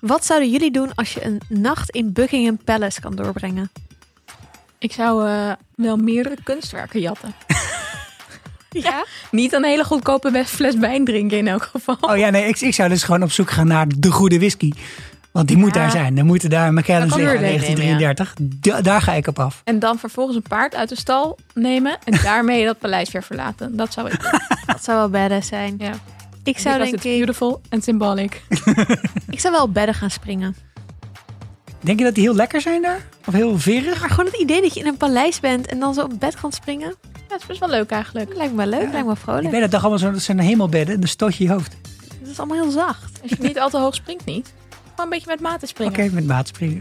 Wat 0.00 0.24
zouden 0.26 0.50
jullie 0.50 0.70
doen 0.70 0.94
als 0.94 1.12
je 1.12 1.24
een 1.24 1.40
nacht 1.48 1.90
in 1.90 2.12
Buckingham 2.12 2.58
Palace 2.64 3.00
kan 3.00 3.14
doorbrengen? 3.16 3.70
Ik 4.78 4.92
zou 4.92 5.28
eh, 5.28 5.52
wel 5.74 5.96
meerdere 5.96 6.36
kunstwerken 6.44 7.00
jatten. 7.00 7.34
Ja? 8.72 9.04
Niet 9.30 9.52
een 9.52 9.64
hele 9.64 9.84
goedkope 9.84 10.44
fles 10.46 10.74
wijn 10.76 11.04
drinken 11.04 11.38
in 11.38 11.48
elk 11.48 11.62
geval. 11.62 11.96
Oh 12.00 12.16
ja, 12.16 12.30
nee, 12.30 12.48
ik, 12.48 12.60
ik 12.60 12.74
zou 12.74 12.88
dus 12.88 13.02
gewoon 13.02 13.22
op 13.22 13.30
zoek 13.32 13.50
gaan 13.50 13.66
naar 13.66 13.86
de 13.96 14.10
goede 14.10 14.38
whisky. 14.38 14.70
Want 15.30 15.48
die 15.48 15.56
moet 15.56 15.74
Ja. 15.74 15.80
daar 15.80 15.90
zijn. 15.90 16.18
Er 16.18 16.24
moeten 16.24 16.50
daar 16.50 16.72
McKellen's 16.72 17.14
liggen, 17.14 17.40
meenemen, 17.40 17.60
1933. 17.76 18.34
Da- 18.40 18.80
daar 18.80 19.02
ga 19.02 19.12
ik 19.12 19.26
op 19.26 19.38
af. 19.38 19.60
En 19.64 19.78
dan 19.78 19.98
vervolgens 19.98 20.36
een 20.36 20.42
paard 20.48 20.74
uit 20.74 20.88
de 20.88 20.96
stal 20.96 21.38
nemen 21.54 21.98
en 22.04 22.18
daarmee 22.22 22.64
dat 22.64 22.78
paleis 22.78 23.10
weer 23.10 23.22
verlaten. 23.22 23.76
Dat 23.76 23.92
zou 23.92 24.10
ik 24.10 24.20
doen. 24.20 24.40
Dat 24.66 24.84
zou 24.84 24.98
wel 24.98 25.08
badass 25.10 25.48
zijn. 25.48 25.74
Ja. 25.78 25.92
Ik 26.44 26.58
zou 26.58 26.78
denk 26.78 26.94
ik, 26.94 27.02
beautiful 27.02 27.60
en 27.68 27.82
symbolic. 27.82 28.42
ik 29.30 29.40
zou 29.40 29.54
wel 29.54 29.62
op 29.62 29.74
bedden 29.74 29.94
gaan 29.94 30.10
springen. 30.10 30.56
Denk 31.80 31.98
je 31.98 32.04
dat 32.04 32.14
die 32.14 32.22
heel 32.24 32.34
lekker 32.34 32.60
zijn 32.60 32.82
daar? 32.82 33.06
Of 33.26 33.34
heel 33.34 33.58
verig? 33.58 34.00
Maar 34.00 34.10
gewoon 34.10 34.24
het 34.26 34.40
idee 34.40 34.60
dat 34.60 34.74
je 34.74 34.80
in 34.80 34.86
een 34.86 34.96
paleis 34.96 35.40
bent 35.40 35.66
en 35.66 35.78
dan 35.78 35.94
zo 35.94 36.02
op 36.02 36.20
bed 36.20 36.40
kan 36.40 36.52
springen. 36.52 36.94
Ja, 37.12 37.20
dat 37.28 37.40
is 37.40 37.46
best 37.46 37.60
wel 37.60 37.68
leuk 37.68 37.90
eigenlijk. 37.90 38.34
Lijkt 38.36 38.54
me 38.54 38.66
leuk, 38.66 38.80
lijkt 38.80 38.94
me 38.96 39.02
wel 39.04 39.12
Ik 39.12 39.18
vrolijk. 39.18 39.50
weet 39.50 39.60
dat 39.60 39.70
toch 39.70 39.80
allemaal 39.80 39.98
zo, 39.98 40.10
dat 40.10 40.22
zijn 40.22 40.38
hemelbedden. 40.38 40.94
En 40.94 41.00
dan 41.00 41.08
stoot 41.08 41.36
je 41.36 41.44
je 41.44 41.50
hoofd. 41.50 41.76
Het 42.20 42.28
is 42.28 42.38
allemaal 42.38 42.62
heel 42.62 42.70
zacht. 42.70 43.20
Als 43.22 43.30
je 43.30 43.36
niet 43.40 43.58
al 43.58 43.70
te 43.70 43.78
hoog 43.78 43.94
springt, 43.94 44.24
niet. 44.24 44.52
Gewoon 44.70 45.04
een 45.04 45.08
beetje 45.08 45.26
met 45.26 45.40
mate 45.40 45.66
springen. 45.66 45.92
Oké, 45.92 46.10
met 46.14 46.26
maat 46.26 46.48
springen. 46.48 46.78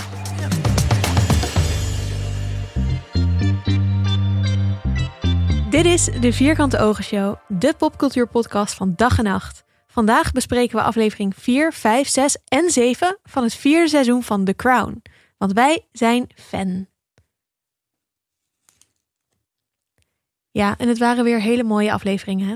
Dit 5.70 5.86
is 5.86 6.06
de 6.06 6.34
Vierkante 6.34 6.80
Ogen 6.80 7.04
Show, 7.04 7.36
de 7.48 7.74
popcultuurpodcast 7.78 8.74
van 8.74 8.94
dag 8.96 9.18
en 9.18 9.24
nacht. 9.24 9.64
Vandaag 9.88 10.32
bespreken 10.32 10.76
we 10.76 10.82
aflevering 10.84 11.34
4, 11.38 11.74
5, 11.74 12.08
6 12.08 12.38
en 12.48 12.70
7 12.70 13.18
van 13.24 13.44
het 13.44 13.56
vierde 13.56 13.90
seizoen 13.90 14.24
van 14.24 14.46
The 14.46 14.56
Crown. 14.56 15.02
Want 15.38 15.54
wij 15.54 15.86
zijn 15.92 16.28
fan. 16.36 16.88
Ja, 20.52 20.78
en 20.78 20.88
het 20.88 20.98
waren 20.98 21.24
weer 21.24 21.42
hele 21.42 21.64
mooie 21.64 21.92
afleveringen. 21.92 22.48
Hè? 22.48 22.56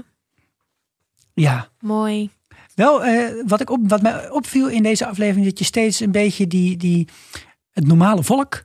Ja. 1.33 1.69
Mooi. 1.79 2.29
Wel, 2.75 3.03
eh, 3.03 3.43
wat, 3.45 3.61
ik 3.61 3.69
op, 3.69 3.79
wat 3.89 4.01
mij 4.01 4.29
opviel 4.29 4.69
in 4.69 4.83
deze 4.83 5.05
aflevering, 5.05 5.45
dat 5.45 5.59
je 5.59 5.65
steeds 5.65 5.99
een 5.99 6.11
beetje 6.11 6.47
die, 6.47 6.77
die, 6.77 7.07
het 7.71 7.87
normale 7.87 8.23
volk 8.23 8.63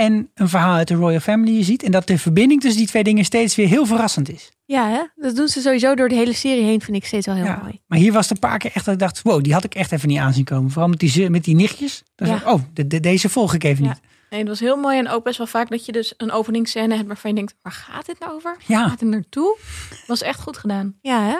en 0.00 0.30
een 0.34 0.48
verhaal 0.48 0.74
uit 0.74 0.88
de 0.88 0.94
Royal 0.94 1.20
Family 1.20 1.64
ziet. 1.64 1.82
En 1.82 1.90
dat 1.90 2.06
de 2.06 2.18
verbinding 2.18 2.60
tussen 2.60 2.78
die 2.78 2.88
twee 2.88 3.04
dingen 3.04 3.24
steeds 3.24 3.54
weer 3.54 3.68
heel 3.68 3.86
verrassend 3.86 4.30
is. 4.32 4.50
Ja, 4.64 4.88
hè? 4.88 5.02
dat 5.22 5.36
doen 5.36 5.48
ze 5.48 5.60
sowieso 5.60 5.94
door 5.94 6.08
de 6.08 6.14
hele 6.14 6.32
serie 6.32 6.64
heen, 6.64 6.80
vind 6.80 6.96
ik 6.96 7.04
steeds 7.04 7.26
wel 7.26 7.34
heel 7.34 7.44
Ja. 7.44 7.58
mooi. 7.62 7.80
Maar 7.86 7.98
hier 7.98 8.12
was 8.12 8.28
het 8.28 8.32
een 8.42 8.48
paar 8.48 8.58
keer 8.58 8.70
echt 8.74 8.84
dat 8.84 8.94
ik 8.94 9.00
dacht, 9.00 9.22
wow, 9.22 9.42
die 9.42 9.52
had 9.52 9.64
ik 9.64 9.74
echt 9.74 9.92
even 9.92 10.08
niet 10.08 10.18
aanzien 10.18 10.44
komen. 10.44 10.70
Vooral 10.70 10.88
met 10.90 10.98
die, 10.98 11.08
ze- 11.08 11.30
met 11.30 11.44
die 11.44 11.54
nichtjes. 11.54 12.02
Dan 12.14 12.28
Ja. 12.28 12.36
ik, 12.36 12.46
oh, 12.46 12.60
de, 12.72 12.86
de- 12.86 13.00
deze 13.00 13.28
volg 13.28 13.54
ik 13.54 13.64
even 13.64 13.84
Ja. 13.84 13.90
niet. 13.90 14.00
Nee, 14.30 14.40
dat 14.40 14.48
was 14.48 14.60
heel 14.60 14.76
mooi 14.76 14.98
en 14.98 15.08
ook 15.08 15.24
best 15.24 15.38
wel 15.38 15.46
vaak 15.46 15.70
dat 15.70 15.86
je 15.86 15.92
dus 15.92 16.14
een 16.16 16.32
openingsscène 16.32 16.94
hebt 16.94 17.06
waarvan 17.06 17.30
je 17.30 17.36
denkt, 17.36 17.54
waar 17.62 17.72
gaat 17.72 18.06
dit 18.06 18.18
nou 18.20 18.32
over? 18.32 18.56
Ja, 18.66 18.88
gaat 18.88 19.00
het 19.00 19.08
naartoe? 19.08 19.58
Was 20.06 20.22
echt 20.22 20.40
goed 20.40 20.56
gedaan. 20.56 20.94
Ja, 21.00 21.22
hè? 21.22 21.36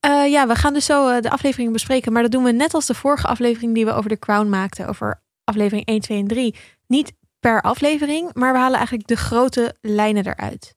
Eh, 0.00 0.30
ja, 0.30 0.46
we 0.46 0.54
gaan 0.54 0.74
dus 0.74 0.84
zo 0.84 1.08
eh, 1.08 1.20
de 1.22 1.30
afleveringen 1.30 1.72
bespreken. 1.72 2.12
Maar 2.12 2.22
dat 2.22 2.30
doen 2.30 2.44
we 2.44 2.52
net 2.52 2.74
als 2.74 2.86
de 2.86 2.94
vorige 2.94 3.26
aflevering 3.26 3.74
die 3.74 3.84
we 3.84 3.92
over 3.92 4.10
The 4.10 4.18
Crown 4.18 4.48
maakten. 4.48 4.88
Over 4.88 5.22
aflevering 5.44 5.86
1, 5.86 6.00
2 6.00 6.18
en 6.18 6.26
3. 6.26 6.54
Niet 6.86 7.12
per 7.42 7.60
aflevering, 7.60 8.34
maar 8.34 8.52
we 8.52 8.58
halen 8.58 8.76
eigenlijk 8.76 9.08
de 9.08 9.16
grote 9.16 9.74
lijnen 9.80 10.26
eruit. 10.26 10.74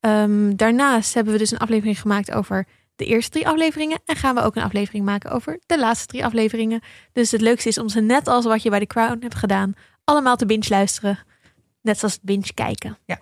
Ehm, 0.00 0.56
daarnaast 0.56 1.14
hebben 1.14 1.32
we 1.32 1.38
dus 1.38 1.50
een 1.50 1.58
aflevering 1.58 2.00
gemaakt 2.00 2.30
over 2.30 2.66
de 2.96 3.04
eerste 3.04 3.30
drie 3.30 3.48
afleveringen. 3.48 4.00
En 4.04 4.16
gaan 4.16 4.34
we 4.34 4.42
ook 4.42 4.56
een 4.56 4.62
aflevering 4.62 5.04
maken 5.04 5.30
over 5.30 5.60
de 5.66 5.78
laatste 5.78 6.06
drie 6.06 6.24
afleveringen. 6.24 6.80
Dus 7.12 7.30
het 7.30 7.40
leukste 7.40 7.68
is 7.68 7.78
om 7.78 7.88
ze 7.88 8.00
net 8.00 8.28
als 8.28 8.44
wat 8.44 8.62
je 8.62 8.70
bij 8.70 8.78
The 8.78 8.86
Crown 8.86 9.16
hebt 9.20 9.34
gedaan, 9.34 9.74
allemaal 10.04 10.36
te 10.36 10.46
binge 10.46 10.66
luisteren. 10.68 11.18
Net 11.80 11.98
zoals 11.98 12.14
het 12.14 12.22
binge 12.22 12.54
kijken. 12.54 12.98
Ja. 13.04 13.20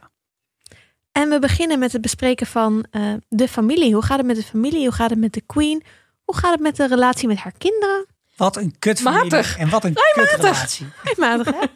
En 1.13 1.29
we 1.29 1.39
beginnen 1.39 1.79
met 1.79 1.93
het 1.93 2.01
bespreken 2.01 2.47
van 2.47 2.87
eh, 2.91 3.13
de 3.29 3.49
familie. 3.49 3.93
Hoe 3.93 4.05
gaat 4.05 4.19
het 4.19 4.27
met 4.27 4.37
de 4.37 4.43
familie? 4.43 4.83
Hoe 4.83 4.95
gaat 4.95 5.11
het 5.11 5.19
met 5.19 5.33
de 5.33 5.43
queen? 5.47 5.83
Hoe 6.25 6.37
gaat 6.37 6.53
het 6.53 6.61
met 6.61 6.77
de 6.77 6.87
relatie 6.87 7.29
met 7.29 7.39
haar 7.39 7.55
kinderen? 7.59 8.07
Wat 8.39 8.57
een 8.57 8.75
kut 8.79 9.03
Matig. 9.03 9.59
En 9.59 9.69
wat 9.69 9.85
een 9.85 9.95
kutrelatie. 10.13 10.87
Matig, 11.17 11.55
hè? 11.55 11.67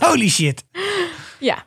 Holy 0.06 0.28
shit. 0.28 0.64
Ja, 1.38 1.64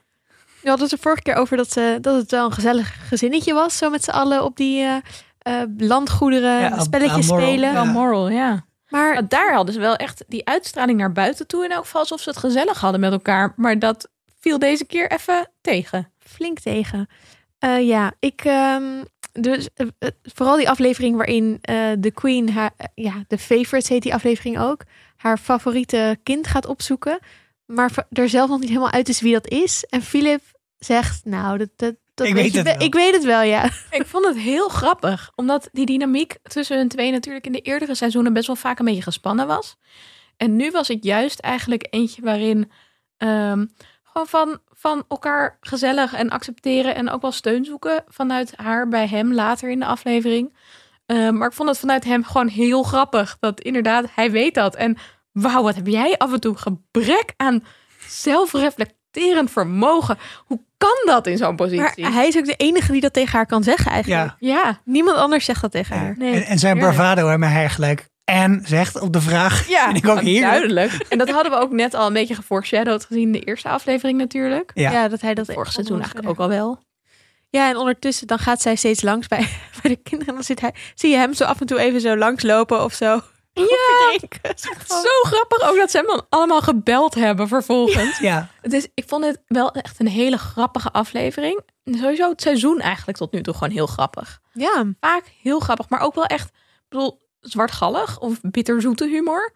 We 0.62 0.70
hadden 0.70 0.86
het 0.88 0.96
er 0.96 1.04
vorige 1.04 1.22
keer 1.22 1.36
over 1.36 1.58
dat, 1.58 1.72
ze, 1.72 1.98
dat 2.02 2.16
het 2.16 2.32
wel 2.32 2.46
een 2.46 2.52
gezellig 2.52 3.08
gezinnetje 3.08 3.54
was. 3.54 3.78
Zo 3.78 3.90
met 3.90 4.04
z'n 4.04 4.10
allen 4.12 4.44
op 4.44 4.58
die 4.58 4.82
eh, 4.82 4.96
eh, 5.40 5.70
landgoederen 5.78 6.60
Ja, 6.60 6.80
spelletjes 6.84 7.26
spelen. 7.26 7.70
Ja. 7.70 7.74
wel 7.74 7.86
moral, 7.86 8.30
ja. 8.30 8.66
Maar 8.90 9.14
Maar 9.14 9.28
daar 9.28 9.54
hadden 9.54 9.74
ze 9.74 9.80
wel 9.80 9.96
echt 9.96 10.24
die 10.28 10.46
uitstraling 10.48 10.98
naar 11.00 11.12
buiten 11.12 11.48
toe 11.48 11.64
in 11.66 11.72
elk 11.72 11.84
geval 11.84 12.02
alsof 12.02 12.22
ze 12.22 12.30
het 12.30 12.38
gezellig 12.40 12.80
hadden 12.80 13.00
met 13.00 13.12
elkaar. 13.12 13.54
Maar 13.56 13.80
dat 13.80 14.10
viel 14.40 14.60
deze 14.60 14.86
keer 14.86 15.12
even 15.12 15.50
tegen. 15.62 16.12
flink 16.20 16.60
tegen. 16.60 17.10
Eh, 17.60 17.88
ja, 17.88 18.12
ik. 18.20 18.42
ehm, 18.46 18.84
dus 19.40 19.70
eh, 19.74 19.88
eh, 20.00 20.10
vooral 20.24 20.58
die 20.58 20.70
aflevering 20.70 21.16
waarin 21.16 21.58
eh, 21.62 21.92
de 22.00 22.12
Queen 22.12 22.50
haar. 22.50 22.72
ja, 22.96 23.24
de 23.28 23.38
favorites 23.38 23.90
heet 23.90 24.02
die 24.02 24.14
aflevering 24.14 24.60
ook. 24.60 24.82
Haar 25.16 25.38
favoriete 25.38 26.18
kind 26.24 26.48
gaat 26.48 26.66
opzoeken. 26.66 27.20
Maar 27.66 28.06
er 28.12 28.30
zelf 28.30 28.50
nog 28.50 28.60
niet 28.60 28.70
helemaal 28.70 28.92
uit 28.92 29.10
is 29.10 29.22
wie 29.22 29.34
dat 29.34 29.48
is. 29.48 29.86
En 29.90 30.02
Philip 30.02 30.42
zegt: 30.78 31.26
Nou, 31.26 31.58
dat. 31.58 31.70
dat 31.76 31.96
dat 32.16 32.28
Ik 32.28 32.34
weet 32.34 32.52
je 32.52 32.58
het 32.58 32.68
wel. 32.68 32.78
wel. 32.78 32.88
Ik 32.88 32.94
weet 32.94 33.14
het 33.14 33.24
wel, 33.24 33.42
ja. 33.42 33.64
Ik 34.00 34.06
vond 34.06 34.26
het 34.26 34.38
heel 34.38 34.68
grappig, 34.70 35.32
omdat 35.36 35.70
die 35.72 35.86
dynamiek 35.86 36.38
tussen 36.44 36.78
hun 36.78 36.88
twee 36.88 37.12
natuurlijk 37.12 37.46
in 37.46 37.52
de 37.52 37.62
eerdere 37.62 37.96
seizoenen 37.96 38.34
best 38.34 38.48
wel 38.48 38.56
vaak 38.56 38.80
een 38.80 38.86
beetje 38.86 39.02
gespannen 39.02 39.48
was. 39.48 39.76
En 40.38 40.56
nu 40.56 40.72
was 40.72 40.88
het 40.88 41.04
juist 41.04 41.40
eigenlijk 41.40 41.88
eentje 41.90 42.22
waarin 42.22 42.72
ehm, 43.18 43.66
gewoon 44.16 44.28
van, 44.48 44.60
van 44.74 45.04
elkaar 45.08 45.58
gezellig 45.62 46.14
en 46.14 46.30
accepteren 46.30 46.96
en 46.96 47.10
ook 47.10 47.22
wel 47.22 47.32
steun 47.32 47.66
zoeken 47.66 48.04
vanuit 48.08 48.54
haar 48.56 48.88
bij 48.88 49.08
hem 49.08 49.34
later 49.34 49.70
in 49.70 49.80
de 49.80 49.86
aflevering. 49.86 50.54
Ehm, 51.06 51.38
maar 51.38 51.48
ik 51.48 51.54
vond 51.54 51.70
het 51.70 51.78
vanuit 51.80 52.04
hem 52.04 52.24
gewoon 52.24 52.48
heel 52.48 52.84
grappig 52.84 53.38
dat 53.40 53.62
inderdaad 53.62 54.06
hij 54.16 54.32
weet 54.32 54.54
dat. 54.54 54.76
En 54.76 54.98
wauw, 55.32 55.64
wat 55.64 55.76
heb 55.76 55.88
jij 55.88 56.18
af 56.18 56.34
en 56.34 56.40
toe 56.40 56.58
gebrek 56.58 57.34
aan 57.38 57.64
zelfreflecterend 58.08 59.52
vermogen. 59.52 60.18
Hoe 60.46 60.60
kan 60.78 60.98
dat 61.06 61.28
in 61.28 61.38
zo'n 61.38 61.48
Maar 61.48 61.56
positie? 61.56 62.06
hij 62.08 62.28
is 62.28 62.38
ook 62.38 62.46
de 62.46 62.56
enige 62.56 62.92
die 62.92 63.02
dat 63.02 63.14
tegen 63.14 63.32
haar 63.38 63.46
kan 63.46 63.64
zeggen, 63.64 63.92
eigenlijk. 63.92 64.36
Ja. 64.40 64.54
ja, 64.64 64.80
Niemand 64.86 65.18
anders 65.18 65.46
zegt 65.46 65.62
dat 65.62 65.72
tegen 65.72 65.98
haar. 65.98 66.16
nee. 66.18 66.34
En, 66.34 66.46
en 66.46 66.60
zijn 66.60 66.76
heerlijk. 66.76 66.96
bravado 66.96 67.24
waarmee 67.26 67.50
hij 67.50 67.70
gelijk 67.70 68.08
en 68.26 68.62
zegt 68.66 69.00
op 69.00 69.14
de 69.14 69.22
vraag. 69.22 69.68
Ja, 69.68 69.86
vind 69.86 69.98
ik 69.98 70.08
ook 70.08 70.22
heerlijk. 70.22 70.52
duidelijk. 70.52 70.92
En 71.10 71.18
dat 71.18 71.30
hadden 71.36 71.52
we 71.52 71.58
ook 71.58 71.72
net 71.72 71.94
al 71.94 72.08
een 72.08 72.14
beetje 72.14 72.36
geforeshadowed 72.36 73.06
gezien 73.06 73.22
in 73.22 73.32
de 73.32 73.40
eerste 73.40 73.70
aflevering 73.70 74.18
natuurlijk. 74.18 74.72
Ja. 74.74 74.92
Ja, 74.92 75.08
dat 75.08 75.22
hij 75.22 75.34
dat 75.34 75.46
Vorig 75.46 75.72
seizoen 75.72 75.98
eigenlijk 75.98 76.30
ook 76.30 76.40
al 76.40 76.48
wel. 76.48 76.84
Ja, 77.50 77.70
en 77.70 77.78
ondertussen 77.78 78.28
dan 78.28 78.40
gaat 78.40 78.62
zij 78.62 78.76
steeds 78.76 79.02
langs 79.02 79.28
bij, 79.28 79.48
bij 79.82 79.92
de 79.92 80.02
kinderen. 80.02 80.28
En 80.28 80.34
dan 80.34 80.44
zit 80.44 80.62
hij, 80.62 80.74
zie 80.96 81.10
je 81.10 81.18
hem 81.18 81.34
zo 81.34 81.44
af 81.44 81.60
en 81.60 81.66
toe 81.66 81.80
even 81.80 82.02
zo 82.02 82.18
langslopen 82.18 82.84
of 82.84 82.94
zo. 82.94 83.22
Ja, 83.54 84.44
zo 84.88 85.10
grappig 85.22 85.70
ook 85.70 85.76
dat 85.76 85.92
ze 85.92 85.98
hem 85.98 86.08
dan 86.08 86.26
allemaal 86.30 86.62
gebeld 86.62 87.16
hebben 87.16 87.48
vervolgens. 87.48 88.20
Ja, 88.20 88.50
het 88.62 88.74
is, 88.74 88.88
ik 88.94 89.04
vond 89.08 89.26
het 89.26 89.42
wel 89.48 89.72
echt 89.72 90.00
een 90.00 90.08
hele 90.08 90.38
grappige 90.38 90.92
aflevering. 90.92 91.62
En 91.84 91.98
Sowieso 91.98 92.30
het 92.30 92.42
seizoen 92.42 92.80
eigenlijk 92.80 93.18
tot 93.18 93.32
nu 93.32 93.42
toe 93.42 93.54
gewoon 93.54 93.70
heel 93.70 93.88
grappig. 93.88 94.40
Ja, 94.54 94.86
Vaak 95.00 95.24
heel 95.42 95.60
grappig, 95.60 95.90
maar 95.90 96.00
ook 96.00 96.16
wel 96.16 96.26
echt, 96.26 96.48
ik 96.48 96.86
bedoel, 96.90 97.25
zwartgallig 97.46 98.20
of 98.20 98.42
bitterzoete 98.42 99.08
humor. 99.08 99.54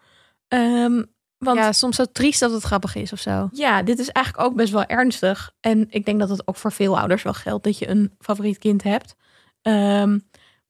Ehm, 0.48 1.02
want 1.38 1.58
ja, 1.58 1.72
soms 1.72 1.96
zo 1.96 2.04
triest 2.12 2.40
dat 2.40 2.52
het 2.52 2.62
grappig 2.62 2.94
is 2.94 3.12
of 3.12 3.20
zo. 3.20 3.48
Ja, 3.52 3.82
dit 3.82 3.98
is 3.98 4.08
eigenlijk 4.08 4.46
ook 4.46 4.56
best 4.56 4.72
wel 4.72 4.84
ernstig. 4.84 5.52
En 5.60 5.86
ik 5.90 6.04
denk 6.04 6.18
dat 6.18 6.28
het 6.28 6.48
ook 6.48 6.56
voor 6.56 6.72
veel 6.72 6.98
ouders 6.98 7.22
wel 7.22 7.32
geldt 7.32 7.64
dat 7.64 7.78
je 7.78 7.88
een 7.88 8.14
favoriet 8.18 8.58
kind 8.58 8.82
hebt. 8.82 9.14
Ehm, 9.62 10.18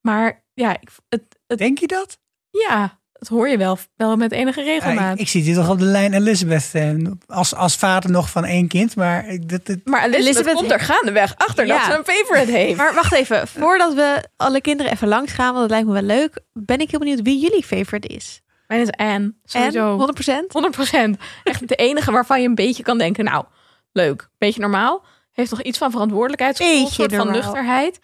maar 0.00 0.44
ja, 0.54 0.80
ik, 0.80 0.88
het, 1.09 1.22
het, 1.47 1.59
denk 1.59 1.78
je 1.78 1.86
dat? 1.86 2.19
ja, 2.50 3.00
het 3.20 3.28
hoor 3.28 3.48
je 3.48 3.56
wel, 3.56 3.78
wel 3.97 4.16
met 4.16 4.32
enige 4.32 4.62
regelmaat. 4.62 5.15
ik, 5.15 5.21
ik 5.21 5.28
zie 5.28 5.45
dit 5.45 5.54
toch 5.54 5.68
op 5.68 5.78
de 5.78 5.84
lijn 5.84 6.15
Elizabeth 6.15 6.71
eh, 6.72 6.91
als, 7.27 7.54
als 7.54 7.77
vader 7.77 8.10
nog 8.10 8.30
van 8.30 8.45
één 8.45 8.68
kind. 8.68 8.97
Maar 8.97 9.28
ik- 9.28 9.48
dat, 9.48 9.66
dat, 9.66 9.77
maar 9.84 10.00
Elizabeth, 10.04 10.27
Elizabeth- 10.27 10.54
komt 10.54 10.71
er 10.71 10.80
gaandeweg 10.80 11.34
achter 11.36 11.66
Ja. 11.66 11.77
dat 11.77 11.84
ze 11.84 11.98
een 11.98 12.15
favorite 12.15 12.53
heeft. 12.53 12.77
Maar 12.77 12.95
wacht 12.95 13.12
even, 13.12 13.48
voordat 13.48 13.95
we 13.95 14.24
alle 14.36 14.60
kinderen 14.60 14.92
even 14.92 15.09
langs 15.09 15.33
gaan, 15.33 15.47
want 15.54 15.60
dat 15.60 15.71
lijkt 15.71 15.86
me 15.86 15.92
wel 15.92 16.03
leuk, 16.03 16.41
ben 16.53 16.78
ik 16.80 16.91
heel 16.91 16.98
benieuwd 16.98 17.22
wie 17.22 17.39
jullie 17.41 17.65
favorite 17.65 18.09
is. 18.09 18.41
Mijn 18.66 18.80
is 18.83 18.91
Anne, 18.91 19.12
En 19.12 19.36
sowieso. 19.45 19.97
100%? 19.97 20.47
100%. 20.53 21.21
Echt 21.45 21.68
de 21.68 21.74
enige 21.74 22.10
waarvan 22.10 22.42
je 22.42 22.48
een 22.48 22.54
beetje 22.54 22.83
kan 22.83 22.98
denken, 22.98 23.24
nou, 23.24 23.45
leuk, 23.92 24.28
beetje 24.39 24.60
normaal. 24.60 25.04
Heeft 25.33 25.50
nog 25.50 25.62
iets 25.62 25.78
van 25.78 25.91
verantwoordelijkheidsgevoel, 25.91 26.80
een 26.80 26.86
soort 26.92 27.15
van 27.15 27.30
nuchterheid. 27.30 27.98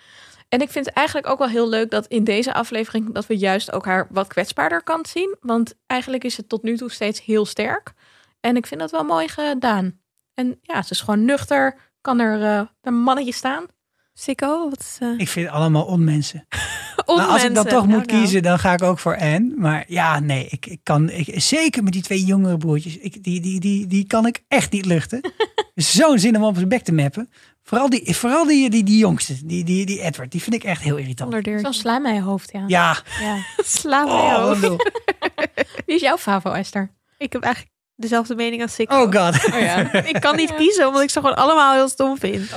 En 0.48 0.60
ik 0.60 0.70
vind 0.70 0.86
het 0.86 0.94
eigenlijk 0.94 1.26
ook 1.26 1.38
wel 1.38 1.48
heel 1.48 1.68
leuk 1.68 1.90
dat 1.90 2.06
in 2.06 2.24
deze 2.24 2.54
aflevering 2.54 3.12
dat 3.12 3.26
we 3.26 3.36
juist 3.36 3.72
ook 3.72 3.84
haar 3.84 4.06
wat 4.10 4.26
kwetsbaarder 4.26 4.82
kant 4.82 5.08
zien. 5.08 5.36
Want 5.40 5.74
eigenlijk 5.86 6.24
is 6.24 6.36
het 6.36 6.48
tot 6.48 6.62
nu 6.62 6.76
toe 6.76 6.90
steeds 6.90 7.24
heel 7.24 7.46
sterk. 7.46 7.92
En 8.40 8.56
ik 8.56 8.66
vind 8.66 8.80
dat 8.80 8.90
wel 8.90 9.04
mooi 9.04 9.28
gedaan. 9.28 10.00
En 10.34 10.58
ja, 10.62 10.82
ze 10.82 10.92
is 10.92 11.00
gewoon 11.00 11.24
nuchter, 11.24 11.78
kan 12.00 12.18
er 12.18 12.42
eh, 12.42 12.66
een 12.82 12.94
mannetje 12.94 13.32
staan. 13.32 13.66
Sikko, 14.12 14.68
wat 14.68 14.80
is, 14.80 14.96
eh, 15.00 15.18
ik 15.18 15.28
vind 15.28 15.46
het 15.46 15.54
allemaal 15.54 15.84
onmensen. 15.84 16.46
om 17.04 17.16
Maar 17.16 17.26
als 17.26 17.44
ik 17.44 17.54
dan 17.54 17.64
toch 17.64 17.86
Nou, 17.86 17.98
moet 17.98 18.06
nou. 18.06 18.20
kiezen, 18.20 18.42
dan 18.42 18.58
ga 18.58 18.72
ik 18.72 18.82
ook 18.82 18.98
voor 18.98 19.18
Anne. 19.18 19.54
Maar 19.56 19.84
ja, 19.88 20.20
nee, 20.20 20.46
ik, 20.50 20.66
ik 20.66 20.80
kan, 20.82 21.10
ik, 21.10 21.40
zeker 21.40 21.82
met 21.82 21.92
die 21.92 22.02
twee 22.02 22.24
jongere 22.24 22.56
broertjes, 22.56 22.98
ik, 22.98 23.24
die, 23.24 23.40
die, 23.40 23.60
die, 23.60 23.86
die 23.86 24.06
kan 24.06 24.26
ik 24.26 24.44
echt 24.48 24.72
niet 24.72 24.86
luchten. 24.86 25.20
Zo'n 25.74 26.18
zin 26.18 26.36
om 26.36 26.44
op 26.44 26.56
zijn 26.56 26.68
bek 26.68 26.82
te 26.82 26.92
mappen. 26.92 27.30
Vooral 27.68 27.90
die, 27.90 28.16
vooral 28.16 28.46
die, 28.46 28.70
die, 28.70 28.84
die 28.84 28.98
jongste, 28.98 29.46
die, 29.46 29.64
die, 29.64 29.86
die 29.86 30.00
Edward, 30.00 30.30
die 30.30 30.42
vind 30.42 30.54
ik 30.54 30.64
echt 30.64 30.82
heel 30.82 30.96
irritant. 30.96 31.48
Zo'n 31.60 31.72
sla 31.72 31.98
mijn 31.98 32.22
hoofd, 32.22 32.52
ja. 32.52 32.64
Ja, 32.66 32.96
ja. 33.20 33.36
Sla 33.64 34.04
oh, 34.04 34.44
wat 34.48 34.58
hoofd. 34.58 34.90
Wie 35.86 35.94
is 35.94 36.00
jouw 36.00 36.16
favo, 36.16 36.52
Esther? 36.52 36.90
Ik 37.18 37.32
heb 37.32 37.42
eigenlijk 37.42 37.74
dezelfde 37.96 38.34
mening 38.34 38.62
als 38.62 38.78
ik. 38.78 38.92
oh 38.92 39.12
god. 39.12 39.54
Oh 39.54 39.60
ja. 39.60 39.92
Ik 40.12 40.20
kan 40.20 40.36
niet 40.36 40.54
kiezen, 40.54 40.86
omdat 40.86 41.02
ik 41.02 41.10
ze 41.10 41.20
gewoon 41.20 41.36
allemaal 41.36 41.74
heel 41.74 41.88
stom 41.88 42.18
vind. 42.18 42.50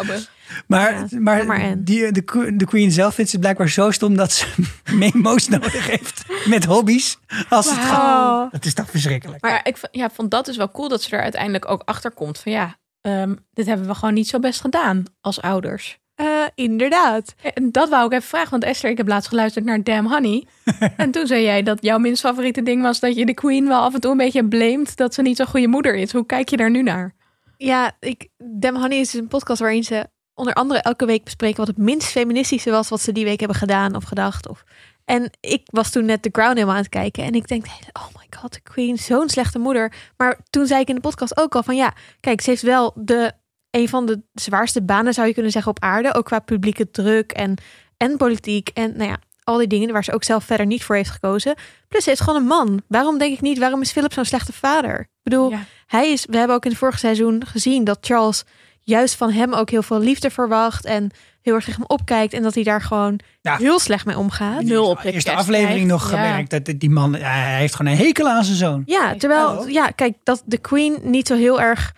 Maar, 0.68 0.94
Ja, 0.94 1.20
maar, 1.20 1.46
maar 1.46 1.84
die, 1.84 2.12
de, 2.12 2.24
de 2.56 2.66
Queen 2.66 2.92
zelf 2.92 3.16
vindt 3.16 3.32
ze 3.32 3.40
blijkbaar 3.40 3.70
zo 3.70 3.92
stom 3.92 4.16
dat 4.16 4.32
ze 4.32 4.46
memo's 4.94 5.48
nodig 5.48 5.88
heeft 5.88 6.24
met 6.46 6.66
hobby's. 6.66 7.18
Als 7.50 7.70
het 7.70 7.80
gaat. 7.80 8.46
Oh. 8.46 8.52
Dat 8.52 8.66
is 8.66 8.74
toch 8.74 8.90
verschrikkelijk. 8.90 9.42
Maar 9.42 9.60
ik 9.64 9.78
ja, 9.92 10.10
vond 10.10 10.32
dat 10.32 10.46
dus 10.46 10.58
wel 10.58 10.72
cool 10.72 10.90
dat 10.90 11.02
ze 11.02 11.16
er 11.16 11.22
uiteindelijk 11.22 11.70
ook 11.70 11.82
achter 11.86 12.12
komt. 12.12 12.40
Van 12.40 12.52
ja, 12.52 12.78
ehm, 13.02 13.36
dit 13.54 13.66
hebben 13.66 13.88
we 13.88 13.96
gewoon 13.96 14.14
niet 14.14 14.28
zo 14.28 14.40
best 14.40 14.62
gedaan 14.62 15.04
als 15.22 15.42
ouders. 15.42 16.00
Eh, 16.16 16.44
inderdaad. 16.56 17.36
En 17.54 17.72
dat 17.72 17.90
wou 17.90 18.06
ik 18.06 18.12
even 18.12 18.28
vragen, 18.28 18.50
want 18.50 18.64
Esther, 18.64 18.90
ik 18.90 18.98
heb 18.98 19.08
laatst 19.08 19.30
geluisterd 19.30 19.66
naar 19.66 19.84
Damn 19.84 20.10
Honey. 20.10 20.46
en 20.98 21.12
toen 21.12 21.28
zei 21.28 21.44
jij 21.44 21.64
dat 21.64 21.84
jouw 21.84 21.98
minst 21.98 22.22
favoriete 22.22 22.64
ding 22.64 22.82
was 22.82 23.00
dat 23.00 23.16
je 23.16 23.26
de 23.26 23.34
Queen 23.34 23.68
wel 23.68 23.82
af 23.82 23.94
en 23.94 24.00
toe 24.00 24.12
een 24.12 24.18
beetje 24.18 24.48
blamed 24.48 24.98
dat 24.98 25.14
ze 25.14 25.22
niet 25.22 25.38
zo'n 25.38 25.46
goede 25.46 25.68
moeder 25.68 25.96
is. 25.96 26.12
Hoe 26.12 26.26
kijk 26.26 26.50
je 26.50 26.58
daar 26.58 26.70
nu 26.70 26.84
naar? 26.84 27.16
Ja, 27.58 27.92
ik, 28.00 28.28
Dem 28.60 28.76
Honey 28.76 29.00
is 29.00 29.14
een 29.14 29.28
podcast 29.28 29.60
waarin 29.60 29.84
ze 29.84 30.08
onder 30.34 30.54
andere 30.54 30.80
elke 30.80 31.06
week 31.06 31.24
bespreken 31.24 31.58
wat 31.58 31.68
het 31.68 31.78
minst 31.78 32.08
feministische 32.08 32.72
was 32.72 32.90
wat 32.90 33.02
ze 33.02 33.12
die 33.12 33.26
week 33.26 33.40
hebben 33.40 33.58
gedaan 33.58 33.96
of 33.96 34.04
gedacht. 34.04 34.48
Of... 34.48 34.64
En 35.10 35.30
ik 35.40 35.62
was 35.66 35.90
toen 35.92 36.06
net 36.06 36.22
The 36.22 36.32
Crown 36.32 36.54
helemaal 36.54 36.76
aan 36.76 36.82
het 36.82 36.90
kijken 36.90 37.24
en 37.24 37.34
ik 37.34 37.48
denk, 37.48 37.66
oh 37.94 38.08
my 38.18 38.28
god, 38.40 38.54
de 38.54 38.62
Queen, 38.62 38.98
zo'n 38.98 39.30
slechte 39.30 39.60
moeder. 39.60 39.94
Maar 40.18 40.40
toen 40.50 40.66
zei 40.66 40.82
ik 40.82 40.88
in 40.88 40.96
de 40.96 41.02
podcast 41.02 41.38
ook 41.38 41.56
al 41.56 41.64
van 41.64 41.76
ja, 41.76 41.94
kijk, 42.20 42.42
ze 42.42 42.50
heeft 42.50 42.62
wel 42.62 42.92
de, 42.96 43.32
een 43.70 43.90
van 43.90 44.06
de 44.06 44.22
zwaarste 44.34 44.82
banen 44.82 45.14
zou 45.14 45.28
je 45.28 45.34
kunnen 45.34 45.52
zeggen 45.52 45.72
op 45.72 45.84
aarde, 45.84 46.14
ook 46.14 46.26
qua 46.26 46.40
publieke 46.40 46.92
druk 46.92 47.32
en, 47.32 47.58
en 47.98 48.18
politiek 48.18 48.70
en 48.70 48.98
nou 48.98 49.10
ja, 49.10 49.18
al 49.44 49.58
die 49.58 49.68
dingen 49.68 49.92
waar 49.94 50.04
ze 50.04 50.14
ook 50.14 50.24
zelf 50.24 50.44
verder 50.44 50.66
niet 50.66 50.84
voor 50.84 50.96
heeft 50.96 51.10
gekozen. 51.10 51.56
Plus 51.88 52.04
ze 52.04 52.12
is 52.12 52.20
gewoon 52.20 52.42
een 52.42 52.48
man. 52.48 52.82
Waarom 52.88 53.18
denk 53.18 53.34
ik 53.34 53.42
niet, 53.42 53.58
waarom 53.60 53.82
is 53.82 53.92
Philip 53.92 54.14
zo'n 54.14 54.26
slechte 54.26 54.54
vader? 54.54 55.00
Ik 55.00 55.08
bedoel, 55.24 55.50
Ja. 55.50 55.64
hij 55.86 56.12
is, 56.12 56.26
we 56.26 56.38
hebben 56.38 56.56
ook 56.56 56.64
in 56.64 56.70
het 56.70 56.80
vorige 56.80 56.98
seizoen 57.00 57.46
gezien 57.46 57.84
dat 57.84 57.98
Charles 58.02 58.44
juist 58.82 59.16
van 59.16 59.32
hem 59.32 59.54
ook 59.54 59.70
heel 59.70 59.84
veel 59.84 60.00
liefde 60.00 60.30
verwacht 60.30 60.86
en 60.86 61.12
heel 61.42 61.54
erg 61.56 61.64
tegen 61.66 61.80
hem 61.82 61.90
opkijkt 61.98 62.34
en 62.34 62.42
dat 62.44 62.54
hij 62.56 62.64
daar 62.64 62.82
gewoon 62.82 63.20
Ja. 63.42 63.58
heel 63.58 63.80
slecht 63.80 64.06
mee 64.06 64.18
omgaat. 64.18 64.62
Nul 64.64 64.90
op 64.90 64.98
de 65.02 65.08
de 65.08 65.12
eerste 65.14 65.32
aflevering 65.36 65.88
nog. 65.88 66.12
Ja. 66.12 66.18
gemerkt 66.18 66.50
dat 66.50 66.66
die 66.80 66.90
man, 66.90 67.16
hij 67.16 67.58
heeft 67.60 67.76
gewoon 67.76 67.92
een 67.92 67.98
hekel 67.98 68.28
aan 68.30 68.44
zijn 68.44 68.58
zoon. 68.58 68.84
Ja, 68.86 69.16
terwijl, 69.16 69.48
Hallo. 69.48 69.68
ja, 69.68 69.88
kijk, 69.88 70.18
dat 70.24 70.44
de 70.46 70.58
Queen 70.58 70.98
niet 71.04 71.28
zo 71.28 71.36
heel 71.36 71.62
erg 71.62 71.94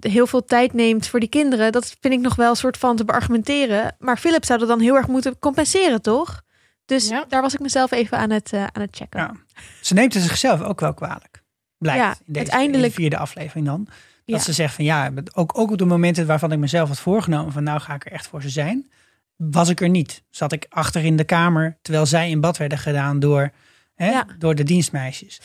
heel 0.00 0.26
veel 0.26 0.44
tijd 0.44 0.72
neemt 0.72 1.06
voor 1.08 1.20
die 1.20 1.28
kinderen, 1.28 1.72
dat 1.72 1.96
vind 2.00 2.14
ik 2.14 2.20
nog 2.20 2.34
wel 2.34 2.50
een 2.50 2.56
soort 2.56 2.76
van 2.78 2.96
te 2.96 3.04
beargumenteren. 3.04 3.96
Maar 3.98 4.18
Philip 4.18 4.44
zou 4.44 4.58
dat 4.58 4.68
dan 4.68 4.80
heel 4.80 4.94
erg 4.96 5.06
moeten 5.06 5.38
compenseren, 5.38 6.02
toch? 6.02 6.42
Dus 6.84 7.08
Ja. 7.08 7.24
daar 7.28 7.42
was 7.42 7.54
ik 7.54 7.60
mezelf 7.60 7.90
even 7.90 8.18
aan 8.18 8.30
het, 8.30 8.52
eh, 8.52 8.60
aan 8.62 8.82
het 8.82 8.96
checken. 8.96 9.20
Ja. 9.20 9.32
Ze 9.80 9.94
neemt 9.94 10.14
het 10.14 10.22
zichzelf 10.22 10.62
ook 10.62 10.80
wel 10.80 10.94
kwalijk. 10.94 11.42
Blijkt 11.78 12.00
Ja, 12.02 12.10
in 12.10 12.16
deze 12.26 12.38
uiteindelijk- 12.38 12.82
in 12.84 12.88
de 12.88 12.94
vierde 12.94 13.18
aflevering 13.18 13.66
dan. 13.66 13.88
Dat 14.26 14.38
Ja. 14.38 14.44
ze 14.44 14.52
zegt 14.52 14.74
van 14.74 14.84
ja, 14.84 15.12
ook, 15.34 15.58
ook 15.58 15.70
op 15.70 15.78
de 15.78 15.84
momenten 15.84 16.26
waarvan 16.26 16.52
ik 16.52 16.58
mezelf 16.58 16.88
had 16.88 16.98
voorgenomen 17.00 17.52
van 17.52 17.62
nou 17.62 17.80
ga 17.80 17.94
ik 17.94 18.06
er 18.06 18.12
echt 18.12 18.26
voor 18.26 18.42
ze 18.42 18.48
zijn. 18.48 18.90
Was 19.36 19.68
ik 19.68 19.80
er 19.80 19.88
niet. 19.88 20.22
Zat 20.30 20.52
ik 20.52 20.66
achter 20.68 21.04
in 21.04 21.16
de 21.16 21.24
kamer 21.24 21.78
terwijl 21.82 22.06
zij 22.06 22.30
in 22.30 22.40
bad 22.40 22.56
werden 22.56 22.78
gedaan 22.78 23.18
door, 23.18 23.50
hè, 23.94 24.10
Ja. 24.10 24.26
door 24.38 24.54
de 24.54 24.62
dienstmeisjes. 24.62 25.40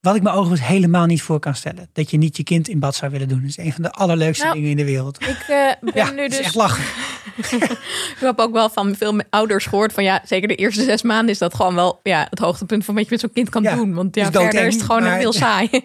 Wat 0.00 0.16
ik 0.16 0.22
me 0.22 0.30
overigens 0.30 0.68
helemaal 0.68 1.06
niet 1.06 1.22
voor 1.22 1.38
kan 1.38 1.54
stellen. 1.54 1.88
Dat 1.92 2.10
je 2.10 2.16
niet 2.16 2.36
je 2.36 2.42
kind 2.44 2.68
in 2.68 2.78
bad 2.78 2.94
zou 2.94 3.10
willen 3.10 3.28
doen. 3.28 3.40
Dat 3.40 3.48
is 3.48 3.56
een 3.58 3.72
van 3.72 3.82
de 3.82 3.90
allerleukste 3.92 4.44
Nou, 4.44 4.54
dingen 4.56 4.70
in 4.70 4.76
de 4.76 4.84
wereld. 4.84 5.20
Ik 5.22 5.44
eh, 5.48 5.66
ben 5.80 5.92
Ja, 5.94 6.10
nu 6.10 6.28
dus 6.28 6.38
echt 6.38 6.54
lachen. 6.54 6.84
Ik 7.38 8.16
heb 8.20 8.38
ook 8.38 8.52
wel 8.52 8.70
van 8.70 8.94
veel 8.94 9.20
ouders 9.30 9.66
gehoord 9.66 9.92
van 9.92 10.04
ja, 10.04 10.22
zeker 10.24 10.48
de 10.48 10.54
eerste 10.54 10.82
zes 10.84 11.02
maanden 11.02 11.28
is 11.28 11.38
dat 11.38 11.54
gewoon 11.54 11.74
wel 11.74 12.00
ja, 12.02 12.26
het 12.30 12.38
hoogtepunt 12.38 12.84
van 12.84 12.94
wat 12.94 13.04
je 13.04 13.10
met 13.10 13.20
zo'n 13.20 13.32
kind 13.32 13.48
kan 13.48 13.62
Ja, 13.62 13.74
doen. 13.74 13.94
Want 13.94 14.14
ja, 14.14 14.22
is 14.22 14.30
doodeng, 14.30 14.50
verder 14.50 14.68
is 14.68 14.74
het 14.74 14.84
gewoon 14.84 15.02
maar- 15.02 15.18
heel 15.18 15.32
saai. 15.32 15.68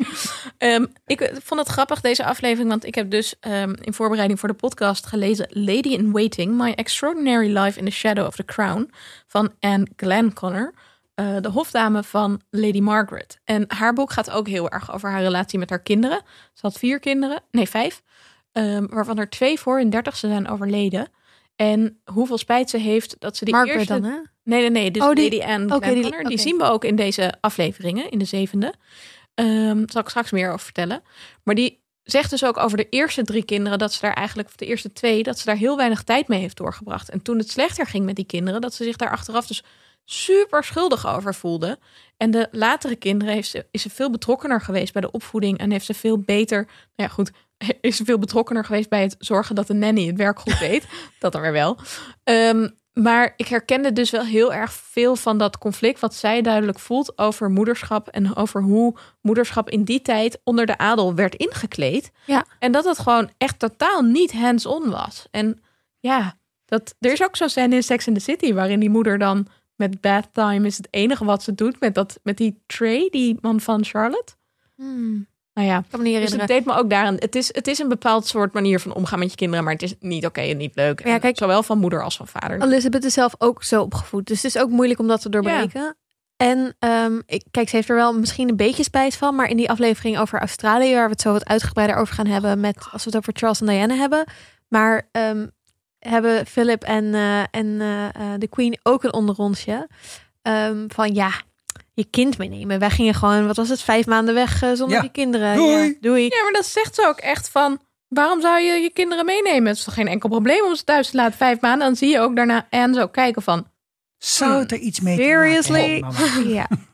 Ehm, 0.58 0.86
ik 1.06 1.22
eh, 1.22 1.36
vond 1.44 1.60
het 1.60 1.70
grappig 1.70 2.02
deze 2.02 2.26
aflevering, 2.26 2.70
want 2.70 2.86
ik 2.86 2.96
heb 2.96 3.10
dus 3.12 3.36
ehm, 3.40 3.74
in 3.82 3.94
voorbereiding 3.94 4.40
voor 4.40 4.50
de 4.50 4.56
podcast 4.56 5.06
gelezen 5.06 5.48
Lady 5.50 5.90
in 5.90 6.12
Waiting, 6.12 6.58
My 6.58 6.72
Extraordinary 6.72 7.58
Life 7.58 7.80
in 7.80 7.86
the 7.86 7.92
Shadow 7.92 8.26
of 8.26 8.36
the 8.36 8.46
Crown 8.46 8.92
van 9.28 9.52
Anne 9.60 9.88
Glenconner. 9.96 10.74
Eh, 11.16 11.36
de 11.42 11.50
hofdame 11.50 12.04
van 12.04 12.42
Lady 12.50 12.80
Margaret. 12.80 13.40
En 13.44 13.66
haar 13.68 13.94
boek 13.94 14.12
gaat 14.12 14.30
ook 14.32 14.48
heel 14.48 14.70
erg 14.70 14.94
over 14.94 15.10
haar 15.10 15.22
relatie 15.22 15.60
met 15.60 15.70
haar 15.70 15.82
kinderen. 15.82 16.22
Ze 16.54 16.60
had 16.62 16.78
vier 16.78 17.00
kinderen, 17.00 17.42
nee 17.52 17.70
vijf, 17.70 18.02
ehm, 18.52 18.86
waarvan 18.90 19.18
er 19.18 19.30
twee 19.30 19.60
voor 19.60 19.78
hun 19.78 19.90
dertigste 19.90 20.28
zijn 20.28 20.48
overleden. 20.50 21.08
En 21.56 22.02
hoeveel 22.06 22.38
spijt 22.38 22.70
ze 22.70 22.78
heeft 22.78 23.16
dat 23.20 23.38
ze 23.38 23.46
die 23.46 23.54
Margaret 23.54 23.78
eerste... 23.78 23.94
dan, 24.00 24.12
hè? 24.12 24.18
Nee, 24.44 24.60
nee, 24.60 24.70
nee. 24.70 24.92
Dus 24.92 25.04
Oh, 25.04 25.14
die- 25.14 25.24
Lady 25.24 25.52
Anne 25.52 25.76
oké, 25.76 25.94
die- 25.94 26.28
die, 26.28 26.38
zien 26.38 26.58
we 26.58 26.64
ook 26.64 26.84
in 26.84 26.96
deze 26.96 27.34
afleveringen, 27.42 28.10
in 28.10 28.20
de 28.20 28.26
zevende. 28.26 28.74
Ehm 29.34 29.78
daar 29.78 29.90
zal 29.92 30.02
ik 30.02 30.10
straks 30.10 30.32
meer 30.32 30.48
over 30.48 30.60
vertellen. 30.60 31.02
Maar 31.44 31.56
die 31.56 31.82
zegt 32.04 32.30
dus 32.30 32.46
ook 32.46 32.58
over 32.58 32.78
de 32.78 32.90
eerste 32.90 33.24
drie 33.24 33.44
kinderen... 33.46 33.78
dat 33.80 33.94
ze 33.94 34.02
daar 34.02 34.14
eigenlijk, 34.14 34.48
of 34.48 34.56
de 34.56 34.66
eerste 34.66 34.94
twee... 34.94 35.24
dat 35.24 35.40
ze 35.40 35.46
daar 35.46 35.56
heel 35.56 35.78
weinig 35.78 36.04
tijd 36.04 36.28
mee 36.28 36.40
heeft 36.40 36.58
doorgebracht. 36.58 37.10
En 37.10 37.22
toen 37.22 37.38
het 37.38 37.50
slechter 37.50 37.86
ging 37.86 38.06
met 38.06 38.16
die 38.16 38.26
kinderen... 38.26 38.62
dat 38.62 38.74
ze 38.74 38.84
zich 38.84 38.96
daar 38.96 39.12
achteraf 39.12 39.48
dus 39.48 39.64
super 40.06 40.64
schuldig 40.64 41.08
over 41.08 41.36
voelde. 41.36 41.80
En 42.18 42.32
de 42.32 42.48
latere 42.52 42.96
kinderen 42.96 43.34
heeft 43.34 43.50
ze, 43.50 43.66
is 43.72 43.82
ze 43.82 43.90
veel 43.90 44.10
betrokkener 44.10 44.62
geweest 44.62 44.94
bij 44.94 45.02
de 45.02 45.12
opvoeding... 45.12 45.58
en 45.58 45.72
heeft 45.72 45.86
ze 45.86 45.94
veel 45.94 46.20
beter... 46.20 46.66
Nou 46.66 46.76
ja, 46.96 47.08
goed, 47.08 47.32
is 47.82 47.96
ze 47.96 48.06
veel 48.06 48.20
betrokkener 48.20 48.66
geweest 48.66 48.90
bij 48.90 49.02
het 49.02 49.16
zorgen 49.20 49.56
dat 49.56 49.68
de 49.68 49.74
nanny 49.74 50.08
het 50.08 50.18
werk 50.18 50.40
goed 50.40 50.60
deed. 50.60 50.88
dat 51.20 51.32
dan 51.32 51.42
weer 51.42 51.52
wel. 51.52 51.78
Ehm, 52.24 52.68
maar 52.94 53.34
ik 53.36 53.48
herkende 53.48 53.94
dus 53.94 54.10
wel 54.10 54.26
heel 54.26 54.54
erg 54.54 54.72
veel 54.72 55.16
van 55.16 55.38
dat 55.38 55.58
conflict 55.58 56.00
wat 56.00 56.16
zij 56.16 56.42
duidelijk 56.42 56.80
voelt 56.80 57.18
over 57.18 57.50
moederschap 57.50 58.08
en 58.08 58.36
over 58.36 58.62
hoe 58.62 58.98
moederschap 59.22 59.70
in 59.70 59.84
die 59.84 60.02
tijd 60.02 60.40
onder 60.44 60.66
de 60.66 60.78
adel 60.78 61.16
werd 61.16 61.36
ingekleed. 61.36 62.12
Ja. 62.26 62.46
En 62.60 62.72
dat 62.72 62.86
het 62.86 63.00
gewoon 63.00 63.32
echt 63.38 63.60
totaal 63.60 64.02
niet 64.02 64.34
hands-on 64.34 64.90
was. 64.90 65.26
En 65.32 65.62
ja, 66.00 66.38
dat, 66.66 66.96
er 67.00 67.12
is 67.12 67.24
ook 67.24 67.36
zo'n 67.36 67.50
scène 67.50 67.76
in 67.76 67.84
Sex 67.84 68.08
in 68.08 68.14
the 68.14 68.20
City 68.20 68.54
waarin 68.54 68.80
die 68.80 68.90
moeder 68.90 69.18
dan 69.18 69.48
met 69.90 70.02
bath 70.02 70.30
time 70.34 70.68
is 70.68 70.78
het 70.78 70.88
enige 70.92 71.26
wat 71.26 71.44
ze 71.44 71.56
doet 71.56 71.80
met, 71.80 71.96
dat, 71.96 72.20
met 72.24 72.38
die 72.38 72.64
Trey, 72.66 73.08
die 73.12 73.38
man 73.42 73.60
van 73.60 73.84
Charlotte. 73.86 74.34
Hmm, 74.76 75.28
Nou 75.54 75.68
ja, 75.68 75.84
kan 75.90 76.02
me 76.02 76.06
niet 76.10 76.22
dus 76.22 76.32
het 76.32 76.48
deed 76.48 76.66
me 76.66 76.74
ook 76.74 76.90
daaraan. 76.90 77.16
Het 77.20 77.36
is, 77.36 77.54
het 77.54 77.68
is 77.68 77.80
een 77.80 77.88
bepaald 77.90 78.28
soort 78.28 78.54
manier 78.54 78.80
van 78.80 78.94
omgaan 78.94 79.20
met 79.20 79.30
je 79.30 79.36
kinderen, 79.36 79.64
maar 79.64 79.74
het 79.74 79.82
is 79.82 79.94
niet 80.00 80.26
oké 80.26 80.42
en 80.42 80.58
niet 80.58 80.76
leuk. 80.76 81.06
Ja, 81.08 81.18
kijk- 81.18 81.38
zowel 81.38 81.64
van 81.64 81.78
moeder 81.78 82.04
als 82.04 82.18
van 82.18 82.28
vader. 82.28 82.62
Elizabeth 82.62 83.04
is 83.06 83.14
zelf 83.14 83.36
ook 83.38 83.64
zo 83.64 83.82
opgevoed. 83.82 84.28
Dus 84.28 84.42
het 84.42 84.56
is 84.56 84.62
ook 84.62 84.70
moeilijk 84.70 85.00
om 85.00 85.08
dat 85.08 85.22
te 85.22 85.30
doorbreken. 85.30 85.98
En 86.38 86.76
ehm, 86.80 87.20
ik, 87.26 87.44
kijk, 87.52 87.70
ze 87.70 87.76
heeft 87.76 87.90
er 87.90 87.96
wel 87.96 88.14
misschien 88.20 88.50
een 88.50 88.56
beetje 88.56 88.84
spijt 88.84 89.16
van. 89.16 89.36
Maar 89.36 89.48
in 89.50 89.58
die 89.58 89.70
aflevering 89.70 90.20
over 90.20 90.40
Australië, 90.40 90.94
waar 90.94 91.06
we 91.06 91.12
het 91.12 91.22
zo 91.22 91.32
wat 91.32 91.46
uitgebreider 91.48 91.98
over 91.98 92.14
gaan 92.14 92.28
hebben. 92.28 92.60
Met, 92.60 92.76
als 92.92 93.04
we 93.04 93.10
het 93.10 93.16
over 93.20 93.34
Charles 93.36 93.60
en 93.62 93.68
Diana 93.68 93.96
hebben. 93.96 94.24
Maar 94.68 95.08
ehm, 95.12 95.48
hebben 96.10 96.46
Philip 96.46 96.84
en, 96.84 97.14
eh, 97.14 97.40
en 97.40 97.82
eh, 97.82 98.06
eh, 98.06 98.12
de 98.38 98.48
Queen 98.48 98.80
ook 98.84 99.04
een 99.04 99.14
onderrondje. 99.14 99.88
Ehm, 100.42 100.86
van 100.88 101.14
ja, 101.14 101.32
je 101.94 102.04
kind 102.04 102.38
meenemen. 102.38 102.80
Wij 102.80 102.90
gingen 102.90 103.14
gewoon, 103.14 103.48
wat 103.48 103.56
was 103.56 103.70
het, 103.70 103.82
vijf 103.82 104.06
maanden 104.06 104.34
weg 104.34 104.58
zonder 104.58 104.90
Ja. 104.90 105.02
die 105.02 105.12
kinderen. 105.12 105.56
Doei. 105.56 105.88
Ja, 105.88 105.94
doei. 106.02 106.24
Ja, 106.24 106.44
maar 106.44 106.54
dat 106.54 106.66
zegt 106.66 106.96
ze 106.96 107.08
ook 107.08 107.18
echt 107.18 107.50
van... 107.50 107.80
Waarom 108.08 108.42
zou 108.42 108.62
je 108.62 108.74
je 108.74 108.90
kinderen 108.90 109.26
meenemen? 109.26 109.68
Het 109.68 109.78
is 109.78 109.84
toch 109.84 109.94
geen 109.94 110.08
enkel 110.08 110.30
probleem 110.30 110.64
om 110.66 110.76
ze 110.76 110.84
thuis 110.84 111.10
te 111.10 111.16
laten 111.18 111.38
vijf 111.38 111.62
maanden. 111.62 111.88
Dan 111.88 111.96
zie 111.96 112.10
je 112.10 112.20
ook 112.20 112.36
daarna 112.36 112.68
Anne 112.70 112.94
zo 112.96 113.08
kijken 113.08 113.42
van... 113.42 113.68
Zou 114.18 114.60
het 114.60 114.72
er 114.72 114.78
iets 114.78 115.00
mee 115.00 115.16
Seriously? 115.18 115.96
te 115.96 116.00
maken 116.00 116.18
hebben, 116.18 116.42
mama? 116.42 116.50
Ja. 116.54 116.68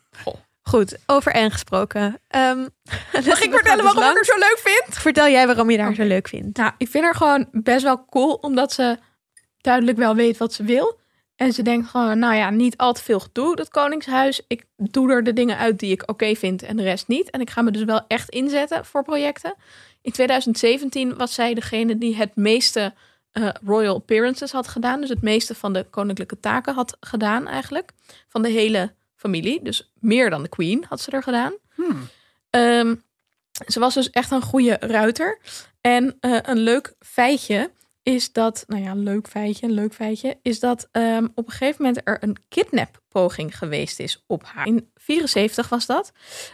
Goed, 0.70 0.98
over 1.06 1.34
Anne 1.34 1.52
gesproken. 1.52 2.20
Ehm, 2.28 2.58
Mag 3.28 3.42
ik 3.42 3.52
vertellen 3.52 3.84
waarom 3.84 4.04
ik 4.04 4.16
haar 4.16 4.24
zo 4.24 4.38
leuk 4.38 4.60
vind? 4.64 4.98
Vertel 4.98 5.28
jij 5.28 5.46
waarom 5.46 5.70
je 5.70 5.80
haar 5.80 5.88
Oké. 5.88 6.02
zo 6.02 6.08
leuk 6.08 6.28
vindt. 6.28 6.58
Nou, 6.58 6.72
ik 6.78 6.88
vind 6.88 7.04
haar 7.04 7.16
gewoon 7.16 7.48
best 7.52 7.84
wel 7.84 8.06
cool. 8.06 8.34
Omdat 8.34 8.74
ze 8.74 8.98
duidelijk 9.58 9.98
wel 9.98 10.16
weet 10.16 10.38
wat 10.38 10.54
ze 10.54 10.64
wil. 10.64 11.00
En 11.36 11.54
ze 11.54 11.62
denkt 11.62 11.90
gewoon, 11.90 12.20
nou 12.20 12.36
ja, 12.36 12.50
niet 12.50 12.78
al 12.78 12.94
te 12.94 13.04
veel 13.04 13.20
gedoe, 13.20 13.56
dat 13.56 13.70
koningshuis. 13.70 14.42
Ik 14.48 14.66
doe 14.76 15.12
er 15.12 15.24
de 15.24 15.34
dingen 15.34 15.58
uit 15.58 15.80
die 15.80 15.92
ik 15.92 16.10
oké 16.10 16.36
vind 16.36 16.64
en 16.64 16.78
de 16.78 16.84
rest 16.84 17.08
niet. 17.08 17.30
En 17.30 17.42
ik 17.42 17.50
ga 17.50 17.62
me 17.62 17.72
dus 17.72 17.84
wel 17.84 18.02
echt 18.08 18.30
inzetten 18.30 18.86
voor 18.86 19.04
projecten. 19.04 19.56
In 20.02 20.12
2017 20.12 21.18
was 21.18 21.34
zij 21.34 21.54
degene 21.54 21.98
die 21.98 22.16
het 22.16 22.36
meeste 22.36 22.94
eh, 23.32 23.50
royal 23.66 23.96
appearances 23.96 24.52
had 24.52 24.68
gedaan. 24.68 25.00
Dus 25.00 25.10
het 25.10 25.22
meeste 25.22 25.56
van 25.56 25.74
de 25.74 25.86
koninklijke 25.90 26.40
taken 26.40 26.74
had 26.74 26.98
gedaan 27.00 27.48
eigenlijk. 27.48 27.92
Van 28.28 28.42
de 28.42 28.50
hele 28.50 28.98
familie. 29.20 29.64
Dus 29.64 29.92
meer 30.00 30.30
dan 30.30 30.44
de 30.44 30.50
queen 30.50 30.86
had 30.88 31.02
ze 31.02 31.12
er 31.12 31.24
gedaan. 31.24 31.54
Hmm. 31.76 32.08
Ehm, 32.50 32.96
ze 33.68 33.80
was 33.80 33.94
dus 33.94 34.10
echt 34.10 34.32
een 34.32 34.42
goede 34.42 34.78
ruiter. 34.80 35.40
En 35.82 36.18
eh, 36.20 36.38
een 36.42 36.58
leuk 36.58 36.94
feitje 37.00 37.72
is 38.04 38.32
dat, 38.32 38.64
nou 38.68 38.84
ja, 38.84 38.94
leuk 38.94 39.28
feitje, 39.28 39.66
een 39.66 39.74
leuk 39.74 39.94
feitje, 39.94 40.38
is 40.42 40.60
dat 40.60 40.88
ehm, 40.92 41.28
op 41.36 41.46
een 41.46 41.52
gegeven 41.52 41.84
moment 41.86 42.02
er 42.04 42.18
een 42.24 42.38
kidnappoging 42.50 43.58
geweest 43.58 44.00
is 44.00 44.24
op 44.28 44.44
haar. 44.44 44.68
In 44.68 44.92
74 44.96 45.70
was 45.70 45.86
dat. 45.86 46.12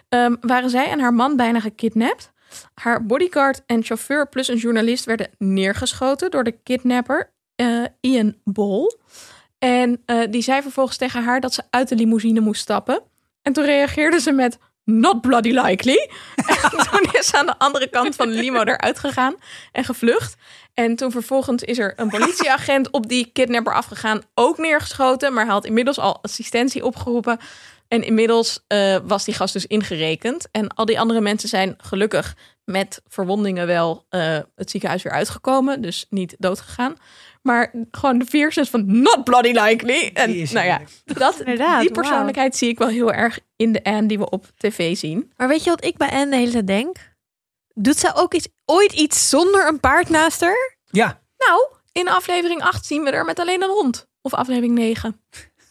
Ehm, 0.10 0.36
waren 0.41 0.69
zij 0.69 0.89
en 0.89 1.00
haar 1.00 1.13
man 1.13 1.36
bijna 1.36 1.60
gekidnapt. 1.60 2.34
Haar 2.74 3.05
bodyguard 3.05 3.63
en 3.65 3.84
chauffeur 3.84 4.29
plus 4.29 4.48
een 4.48 4.57
journalist 4.57 5.05
werden 5.05 5.29
neergeschoten 5.38 6.31
door 6.31 6.43
de 6.43 6.51
kidnapper 6.63 7.34
eh, 7.55 7.84
Ian 8.00 8.36
Bol. 8.43 8.98
En 9.59 10.01
eh, 10.05 10.21
die 10.29 10.41
zei 10.41 10.62
vervolgens 10.62 10.97
tegen 10.97 11.24
haar 11.24 11.39
dat 11.39 11.53
ze 11.53 11.63
uit 11.69 11.89
de 11.89 11.95
limousine 11.95 12.39
moest 12.39 12.62
stappen. 12.62 13.01
En 13.41 13.53
toen 13.53 13.65
reageerde 13.65 14.19
ze 14.19 14.31
met 14.31 14.57
not 14.83 15.21
bloody 15.21 15.51
likely. 15.51 16.09
en 16.35 16.69
toen 16.91 17.09
is 17.12 17.27
ze 17.27 17.38
aan 17.38 17.45
de 17.45 17.57
andere 17.57 17.89
kant 17.89 18.15
van 18.15 18.29
de 18.29 18.35
limo 18.35 18.62
eruit 18.63 19.00
gegaan 19.00 19.35
en 19.71 19.83
gevlucht. 19.83 20.35
En 20.74 20.95
toen 20.95 21.12
vervolgens 21.12 21.63
is 21.63 21.77
er 21.77 21.93
een 21.95 22.09
politieagent 22.09 22.91
op 22.91 23.07
die 23.07 23.29
kidnapper 23.33 23.74
afgegaan, 23.74 24.21
ook 24.33 24.57
neergeschoten. 24.57 25.33
Maar 25.33 25.43
hij 25.43 25.53
had 25.53 25.65
inmiddels 25.65 26.00
al 26.00 26.19
assistentie 26.21 26.85
opgeroepen. 26.85 27.39
En 27.88 28.03
inmiddels 28.03 28.63
eh, 28.67 28.97
was 29.03 29.25
die 29.25 29.33
gast 29.33 29.53
dus 29.53 29.65
ingerekend. 29.65 30.47
En 30.51 30.67
al 30.67 30.85
die 30.85 31.00
andere 31.00 31.21
mensen 31.21 31.50
zijn 31.50 31.75
gelukkig 31.77 32.35
met 32.63 33.01
verwondingen 33.07 33.67
wel 33.67 34.05
eh, 34.09 34.38
het 34.55 34.69
ziekenhuis 34.69 35.03
weer 35.03 35.13
uitgekomen. 35.13 35.81
Dus 35.81 36.05
niet 36.09 36.35
doodgegaan. 36.38 36.95
Maar 37.46 37.72
gewoon 37.92 38.18
de 38.18 38.25
fierceness 38.25 38.72
van 38.72 39.02
not 39.02 39.24
bloody 39.24 39.52
likely. 39.52 40.10
En 40.14 40.32
Die 40.32 40.42
is 40.42 40.52
nou 40.52 40.66
ja, 40.66 40.82
dat, 41.04 41.40
Inderdaad, 41.40 41.82
die 41.82 41.92
persoonlijkheid 41.92 42.56
zie 42.56 42.70
ik 42.70 42.78
wel 42.78 42.88
heel 42.88 43.14
erg 43.14 43.40
in 43.56 43.72
de 43.72 43.84
Anne 43.84 44.08
die 44.08 44.18
we 44.18 44.30
op 44.30 44.46
tv 44.58 44.98
zien. 44.98 45.32
Maar 45.38 45.48
weet 45.48 45.64
je 45.64 45.70
wat 45.70 45.86
ik 45.86 45.98
bij 45.98 46.10
Anne 46.10 46.30
de 46.30 46.36
hele 46.36 46.52
tijd 46.52 46.68
denk? 46.68 46.98
Doet 47.74 47.98
ze 47.98 48.12
ook 48.16 48.34
iets, 48.34 48.48
ooit 48.66 48.94
iets 48.94 49.30
zonder 49.30 49.68
een 49.68 49.80
paard 49.80 50.10
naast 50.10 50.42
haar? 50.42 50.78
Ja, 50.86 51.22
Nou, 51.38 51.68
in 51.92 52.10
aflevering 52.10 52.62
8 52.62 52.86
zien 52.86 53.04
we 53.04 53.12
er 53.12 53.25
met 53.25 53.40
alleen 53.40 53.64
een 53.64 53.70
hond. 53.70 54.08
Of 54.22 54.34
aflevering 54.34 54.74
9. 54.74 55.22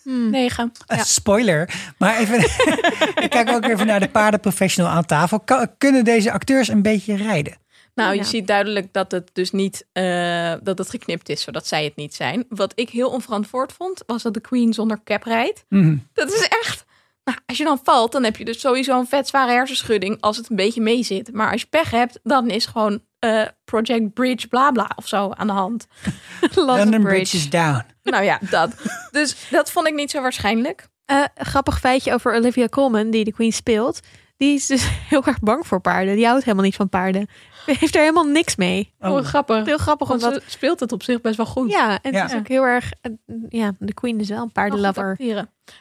Hmm. 0.02 0.30
9. 0.30 0.72
een 0.86 0.98
spoiler. 0.98 1.74
Maar 1.98 2.18
even, 2.18 2.38
ik 3.24 3.30
kijk 3.30 3.48
ook 3.48 3.64
even 3.64 3.86
naar 3.86 4.00
de 4.00 4.08
paardenprofessional 4.08 4.90
aan 4.90 5.04
tafel. 5.04 5.44
Kunnen 5.78 6.04
deze 6.04 6.32
acteurs 6.32 6.68
een 6.68 6.82
beetje 6.82 7.16
rijden? 7.16 7.62
Nou, 7.94 8.16
je 8.16 8.24
ziet 8.24 8.46
duidelijk 8.46 8.92
dat 8.92 9.10
het 9.10 9.30
dus 9.32 9.50
niet 9.50 9.86
eh, 9.92 10.54
dat 10.62 10.78
het 10.78 10.90
geknipt 10.90 11.28
is, 11.28 11.42
zodat 11.42 11.66
zij 11.66 11.84
het 11.84 11.96
niet 11.96 12.14
zijn. 12.14 12.44
Wat 12.48 12.72
ik 12.74 12.90
heel 12.90 13.10
onverantwoord 13.10 13.72
vond, 13.72 14.02
was 14.06 14.22
dat 14.22 14.34
de 14.34 14.40
Queen 14.40 14.72
zonder 14.72 15.00
cap 15.04 15.22
rijdt. 15.22 15.64
Mhm. 15.68 15.96
Dat 16.12 16.32
is 16.32 16.48
echt. 16.48 16.84
Nou, 17.24 17.38
als 17.46 17.58
je 17.58 17.64
dan 17.64 17.80
valt, 17.82 18.12
dan 18.12 18.24
heb 18.24 18.36
je 18.36 18.44
dus 18.44 18.60
sowieso 18.60 18.98
een 18.98 19.06
vet 19.06 19.28
zware 19.28 19.52
hersenschudding 19.52 20.20
als 20.20 20.36
het 20.36 20.50
een 20.50 20.56
beetje 20.56 20.80
mee 20.80 21.02
zit. 21.02 21.32
Maar 21.32 21.50
als 21.52 21.60
je 21.60 21.66
pech 21.66 21.90
hebt, 21.90 22.18
dan 22.22 22.48
is 22.50 22.66
gewoon 22.66 23.00
eh, 23.18 23.42
Project 23.64 24.14
Bridge 24.14 24.48
bla 24.48 24.70
bla 24.70 24.90
of 24.96 25.08
zo 25.08 25.30
aan 25.30 25.46
de 25.46 25.52
hand. 25.52 25.86
London 26.54 26.90
Bridge. 26.90 27.06
Bridge 27.06 27.36
is 27.36 27.50
down. 27.50 27.84
nou 28.02 28.24
ja, 28.24 28.38
dat. 28.50 28.70
Dus 29.10 29.36
dat 29.50 29.70
vond 29.70 29.86
ik 29.86 29.94
niet 29.94 30.10
zo 30.10 30.20
waarschijnlijk. 30.22 30.88
Eh, 31.04 31.24
grappig 31.34 31.78
feitje 31.78 32.12
over 32.12 32.34
Olivia 32.34 32.68
Colman, 32.68 33.10
die 33.10 33.24
de 33.24 33.32
Queen 33.32 33.52
speelt. 33.52 34.00
Die 34.36 34.54
is 34.54 34.66
dus 34.66 34.88
heel 35.10 35.24
erg 35.24 35.38
bang 35.38 35.66
voor 35.66 35.80
paarden. 35.80 36.16
Die 36.16 36.26
houdt 36.26 36.44
helemaal 36.44 36.64
niet 36.64 36.76
van 36.76 36.88
paarden. 36.88 37.28
Heeft 37.80 37.94
er 37.94 38.00
helemaal 38.00 38.24
niks 38.26 38.56
mee. 38.56 38.92
Oh, 39.00 39.10
Oh. 39.12 39.24
grappig. 39.24 39.64
Heel 39.64 39.78
grappig, 39.78 40.08
Want 40.08 40.22
omdat... 40.24 40.42
ze 40.42 40.50
speelt 40.50 40.80
het 40.80 40.92
op 40.92 41.02
zich 41.02 41.20
best 41.20 41.36
wel 41.36 41.46
goed. 41.46 41.70
Ja, 41.70 41.98
en 42.02 42.12
Ja. 42.12 42.22
het 42.22 42.30
is 42.32 42.36
ook 42.38 42.48
heel 42.48 42.62
erg... 42.62 42.92
eh, 43.00 43.12
Ja, 43.48 43.72
de 43.78 43.94
Queen 43.94 44.20
is 44.20 44.28
wel 44.28 44.42
een 44.42 44.52
paardenlover. 44.52 45.16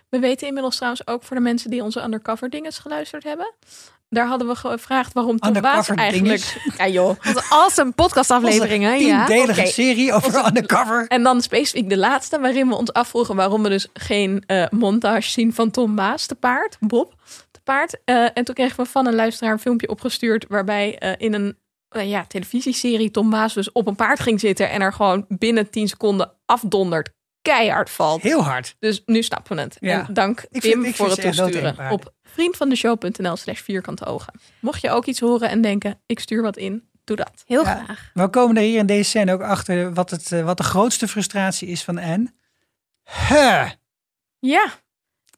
We 0.09 0.19
weten 0.19 0.47
inmiddels 0.47 0.75
trouwens 0.75 1.07
ook 1.07 1.23
voor 1.23 1.35
de 1.35 1.41
mensen 1.41 1.69
die 1.69 1.83
onze 1.83 2.01
undercover 2.03 2.49
dinges 2.49 2.77
geluisterd 2.77 3.23
hebben. 3.23 3.53
Daar 4.09 4.27
hadden 4.27 4.47
we 4.47 4.55
gevraagd 4.55 5.13
waarom 5.13 5.39
Tom 5.39 5.55
Undercover 5.55 5.95
eigenlijk... 5.97 6.57
Ja 6.77 6.87
joh. 6.87 7.15
Want 7.23 7.45
als 7.49 7.77
een 7.77 7.93
podcastafleveringen, 7.93 8.99
ja. 8.99 9.25
Tiendelige 9.25 9.59
Oké. 9.61 9.69
serie 9.69 10.13
over 10.13 10.45
undercover. 10.47 11.05
En 11.07 11.23
dan 11.23 11.41
specifiek 11.41 11.89
de 11.89 11.97
laatste, 11.97 12.39
waarin 12.39 12.67
we 12.67 12.75
ons 12.75 12.93
afvroegen 12.93 13.35
waarom 13.35 13.63
we 13.63 13.69
dus 13.69 13.87
geen 13.93 14.43
eh, 14.47 14.65
montage 14.69 15.29
zien 15.29 15.53
van 15.53 15.71
Tom 15.71 15.95
Baas 15.95 16.25
te 16.25 16.35
paard, 16.35 16.77
Bob 16.79 17.13
te 17.51 17.59
paard. 17.63 17.97
Eh, 18.05 18.23
en 18.33 18.43
toen 18.43 18.55
kregen 18.55 18.83
we 18.83 18.89
van 18.89 19.07
een 19.07 19.15
luisteraar 19.15 19.51
een 19.53 19.59
filmpje 19.59 19.89
opgestuurd 19.89 20.45
waarbij 20.49 20.97
eh, 20.97 21.11
in 21.17 21.33
een 21.33 21.57
eh, 21.93 22.09
ja, 22.09 22.25
televisieserie 22.25 23.11
Tom 23.11 23.29
Baas 23.29 23.53
dus 23.53 23.71
op 23.71 23.87
een 23.87 23.95
paard 23.95 24.19
ging 24.19 24.39
zitten 24.39 24.69
en 24.69 24.81
er 24.81 24.93
gewoon 24.93 25.25
binnen 25.27 25.69
10 25.69 25.87
seconden 25.87 26.31
afdonderd 26.45 27.09
keihard 27.41 27.89
valt. 27.89 28.21
Heel 28.21 28.43
hard. 28.43 28.75
Dus 28.79 29.01
nu 29.05 29.23
snappen 29.23 29.55
we 29.55 29.61
het. 29.61 29.77
Ja. 29.79 30.07
En 30.07 30.13
dank 30.13 30.39
Ik 30.49 30.61
Tim 30.61 30.71
vind- 30.71 30.85
ik 30.85 30.95
voor 30.95 31.09
het 31.09 31.21
toesturen 31.21 31.91
op 31.91 32.13
vriendvandeshow.nl 32.23 33.35
slash 33.35 33.61
vierkante 33.61 34.05
ogen. 34.05 34.33
Mocht 34.59 34.81
je 34.81 34.89
ook 34.89 35.05
iets 35.05 35.19
horen 35.19 35.49
en 35.49 35.61
denken, 35.61 36.01
ik 36.05 36.19
stuur 36.19 36.41
wat 36.41 36.57
in, 36.57 36.89
doe 37.03 37.15
dat. 37.15 37.43
Heel 37.45 37.63
Ja. 37.63 37.83
graag. 37.83 38.09
We 38.13 38.27
komen 38.29 38.55
er 38.57 38.61
hier 38.63 38.79
in 38.79 38.85
deze 38.85 39.03
scène 39.09 39.33
ook 39.33 39.41
achter 39.41 39.93
wat, 39.93 40.09
het, 40.09 40.31
eh, 40.31 40.43
wat 40.43 40.57
de 40.57 40.63
grootste 40.63 41.07
frustratie 41.07 41.67
is 41.67 41.83
van 41.83 41.97
Anne. 41.97 42.33
Huh. 43.29 43.69
Ja, 44.39 44.71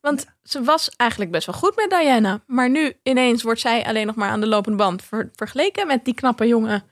want 0.05 0.25
ze 0.43 0.63
was 0.63 0.89
eigenlijk 0.95 1.31
best 1.31 1.45
wel 1.45 1.55
goed 1.55 1.75
met 1.75 1.89
Diana. 1.89 2.41
Maar 2.47 2.69
nu 2.69 2.93
ineens 3.03 3.43
wordt 3.43 3.59
zij 3.59 3.85
alleen 3.85 4.05
nog 4.05 4.15
maar 4.15 4.29
aan 4.29 4.39
de 4.39 4.47
lopende 4.47 4.77
band 4.77 5.03
ver- 5.03 5.31
vergeleken 5.35 5.87
met 5.87 6.05
die 6.05 6.13
knappe 6.13 6.47
jonge 6.47 6.83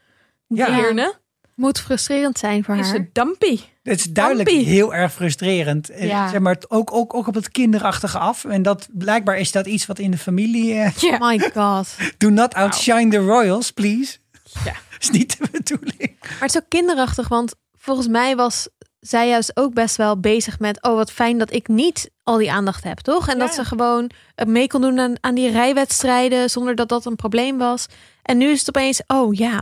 Ja. 0.47 0.65
Deerne. 0.65 1.21
Moet 1.55 1.79
frustrerend 1.79 2.37
zijn 2.39 2.63
voor 2.63 2.75
Is 2.75 2.85
haar. 2.87 2.95
ze 2.95 3.09
dumpy. 3.11 3.59
Het 3.83 3.99
is 3.99 4.05
duidelijk 4.11 4.49
heel 4.49 4.93
erg 4.93 5.13
frustrerend. 5.13 5.89
Eh, 5.89 6.07
Ja. 6.07 6.29
Zeg 6.29 6.39
maar, 6.39 6.57
ook, 6.67 6.93
ook, 6.93 7.13
ook 7.13 7.27
op 7.27 7.33
het 7.33 7.49
kinderachtige 7.51 8.17
af. 8.17 8.45
En 8.45 8.61
dat 8.61 8.87
blijkbaar 8.91 9.37
is 9.37 9.51
dat 9.51 9.65
iets 9.67 9.85
wat 9.85 9.99
in 9.99 10.11
de 10.11 10.17
familie. 10.17 10.73
eh, 10.73 10.91
Ja. 10.97 11.17
My 11.19 11.39
god. 11.53 11.95
do 12.17 12.29
not 12.29 12.53
outshine 12.53 13.09
the 13.09 13.17
royals, 13.17 13.71
please. 13.71 14.17
Ja. 14.65 14.73
is 14.99 15.09
niet 15.09 15.37
de 15.39 15.47
bedoeling. 15.51 16.15
Maar 16.21 16.39
het 16.39 16.49
is 16.49 16.57
ook 16.57 16.69
kinderachtig, 16.69 17.27
want 17.27 17.53
volgens 17.77 18.07
mij 18.07 18.35
was 18.35 18.67
zij 19.07 19.27
juist 19.27 19.57
ook 19.57 19.73
best 19.73 19.95
wel 19.95 20.19
bezig 20.19 20.59
met... 20.59 20.83
oh, 20.83 20.95
wat 20.95 21.11
fijn 21.11 21.37
dat 21.37 21.53
ik 21.53 21.67
niet 21.67 22.11
al 22.23 22.37
die 22.37 22.51
aandacht 22.51 22.83
heb, 22.83 22.97
toch? 22.97 23.29
En 23.29 23.39
dat 23.39 23.53
ze 23.53 23.65
gewoon 23.65 24.09
mee 24.47 24.67
kon 24.67 24.81
doen 24.81 24.99
aan, 24.99 25.15
aan 25.21 25.35
die 25.35 25.51
rijwedstrijden... 25.51 26.49
zonder 26.49 26.75
dat 26.75 26.89
dat 26.89 27.05
een 27.05 27.15
probleem 27.15 27.57
was. 27.57 27.87
En 28.21 28.37
nu 28.37 28.49
is 28.49 28.59
het 28.59 28.69
opeens, 28.69 29.01
oh 29.07 29.33
ja... 29.33 29.61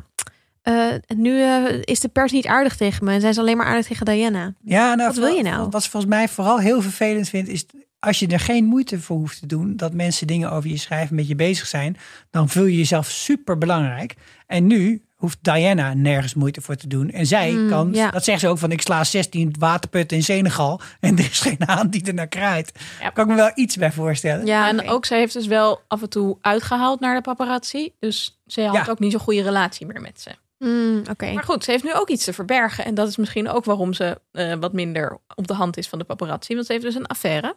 eh, 0.61 0.87
nu 1.07 1.41
eh, 1.41 1.63
is 1.81 1.99
de 1.99 2.07
pers 2.07 2.31
niet 2.31 2.47
aardig 2.47 2.75
tegen 2.77 3.05
me 3.05 3.11
en 3.13 3.21
zijn 3.21 3.33
ze 3.33 3.39
alleen 3.39 3.57
maar 3.57 3.65
aardig 3.65 3.87
tegen 3.87 4.05
Diana. 4.05 4.53
Ja, 4.63 4.95
nou, 4.95 5.07
Wat 5.07 5.17
wil 5.17 5.35
je 5.35 5.43
nou? 5.43 5.69
Wat 5.69 5.87
volgens 5.87 6.11
mij 6.13 6.27
vooral 6.27 6.59
heel 6.59 6.81
vervelend 6.81 7.29
vindt, 7.29 7.49
is 7.49 7.65
als 7.99 8.19
je 8.19 8.27
er 8.27 8.39
geen 8.39 8.65
moeite 8.65 8.99
voor 8.99 9.17
hoeft 9.17 9.39
te 9.39 9.45
doen, 9.45 9.75
dat 9.75 9.93
mensen 9.93 10.27
dingen 10.27 10.51
over 10.51 10.69
je 10.69 10.77
schrijven, 10.77 11.15
met 11.15 11.27
je 11.27 11.35
bezig 11.35 11.67
zijn, 11.67 11.97
dan 12.29 12.49
vul 12.49 12.65
je 12.65 12.77
jezelf 12.77 13.09
super 13.09 13.57
belangrijk. 13.57 14.15
En 14.47 14.67
nu 14.67 15.01
hoeft 15.21 15.37
Diana 15.41 15.93
nergens 15.93 16.33
moeite 16.33 16.61
voor 16.61 16.75
te 16.75 16.87
doen. 16.87 17.09
En 17.09 17.25
zij 17.25 17.51
Mm, 17.51 17.69
kan, 17.69 17.89
ja. 17.93 18.11
dat 18.11 18.23
zegt 18.23 18.39
ze 18.39 18.47
ook 18.47 18.57
van, 18.57 18.71
ik 18.71 18.81
sla 18.81 19.03
16 19.03 19.55
waterputten 19.59 20.17
in 20.17 20.23
Senegal 20.23 20.81
en 20.99 21.17
er 21.17 21.25
is 21.29 21.39
geen 21.39 21.57
haan 21.65 21.89
die 21.89 22.05
er 22.05 22.13
naar 22.13 22.27
kraait. 22.27 22.71
Ja. 23.01 23.09
Kan 23.09 23.23
ik 23.23 23.29
me 23.29 23.35
wel 23.35 23.51
iets 23.55 23.75
bij 23.77 23.91
voorstellen. 23.91 24.45
Ja, 24.45 24.67
en 24.67 24.89
ook 24.89 25.05
zij 25.05 25.17
heeft 25.19 25.33
dus 25.33 25.47
wel 25.47 25.81
af 25.87 26.01
en 26.01 26.09
toe 26.09 26.37
uitgehaald 26.41 26.99
naar 26.99 27.15
de 27.15 27.21
paparazzi. 27.21 27.93
Dus 27.99 28.41
ze 28.45 28.61
had 28.61 28.85
Ja. 28.85 28.91
ook 28.91 28.99
niet 28.99 29.11
zo'n 29.11 29.21
goede 29.21 29.41
relatie 29.41 29.85
meer 29.85 30.01
met 30.01 30.21
ze. 30.21 30.29
Mm, 30.57 31.01
Oké. 31.09 31.31
Maar 31.33 31.43
goed, 31.43 31.63
ze 31.63 31.71
heeft 31.71 31.83
nu 31.83 31.93
ook 31.93 32.09
iets 32.09 32.23
te 32.23 32.33
verbergen. 32.33 32.85
En 32.85 32.95
dat 32.95 33.07
is 33.07 33.17
misschien 33.17 33.49
ook 33.49 33.65
waarom 33.65 33.93
ze 33.93 34.21
eh, 34.31 34.53
wat 34.59 34.73
minder 34.73 35.17
op 35.35 35.47
de 35.47 35.53
hand 35.53 35.77
is 35.77 35.87
van 35.89 35.99
de 35.99 36.05
paparazzi. 36.05 36.53
Want 36.53 36.65
ze 36.65 36.71
heeft 36.71 36.85
dus 36.85 36.95
een 36.95 37.05
affaire. 37.07 37.55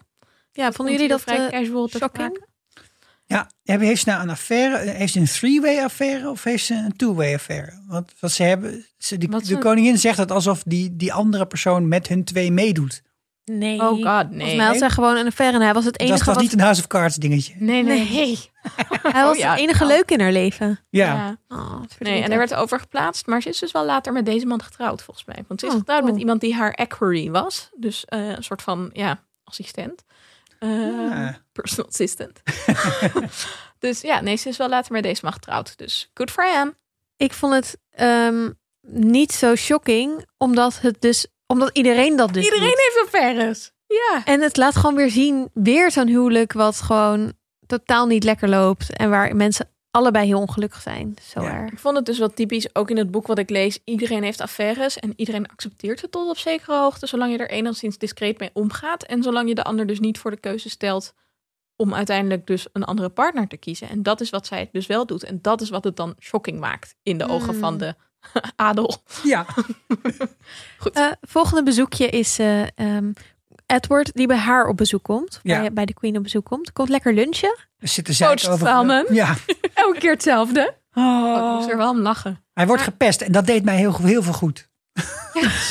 Ja, 0.52 0.72
vonden 0.72 0.94
jullie 0.94 1.08
dat 1.08 1.20
vrij 1.20 1.46
eh, 1.48 1.60
casual 1.60 1.86
te 1.86 1.98
shocking? 1.98 2.44
Ja, 3.26 3.50
heeft 3.62 4.02
ze 4.02 4.08
nou 4.08 4.22
een 4.22 4.30
affaire? 4.30 4.90
Heeft 4.90 5.12
ze 5.12 5.18
een 5.20 5.26
three-way 5.26 5.78
affaire 5.84 6.30
of 6.30 6.44
heeft 6.44 6.64
ze 6.64 6.74
een 6.74 6.96
two-way 6.96 7.34
affaire? 7.34 7.82
Want 7.86 8.12
wat 8.20 8.32
ze 8.32 8.42
hebben, 8.42 8.86
ze, 8.98 9.18
die, 9.18 9.28
Wat 9.28 9.40
de 9.40 9.46
ze- 9.46 9.58
koningin 9.58 9.98
zegt 9.98 10.18
het 10.18 10.30
alsof 10.30 10.62
die, 10.66 10.96
die 10.96 11.12
andere 11.12 11.46
persoon 11.46 11.88
met 11.88 12.08
hun 12.08 12.24
twee 12.24 12.52
meedoet. 12.52 13.02
Nee. 13.44 13.80
Oh 13.80 13.88
god, 13.88 13.98
Volgens 14.02 14.30
nee. 14.36 14.56
mij 14.56 14.66
had 14.66 14.76
zij 14.78 14.90
gewoon 14.90 15.16
een 15.16 15.26
affaire 15.26 15.56
en 15.56 15.62
hij 15.62 15.72
was 15.74 15.84
het 15.84 15.98
Dat 15.98 16.08
enige, 16.08 16.24
was 16.24 16.34
wat, 16.34 16.42
niet 16.42 16.52
een 16.52 16.60
House 16.60 16.80
of 16.80 16.86
Cards 16.86 17.16
dingetje. 17.16 17.54
Nee, 17.58 17.82
nee. 17.82 18.08
Nee. 18.10 18.38
hij 19.12 19.22
was 19.24 19.32
Oh 19.32 19.38
ja, 19.38 19.50
het 19.50 19.60
enige 19.60 19.84
nou. 19.84 19.92
leuk 19.96 20.10
in 20.10 20.20
haar 20.20 20.32
leven. 20.32 20.80
Ja. 20.90 21.38
Oh, 21.48 21.80
Nee, 21.98 22.22
en 22.22 22.30
er 22.32 22.38
werd 22.38 22.54
over 22.54 22.80
geplaatst. 22.80 23.26
Maar 23.26 23.42
ze 23.42 23.48
is 23.48 23.58
dus 23.58 23.72
wel 23.72 23.84
later 23.84 24.12
met 24.12 24.26
deze 24.26 24.46
man 24.46 24.62
getrouwd, 24.62 25.02
volgens 25.02 25.26
mij. 25.26 25.44
Want 25.48 25.60
ze 25.60 25.66
is 25.66 25.72
Oh, 25.72 25.78
getrouwd 25.78 26.04
met 26.04 26.16
iemand 26.16 26.40
die 26.40 26.54
haar 26.54 26.70
equerry 26.72 27.30
was. 27.30 27.70
Dus 27.76 28.04
eh, 28.04 28.28
een 28.28 28.44
soort 28.44 28.62
van, 28.62 28.90
ja, 28.92 29.20
assistent. 29.44 30.04
Eh, 30.64 31.08
Ja. 31.08 31.38
Personal 31.52 31.86
assistant. 31.90 32.42
dus 33.78 34.00
ja, 34.00 34.20
nee, 34.20 34.36
ze 34.36 34.48
is 34.48 34.56
wel 34.56 34.68
later 34.68 34.92
met 34.92 35.02
deze 35.02 35.20
man 35.24 35.32
getrouwd. 35.32 35.78
Dus 35.78 36.10
good 36.14 36.30
for 36.30 36.44
him. 36.44 36.74
Ik 37.16 37.32
vond 37.32 37.54
het 37.54 37.78
ehm, 37.90 38.50
niet 38.86 39.32
zo 39.32 39.54
shocking, 39.54 40.26
omdat 40.38 40.80
het 40.80 41.00
dus, 41.00 41.26
omdat 41.46 41.70
iedereen 41.72 42.16
dat 42.16 42.32
dus 42.32 42.44
Iedereen 42.44 42.68
doet. 42.68 42.78
heeft 42.78 43.00
affaires. 43.04 43.72
Ja. 43.86 44.22
En 44.24 44.40
het 44.40 44.56
laat 44.56 44.76
gewoon 44.76 44.94
weer 44.96 45.10
zien, 45.10 45.50
weer 45.54 45.90
zo'n 45.90 46.06
huwelijk 46.06 46.52
wat 46.52 46.80
gewoon 46.80 47.32
totaal 47.66 48.06
niet 48.06 48.24
lekker 48.24 48.48
loopt 48.48 48.96
en 48.96 49.10
waar 49.10 49.36
mensen 49.36 49.68
allebei 49.94 50.26
heel 50.26 50.40
ongelukkig 50.40 50.80
zijn. 50.80 51.16
Zo 51.22 51.42
Ja. 51.42 51.54
erg. 51.54 51.70
Ik 51.72 51.78
vond 51.78 51.96
het 51.96 52.06
dus 52.06 52.18
wel 52.18 52.28
typisch, 52.34 52.74
ook 52.74 52.90
in 52.90 52.96
het 52.96 53.10
boek 53.10 53.26
wat 53.26 53.38
ik 53.38 53.50
lees. 53.50 53.78
Iedereen 53.84 54.22
heeft 54.22 54.40
affaires 54.40 54.98
en 54.98 55.12
iedereen 55.16 55.46
accepteert 55.48 56.00
het 56.00 56.10
tot 56.12 56.28
op 56.28 56.38
zekere 56.38 56.76
hoogte. 56.78 57.06
Zolang 57.06 57.32
je 57.32 57.38
er 57.38 57.50
enigszins 57.50 57.98
discreet 57.98 58.38
mee 58.38 58.50
omgaat. 58.52 59.02
En 59.02 59.22
zolang 59.22 59.48
je 59.48 59.54
de 59.54 59.64
ander 59.64 59.86
dus 59.86 60.00
niet 60.00 60.18
voor 60.18 60.30
de 60.30 60.36
keuze 60.40 60.68
stelt 60.70 61.14
om 61.76 61.94
uiteindelijk 61.94 62.46
dus 62.46 62.66
een 62.72 62.84
andere 62.84 63.08
partner 63.08 63.48
te 63.48 63.56
kiezen. 63.56 63.88
En 63.88 64.02
dat 64.02 64.20
is 64.20 64.30
wat 64.30 64.46
zij 64.46 64.68
dus 64.72 64.86
wel 64.86 65.06
doet. 65.06 65.24
En 65.24 65.38
dat 65.42 65.60
is 65.60 65.70
wat 65.70 65.84
het 65.84 65.96
dan 65.96 66.14
shocking 66.20 66.60
maakt 66.60 66.94
in 67.02 67.18
de 67.18 67.28
ogen 67.28 67.54
Mm. 67.54 67.60
van 67.60 67.78
de 67.78 67.94
adel. 68.56 68.94
Ja, 69.22 69.46
Eh, 70.92 71.10
volgende 71.20 71.62
bezoekje 71.62 72.06
is 72.08 72.38
eh, 72.38 72.62
ehm, 72.78 73.12
Edward, 73.66 74.10
die 74.14 74.26
bij 74.26 74.36
haar 74.36 74.66
op 74.66 74.76
bezoek 74.76 75.02
komt. 75.02 75.40
Ja. 75.42 75.60
Bij, 75.60 75.72
bij 75.72 75.84
de 75.84 75.94
Queen 75.94 76.16
op 76.16 76.22
bezoek 76.22 76.44
komt. 76.44 76.72
Komt 76.72 76.88
lekker 76.88 77.14
lunchen. 77.14 77.56
er 77.78 77.88
zitten 77.88 78.14
zij 78.14 78.36
Salmon. 78.36 79.06
Ja. 79.10 79.34
Elke 79.74 79.98
keer 79.98 80.10
hetzelfde. 80.12 80.74
Oh, 80.94 81.36
ik 81.36 81.42
moest 81.56 81.68
er 81.70 81.76
wel 81.76 81.90
om 81.90 81.98
lachen. 81.98 82.44
Hij 82.52 82.66
wordt 82.66 82.82
gepest 82.82 83.20
en 83.20 83.32
dat 83.32 83.46
deed 83.46 83.64
mij 83.64 83.76
heel, 83.76 83.96
heel 84.02 84.22
veel 84.22 84.32
goed. 84.32 84.68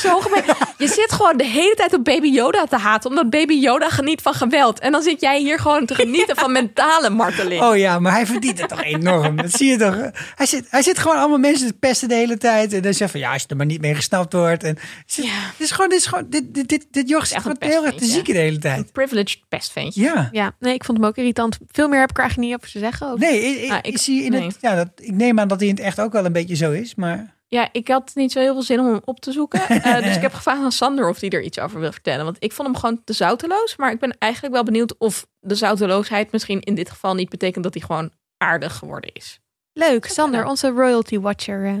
Zo 0.02 0.20
gemeen. 0.20 0.44
Je 0.78 0.88
zit 0.88 1.12
gewoon 1.12 1.36
de 1.36 1.44
hele 1.46 1.74
tijd 1.74 1.94
op 1.94 2.04
Baby 2.04 2.26
Yoda 2.28 2.64
te 2.66 2.76
haten. 2.76 3.10
Omdat 3.10 3.30
Baby 3.30 3.54
Yoda 3.54 3.88
geniet 3.88 4.22
van 4.22 4.34
geweld. 4.34 4.78
En 4.80 4.92
dan 4.92 5.02
zit 5.02 5.20
jij 5.20 5.40
hier 5.40 5.58
gewoon 5.58 5.86
te 5.86 5.94
genieten 5.94 6.36
van 6.36 6.52
mentale 6.52 7.10
marteling. 7.10 7.62
Oh 7.62 7.76
ja, 7.76 7.98
maar 7.98 8.12
hij 8.12 8.26
verdient 8.26 8.58
het 8.60 8.68
toch 8.68 8.82
enorm. 8.82 9.36
Dat 9.36 9.50
zie 9.50 9.70
je 9.70 9.76
toch. 9.76 9.96
Hij 10.34 10.46
zit, 10.46 10.66
hij 10.68 10.82
zit 10.82 10.98
gewoon 10.98 11.16
allemaal 11.16 11.38
mensen 11.38 11.66
te 11.66 11.72
pesten 11.72 12.08
de 12.08 12.14
hele 12.14 12.36
tijd. 12.38 12.72
En 12.72 12.82
dan 12.82 12.94
zegt 12.94 13.10
van 13.10 13.20
ja, 13.20 13.32
als 13.32 13.42
je 13.42 13.48
er 13.48 13.56
maar 13.56 13.66
niet 13.66 13.80
mee 13.80 13.94
gesnapt 13.94 14.32
wordt. 14.32 14.62
En 14.64 14.76
zit, 15.06 15.24
Ja. 15.24 15.30
dit 15.58 15.66
is 15.66 15.70
gewoon, 15.70 15.88
dit 15.90 15.98
is 15.98 16.06
gewoon, 16.06 16.26
dit, 16.28 16.54
dit, 16.54 16.68
dit, 16.68 16.86
dit 16.90 17.08
joch 17.08 17.26
zit 17.26 17.36
echt 17.36 17.42
gewoon 17.42 17.56
heel 17.72 17.86
erg 17.86 17.94
te 17.94 18.04
zieken 18.04 18.34
de 18.34 18.40
hele 18.40 18.58
tijd. 18.58 18.78
Een 18.78 18.92
privileged 18.92 19.38
pestventje. 19.48 20.02
Ja. 20.02 20.28
Ja, 20.32 20.52
nee, 20.60 20.74
ik 20.74 20.84
vond 20.84 20.98
hem 20.98 21.06
ook 21.06 21.16
irritant. 21.16 21.58
Veel 21.72 21.88
meer 21.88 22.00
heb 22.00 22.10
ik 22.10 22.16
er 22.16 22.22
eigenlijk 22.22 22.50
niet 22.52 22.58
over 22.60 22.72
te 22.72 22.78
zeggen. 22.78 23.10
Ook. 23.10 23.18
Nee, 23.18 23.40
ik, 23.40 23.62
ik, 23.64 23.70
Ah, 23.70 23.78
ik- 23.78 23.86
ik 23.86 23.98
zie 23.98 24.22
in 24.24 24.30
nee. 24.30 24.46
het, 24.46 24.56
ja, 24.60 24.74
dat, 24.74 24.88
ik 24.96 25.12
neem 25.12 25.38
aan 25.40 25.48
dat 25.48 25.58
hij 25.60 25.68
in 25.68 25.74
het 25.74 25.84
echt 25.84 26.00
ook 26.00 26.12
wel 26.12 26.24
een 26.24 26.32
beetje 26.32 26.56
zo 26.56 26.70
is. 26.72 26.94
Maar 26.94 27.34
Ja, 27.54 27.68
ik 27.72 27.88
had 27.88 28.10
niet 28.14 28.32
zo 28.32 28.40
heel 28.40 28.52
veel 28.52 28.62
zin 28.62 28.80
om 28.80 28.86
hem 28.86 29.00
op 29.04 29.20
te 29.20 29.32
zoeken. 29.32 29.60
Eh, 29.84 30.02
dus 30.02 30.16
ik 30.16 30.22
heb 30.22 30.32
gevraagd 30.32 30.62
aan 30.62 30.72
Sander 30.72 31.08
of 31.08 31.20
hij 31.20 31.30
er 31.30 31.42
iets 31.42 31.58
over 31.58 31.80
wil 31.80 31.92
vertellen. 31.92 32.24
Want 32.24 32.36
ik 32.38 32.52
vond 32.52 32.68
hem 32.68 32.76
gewoon 32.76 33.00
te 33.04 33.12
zouteloos. 33.12 33.76
Maar 33.76 33.92
ik 33.92 33.98
ben 33.98 34.16
eigenlijk 34.18 34.54
wel 34.54 34.64
benieuwd 34.64 34.98
of 34.98 35.26
de 35.40 35.54
zouteloosheid 35.54 36.32
misschien 36.32 36.60
in 36.60 36.74
dit 36.74 36.90
geval 36.90 37.14
niet 37.14 37.28
betekent 37.28 37.64
dat 37.64 37.74
hij 37.74 37.82
gewoon 37.82 38.10
aardig 38.36 38.76
geworden 38.76 39.12
is. 39.12 39.40
Leuk, 39.72 40.06
Sander, 40.06 40.44
onze 40.44 40.68
royalty 40.68 41.18
watcher. 41.18 41.64
eh, 41.64 41.72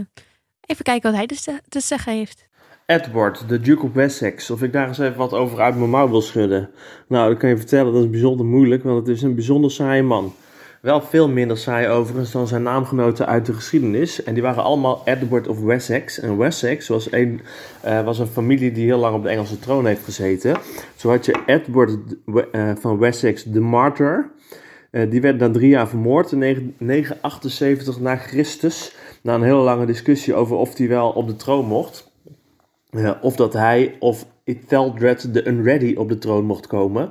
even 0.66 0.84
kijken 0.84 1.10
wat 1.10 1.18
hij 1.18 1.26
dus 1.26 1.42
te, 1.42 1.60
te 1.68 1.80
zeggen 1.80 2.12
heeft. 2.12 2.46
Edward, 2.86 3.48
de 3.48 3.60
Duke 3.60 3.84
of 3.84 3.92
Wessex, 3.92 4.50
of 4.50 4.62
ik 4.62 4.72
daar 4.72 4.88
eens 4.88 4.98
even 4.98 5.16
wat 5.16 5.32
over 5.32 5.60
uit 5.60 5.76
mijn 5.76 5.90
mouw 5.90 6.08
wil 6.08 6.22
schudden. 6.22 6.70
Nou, 7.08 7.30
dat 7.30 7.38
kan 7.38 7.48
je 7.48 7.56
vertellen, 7.56 7.92
dat 7.92 8.02
is 8.02 8.10
bijzonder 8.10 8.46
moeilijk, 8.46 8.82
want 8.82 9.06
het 9.06 9.16
is 9.16 9.22
een 9.22 9.34
bijzonder 9.34 9.70
saaie 9.70 10.02
man. 10.02 10.34
Wel 10.84 11.00
veel 11.00 11.28
minder 11.28 11.58
saai 11.58 11.88
overigens 11.88 12.30
dan 12.30 12.46
zijn 12.46 12.62
naamgenoten 12.62 13.26
uit 13.26 13.46
de 13.46 13.52
geschiedenis. 13.52 14.22
En 14.22 14.34
die 14.34 14.42
waren 14.42 14.62
allemaal 14.62 15.02
Edward 15.04 15.48
of 15.48 15.60
Wessex. 15.60 16.20
En 16.20 16.36
Wessex 16.36 16.88
was 16.88 17.12
een, 17.12 17.40
eh, 17.80 18.04
was 18.04 18.18
een 18.18 18.26
familie 18.26 18.72
die 18.72 18.84
heel 18.84 18.98
lang 18.98 19.16
op 19.16 19.22
de 19.22 19.28
Engelse 19.28 19.58
troon 19.58 19.86
heeft 19.86 20.04
gezeten. 20.04 20.56
Zo 20.96 21.10
had 21.10 21.24
je 21.24 21.42
Edward 21.46 21.96
eh, 22.52 22.70
van 22.78 22.98
Wessex 22.98 23.44
de 23.44 23.60
Martyr. 23.60 24.30
Eh, 24.90 25.10
die 25.10 25.20
werd 25.20 25.38
na 25.38 25.50
drie 25.50 25.68
jaar 25.68 25.88
vermoord 25.88 26.32
in 26.32 26.38
9- 26.38 26.74
978 26.78 28.00
na 28.00 28.16
Christus. 28.16 28.94
Na 29.22 29.34
een 29.34 29.42
hele 29.42 29.62
lange 29.62 29.86
discussie 29.86 30.34
over 30.34 30.56
of 30.56 30.76
hij 30.76 30.88
wel 30.88 31.10
op 31.10 31.26
de 31.26 31.36
troon 31.36 31.66
mocht. 31.66 32.12
Of 33.20 33.36
dat 33.36 33.52
hij 33.52 33.96
of 33.98 34.26
Ethelred 34.44 35.34
de 35.34 35.46
Unready 35.46 35.94
op 35.96 36.08
de 36.08 36.18
troon 36.18 36.44
mocht 36.44 36.66
komen. 36.66 37.10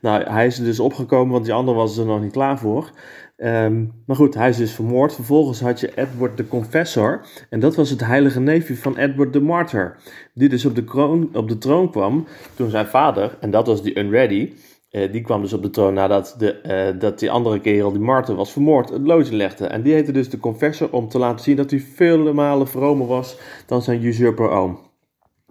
Nou, 0.00 0.22
hij 0.22 0.46
is 0.46 0.58
er 0.58 0.64
dus 0.64 0.80
opgekomen, 0.80 1.32
want 1.32 1.44
die 1.44 1.54
andere 1.54 1.76
was 1.76 1.98
er 1.98 2.06
nog 2.06 2.22
niet 2.22 2.32
klaar 2.32 2.58
voor. 2.58 2.90
Ehm, 3.36 3.84
maar 4.06 4.16
goed, 4.16 4.34
hij 4.34 4.48
is 4.48 4.56
dus 4.56 4.72
vermoord. 4.72 5.14
Vervolgens 5.14 5.60
had 5.60 5.80
je 5.80 5.92
Edward 5.94 6.36
de 6.36 6.48
Confessor. 6.48 7.26
En 7.50 7.60
dat 7.60 7.74
was 7.76 7.90
het 7.90 8.00
heilige 8.06 8.40
neefje 8.40 8.76
van 8.76 8.96
Edward 8.96 9.32
de 9.32 9.40
Martyr. 9.40 9.96
Die 10.34 10.48
dus 10.48 10.64
op 10.64 10.74
de, 10.74 10.84
kroon, 10.84 11.30
op 11.32 11.48
de 11.48 11.58
troon 11.58 11.90
kwam 11.90 12.26
toen 12.54 12.70
zijn 12.70 12.86
vader, 12.86 13.36
en 13.40 13.50
dat 13.50 13.66
was 13.66 13.82
die 13.82 13.98
Unready... 13.98 14.52
eh, 14.90 15.12
die 15.12 15.22
kwam 15.22 15.40
dus 15.40 15.52
op 15.52 15.62
de 15.62 15.70
troon 15.70 15.94
nadat 15.94 16.34
de, 16.38 16.60
eh, 16.60 17.00
dat 17.00 17.18
die 17.18 17.30
andere 17.30 17.60
kerel, 17.60 17.90
die 17.92 18.00
Martyr, 18.00 18.34
was 18.34 18.52
vermoord, 18.52 18.88
het 18.88 19.06
loodje 19.06 19.36
legde. 19.36 19.66
En 19.66 19.82
die 19.82 19.92
heette 19.92 20.12
dus 20.12 20.30
de 20.30 20.38
Confessor 20.38 20.88
om 20.90 21.08
te 21.08 21.18
laten 21.18 21.44
zien 21.44 21.56
dat 21.56 21.70
hij 21.70 21.80
vele 21.80 22.32
malen 22.32 22.68
vromer 22.68 23.06
was 23.06 23.38
dan 23.66 23.82
zijn 23.82 24.04
usurper 24.04 24.48
oom. 24.50 24.78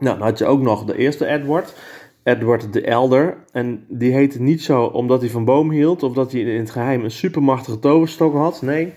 Nou, 0.03 0.17
dan 0.17 0.27
had 0.27 0.37
je 0.37 0.45
ook 0.45 0.61
nog 0.61 0.85
de 0.85 0.97
eerste 0.97 1.25
Edward, 1.25 1.73
Edward 2.23 2.73
de 2.73 2.81
Elder. 2.81 3.37
En 3.51 3.85
die 3.87 4.13
heette 4.13 4.41
niet 4.41 4.63
zo 4.63 4.83
omdat 4.83 5.21
hij 5.21 5.29
van 5.29 5.45
boom 5.45 5.71
hield 5.71 6.03
of 6.03 6.13
dat 6.13 6.31
hij 6.31 6.41
in 6.41 6.59
het 6.59 6.71
geheim 6.71 7.03
een 7.03 7.11
supermachtige 7.11 7.79
toverstok 7.79 8.33
had. 8.33 8.61
Nee, 8.61 8.93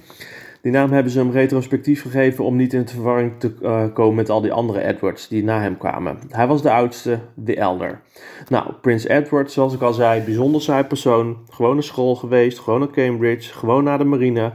die 0.62 0.72
naam 0.72 0.92
hebben 0.92 1.12
ze 1.12 1.18
hem 1.18 1.30
retrospectief 1.30 2.02
gegeven 2.02 2.44
om 2.44 2.56
niet 2.56 2.72
in 2.72 2.80
de 2.80 2.92
verwarring 2.92 3.32
te 3.38 3.54
eh, 3.62 3.84
komen 3.94 4.14
met 4.14 4.30
al 4.30 4.40
die 4.40 4.52
andere 4.52 4.82
Edwards 4.82 5.28
die 5.28 5.44
na 5.44 5.60
hem 5.60 5.78
kwamen. 5.78 6.18
Hij 6.28 6.46
was 6.46 6.62
de 6.62 6.70
oudste, 6.72 7.18
de 7.34 7.56
Elder. 7.56 8.00
Nou, 8.48 8.72
Prins 8.80 9.06
Edward, 9.06 9.50
zoals 9.52 9.74
ik 9.74 9.80
al 9.80 9.92
zei, 9.92 10.20
bijzonder 10.20 10.60
saai 10.62 10.84
persoon. 10.84 11.36
Gewoon 11.50 11.74
naar 11.74 11.82
school 11.82 12.14
geweest, 12.14 12.58
gewoon 12.58 12.80
naar 12.80 12.90
Cambridge, 12.90 13.52
gewoon 13.52 13.84
naar 13.84 13.98
de 13.98 14.04
marine. 14.04 14.52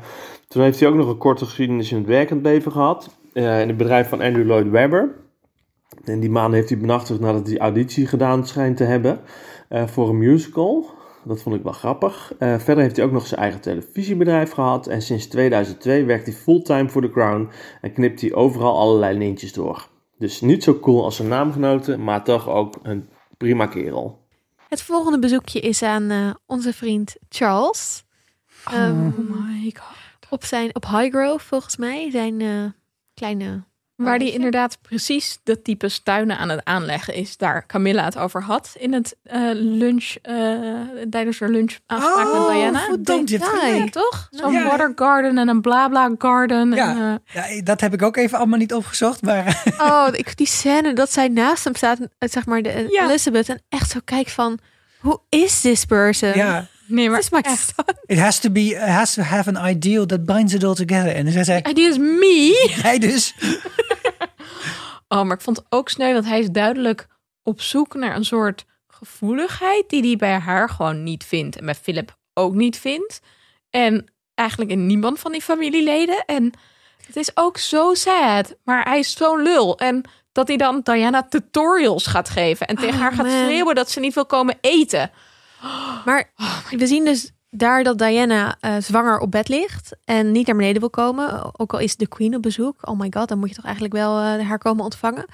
Toen 0.47 0.63
heeft 0.63 0.80
hij 0.80 0.89
ook 0.89 0.95
nog 0.95 1.10
een 1.10 1.17
korte 1.17 1.45
geschiedenis 1.45 1.91
in 1.91 1.97
het 1.97 2.08
werkend 2.08 2.43
leven 2.43 2.71
gehad. 2.71 3.19
eh, 3.34 3.62
in 3.62 3.67
het 3.67 3.78
bedrijf 3.78 4.10
van 4.10 4.21
Andrew 4.21 4.45
Lloyd 4.45 4.69
Webber. 4.69 5.10
En 6.04 6.20
die 6.20 6.30
maanden 6.30 6.54
heeft 6.54 6.70
hij 6.70 6.78
benachtigd 6.78 7.20
nadat 7.20 7.48
hij 7.48 7.58
auditie 7.58 8.08
gedaan 8.08 8.48
schijnt 8.48 8.78
te 8.78 8.84
hebben 8.84 9.20
eh, 9.70 9.88
voor 9.88 10.10
een 10.10 10.18
musical. 10.18 10.90
Dat 11.24 11.42
vond 11.42 11.56
ik 11.56 11.64
wel 11.64 11.74
grappig. 11.74 12.34
Eh, 12.38 12.58
verder 12.60 12.84
heeft 12.84 12.96
hij 12.96 13.06
ook 13.06 13.12
nog 13.12 13.28
zijn 13.28 13.42
eigen 13.42 13.62
televisiebedrijf 13.62 14.52
gehad. 14.52 14.88
En 14.88 15.02
sinds 15.02 15.28
2002 15.28 16.06
werkt 16.06 16.26
hij 16.26 16.36
fulltime 16.36 16.90
voor 16.90 17.02
The 17.02 17.10
Crown 17.10 17.50
en 17.82 17.94
knipt 17.94 18.22
hij 18.22 18.34
overal 18.34 18.78
allerlei 18.78 19.18
lintjes 19.18 19.54
door. 19.54 19.88
Dus 20.18 20.42
niet 20.42 20.64
zo 20.64 20.80
cool 20.80 21.04
als 21.04 21.16
zijn 21.16 21.28
naamgenoten, 21.28 22.04
maar 22.04 22.24
toch 22.24 22.50
ook 22.50 22.76
een 22.84 23.10
prima 23.38 23.66
kerel. 23.66 24.20
Het 24.68 24.82
volgende 24.82 25.20
bezoekje 25.20 25.60
is 25.60 25.84
aan 25.84 26.10
eh, 26.10 26.30
onze 26.46 26.74
vriend 26.74 27.16
Charles. 27.30 28.04
Ehm, 28.66 29.08
Oh 29.08 29.18
my 29.18 29.74
god. 29.74 30.30
op, 30.30 30.44
zijn, 30.44 30.76
op 30.76 30.86
Highgrove, 30.86 31.46
volgens 31.46 31.78
mij. 31.78 32.12
Zijn 32.12 32.42
eh, 32.42 32.66
kleine... 33.14 33.64
Waar 34.04 34.20
die 34.20 34.32
inderdaad 34.32 34.78
precies 34.82 35.40
dat 35.44 35.64
type 35.64 35.90
tuinen 36.04 36.38
aan 36.38 36.50
het 36.50 36.62
aanleggen 36.64 37.14
is. 37.14 37.38
Daar 37.38 37.66
Camilla 37.66 38.04
het 38.06 38.18
over 38.18 38.44
had 38.44 38.76
in 38.80 38.94
het 38.94 39.16
eh, 39.24 39.42
lunch, 39.54 40.16
eh, 40.22 40.36
tijdens 41.10 41.40
haar 41.40 41.50
lunch 41.50 41.78
afspraak 41.86 42.34
met 42.34 42.56
Diana. 42.56 42.88
detail. 43.26 43.50
gelijk. 43.60 43.92
Toch? 43.92 44.28
Zo'n 44.32 44.52
Ja. 44.54 44.64
water 44.68 44.92
garden 44.96 45.38
en 45.38 45.48
een 45.48 45.62
bla 45.62 45.88
bla 45.90 46.10
garden. 46.18 46.72
Ja. 46.72 46.90
En, 46.96 47.22
eh, 47.34 47.56
Ja, 47.56 47.62
dat 47.64 47.82
heb 47.82 47.94
ik 47.94 48.02
ook 48.02 48.18
even 48.18 48.38
allemaal 48.38 48.60
niet 48.60 48.74
opgezocht. 48.74 49.22
Maar 49.22 49.64
Oh, 49.80 50.08
ik, 50.12 50.38
die 50.38 50.48
scène 50.48 50.94
dat 50.94 51.12
zij 51.12 51.28
naast 51.28 51.64
hem 51.64 51.76
staat, 51.76 51.98
zeg 52.20 52.46
maar, 52.46 52.62
de. 52.62 52.88
Elizabeth. 53.02 53.50
En 53.50 53.62
echt 53.70 53.90
zo 53.92 54.00
kijkt 54.06 54.32
van, 54.32 54.60
who 55.02 55.24
is 55.30 55.62
this 55.62 55.86
person? 55.86 56.34
ja, 56.36 56.68
nee, 56.91 57.10
maar 57.10 57.19
is 57.19 57.25
son. 57.25 57.86
it 58.06 58.19
has 58.19 58.39
to 58.39 58.49
be, 58.49 58.62
it 58.62 58.77
has 58.89 59.13
to 59.13 59.21
have 59.21 59.56
an 59.56 59.67
ideal 59.69 60.06
that 60.06 60.25
binds 60.25 60.54
it 60.54 60.63
all 60.63 60.73
together. 60.75 61.15
En 61.15 61.23
dan 61.23 61.34
zei 61.34 61.43
zij, 61.45 61.62
Die 61.73 61.88
is 61.89 61.97
me. 61.97 62.69
hij 62.82 62.99
dus. 62.99 63.34
Oh, 65.08 65.23
maar 65.23 65.36
ik 65.36 65.41
vond 65.41 65.58
het 65.58 65.65
ook 65.69 65.89
sneu, 65.89 66.13
want 66.13 66.25
hij 66.25 66.39
is 66.39 66.49
duidelijk 66.49 67.08
op 67.43 67.62
zoek 67.62 67.93
naar 67.93 68.15
een 68.15 68.25
soort 68.25 68.65
gevoeligheid 68.88 69.89
die 69.89 70.01
hij 70.01 70.15
bij 70.15 70.38
haar 70.38 70.69
gewoon 70.69 71.04
niet 71.04 71.23
vindt. 71.23 71.58
En 71.58 71.65
bij 71.65 71.75
Philip 71.75 72.15
ook 72.34 72.54
niet 72.54 72.77
vindt. 72.80 73.19
En 73.69 74.06
eigenlijk 74.36 74.71
in 74.71 74.86
niemand 74.86 75.19
van 75.19 75.32
die 75.32 75.41
familieleden. 75.41 76.23
En 76.25 76.54
het 77.06 77.15
is 77.15 77.32
ook 77.34 77.58
zo 77.58 77.93
sad. 77.93 78.56
Maar 78.63 78.84
hij 78.84 78.99
is 78.99 79.13
zo'n 79.13 79.41
lul. 79.41 79.77
En 79.77 80.04
dat 80.32 80.47
hij 80.47 80.58
dan 80.58 80.82
Diana 80.84 81.23
tutorials 81.23 82.06
gaat 82.08 82.30
geven. 82.30 82.67
En 82.67 82.75
tegen 82.75 82.93
Oh, 82.95 82.99
haar 83.01 83.13
gaat 83.13 83.25
man. 83.25 83.43
schreeuwen 83.43 83.75
dat 83.75 83.91
ze 83.91 83.99
niet 83.99 84.13
wil 84.13 84.25
komen 84.25 84.58
eten. 84.62 85.12
Maar 86.06 86.32
we 86.69 86.88
zien 86.88 87.06
dus 87.06 87.32
daar 87.50 87.84
dat 87.84 87.97
Diana 87.97 88.58
eh, 88.60 88.76
zwanger 88.80 89.19
op 89.19 89.32
bed 89.32 89.47
ligt 89.47 89.95
en 90.06 90.32
niet 90.32 90.47
naar 90.47 90.56
beneden 90.56 90.80
wil 90.80 90.89
komen. 90.89 91.60
Ook 91.60 91.74
al 91.74 91.80
is 91.80 91.95
de 91.95 92.08
queen 92.08 92.36
op 92.36 92.41
bezoek. 92.41 92.89
Oh 92.89 93.00
my 93.00 93.12
god, 93.13 93.28
dan 93.28 93.39
moet 93.39 93.50
je 93.50 93.56
toch 93.56 93.65
eigenlijk 93.65 93.93
wel 93.93 94.19
eh, 94.19 94.47
haar 94.47 94.58
komen 94.58 94.84
ontvangen. 94.84 95.26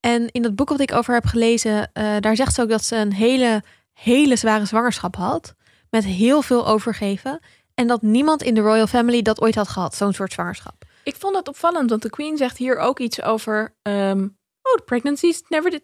En 0.00 0.30
in 0.30 0.42
dat 0.42 0.54
boek 0.54 0.68
wat 0.68 0.80
ik 0.80 0.92
over 0.92 1.14
heb 1.14 1.26
gelezen, 1.26 1.90
eh, 1.92 2.16
daar 2.20 2.36
zegt 2.36 2.54
ze 2.54 2.62
ook 2.62 2.68
dat 2.68 2.84
ze 2.84 2.96
een 2.96 3.12
hele, 3.12 3.62
hele 3.92 4.36
zware 4.36 4.64
zwangerschap 4.64 5.16
had. 5.16 5.54
Met 5.90 6.04
heel 6.04 6.42
veel 6.42 6.66
overgeven. 6.66 7.40
En 7.74 7.86
dat 7.86 8.02
niemand 8.02 8.42
in 8.42 8.54
de 8.54 8.60
royal 8.60 8.86
family 8.86 9.22
dat 9.22 9.40
ooit 9.40 9.54
had 9.54 9.68
gehad, 9.68 9.94
zo'n 9.94 10.12
soort 10.12 10.32
zwangerschap. 10.32 10.84
Ik 11.02 11.16
vond 11.16 11.34
dat 11.34 11.48
opvallend, 11.48 11.90
want 11.90 12.02
de 12.02 12.10
Queen 12.10 12.36
zegt 12.36 12.56
hier 12.56 12.78
ook 12.78 12.98
iets 12.98 13.22
over. 13.22 13.74
ehm, 13.82 14.22
oh, 14.62 14.74
the 14.74 14.82
pregnancies 14.84 15.42
never 15.48 15.70
did 15.70 15.82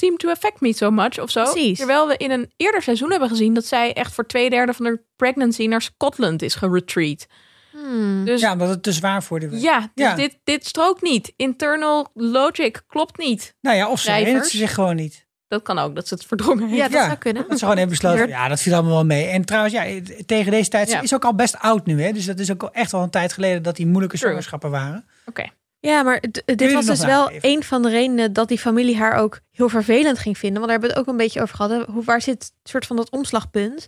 seem 0.00 0.16
to 0.16 0.30
affect 0.30 0.60
me 0.60 0.72
so 0.72 0.90
much 0.90 1.18
of 1.20 1.30
zo. 1.30 1.42
Precies. 1.42 1.78
Terwijl 1.78 2.06
we 2.08 2.16
in 2.16 2.30
een 2.30 2.52
eerder 2.56 2.82
seizoen 2.82 3.10
hebben 3.10 3.28
gezien 3.28 3.54
dat 3.54 3.64
zij 3.64 3.92
echt 3.92 4.14
voor 4.14 4.26
twee 4.26 4.50
derde 4.50 4.72
van 4.74 4.84
de 4.84 5.00
pregnancy 5.16 5.66
naar 5.66 5.82
Scotland 5.82 6.42
is 6.42 6.54
geretreat. 6.54 7.26
Hmm. 7.70 8.24
Dus 8.24 8.40
ja, 8.40 8.46
Ja, 8.46 8.52
omdat 8.52 8.68
het 8.68 8.82
te 8.82 8.92
zwaar 8.92 9.22
voor 9.22 9.40
de 9.40 9.48
werd. 9.48 9.62
dus 9.62 10.04
Ja. 10.04 10.14
Dit, 10.14 10.38
dit 10.44 10.66
strookt 10.66 11.02
niet. 11.02 11.32
Internal 11.36 12.08
logic 12.14 12.82
klopt 12.86 13.18
niet. 13.18 13.54
Nou 13.60 13.76
ja, 13.76 13.88
of 13.90 14.00
ze 14.00 14.10
herinnert 14.10 14.46
ze 14.46 14.56
zich 14.56 14.74
gewoon 14.74 14.96
niet. 14.96 15.28
Dat 15.48 15.62
kan 15.62 15.78
ook, 15.78 15.94
dat 15.94 16.08
ze 16.08 16.14
het 16.14 16.24
verdrongen 16.26 16.64
heeft. 16.68 16.76
Ja, 16.76 16.88
dat 16.88 16.92
Ja. 17.00 17.06
zou 17.06 17.18
kunnen. 17.18 17.42
Dat 17.42 17.52
ze 17.52 17.58
gewoon 17.64 17.76
hebben 17.78 17.98
besloten, 17.98 18.28
ja, 18.28 18.48
dat 18.48 18.60
viel 18.60 18.72
allemaal 18.74 18.92
wel 18.92 19.04
mee. 19.04 19.26
En 19.26 19.44
trouwens, 19.44 19.74
ja, 19.74 20.00
tegen 20.26 20.50
deze 20.50 20.70
tijd, 20.70 20.88
ze 20.88 20.94
Ja. 20.96 21.02
is 21.02 21.14
ook 21.14 21.24
al 21.24 21.34
best 21.34 21.58
oud 21.58 21.86
nu. 21.86 22.02
Hè? 22.02 22.12
Dus 22.12 22.24
dat 22.24 22.38
is 22.38 22.50
ook 22.50 22.62
al 22.62 22.72
echt 22.72 22.92
wel 22.92 23.02
een 23.02 23.10
tijd 23.10 23.32
geleden 23.32 23.62
dat 23.62 23.76
die 23.76 23.86
moeilijke 23.86 24.16
True. 24.16 24.28
zwangerschappen 24.28 24.70
waren. 24.70 25.06
Oké. 25.26 25.44
Ja, 25.80 26.02
maar 26.02 26.20
dit 26.20 26.72
was 26.72 26.86
het 26.86 26.96
dus 26.96 27.04
wel 27.06 27.30
een 27.40 27.62
van 27.62 27.82
de 27.82 27.88
redenen 27.90 28.32
dat 28.32 28.48
die 28.48 28.58
familie 28.58 28.96
haar 28.96 29.14
ook 29.14 29.40
heel 29.50 29.68
vervelend 29.68 30.18
ging 30.18 30.38
vinden. 30.38 30.60
Want 30.60 30.70
daar 30.72 30.80
hebben 30.80 30.88
we 30.88 30.94
het 30.94 31.06
ook 31.08 31.12
een 31.12 31.24
beetje 31.24 31.42
over 31.42 31.54
gehad. 31.56 31.70
hè. 31.70 31.92
Hoe, 31.92 32.04
waar 32.04 32.22
zit 32.22 32.52
soort 32.62 32.86
van 32.86 32.96
dat 32.96 33.10
omslagpunt? 33.10 33.86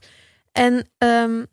En 0.52 0.88
ehm, 0.98 1.44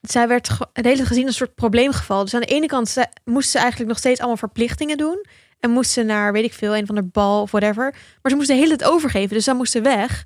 zij 0.00 0.28
werd 0.28 0.48
de 0.72 0.88
hele 0.88 1.04
gezien 1.04 1.26
een 1.26 1.32
soort 1.32 1.54
probleemgeval. 1.54 2.24
Dus 2.24 2.34
aan 2.34 2.40
de 2.40 2.46
ene 2.46 2.66
kant 2.66 2.88
ze- 2.88 3.06
moest 3.24 3.50
ze 3.50 3.58
eigenlijk 3.58 3.88
nog 3.88 3.98
steeds 3.98 4.18
allemaal 4.18 4.36
verplichtingen 4.36 4.96
doen. 4.98 5.24
En 5.60 5.70
moest 5.70 5.90
ze 5.90 6.02
naar, 6.02 6.32
weet 6.32 6.44
ik 6.44 6.52
veel, 6.54 6.76
een 6.76 6.86
van 6.86 6.94
de 6.94 7.02
bal 7.02 7.42
of 7.42 7.50
whatever. 7.50 7.90
Maar 8.22 8.30
ze 8.30 8.36
moest 8.36 8.48
de 8.48 8.54
hele 8.54 8.76
tijd 8.76 8.90
overgeven. 8.90 9.34
Dus 9.36 9.44
dan 9.44 9.56
moest 9.56 9.72
ze 9.72 9.80
weg 9.80 10.22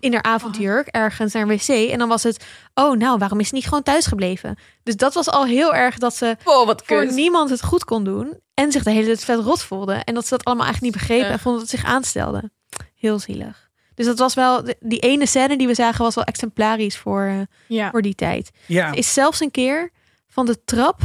in 0.00 0.12
haar 0.12 0.22
avondjurk 0.22 0.86
ergens 0.86 1.32
naar 1.32 1.42
een 1.42 1.48
wc. 1.48 1.68
En 1.90 1.98
dan 1.98 2.08
was 2.08 2.22
het, 2.22 2.44
oh 2.74 2.96
nou, 2.98 3.18
waarom 3.18 3.40
is 3.40 3.48
ze 3.48 3.54
niet 3.54 3.64
gewoon 3.64 3.82
thuis 3.82 4.06
gebleven? 4.06 4.56
Dus 4.82 4.96
dat 4.96 5.14
was 5.14 5.28
al 5.28 5.44
heel 5.46 5.74
erg 5.74 5.98
dat 5.98 6.16
ze 6.16 6.36
Oh, 6.44 6.66
wat 6.66 6.82
voor 6.86 7.00
kut. 7.04 7.14
niemand 7.14 7.50
het 7.50 7.64
goed 7.64 7.84
kon 7.84 8.04
doen. 8.04 8.40
En 8.54 8.72
zich 8.72 8.82
de 8.82 8.90
hele 8.90 9.06
tijd 9.06 9.24
vet 9.24 9.38
rot 9.40 9.62
voelde. 9.62 9.92
En 9.94 10.14
dat 10.14 10.22
ze 10.26 10.30
dat 10.36 10.44
allemaal 10.44 10.64
eigenlijk 10.66 10.94
niet 10.94 11.02
begrepen. 11.06 11.30
En 11.32 11.38
vonden 11.38 11.60
dat 11.60 11.70
het 11.70 11.80
zich 11.80 11.90
aanstelde. 11.90 12.50
Heel 12.94 13.18
zielig. 13.18 13.68
Dus 13.94 14.06
dat 14.06 14.18
was 14.18 14.34
wel, 14.34 14.62
die 14.80 14.98
ene 14.98 15.26
scène 15.26 15.56
die 15.58 15.66
we 15.66 15.74
zagen 15.74 16.04
was 16.04 16.14
wel 16.14 16.24
exemplarisch 16.24 16.96
voor, 16.98 17.22
eh, 17.22 17.40
Ja. 17.68 17.90
voor 17.90 18.02
die 18.02 18.14
tijd. 18.14 18.50
Ja. 18.66 18.90
Ze 18.92 18.96
is 18.98 19.12
zelfs 19.12 19.40
een 19.40 19.50
keer 19.50 19.90
van 20.28 20.46
de 20.46 20.64
trap, 20.64 21.00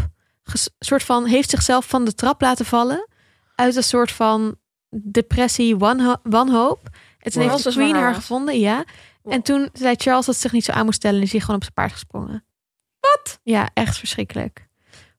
soort 0.80 1.04
van, 1.04 1.26
heeft 1.26 1.50
zichzelf 1.50 1.86
van 1.88 2.06
de 2.06 2.14
trap 2.14 2.42
laten 2.42 2.66
vallen. 2.66 3.08
Uit 3.56 3.76
een 3.76 3.84
soort 3.84 4.12
van 4.12 4.56
depressie, 4.90 5.78
wanho- 5.78 6.20
wanhoop. 6.24 6.80
En 7.24 7.32
toen 7.32 7.42
Wow. 7.42 7.52
heeft 7.52 7.64
de 7.64 7.72
queen 7.72 7.96
haar 7.96 8.14
gevonden, 8.16 8.60
ja. 8.60 8.84
Wow. 9.22 9.34
En 9.34 9.42
toen 9.42 9.70
zei 9.74 9.96
Charles 9.96 10.26
dat 10.26 10.36
ze 10.36 10.42
zich 10.42 10.52
niet 10.52 10.64
zo 10.66 10.72
aan 10.72 10.86
moest 10.86 10.98
stellen. 10.98 11.18
En 11.18 11.24
is 11.24 11.32
hij 11.32 11.40
gewoon 11.40 11.56
op 11.56 11.62
zijn 11.62 11.74
paard 11.74 11.92
gesprongen. 11.92 12.46
Wat? 13.00 13.40
Ja, 13.44 13.70
echt 13.74 13.98
verschrikkelijk. 13.98 14.68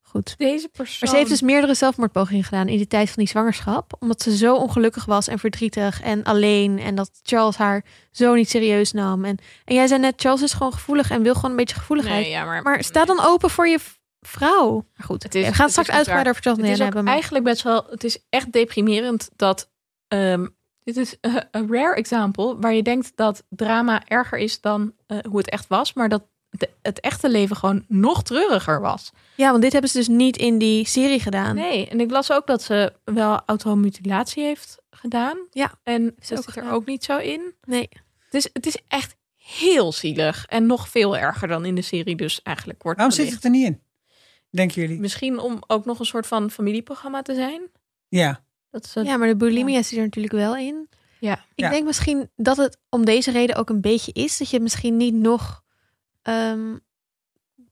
Goed. 0.02 0.34
Deze 0.38 0.68
persoon. 0.68 0.96
Maar 1.00 1.08
ze 1.08 1.16
heeft 1.16 1.28
dus 1.30 1.40
meerdere 1.40 1.74
zelfmoordpogingen 1.74 2.44
gedaan 2.44 2.68
in 2.68 2.76
die 2.76 2.86
tijd 2.86 3.06
van 3.08 3.16
die 3.22 3.28
zwangerschap. 3.28 3.92
Omdat 3.98 4.22
ze 4.22 4.36
zo 4.36 4.54
ongelukkig 4.56 5.04
was 5.04 5.28
en 5.28 5.38
verdrietig 5.38 6.00
en 6.02 6.22
alleen. 6.24 6.78
En 6.78 6.94
dat 6.94 7.10
Charles 7.22 7.56
haar 7.56 7.84
zo 8.10 8.34
niet 8.34 8.50
serieus 8.50 8.92
nam. 8.92 9.24
En, 9.24 9.38
en 9.64 9.74
jij 9.74 9.86
zei 9.86 10.00
net, 10.00 10.20
Charles 10.20 10.42
is 10.42 10.52
gewoon 10.52 10.72
gevoelig 10.72 11.10
en 11.10 11.22
wil 11.22 11.34
gewoon 11.34 11.50
een 11.50 11.56
beetje 11.56 11.74
gevoeligheid. 11.76 12.20
Nee, 12.22 12.30
ja, 12.30 12.44
maar... 12.44 12.62
Maar 12.62 12.84
sta 12.84 13.04
dan 13.04 13.20
open 13.24 13.50
voor 13.50 13.68
je 13.68 13.78
vrouw. 14.20 14.86
Maar 14.96 15.06
goed, 15.06 15.22
Het 15.22 15.34
is- 15.34 15.46
we 15.46 15.52
gaan 15.54 15.62
het 15.62 15.70
straks 15.70 15.90
uitgebreider 15.90 16.30
over 16.32 16.42
Charles 16.44 16.62
Het 16.62 16.72
is 16.72 16.78
hebben. 16.78 17.04
maar- 17.04 17.12
eigenlijk 17.12 17.44
best 17.44 17.62
wel... 17.62 17.86
Het 17.90 18.04
is 18.04 18.18
echt 18.28 18.52
deprimerend 18.52 19.30
dat... 19.36 19.70
ehm, 20.08 20.46
dit 20.84 20.96
is 20.96 21.20
eh, 21.20 21.36
een 21.50 21.72
rare 21.72 21.94
example 21.94 22.56
waar 22.58 22.74
je 22.74 22.82
denkt 22.82 23.12
dat 23.14 23.44
drama 23.48 24.02
erger 24.06 24.38
is 24.38 24.60
dan 24.60 24.92
eh, 25.06 25.18
hoe 25.28 25.38
het 25.38 25.50
echt 25.50 25.66
was. 25.68 25.92
Maar 25.92 26.08
dat 26.08 26.22
de- 26.50 26.70
het 26.82 27.00
echte 27.00 27.28
leven 27.30 27.56
gewoon 27.56 27.84
nog 27.88 28.22
treuriger 28.22 28.80
was. 28.80 29.10
Ja, 29.36 29.50
want 29.50 29.62
dit 29.62 29.72
hebben 29.72 29.90
ze 29.90 29.98
dus 29.98 30.08
niet 30.08 30.36
in 30.36 30.58
die 30.58 30.86
serie 30.86 31.20
gedaan. 31.20 31.54
Nee, 31.54 31.88
en 31.88 32.00
ik 32.00 32.10
las 32.10 32.32
ook 32.32 32.46
dat 32.46 32.62
ze 32.62 32.92
wel 33.04 33.40
automutilatie 33.46 34.42
heeft 34.44 34.82
gedaan. 34.90 35.38
Ja, 35.50 35.72
En 35.82 36.14
ze 36.20 36.34
dat 36.34 36.44
zit 36.44 36.56
er 36.56 36.70
ook 36.70 36.86
niet 36.86 37.04
zo 37.04 37.16
in. 37.18 37.54
Nee. 37.66 37.88
Het 38.18 38.34
is, 38.34 38.48
het 38.52 38.66
is 38.66 38.76
echt 38.88 39.16
heel 39.36 39.92
zielig. 39.92 40.46
En 40.46 40.66
nog 40.66 40.88
veel 40.88 41.16
erger 41.16 41.48
dan 41.48 41.64
in 41.64 41.74
de 41.74 41.82
serie 41.82 42.16
dus 42.16 42.42
eigenlijk 42.42 42.82
wordt 42.82 42.98
Waarom 42.98 43.16
zit 43.16 43.32
het 43.34 43.44
er 43.44 43.50
niet 43.50 43.66
in? 43.66 43.82
Denken 44.50 44.80
jullie? 44.80 45.00
Misschien 45.00 45.38
om 45.38 45.62
ook 45.66 45.84
nog 45.84 45.98
een 45.98 46.04
soort 46.06 46.26
van 46.26 46.50
familieprogramma 46.50 47.22
te 47.22 47.34
zijn. 47.34 47.62
Ja. 48.08 48.44
Dat 48.80 49.04
Ja, 49.06 49.16
maar 49.16 49.28
de 49.28 49.36
bulimia 49.36 49.82
zit 49.82 49.98
er 49.98 50.04
natuurlijk 50.04 50.34
wel 50.34 50.56
in. 50.56 50.88
Ja. 51.18 51.32
Ik 51.32 51.38
Ja. 51.64 51.70
denk 51.70 51.84
misschien 51.86 52.30
dat 52.36 52.56
het 52.56 52.78
om 52.88 53.04
deze 53.04 53.30
reden 53.30 53.56
ook 53.56 53.68
een 53.70 53.80
beetje 53.80 54.12
is. 54.12 54.38
Dat 54.38 54.50
je 54.50 54.60
misschien 54.60 54.96
niet 54.96 55.14
nog... 55.14 55.62
ehm, 56.22 56.76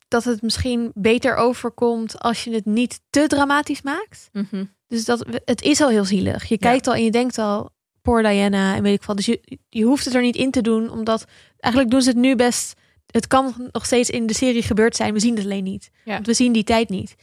dat 0.08 0.24
het 0.24 0.42
misschien 0.42 0.90
beter 0.94 1.34
overkomt 1.36 2.18
als 2.18 2.44
je 2.44 2.50
het 2.54 2.64
niet 2.64 3.00
te 3.10 3.26
dramatisch 3.26 3.82
maakt. 3.82 4.28
Mhm. 4.32 4.64
Dus 4.88 5.04
dat, 5.04 5.26
het 5.44 5.62
is 5.62 5.80
al 5.80 5.88
heel 5.88 6.04
zielig. 6.04 6.44
Je 6.44 6.58
kijkt 6.58 6.86
al 6.86 6.94
en 6.94 7.04
je 7.04 7.10
denkt 7.10 7.38
al, 7.38 7.70
poor 8.02 8.22
Diana 8.22 8.74
en 8.74 8.82
weet 8.82 8.94
ik 8.94 9.02
wat. 9.02 9.16
Dus 9.16 9.26
je, 9.26 9.58
je 9.68 9.84
hoeft 9.84 10.04
het 10.04 10.14
er 10.14 10.22
niet 10.22 10.36
in 10.36 10.50
te 10.50 10.60
doen, 10.60 10.90
omdat 10.90 11.24
eigenlijk 11.58 11.92
doen 11.92 12.02
ze 12.02 12.08
het 12.08 12.18
nu 12.18 12.36
best. 12.36 12.74
Het 13.06 13.26
kan 13.26 13.68
nog 13.72 13.86
steeds 13.86 14.10
in 14.10 14.26
de 14.26 14.34
serie 14.34 14.62
gebeurd 14.62 14.96
zijn. 14.96 15.12
We 15.12 15.20
zien 15.20 15.34
het 15.34 15.44
alleen 15.44 15.64
niet. 15.64 15.90
Ja. 16.04 16.12
Want 16.12 16.26
we 16.26 16.34
zien 16.34 16.52
die 16.52 16.64
tijd 16.64 16.88
niet. 16.88 17.14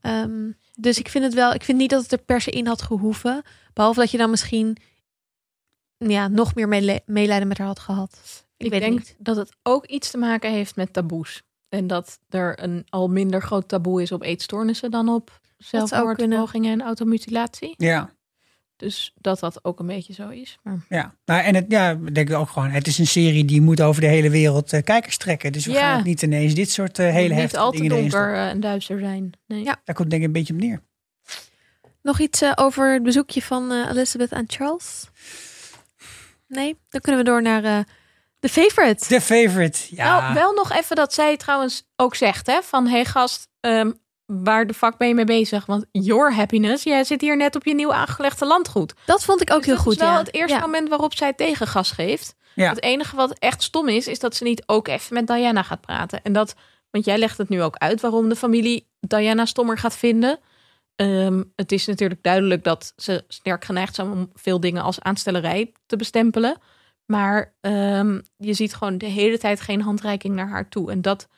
Ehm, 0.00 0.50
dus 0.80 0.98
ik 0.98 1.08
vind 1.08 1.24
het 1.24 1.34
wel. 1.34 1.52
Ik 1.54 1.64
vind 1.64 1.78
niet 1.78 1.90
dat 1.90 2.02
het 2.02 2.12
er 2.12 2.18
per 2.18 2.40
se 2.40 2.50
in 2.50 2.66
had 2.66 2.82
gehoeven. 2.82 3.42
Behalve 3.72 4.00
dat 4.00 4.10
je 4.10 4.18
dan 4.18 4.30
misschien 4.30 4.76
ja, 5.96 6.28
nog 6.28 6.54
meer 6.54 6.68
meele- 6.68 7.02
medelijden 7.06 7.48
met 7.48 7.58
haar 7.58 7.66
had 7.66 7.78
gehad. 7.78 8.18
Ik, 8.56 8.64
Ik, 8.66 8.70
weet 8.72 8.80
denk 8.80 8.98
niet. 8.98 9.16
dat 9.18 9.36
het 9.36 9.56
ook 9.62 9.86
iets 9.86 10.10
te 10.10 10.18
maken 10.18 10.50
heeft 10.50 10.76
met 10.76 10.92
taboes. 10.92 11.42
En 11.68 11.86
dat 11.86 12.18
er 12.28 12.62
een 12.62 12.86
al 12.88 13.08
minder 13.08 13.42
groot 13.42 13.68
taboe 13.68 14.02
is 14.02 14.12
op 14.12 14.22
eetstoornissen 14.22 14.90
dan 14.90 15.08
op 15.08 15.40
zelfmoordpogingen 15.58 16.72
en 16.72 16.82
automutilatie. 16.86 17.74
Ja. 17.76 18.10
Dus 18.78 19.12
dat 19.16 19.38
dat 19.40 19.64
ook 19.64 19.78
een 19.80 19.86
beetje 19.86 20.12
zo 20.12 20.28
is. 20.28 20.58
Maar 20.62 20.78
Ja, 20.88 21.14
nou, 21.24 21.42
en 21.42 21.54
het, 21.54 21.64
ja, 21.68 21.90
ik 21.90 22.14
denk 22.14 22.32
ook 22.32 22.48
gewoon, 22.48 22.70
het 22.70 22.86
is 22.86 22.98
een 22.98 23.06
serie 23.06 23.44
die 23.44 23.60
moet 23.60 23.80
over 23.80 24.00
de 24.00 24.06
hele 24.06 24.30
wereld 24.30 24.72
eh, 24.72 24.82
kijkers 24.82 25.16
trekken. 25.16 25.52
Dus 25.52 25.66
we 25.66 25.72
Ja. 25.72 25.80
gaan 25.80 25.96
het 25.96 26.04
niet 26.06 26.22
ineens 26.22 26.54
dit 26.54 26.70
soort 26.70 26.98
eh, 26.98 27.12
hele 27.12 27.28
niet 27.28 27.38
heftige 27.38 27.62
al 27.62 27.70
te 27.70 27.76
dingen 27.76 27.92
erin 27.92 28.02
donker 28.10 28.20
stoppen. 28.28 28.42
eh, 28.44 28.50
en 28.50 28.60
duister 28.60 28.98
zijn. 28.98 29.30
Nee. 29.46 29.64
Ja. 29.64 29.80
Daar 29.84 29.94
komt 29.94 30.10
denk 30.10 30.22
ik 30.22 30.26
een 30.28 30.32
beetje 30.34 30.52
op 30.54 30.60
neer. 30.60 30.82
Nog 32.02 32.20
iets 32.20 32.42
over 32.54 32.92
het 32.92 33.02
bezoekje 33.02 33.42
van 33.42 33.72
Elizabeth 33.72 34.32
aan 34.32 34.44
Charles? 34.46 35.06
Nee? 36.48 36.76
Dan 36.88 37.00
kunnen 37.00 37.20
we 37.24 37.30
door 37.30 37.42
naar 37.42 37.64
eh 37.64 37.78
The 38.40 38.48
Favorite. 38.48 39.08
De 39.08 39.20
favorite. 39.20 39.78
Ja. 39.90 40.20
Nou, 40.20 40.34
wel 40.34 40.52
nog 40.52 40.72
even 40.72 40.96
dat 40.96 41.14
zij 41.14 41.36
trouwens 41.36 41.82
ook 41.96 42.14
zegt, 42.14 42.46
hè, 42.46 42.62
van 42.62 42.86
hey 42.86 43.04
gast, 43.04 43.48
ehm, 43.60 43.92
waar 44.32 44.66
de 44.66 44.74
fuck 44.74 44.96
ben 44.96 45.08
je 45.08 45.14
mee 45.14 45.24
bezig? 45.24 45.66
Want 45.66 45.86
your 45.92 46.34
happiness, 46.34 46.82
jij 46.82 47.04
zit 47.04 47.20
hier 47.20 47.36
net 47.36 47.56
op 47.56 47.64
je 47.64 47.74
nieuw 47.74 47.92
aangelegde 47.92 48.46
landgoed. 48.46 48.94
Dat 49.06 49.24
vond 49.24 49.40
ik 49.40 49.50
ook 49.50 49.56
Dus 49.56 49.66
heel 49.66 49.74
dat 49.74 49.84
goed. 49.84 49.92
is 49.94 49.98
wel 50.00 50.10
ja. 50.10 50.18
het 50.18 50.34
eerste 50.34 50.56
Ja. 50.56 50.60
moment 50.60 50.88
waarop 50.88 51.14
zij 51.14 51.32
tegengas 51.32 51.90
geeft. 51.90 52.36
Ja. 52.54 52.68
Het 52.68 52.82
enige 52.82 53.16
wat 53.16 53.38
echt 53.38 53.62
stom 53.62 53.88
is, 53.88 54.06
is 54.06 54.18
dat 54.18 54.36
ze 54.36 54.44
niet 54.44 54.62
ook 54.66 54.88
even 54.88 55.14
met 55.14 55.26
Diana 55.26 55.62
gaat 55.62 55.80
praten. 55.80 56.22
En 56.22 56.32
dat, 56.32 56.54
want 56.90 57.04
jij 57.04 57.18
legt 57.18 57.38
het 57.38 57.48
nu 57.48 57.62
ook 57.62 57.76
uit 57.76 58.00
waarom 58.00 58.28
de 58.28 58.36
familie 58.36 58.88
Diana 59.00 59.44
stommer 59.44 59.78
gaat 59.78 59.96
vinden. 59.96 60.38
Ehm, 60.96 61.42
het 61.56 61.72
is 61.72 61.86
natuurlijk 61.86 62.22
duidelijk 62.22 62.64
dat 62.64 62.92
ze 62.96 63.24
sterk 63.28 63.64
geneigd 63.64 63.94
zijn 63.94 64.10
om 64.10 64.30
veel 64.34 64.60
dingen 64.60 64.82
als 64.82 65.00
aanstellerij 65.00 65.72
te 65.86 65.96
bestempelen. 65.96 66.58
Maar 67.06 67.54
ehm, 67.60 68.20
je 68.36 68.52
ziet 68.54 68.74
gewoon 68.74 68.98
de 68.98 69.06
hele 69.06 69.38
tijd 69.38 69.60
geen 69.60 69.82
handreiking 69.82 70.34
naar 70.34 70.48
haar 70.48 70.68
toe. 70.68 70.90
En 70.90 71.02
dat, 71.02 71.28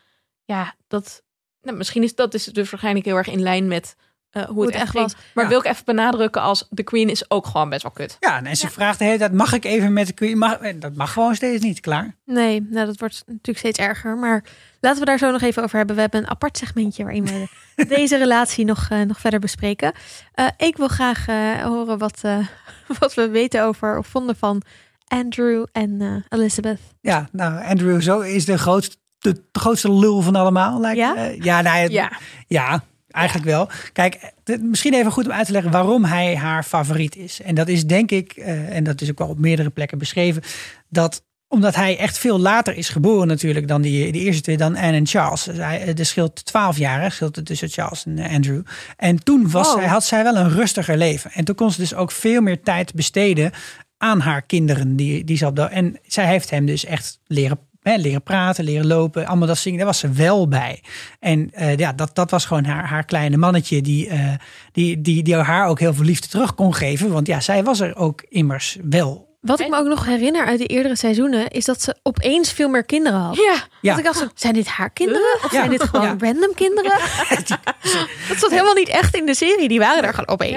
ja, 0.45 0.75
dat, 0.89 1.23
nou, 1.63 1.77
misschien 1.77 2.03
is 2.03 2.15
dat 2.15 2.35
is 2.35 2.45
dus 2.45 2.71
waarschijnlijk 2.71 3.05
heel 3.07 3.17
erg 3.17 3.29
in 3.29 3.43
lijn 3.43 3.67
met 3.69 3.97
eh, 4.31 4.43
hoe, 4.45 4.67
het, 4.67 4.75
echt 4.75 4.93
was. 4.93 5.15
Maar 5.35 5.45
Ja. 5.45 5.51
wil 5.51 5.59
ik 5.59 5.65
even 5.67 5.85
benadrukken 5.85 6.43
als 6.43 6.67
de 6.71 6.83
Queen 6.83 7.09
is 7.09 7.31
ook 7.31 7.47
gewoon 7.47 7.69
best 7.69 7.83
wel 7.83 7.91
kut. 7.93 8.17
Ja, 8.21 8.43
en 8.45 8.57
ze 8.57 8.69
vraagt 8.71 8.99
de 8.99 9.05
hele 9.05 9.19
tijd, 9.19 9.33
mag 9.33 9.53
ik 9.53 9.65
even 9.65 9.93
met 9.93 10.07
de 10.07 10.13
queen? 10.13 10.39
Mag, 10.39 10.53
eh, 10.59 10.75
dat 10.81 10.95
mag 10.95 11.13
gewoon 11.13 11.35
steeds 11.35 11.65
niet, 11.65 11.81
klaar. 11.81 12.17
Nee, 12.25 12.67
nou 12.71 12.87
dat 12.87 12.99
wordt 12.99 13.23
natuurlijk 13.27 13.59
steeds 13.59 13.79
erger. 13.79 14.17
Maar 14.17 14.45
laten 14.81 15.01
we 15.01 15.05
daar 15.07 15.19
zo 15.19 15.31
nog 15.31 15.41
even 15.43 15.63
over 15.63 15.77
hebben. 15.77 15.95
We 15.95 16.01
hebben 16.01 16.21
een 16.21 16.29
apart 16.31 16.57
segmentje 16.59 17.03
waarin 17.03 17.27
we 17.27 17.47
deze 17.97 18.17
relatie 18.17 18.65
nog, 18.65 18.87
eh, 18.91 19.01
nog 19.01 19.21
verder 19.21 19.41
bespreken. 19.41 19.93
Eh, 20.35 20.47
ik 20.57 20.77
wil 20.77 20.89
graag 20.89 21.27
eh, 21.29 21.53
horen 21.63 21.99
wat, 21.99 22.19
eh, 22.23 22.47
wat 23.01 23.15
we 23.15 23.29
weten 23.29 23.65
over 23.65 23.99
of 23.99 24.07
vonden 24.07 24.37
van 24.37 24.63
Andrew 25.07 25.65
en 25.73 26.01
eh, 26.01 26.39
Elizabeth. 26.39 26.81
Ja, 27.01 27.29
nou, 27.33 27.65
Andrew 27.65 28.01
zo 28.01 28.21
is 28.21 28.45
de 28.45 28.59
grootste, 28.59 28.97
de, 29.21 29.43
grootste 29.53 29.93
lul 29.93 30.21
van 30.21 30.35
allemaal. 30.37 30.81
Lijkt, 30.81 30.99
Ja? 30.99 31.17
eh, 31.17 31.41
ja, 31.41 31.61
nou, 31.61 31.77
ja, 31.79 31.89
Ja. 31.89 32.13
ja, 32.47 32.83
eigenlijk 33.11 33.47
wel. 33.47 33.69
Kijk, 33.93 34.33
het- 34.45 34.63
misschien 34.63 34.95
even 34.95 35.13
goed 35.13 35.25
om 35.27 35.33
uit 35.33 35.47
te 35.47 35.53
leggen 35.53 35.71
waarom 35.71 36.05
hij 36.05 36.37
haar 36.37 36.63
favoriet 36.63 37.17
is. 37.17 37.41
En 37.41 37.55
dat 37.55 37.69
is 37.69 37.87
denk 37.87 38.11
ik, 38.11 38.33
eh, 38.33 38.77
en 38.77 38.85
dat 38.85 39.01
is 39.01 39.11
ook 39.11 39.19
wel 39.19 39.29
op 39.29 39.39
meerdere 39.39 39.71
plekken 39.71 39.99
beschreven, 39.99 40.43
dat 40.89 41.23
omdat 41.49 41.75
hij 41.75 41.99
echt 41.99 42.19
veel 42.19 42.39
later 42.39 42.77
is 42.77 42.89
geboren 42.89 43.27
natuurlijk 43.27 43.69
dan 43.69 43.83
die, 43.83 44.13
de 44.13 44.19
eerste 44.19 44.43
twee, 44.43 44.57
dan 44.57 44.77
Anne 44.77 44.93
en 44.97 45.07
Charles. 45.07 45.43
Dus 45.43 45.57
hij, 45.57 45.95
er 45.97 46.07
scheelt 46.07 46.45
12 46.45 46.79
jaar, 46.79 47.13
scheelt 47.13 47.37
er 47.37 47.45
tussen 47.45 47.69
Charles 47.69 48.05
en 48.07 48.19
eh, 48.19 48.35
Andrew. 48.35 48.61
En 48.97 49.23
toen 49.25 49.51
was 49.51 49.67
Wow. 49.67 49.79
zij, 49.79 49.89
had 49.89 50.05
zij 50.05 50.23
wel 50.23 50.37
een 50.37 50.51
rustiger 50.51 50.97
leven. 50.97 51.31
En 51.33 51.45
toen 51.45 51.55
kon 51.55 51.71
ze 51.71 51.81
dus 51.81 51.95
ook 51.95 52.11
veel 52.13 52.41
meer 52.41 52.63
tijd 52.63 52.95
besteden 52.95 53.51
aan 53.99 54.21
haar 54.21 54.43
kinderen. 54.43 54.97
Die, 54.97 55.25
die 55.25 55.37
ze 55.37 55.47
op 55.47 55.57
de, 55.57 55.63
en 55.63 55.99
zij 56.07 56.27
heeft 56.27 56.51
hem 56.51 56.67
dus 56.67 56.85
echt 56.85 57.19
leren, 57.27 57.59
leren 57.83 58.23
praten, 58.23 58.65
leren 58.65 58.87
lopen. 58.87 59.27
Allemaal 59.27 59.49
dat 59.49 59.59
zingen, 59.59 59.79
daar 59.79 59.87
was 59.87 59.99
ze 59.99 60.11
wel 60.11 60.49
bij. 60.49 60.83
En 61.19 61.51
eh, 61.53 61.77
ja, 61.77 61.93
dat, 61.93 62.15
dat 62.15 62.31
was 62.31 62.45
gewoon 62.45 62.65
haar, 62.65 62.89
haar 62.89 63.05
kleine 63.05 63.37
mannetje 63.37 63.83
die, 63.83 64.09
eh, 64.09 64.35
die, 64.73 65.01
die, 65.01 65.23
die 65.23 65.37
haar 65.37 65.67
ook 65.67 65.81
heel 65.81 65.95
veel 65.95 66.05
liefde 66.05 66.29
terug 66.29 66.55
kon 66.55 66.75
geven. 66.75 67.13
Want 67.13 67.27
ja, 67.27 67.41
zij 67.41 67.65
was 67.65 67.81
er 67.81 67.97
ook 67.97 68.25
immers 68.29 68.77
wel. 68.83 69.30
Wat 69.41 69.61
ik 69.61 69.69
me 69.69 69.77
ook 69.77 69.87
nog 69.87 70.05
herinner 70.07 70.47
uit 70.47 70.59
de 70.59 70.67
eerdere 70.67 70.97
seizoenen 70.97 71.49
is 71.49 71.65
dat 71.65 71.83
ze 71.83 71.97
opeens 72.03 72.53
veel 72.53 72.69
meer 72.69 72.85
kinderen 72.85 73.19
had. 73.21 73.37
Ja. 73.37 73.55
Ja. 73.81 73.91
Dat 73.91 73.99
ik 73.99 74.05
dacht, 74.05 74.19
zo, 74.19 74.27
zijn 74.35 74.55
dit 74.55 74.67
haar 74.67 74.91
kinderen? 74.91 75.35
Of 75.45 75.53
Ja. 75.53 75.59
zijn 75.59 75.71
dit 75.71 75.83
gewoon 75.83 76.07
Ja. 76.07 76.17
random 76.19 76.55
kinderen? 76.55 76.91
dat 78.29 78.39
zat 78.39 78.51
helemaal 78.51 78.75
niet 78.75 78.89
echt 78.89 79.17
in 79.17 79.27
de 79.27 79.35
serie. 79.35 79.69
Die 79.69 79.79
waren 79.79 80.03
er 80.03 80.11
gewoon 80.15 80.29
opeens. 80.29 80.57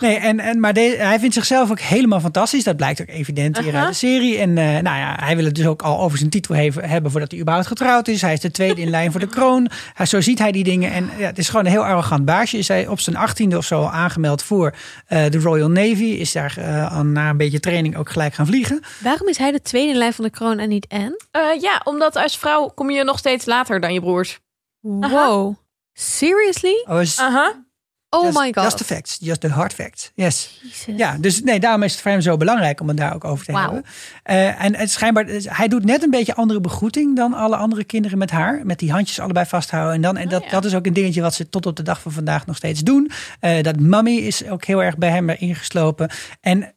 Nee, 0.00 0.16
en, 0.16 0.40
en, 0.40 0.60
maar 0.60 0.72
deze, 0.72 0.96
hij 0.96 1.18
vindt 1.18 1.34
zichzelf 1.34 1.70
ook 1.70 1.80
helemaal 1.80 2.20
fantastisch. 2.20 2.64
Dat 2.64 2.76
blijkt 2.76 3.00
ook 3.00 3.08
evident 3.08 3.58
hier 3.58 3.72
Aha. 3.74 3.78
uit 3.80 3.88
de 3.88 3.94
serie. 3.94 4.38
En 4.38 4.58
eh, 4.58 4.64
nou 4.66 4.98
ja, 4.98 5.16
hij 5.20 5.36
wil 5.36 5.44
het 5.44 5.54
dus 5.54 5.66
ook 5.66 5.82
al 5.82 6.00
over 6.00 6.18
zijn 6.18 6.30
titel 6.30 6.54
heven- 6.54 6.88
hebben 6.88 7.10
voordat 7.10 7.30
hij 7.30 7.40
überhaupt 7.40 7.68
getrouwd 7.68 8.08
is. 8.08 8.20
Hij 8.22 8.32
is 8.32 8.40
de 8.40 8.50
tweede 8.50 8.80
in 8.80 8.90
lijn 8.90 9.10
voor 9.10 9.20
de 9.20 9.26
kroon. 9.26 9.68
Hij, 9.94 10.06
zo 10.06 10.20
ziet 10.20 10.38
hij 10.38 10.52
die 10.52 10.64
dingen. 10.64 10.92
En 10.92 11.10
ja, 11.18 11.26
het 11.26 11.38
is 11.38 11.48
gewoon 11.48 11.64
een 11.64 11.70
heel 11.70 11.84
arrogant 11.84 12.24
baasje. 12.24 12.58
Is 12.58 12.68
hij 12.68 12.86
op 12.86 13.00
zijn 13.00 13.16
achttiende 13.16 13.56
of 13.56 13.64
zo 13.64 13.84
aangemeld 13.84 14.42
voor 14.42 14.74
eh, 15.06 15.24
de 15.30 15.38
Royal 15.38 15.68
Navy. 15.70 16.04
Is 16.04 16.32
daar 16.32 16.54
eh, 16.58 16.96
al 16.96 17.04
na 17.04 17.30
een 17.30 17.36
beetje 17.36 17.60
training 17.60 17.96
ook 17.96 18.08
gelijk 18.14 18.34
gaan 18.34 18.46
vliegen. 18.46 18.82
Waarom 19.02 19.28
is 19.28 19.38
hij 19.38 19.52
de 19.52 19.62
tweede 19.62 19.92
in 19.92 19.98
lijn 19.98 20.12
van 20.12 20.24
de 20.24 20.30
kroon 20.30 20.58
en 20.58 20.68
niet 20.68 20.86
Anne? 20.88 21.20
Eh, 21.30 21.60
ja, 21.60 21.80
omdat 21.84 22.16
als 22.16 22.38
vrouw 22.38 22.68
kom 22.68 22.90
je 22.90 23.04
nog 23.04 23.18
steeds 23.18 23.46
later 23.46 23.80
dan 23.80 23.92
je 23.92 24.00
broers. 24.00 24.40
Wow. 24.80 25.54
Seriously? 25.92 26.84
Oh, 26.88 27.00
is. 27.00 27.18
Oh 28.14 28.24
just, 28.24 28.38
my 28.38 28.52
god. 28.52 28.64
Just 28.64 28.76
the 28.76 28.84
facts. 28.84 29.18
Just 29.20 29.40
the 29.40 29.48
hard 29.48 29.72
facts. 29.72 30.12
Yes. 30.14 30.60
Ja, 30.86 31.16
dus 31.20 31.42
nee, 31.42 31.60
daarom 31.60 31.82
is 31.82 31.92
het 31.92 32.00
voor 32.00 32.10
hem 32.10 32.20
zo 32.20 32.36
belangrijk 32.36 32.80
om 32.80 32.88
het 32.88 32.96
daar 32.96 33.14
ook 33.14 33.24
over 33.24 33.44
te 33.44 33.58
hebben. 33.58 33.84
Eh, 34.22 34.64
en 34.64 34.76
het 34.76 34.90
schijnbaar, 34.90 35.24
hij 35.28 35.68
doet 35.68 35.84
net 35.84 36.02
een 36.02 36.10
beetje 36.10 36.34
andere 36.34 36.60
begroeting 36.60 37.16
dan 37.16 37.34
alle 37.34 37.56
andere 37.56 37.84
kinderen 37.84 38.18
met 38.18 38.30
haar. 38.30 38.60
Met 38.66 38.78
die 38.78 38.92
handjes 38.92 39.20
allebei 39.20 39.46
vasthouden. 39.46 39.94
En, 39.94 40.00
dan, 40.00 40.16
en 40.16 40.24
Oh, 40.24 40.30
dat, 40.30 40.42
ja. 40.44 40.50
dat 40.50 40.64
is 40.64 40.74
ook 40.74 40.86
een 40.86 40.92
dingetje 40.92 41.20
wat 41.20 41.34
ze 41.34 41.48
tot 41.48 41.66
op 41.66 41.76
de 41.76 41.82
dag 41.82 42.00
van 42.00 42.12
vandaag 42.12 42.46
nog 42.46 42.56
steeds 42.56 42.80
doen. 42.80 43.10
Eh, 43.40 43.62
dat 43.62 43.80
mommy 43.80 44.16
is 44.16 44.48
ook 44.48 44.64
heel 44.64 44.82
erg 44.82 44.98
bij 44.98 45.10
hem 45.10 45.30
erin 45.30 45.54
geslopen. 45.54 46.10
En 46.40 46.74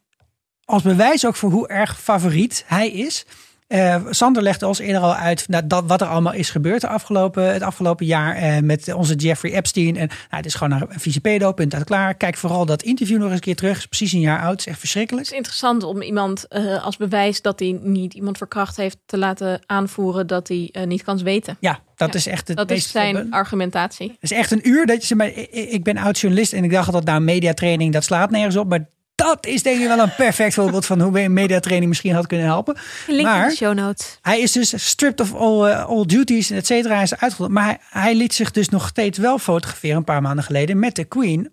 als 0.68 0.82
bewijs 0.82 1.26
ook 1.26 1.36
voor 1.36 1.50
hoe 1.50 1.68
erg 1.68 2.00
favoriet 2.00 2.64
hij 2.66 2.90
is. 2.90 3.26
Eh, 3.66 4.04
Sander 4.10 4.42
legde 4.42 4.66
ons 4.66 4.78
eerder 4.78 5.02
al 5.02 5.14
uit 5.14 5.48
nou, 5.48 5.66
dat, 5.66 5.84
wat 5.86 6.00
er 6.00 6.06
allemaal 6.06 6.32
is 6.32 6.50
gebeurd 6.50 6.80
de 6.80 6.88
afgelopen, 6.88 7.52
het 7.52 7.62
afgelopen 7.62 8.06
jaar 8.06 8.34
eh, 8.34 8.58
met 8.58 8.92
onze 8.94 9.14
Jeffrey 9.14 9.52
Epstein. 9.54 9.96
En 9.96 10.06
nou, 10.06 10.18
het 10.28 10.46
is 10.46 10.54
gewoon 10.54 10.72
een 10.72 11.00
vieze 11.00 11.20
pedo, 11.20 11.52
punt 11.52 11.74
uit 11.74 11.84
klaar. 11.84 12.14
Kijk 12.14 12.36
vooral 12.36 12.66
dat 12.66 12.82
interview 12.82 13.16
nog 13.16 13.24
eens 13.26 13.34
een 13.34 13.40
keer 13.40 13.56
terug. 13.56 13.78
is 13.78 13.86
precies 13.86 14.12
een 14.12 14.20
jaar 14.20 14.40
oud, 14.40 14.50
het 14.50 14.60
is 14.60 14.66
echt 14.66 14.78
verschrikkelijk. 14.78 15.24
Het 15.24 15.32
is 15.32 15.38
interessant 15.38 15.82
om 15.82 16.02
iemand 16.02 16.48
eh, 16.48 16.84
als 16.84 16.96
bewijs 16.96 17.42
dat 17.42 17.58
hij 17.58 17.78
niet 17.82 18.14
iemand 18.14 18.36
verkracht 18.36 18.76
heeft 18.76 18.98
te 19.06 19.18
laten 19.18 19.60
aanvoeren 19.66 20.26
dat 20.26 20.48
hij 20.48 20.74
niet 20.84 21.02
kan 21.02 21.18
zweten. 21.18 21.56
Ja, 21.60 21.80
dat 21.96 22.12
Ja, 22.12 22.18
is 22.18 22.26
echt 22.26 22.48
het 22.48 22.56
Dat 22.56 22.70
is 22.70 22.90
zijn 22.90 23.16
Het 23.16 23.30
argumentatie. 23.30 24.16
is 24.20 24.32
echt 24.32 24.50
een 24.50 24.68
uur 24.68 24.86
dat 24.86 25.00
je 25.00 25.06
ze 25.06 25.14
maar. 25.14 25.26
Ik, 25.26 25.50
ik 25.50 25.84
ben 25.84 25.96
oud 25.96 26.18
journalist 26.18 26.52
en 26.52 26.64
ik 26.64 26.70
dacht 26.70 26.86
altijd, 26.86 27.04
nou, 27.04 27.20
mediatraining, 27.20 27.92
dat 27.92 28.04
slaat 28.04 28.30
nergens 28.30 28.56
op. 28.56 28.68
Maar 28.68 28.86
dat 29.28 29.46
is 29.46 29.62
denk 29.62 29.80
ik 29.80 29.86
wel 29.86 29.98
een 29.98 30.14
perfect 30.14 30.54
voorbeeld 30.54 30.86
van 30.86 31.00
hoe 31.00 31.20
een 31.20 31.32
mediatraining 31.32 31.88
misschien 31.88 32.14
had 32.14 32.26
kunnen 32.26 32.46
helpen. 32.46 32.76
Link 33.06 33.18
in 33.18 33.24
Maar- 33.24 33.48
de 33.48 33.56
show 33.56 33.74
notes. 33.74 34.18
Hij 34.22 34.40
is 34.40 34.52
dus 34.52 34.88
stripped 34.88 35.20
of 35.20 35.34
all, 35.34 35.64
eh, 35.70 35.84
all 35.84 36.04
duties, 36.06 36.50
et 36.50 36.66
cetera. 36.66 36.94
Hij 36.94 37.02
is 37.02 37.16
uitgerold. 37.16 37.50
Maar 37.50 37.64
hij, 37.64 37.78
hij 37.90 38.14
liet 38.14 38.34
zich 38.34 38.50
dus 38.50 38.68
nog 38.68 38.88
steeds 38.88 39.18
wel 39.18 39.38
fotograferen 39.38 39.96
een 39.96 40.04
paar 40.04 40.22
maanden 40.22 40.44
geleden 40.44 40.78
met 40.78 40.94
de 40.96 41.04
Queen 41.04 41.52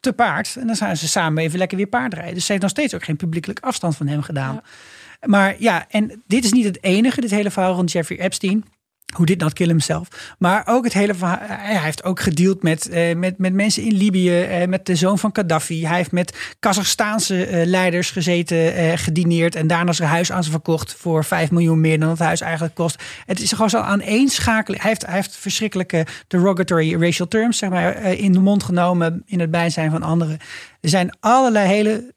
te 0.00 0.12
paard. 0.12 0.56
En 0.58 0.66
dan 0.66 0.76
zijn 0.76 0.96
ze 0.96 1.08
samen 1.08 1.42
even 1.42 1.58
lekker 1.58 1.76
weer 1.76 1.86
paardrijden. 1.86 2.34
Dus 2.34 2.44
ze 2.44 2.50
heeft 2.50 2.62
nog 2.62 2.70
steeds 2.72 2.94
ook 2.94 3.04
geen 3.04 3.16
publiekelijk 3.16 3.60
afstand 3.60 3.96
van 3.96 4.06
hem 4.06 4.22
gedaan. 4.22 4.60
Maar 5.24 5.54
ja, 5.58 5.86
en 5.88 6.22
dit 6.26 6.44
is 6.44 6.52
niet 6.52 6.64
het 6.64 6.82
enige, 6.82 7.20
dit 7.20 7.30
hele 7.30 7.50
verhaal 7.50 7.74
rond 7.74 7.92
Jeffrey 7.92 8.18
Epstein. 8.18 8.64
Hoe 9.14 9.26
dit 9.26 9.38
not 9.40 9.52
kill 9.52 9.66
himself. 9.66 10.34
Maar 10.38 10.62
ook 10.66 10.84
het 10.84 10.92
hele 10.92 11.14
verhaal. 11.14 11.38
Hij 11.40 11.78
heeft 11.78 12.04
ook 12.04 12.20
gedeeld 12.20 12.62
met, 12.62 12.88
eh, 12.88 13.16
met, 13.16 13.38
met 13.38 13.52
mensen 13.52 13.82
in 13.82 13.94
Libië. 13.94 14.40
eh, 14.42 14.66
met 14.68 14.86
de 14.86 14.96
zoon 14.96 15.18
van 15.18 15.30
Gaddafi. 15.32 15.86
Hij 15.86 15.96
heeft 15.96 16.12
met 16.12 16.56
Kazachstaanse 16.58 17.46
eh, 17.46 17.66
leiders 17.66 18.10
gezeten, 18.10 18.74
eh, 18.74 18.92
gedineerd. 18.96 19.54
En 19.54 19.66
daarna 19.66 19.92
zijn 19.92 20.08
huis 20.08 20.32
aan 20.32 20.44
ze 20.44 20.50
verkocht 20.50 20.94
voor 20.94 21.24
5 21.24 21.50
miljoen 21.50 21.80
meer 21.80 22.00
dan 22.00 22.08
het 22.08 22.18
huis 22.18 22.40
eigenlijk 22.40 22.74
kost. 22.74 23.02
Het 23.26 23.40
is 23.40 23.52
gewoon 23.52 23.70
zo 23.70 23.80
aaneenschakeling. 23.80 24.82
Hij 24.82 24.90
heeft, 24.90 25.06
hij 25.06 25.14
heeft 25.14 25.36
verschrikkelijke 25.36 26.06
derogatory 26.26 26.94
racial 27.00 27.28
terms 27.28 27.58
zeg 27.58 27.70
maar, 27.70 27.94
eh, 27.94 28.20
in 28.20 28.32
de 28.32 28.40
mond 28.40 28.62
genomen. 28.62 29.22
In 29.26 29.40
het 29.40 29.50
bijzijn 29.50 29.90
van 29.90 30.02
anderen. 30.02 30.38
Er 30.80 30.88
zijn 30.88 31.16
allerlei 31.20 31.66
hele. 31.68 32.14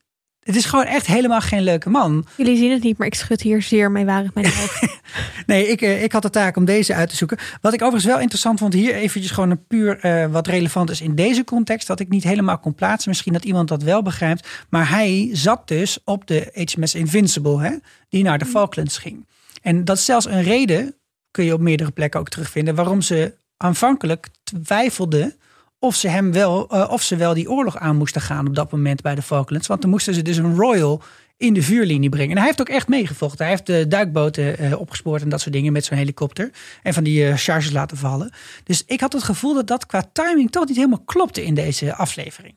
Het 0.49 0.57
is 0.57 0.65
gewoon 0.65 0.85
echt 0.85 1.05
helemaal 1.05 1.41
geen 1.41 1.63
leuke 1.63 1.89
man. 1.89 2.25
Jullie 2.37 2.57
zien 2.57 2.71
het 2.71 2.83
niet, 2.83 2.97
maar 2.97 3.07
ik 3.07 3.13
schud 3.13 3.41
hier 3.41 3.61
zeer 3.61 3.91
meewarig 3.91 4.33
mijn 4.33 4.45
hoofd. 4.57 4.99
Nee, 5.45 5.67
ik, 5.67 5.81
eh, 5.81 6.03
ik 6.03 6.11
had 6.11 6.21
de 6.21 6.29
taak 6.29 6.55
om 6.55 6.65
deze 6.65 6.93
uit 6.93 7.09
te 7.09 7.15
zoeken. 7.15 7.37
Wat 7.61 7.73
ik 7.73 7.81
overigens 7.81 8.11
wel 8.11 8.19
interessant 8.19 8.59
vond, 8.59 8.73
hier 8.73 8.93
eventjes 8.93 9.31
gewoon 9.31 9.49
een 9.49 9.65
puur 9.67 9.99
eh, 9.99 10.25
wat 10.31 10.47
relevant 10.47 10.89
is 10.89 11.01
in 11.01 11.15
deze 11.15 11.43
context, 11.43 11.87
dat 11.87 11.99
ik 11.99 12.09
niet 12.09 12.23
helemaal 12.23 12.57
kon 12.57 12.75
plaatsen. 12.75 13.09
Misschien 13.09 13.33
dat 13.33 13.45
iemand 13.45 13.67
dat 13.67 13.83
wel 13.83 14.01
begrijpt. 14.01 14.47
Maar 14.69 14.89
hij 14.89 15.29
zat 15.31 15.67
dus 15.67 15.99
op 16.03 16.27
de 16.27 16.65
HMS 16.73 16.95
Invincible, 16.95 17.61
hè, 17.61 17.75
die 18.09 18.23
naar 18.23 18.37
de 18.37 18.45
Falklands 18.45 18.97
ging. 18.97 19.25
En 19.61 19.85
dat 19.85 19.97
is 19.97 20.05
zelfs 20.05 20.25
een 20.25 20.43
reden, 20.43 20.95
kun 21.31 21.45
je 21.45 21.53
op 21.53 21.61
meerdere 21.61 21.91
plekken 21.91 22.19
ook 22.19 22.29
terugvinden, 22.29 22.75
waarom 22.75 23.01
ze 23.01 23.33
aanvankelijk 23.57 24.27
twijfelden 24.43 25.35
of 25.79 25.95
ze 25.95 26.07
hem 26.07 26.31
wel, 26.31 26.69
eh, 26.69 26.91
of 26.91 27.01
ze 27.01 27.15
wel 27.15 27.33
die 27.33 27.51
oorlog 27.51 27.77
aan 27.77 27.95
moesten 27.95 28.21
gaan 28.21 28.47
op 28.47 28.55
dat 28.55 28.71
moment 28.71 29.01
bij 29.01 29.15
de 29.15 29.21
Falklands. 29.21 29.67
Want 29.67 29.81
dan 29.81 29.89
moesten 29.89 30.13
ze 30.13 30.21
dus 30.21 30.37
een 30.37 30.55
Royal 30.55 31.01
in 31.37 31.53
de 31.53 31.61
vuurlinie 31.61 32.09
brengen. 32.09 32.31
En 32.31 32.37
hij 32.37 32.45
heeft 32.45 32.61
ook 32.61 32.69
echt 32.69 32.87
meegevochten. 32.87 33.39
Hij 33.39 33.49
heeft 33.49 33.65
de 33.65 33.87
duikboten 33.87 34.57
eh, 34.57 34.79
opgespoord 34.79 35.21
en 35.21 35.29
dat 35.29 35.41
soort 35.41 35.53
dingen 35.53 35.73
met 35.73 35.85
zo'n 35.85 35.97
helikopter. 35.97 36.51
En 36.83 36.93
van 36.93 37.03
die 37.03 37.27
eh, 37.27 37.35
charges 37.35 37.71
laten 37.71 37.97
vallen. 37.97 38.31
Dus 38.63 38.83
ik 38.85 38.99
had 38.99 39.13
het 39.13 39.23
gevoel 39.23 39.53
dat 39.53 39.67
dat 39.67 39.85
qua 39.85 40.09
timing 40.13 40.51
toch 40.51 40.67
niet 40.67 40.75
helemaal 40.75 41.03
klopte 41.05 41.45
in 41.45 41.53
deze 41.53 41.95
aflevering. 41.95 42.55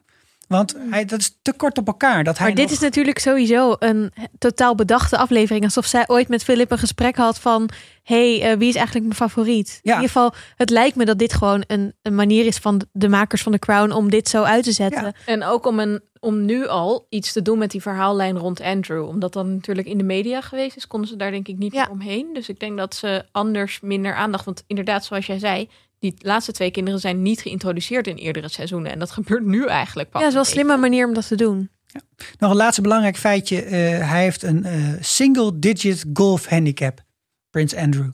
Want 0.53 0.77
hij, 0.91 1.05
dat 1.05 1.19
is 1.21 1.39
te 1.43 1.53
kort 1.53 1.79
op 1.79 1.87
elkaar. 1.87 2.25
Dat 2.25 2.39
hij 2.39 2.47
Maar 2.47 2.57
dit 2.57 2.65
nog- 2.65 2.75
is 2.75 2.81
natuurlijk 2.81 3.19
sowieso 3.19 3.77
een 3.79 4.13
totaal 4.39 4.75
bedachte 4.75 5.17
aflevering. 5.17 5.65
Alsof 5.65 5.87
zij 5.87 6.05
ooit 6.07 6.29
met 6.29 6.45
Philip 6.45 6.71
een 6.71 6.79
gesprek 6.79 7.17
had 7.17 7.39
van... 7.41 7.69
hey, 8.03 8.43
eh, 8.43 8.59
wie 8.59 8.69
is 8.69 8.75
eigenlijk 8.75 9.07
mijn 9.07 9.17
favoriet? 9.31 9.81
Ja. 9.83 9.91
In 9.95 10.01
ieder 10.01 10.13
geval, 10.13 10.33
het 10.57 10.71
lijkt 10.71 10.97
me 10.97 11.05
dat 11.05 11.19
dit 11.19 11.33
gewoon 11.33 11.65
een, 11.67 11.95
een 12.03 12.15
manier 12.15 12.47
is 12.47 12.57
van 12.59 12.83
de 12.93 13.09
makers 13.09 13.43
van 13.43 13.53
The 13.53 13.59
Crown... 13.59 13.91
om 13.93 14.11
dit 14.11 14.29
zo 14.29 14.43
uit 14.43 14.65
te 14.65 14.73
zetten. 14.73 15.03
Ja. 15.05 15.13
En 15.27 15.45
ook 15.45 15.67
om, 15.67 15.79
een, 15.79 16.01
om 16.21 16.45
nu 16.45 16.67
al 16.67 17.07
iets 17.09 17.33
te 17.33 17.43
doen 17.43 17.59
met 17.59 17.71
die 17.71 17.83
verhaallijn 17.83 18.39
rond 18.39 18.61
Andrew. 18.61 19.09
Omdat 19.09 19.33
dat 19.33 19.47
natuurlijk 19.47 19.87
in 19.89 19.99
de 19.99 20.05
media 20.05 20.41
geweest 20.41 20.77
is, 20.77 20.87
konden 20.87 21.09
ze 21.09 21.17
daar 21.17 21.31
denk 21.31 21.49
ik 21.49 21.59
niet 21.59 21.73
Ja. 21.73 21.81
meer 21.83 21.91
omheen. 21.91 22.31
Dus 22.33 22.49
ik 22.49 22.61
denk 22.61 22.79
dat 22.79 22.95
ze 22.95 23.25
anders 23.33 23.81
minder 23.81 24.15
aandacht... 24.15 24.45
Want 24.45 24.65
inderdaad, 24.67 25.05
zoals 25.05 25.27
jij 25.27 25.39
zei, 25.39 25.69
die 26.03 26.15
laatste 26.19 26.53
twee 26.53 26.71
kinderen 26.71 27.01
zijn 27.01 27.23
niet 27.23 27.41
geïntroduceerd 27.41 28.07
in 28.07 28.17
eerdere 28.17 28.49
seizoenen. 28.49 28.93
En 28.93 28.99
dat 28.99 29.11
gebeurt 29.19 29.45
nu 29.45 29.67
eigenlijk 29.67 30.11
pas. 30.11 30.21
Ja, 30.23 30.27
dat 30.31 30.37
is 30.37 30.53
wel 30.53 30.59
een 30.59 30.65
slimme 30.65 30.81
manier 30.81 31.07
om 31.07 31.15
dat 31.15 31.29
te 31.29 31.37
doen. 31.37 31.71
Nog 32.39 32.51
een 32.51 32.57
laatste 32.57 32.83
belangrijk 32.83 33.17
feitje. 33.17 33.63
Eh, 33.63 34.11
hij 34.11 34.23
heeft 34.23 34.43
een 34.43 34.65
eh, 34.65 34.79
single 35.01 35.59
digit 35.59 36.05
golf 36.13 36.47
handicap. 36.47 37.03
Prins 37.51 37.75
Andrew. 37.75 38.09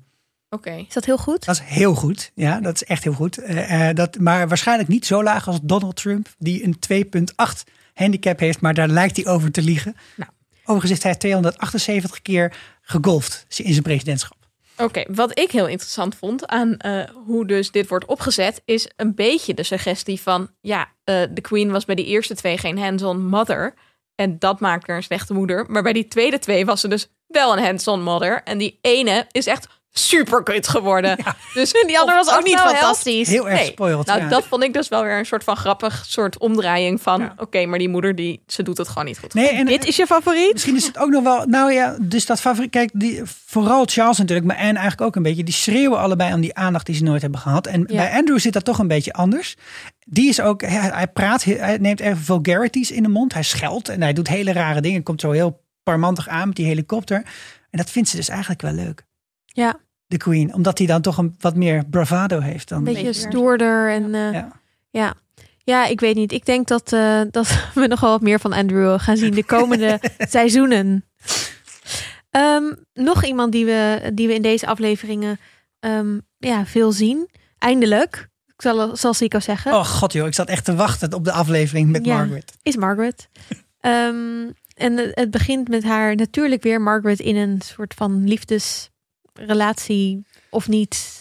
Oké. 0.51 0.71
Is 0.71 0.95
dat 0.95 1.05
heel 1.05 1.19
goed? 1.19 1.45
Dat 1.45 1.55
is 1.55 1.63
heel 1.65 1.95
goed. 1.95 2.31
Ja, 2.35 2.61
dat 2.61 2.75
is 2.75 2.85
echt 2.85 3.05
heel 3.05 3.13
goed. 3.13 3.39
Eh, 3.39 3.89
eh, 3.89 3.97
dat, 3.97 4.19
maar 4.19 4.49
waarschijnlijk 4.49 4.89
niet 4.89 5.07
zo 5.07 5.23
laag 5.23 5.49
als 5.49 5.59
Donald 5.63 5.97
Trump, 5.97 6.29
die 6.39 6.65
een 6.65 6.79
2,8 6.79 7.65
handicap 7.95 8.39
heeft, 8.39 8.61
maar 8.61 8.75
daar 8.75 8.89
lijkt 8.89 9.17
hij 9.17 9.27
over 9.27 9.51
te 9.51 9.63
liegen. 9.63 9.97
Nou. 10.17 10.31
Overigens 10.65 10.91
heeft 10.91 11.03
hij 11.03 11.15
278 11.15 12.23
keer 12.23 12.57
gegolfd 12.83 13.47
in 13.57 13.73
zijn 13.73 13.83
presidentschap. 13.83 14.38
Oké, 14.79 15.05
wat 15.09 15.39
ik 15.39 15.51
heel 15.51 15.67
interessant 15.67 16.15
vond 16.15 16.47
aan 16.47 16.77
eh, 16.77 17.05
hoe 17.27 17.47
dus 17.47 17.71
dit 17.71 17.89
wordt 17.89 18.05
opgezet, 18.05 18.63
is 18.65 18.91
een 18.97 19.15
beetje 19.15 19.55
de 19.55 19.63
suggestie 19.63 20.21
van, 20.21 20.51
ja, 20.61 20.89
eh, 21.05 21.23
de 21.31 21.41
Queen 21.41 21.71
was 21.71 21.85
bij 21.85 21.95
die 21.95 22.07
eerste 22.07 22.35
twee 22.35 22.59
geen 22.59 22.79
hands-on 22.79 23.27
mother. 23.27 23.75
En 24.15 24.39
dat 24.39 24.61
maakt 24.61 24.87
haar 24.87 24.97
een 24.97 25.03
slechte 25.03 25.35
moeder. 25.35 25.65
Maar 25.69 25.83
bij 25.83 25.93
die 25.93 26.09
tweede 26.09 26.39
twee 26.39 26.65
was 26.65 26.81
ze 26.81 26.89
dus 26.89 27.09
wel 27.27 27.57
een 27.57 27.65
hands-on 27.65 28.03
mother. 28.03 28.43
En 28.43 28.59
die 28.59 28.79
ene 28.81 29.27
is 29.31 29.47
echt 29.47 29.78
super 29.99 30.43
kut 30.43 30.69
geworden. 30.69 31.17
Dus 31.55 31.73
Die 31.87 31.99
andere 31.99 32.19
of 32.19 32.27
was 32.27 32.37
ook 32.37 32.45
niet 32.45 32.55
nou 32.55 32.69
fantastisch. 32.69 33.29
Heel 33.29 33.49
erg 33.49 33.59
Nee. 33.59 33.67
spoiled. 33.67 34.07
Nou, 34.07 34.21
ja. 34.21 34.29
dat 34.29 34.47
vond 34.47 34.63
ik 34.63 34.73
dus 34.73 34.89
wel 34.89 35.03
weer 35.03 35.19
een 35.19 35.27
soort 35.27 35.45
van 35.45 35.57
grappig 35.57 36.05
soort 36.07 36.39
omdraaiing 36.39 37.03
van, 37.03 37.21
Ja. 37.21 37.35
oké, 37.37 37.67
maar 37.67 37.79
die 37.79 37.89
moeder, 37.89 38.15
die, 38.15 38.43
ze 38.47 38.63
doet 38.63 38.79
het 38.79 38.89
gewoon 38.89 39.05
niet 39.05 39.19
goed. 39.19 39.35
Nee, 39.35 39.49
en 39.49 39.67
Dit 39.67 39.85
is 39.87 39.97
je 39.97 40.07
favoriet? 40.07 40.53
Misschien 40.53 40.77
is 40.77 40.87
het 40.87 40.99
ook 40.99 41.11
nog 41.11 41.23
wel. 41.23 41.47
Nou 41.47 41.73
ja, 41.73 41.97
dus 42.01 42.27
dat 42.27 42.41
favoriet. 42.41 42.71
Kijk, 42.71 42.91
die, 42.93 43.21
vooral 43.47 43.85
Charles 43.87 44.19
natuurlijk, 44.19 44.47
maar 44.47 44.57
Anne 44.57 44.67
eigenlijk 44.73 45.01
ook 45.01 45.17
een 45.17 45.23
beetje. 45.23 45.45
Die 45.45 45.55
schreeuwen 45.55 45.99
allebei 45.99 46.35
om 46.35 46.41
die 46.41 46.55
aandacht 46.55 46.87
die 46.87 46.95
ze 46.95 47.03
nooit 47.03 47.23
hebben 47.23 47.41
gehad. 47.41 47.67
En 47.67 47.81
Ja. 47.87 47.97
bij 47.97 48.11
Andrew 48.13 48.39
zit 48.39 48.53
dat 48.53 48.65
toch 48.65 48.79
een 48.79 48.89
beetje 48.89 49.13
anders. 49.13 49.57
Die 50.07 50.29
is 50.29 50.41
ook. 50.41 50.61
Hij, 50.63 51.07
praat, 51.09 51.45
hij 51.45 51.79
neemt 51.81 52.01
erg 52.01 52.19
vulgarities 52.19 52.91
in 52.91 53.03
de 53.03 53.09
mond. 53.09 53.33
Hij 53.33 53.43
scheldt 53.43 53.89
en 53.89 54.03
hij 54.03 54.13
doet 54.13 54.29
hele 54.29 54.53
rare 54.53 54.81
dingen. 54.81 55.03
Komt 55.03 55.21
zo 55.21 55.31
heel 55.31 55.65
parmantig 55.83 56.29
aan 56.29 56.47
met 56.47 56.57
die 56.57 56.67
helikopter. 56.67 57.17
En 57.71 57.79
dat 57.79 57.91
vindt 57.91 58.09
ze 58.09 58.17
dus 58.17 58.29
eigenlijk 58.29 58.63
wel 58.63 58.73
leuk. 58.73 59.03
Ja, 59.45 59.77
De 60.09 60.17
Queen, 60.17 60.55
omdat 60.55 60.79
hij 60.79 60.87
dan 60.87 61.03
toch 61.03 61.19
een 61.19 61.35
wat 61.41 61.55
meer 61.57 61.85
bravado 61.91 62.41
heeft 62.41 62.69
dan. 62.69 62.79
een 62.79 62.85
beetje 62.85 63.13
stoerder. 63.13 63.91
En, 63.91 64.15
eh, 64.15 64.33
Ja. 64.33 64.61
ja. 64.91 65.15
Ja, 65.65 65.87
ik 65.87 66.01
weet 66.01 66.15
niet. 66.15 66.33
Ik 66.33 66.45
denk 66.47 66.69
dat, 66.69 66.93
eh, 66.93 67.21
dat 67.31 67.71
we 67.75 67.87
nog 67.87 68.01
wel 68.01 68.11
wat 68.11 68.21
meer 68.23 68.41
van 68.41 68.53
Andrew 68.53 69.01
gaan 69.01 69.17
zien 69.17 69.35
de 69.35 69.45
komende 69.45 70.01
seizoenen. 70.19 71.05
Ehm, 72.31 72.73
nog 72.93 73.25
iemand 73.25 73.53
die 73.53 73.65
we, 73.65 74.11
die 74.15 74.27
we 74.27 74.35
in 74.35 74.43
deze 74.43 74.67
afleveringen 74.67 75.39
ehm, 75.81 76.19
ja, 76.39 76.67
veel 76.67 76.93
zien. 76.93 77.29
Eindelijk, 77.59 78.29
ik 78.47 78.63
zal, 78.63 78.97
zal 78.97 79.15
Sico 79.15 79.41
zeggen, 79.41 79.73
Oh 79.73 79.85
god 79.85 80.13
joh, 80.13 80.27
ik 80.27 80.35
zat 80.35 80.49
echt 80.49 80.65
te 80.65 80.75
wachten 80.75 81.13
op 81.15 81.25
de 81.25 81.33
aflevering 81.33 81.91
met 81.91 82.05
Ja. 82.05 82.17
Margaret. 82.17 82.53
is 82.63 82.77
Margaret. 82.77 83.29
Ehm, 83.81 84.51
en 84.75 84.97
het, 84.97 85.11
het 85.15 85.31
begint 85.31 85.69
met 85.69 85.85
haar 85.85 86.15
natuurlijk 86.15 86.63
weer 86.63 86.81
Margaret 86.81 87.21
in 87.21 87.37
een 87.37 87.61
soort 87.65 87.95
van 87.95 88.25
liefdesrelatie 89.39 90.25
of 90.51 90.69
niet. 90.69 91.17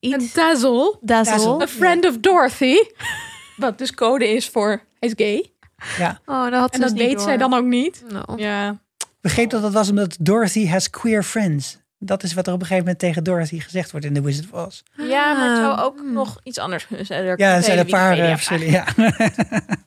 Iets. 0.00 0.32
Dazzle, 0.32 0.96
Dazzle. 1.00 1.34
Dazzle. 1.34 1.62
a 1.62 1.66
friend 1.66 2.06
of 2.06 2.18
Dorothy, 2.18 2.76
wat 3.56 3.78
dus 3.78 3.94
code 3.94 4.28
is 4.28 4.48
voor 4.48 4.68
hij 4.98 5.08
is 5.08 5.12
gay. 5.16 5.52
Ja, 5.98 6.20
Oh, 6.26 6.50
dat 6.50 6.60
had 6.60 6.70
En 6.72 6.74
ze 6.74 6.80
dat 6.80 6.88
dus 6.88 6.98
niet 6.98 6.98
weet 7.08 7.12
door. 7.16 7.26
zij 7.26 7.36
dan 7.36 7.54
ook 7.54 7.64
niet. 7.64 8.04
Ja. 8.36 8.78
begreep 9.20 9.50
dat 9.50 9.62
dat 9.62 9.72
was 9.72 9.88
omdat 9.88 10.16
Dorothy 10.20 10.66
has 10.68 10.90
queer 10.90 11.22
friends. 11.22 11.78
Dat 11.98 12.22
is 12.22 12.34
wat 12.34 12.46
er 12.46 12.52
op 12.52 12.60
een 12.60 12.66
gegeven 12.66 12.84
moment 12.84 13.02
tegen 13.02 13.24
Dorothy 13.24 13.60
gezegd 13.60 13.90
wordt 13.90 14.06
in 14.06 14.14
The 14.14 14.22
Wizard 14.22 14.52
of 14.52 14.66
Oz. 14.66 14.80
ja, 14.96 15.32
maar 15.34 15.48
het 15.48 15.56
zou 15.58 15.78
ook 15.80 15.98
Hmm. 15.98 16.12
nog 16.12 16.40
iets 16.42 16.58
anders 16.58 16.86
kunnen 16.86 17.06
zijn. 17.06 17.24
Er 17.24 17.38
Ja, 17.38 17.54
er 17.54 17.62
zijn 17.62 17.78
een 17.78 17.86
paar 17.86 18.16
verschillen. 18.16 18.70
Ja. 18.70 18.84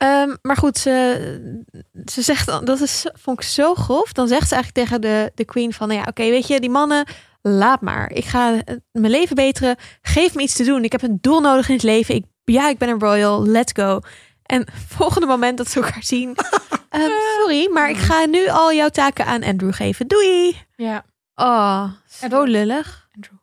Ehm, 0.00 0.36
maar 0.42 0.56
goed, 0.56 0.78
ze, 0.78 1.62
ze 2.04 2.22
zegt, 2.22 2.46
dan- 2.46 2.64
dat 2.64 2.80
is, 2.80 3.06
vond 3.12 3.40
ik 3.42 3.48
zo 3.48 3.74
grof. 3.74 4.12
Dan 4.12 4.28
zegt 4.28 4.48
ze 4.48 4.54
eigenlijk 4.54 4.86
tegen 4.86 5.00
de, 5.00 5.32
de 5.34 5.44
queen 5.44 5.72
van, 5.72 5.88
nou 5.88 6.00
ja, 6.00 6.06
oké, 6.08 6.22
weet 6.22 6.46
je, 6.46 6.60
die 6.60 6.70
mannen, 6.70 7.06
laat 7.42 7.80
maar. 7.80 8.10
Ik 8.12 8.24
ga 8.24 8.54
eh, 8.64 8.76
mijn 8.92 9.12
leven 9.12 9.36
beteren. 9.36 9.76
Geef 10.02 10.34
me 10.34 10.42
iets 10.42 10.54
te 10.54 10.64
doen. 10.64 10.84
Ik 10.84 10.92
heb 10.92 11.02
een 11.02 11.18
doel 11.20 11.40
nodig 11.40 11.68
in 11.68 11.74
het 11.74 11.82
leven. 11.82 12.14
Ik 12.14 12.24
ja, 12.44 12.68
ik 12.68 12.78
ben 12.78 12.88
een 12.88 13.00
royal, 13.00 13.46
let's 13.46 13.72
go. 13.72 14.00
En 14.42 14.66
volgende 14.98 15.26
moment 15.26 15.58
dat 15.58 15.70
ze 15.70 15.80
elkaar 15.82 16.02
zien. 16.04 16.36
ehm, 16.88 17.10
sorry, 17.38 17.70
maar 17.72 17.90
ik 17.90 17.96
ga 17.98 18.24
nu 18.24 18.48
al 18.48 18.72
jouw 18.72 18.88
taken 18.88 19.26
aan 19.26 19.42
Andrew 19.44 19.72
geven. 19.74 20.06
Doei! 20.06 20.56
Ja. 20.76 21.04
Oh, 21.34 21.84
zo 22.08 22.24
Edward. 22.24 22.48
lullig. 22.48 23.08
Andrew. 23.14 23.34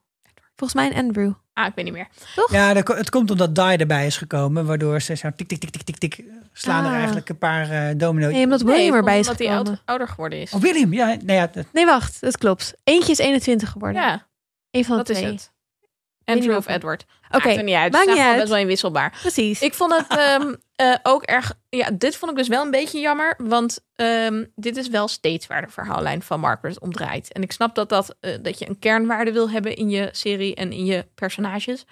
Volgens 0.55 0.73
mij 0.79 0.87
een 0.91 1.05
Andrew. 1.05 1.31
Ah, 1.57 1.65
ik 1.65 1.71
weet 1.75 1.85
niet 1.85 1.93
meer. 1.93 2.07
Ja, 2.51 2.73
dat 2.73 2.83
ko- 2.83 2.95
het 2.95 3.09
komt 3.09 3.31
omdat 3.31 3.55
Die 3.55 3.63
erbij 3.77 4.05
is 4.05 4.17
gekomen, 4.17 4.65
waardoor 4.65 5.01
ze 5.01 5.15
zo 5.15 5.29
tik, 5.35 5.47
tik, 5.47 5.59
tik, 5.59 5.69
tik, 5.69 5.83
tik, 5.83 5.97
tik, 5.97 6.23
slaan 6.53 6.83
er 6.83 6.89
Ah. 6.91 6.95
eigenlijk 6.97 7.29
een 7.29 7.37
paar 7.37 7.69
eh 7.71 7.97
domino's. 7.97 8.31
Nee, 8.31 8.43
omdat 8.43 8.61
William 8.61 8.81
Nee, 8.89 8.93
erbij 8.97 9.19
is 9.19 9.27
omdat 9.27 9.37
hij 9.41 9.47
gekomen. 9.47 9.71
oud- 9.71 9.81
ouder 9.85 10.07
geworden 10.07 10.41
is. 10.41 10.51
Oh, 10.53 10.61
William, 10.61 10.93
ja, 10.93 11.05
nou 11.05 11.31
ja, 11.39 11.49
dat- 11.53 11.65
Nee, 11.73 11.85
wacht, 11.85 12.21
dat 12.21 12.37
klopt. 12.37 12.73
Eentje 12.83 13.11
is 13.11 13.17
21 13.17 13.69
geworden. 13.69 14.01
Ja, 14.01 14.25
Eén 14.71 14.85
van 14.85 14.97
de 14.97 15.03
dat 15.03 15.09
is 15.09 15.17
twee. 15.17 15.31
het. 15.31 15.51
Andrew 16.27 16.55
of. 16.55 16.67
Edward. 16.67 17.05
Oké, 17.31 17.49
er 17.49 17.63
niet 17.63 17.75
uit. 17.75 17.91
maakt 17.91 18.05
Ze 18.05 18.11
niet 18.11 18.21
uit. 18.21 18.37
best 18.37 18.49
wel 18.49 18.57
inwisselbaar. 18.57 19.17
Precies. 19.21 19.61
Ik 19.61 19.73
vond 19.73 19.97
het 19.97 20.17
ehm, 20.17 20.53
eh, 20.75 20.95
ook 21.03 21.23
erg... 21.23 21.53
Ja, 21.69 21.91
dit 21.91 22.15
vond 22.15 22.31
ik 22.31 22.37
dus 22.37 22.47
wel 22.47 22.63
een 22.63 22.71
beetje 22.71 22.99
jammer. 22.99 23.35
Want 23.37 23.79
ehm, 23.95 24.45
dit 24.55 24.77
is 24.77 24.87
wel 24.87 25.07
steeds 25.07 25.47
waar 25.47 25.61
de 25.61 25.71
verhaallijn 25.71 26.21
van 26.21 26.39
Margaret 26.39 26.79
om 26.79 26.93
draait. 26.93 27.31
En 27.31 27.41
ik 27.41 27.51
snap 27.51 27.75
dat, 27.75 27.89
dat, 27.89 28.15
eh, 28.19 28.31
dat 28.41 28.59
je 28.59 28.69
een 28.69 28.79
kernwaarde 28.79 29.31
wil 29.31 29.49
hebben 29.49 29.75
in 29.75 29.89
je 29.89 30.09
serie 30.11 30.55
en 30.55 30.71
in 30.71 30.85
je 30.85 31.05
personages. 31.15 31.85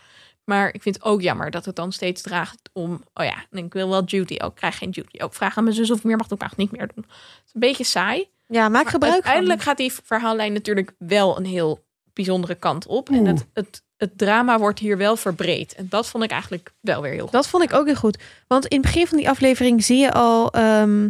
Maar 0.43 0.73
ik 0.73 0.81
vind 0.81 0.95
het 0.95 1.03
ook 1.03 1.21
jammer 1.21 1.51
dat 1.51 1.65
het 1.65 1.75
dan 1.75 1.91
steeds 1.91 2.21
draagt 2.21 2.69
om... 2.73 3.03
Oh 3.13 3.25
ja, 3.25 3.45
ik 3.51 3.73
wil 3.73 3.89
wel 3.89 4.03
Judy. 4.03 4.37
Ook 4.43 4.55
krijg 4.55 4.77
geen 4.77 4.89
Judy. 4.89 5.19
Ook 5.21 5.33
vraag 5.33 5.57
aan 5.57 5.63
mijn 5.63 5.75
zus 5.75 5.91
of 5.91 5.97
ik 5.97 6.03
meer 6.03 6.17
mag. 6.17 6.29
Mag 6.37 6.51
ik 6.51 6.57
niet 6.57 6.71
meer 6.71 6.87
doen. 6.95 7.05
Het 7.07 7.43
is 7.45 7.53
een 7.53 7.59
beetje 7.59 7.83
saai. 7.83 8.29
ja, 8.47 8.69
maak 8.69 8.83
Maar 8.83 8.91
gebruik 8.91 9.13
uiteindelijk 9.13 9.61
van. 9.61 9.67
gaat 9.67 9.77
die 9.77 9.93
verhaallijn 10.03 10.53
natuurlijk 10.53 10.91
wel 10.97 11.37
een 11.37 11.45
heel 11.45 11.85
bijzondere 12.13 12.55
kant 12.55 12.85
op. 12.85 13.09
En 13.09 13.25
het, 13.25 13.45
het, 13.53 13.83
het 13.97 14.17
drama 14.17 14.57
wordt 14.59 14.79
hier 14.79 14.97
wel 14.97 15.15
verbreed. 15.15 15.75
En 15.75 15.85
dat 15.89 16.07
vond 16.07 16.23
ik 16.23 16.31
eigenlijk 16.31 16.73
wel 16.79 17.01
weer 17.01 17.11
heel 17.11 17.23
goed. 17.23 17.31
Dat 17.31 17.47
vond 17.47 17.63
ik 17.63 17.73
ook 17.73 17.85
heel 17.85 17.95
goed. 17.95 18.17
Want 18.47 18.65
in 18.65 18.77
het 18.77 18.85
begin 18.85 19.07
van 19.07 19.17
die 19.17 19.29
aflevering 19.29 19.83
zie 19.83 19.97
je 19.97 20.11
al 20.11 20.51
ehm 20.51 21.09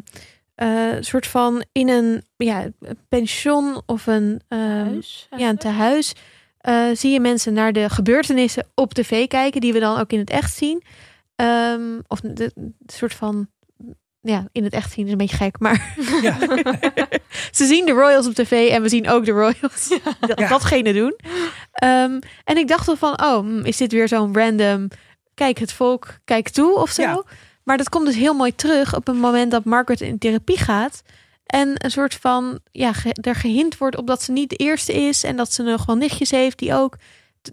eh, 0.55 0.91
soort 0.99 1.27
van 1.27 1.63
in 1.71 1.89
een 1.89 2.23
ja, 2.37 2.67
pension 3.09 3.81
of 3.85 4.07
een, 4.07 4.41
ehm, 4.47 4.61
Huis, 4.61 5.27
ja, 5.37 5.49
een 5.49 5.57
tehuis. 5.57 6.13
eh, 6.57 6.85
zie 6.93 7.11
je 7.11 7.19
mensen 7.19 7.53
naar 7.53 7.73
de 7.73 7.89
gebeurtenissen 7.89 8.67
op 8.75 8.93
tv 8.93 9.27
kijken, 9.27 9.61
die 9.61 9.73
we 9.73 9.79
dan 9.79 9.99
ook 9.99 10.11
in 10.11 10.19
het 10.19 10.29
echt 10.29 10.55
zien. 10.55 10.83
Ehm, 11.35 11.99
of 12.07 12.19
de, 12.19 12.51
de 12.55 12.71
soort 12.85 13.13
van, 13.13 13.47
ja, 14.25 14.47
in 14.51 14.63
het 14.63 14.73
echt 14.73 14.91
zien 14.91 15.05
is 15.05 15.11
een 15.11 15.17
beetje 15.17 15.37
gek, 15.37 15.59
maar 15.59 15.95
ja. 16.21 16.37
ze 17.57 17.65
zien 17.65 17.85
de 17.85 17.91
Royals 17.91 18.27
op 18.27 18.33
tv 18.33 18.69
en 18.69 18.81
we 18.81 18.89
zien 18.89 19.09
ook 19.09 19.25
de 19.25 19.31
Royals 19.31 19.87
dat, 20.19 20.37
datgene 20.37 20.93
doen. 20.93 21.15
Ehm, 21.71 22.19
en 22.43 22.57
ik 22.57 22.67
dacht 22.67 22.87
al 22.87 22.95
van, 22.95 23.21
oh, 23.23 23.37
hm, 23.39 23.59
is 23.65 23.77
dit 23.77 23.91
weer 23.91 24.07
zo'n 24.07 24.35
random, 24.37 24.87
kijk 25.33 25.57
het 25.59 25.71
volk, 25.71 26.07
kijk 26.23 26.49
toe 26.49 26.75
of 26.75 26.89
zo. 26.89 27.01
Ja. 27.01 27.23
Maar 27.63 27.77
dat 27.77 27.89
komt 27.89 28.05
dus 28.05 28.15
heel 28.15 28.33
mooi 28.33 28.55
terug 28.55 28.95
op 28.95 29.07
het 29.07 29.15
moment 29.17 29.51
dat 29.51 29.63
Margaret 29.65 30.01
in 30.01 30.17
therapie 30.17 30.57
gaat. 30.57 31.01
En 31.45 31.73
een 31.77 31.91
soort 31.91 32.13
van, 32.15 32.59
ja, 32.71 32.93
ge- 32.93 33.17
er 33.21 33.35
gehind 33.35 33.77
wordt 33.77 33.97
op 33.97 34.07
dat 34.07 34.23
ze 34.23 34.31
niet 34.31 34.49
de 34.49 34.55
eerste 34.55 34.93
is. 34.93 35.23
En 35.23 35.35
dat 35.35 35.53
ze 35.53 35.63
nog 35.63 35.85
wel 35.85 35.95
nichtjes 35.95 36.31
heeft 36.31 36.59
die 36.59 36.73
ook, 36.73 36.97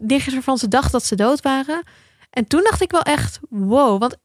nichtjes 0.00 0.34
waarvan 0.34 0.58
ze 0.58 0.68
dacht 0.68 0.92
dat 0.92 1.04
ze 1.04 1.14
dood 1.14 1.40
waren. 1.42 1.82
En 2.30 2.46
toen 2.46 2.60
dacht 2.64 2.80
ik 2.82 2.90
wel 2.90 3.02
echt, 3.02 3.38
wow, 3.50 4.00
want 4.00 4.16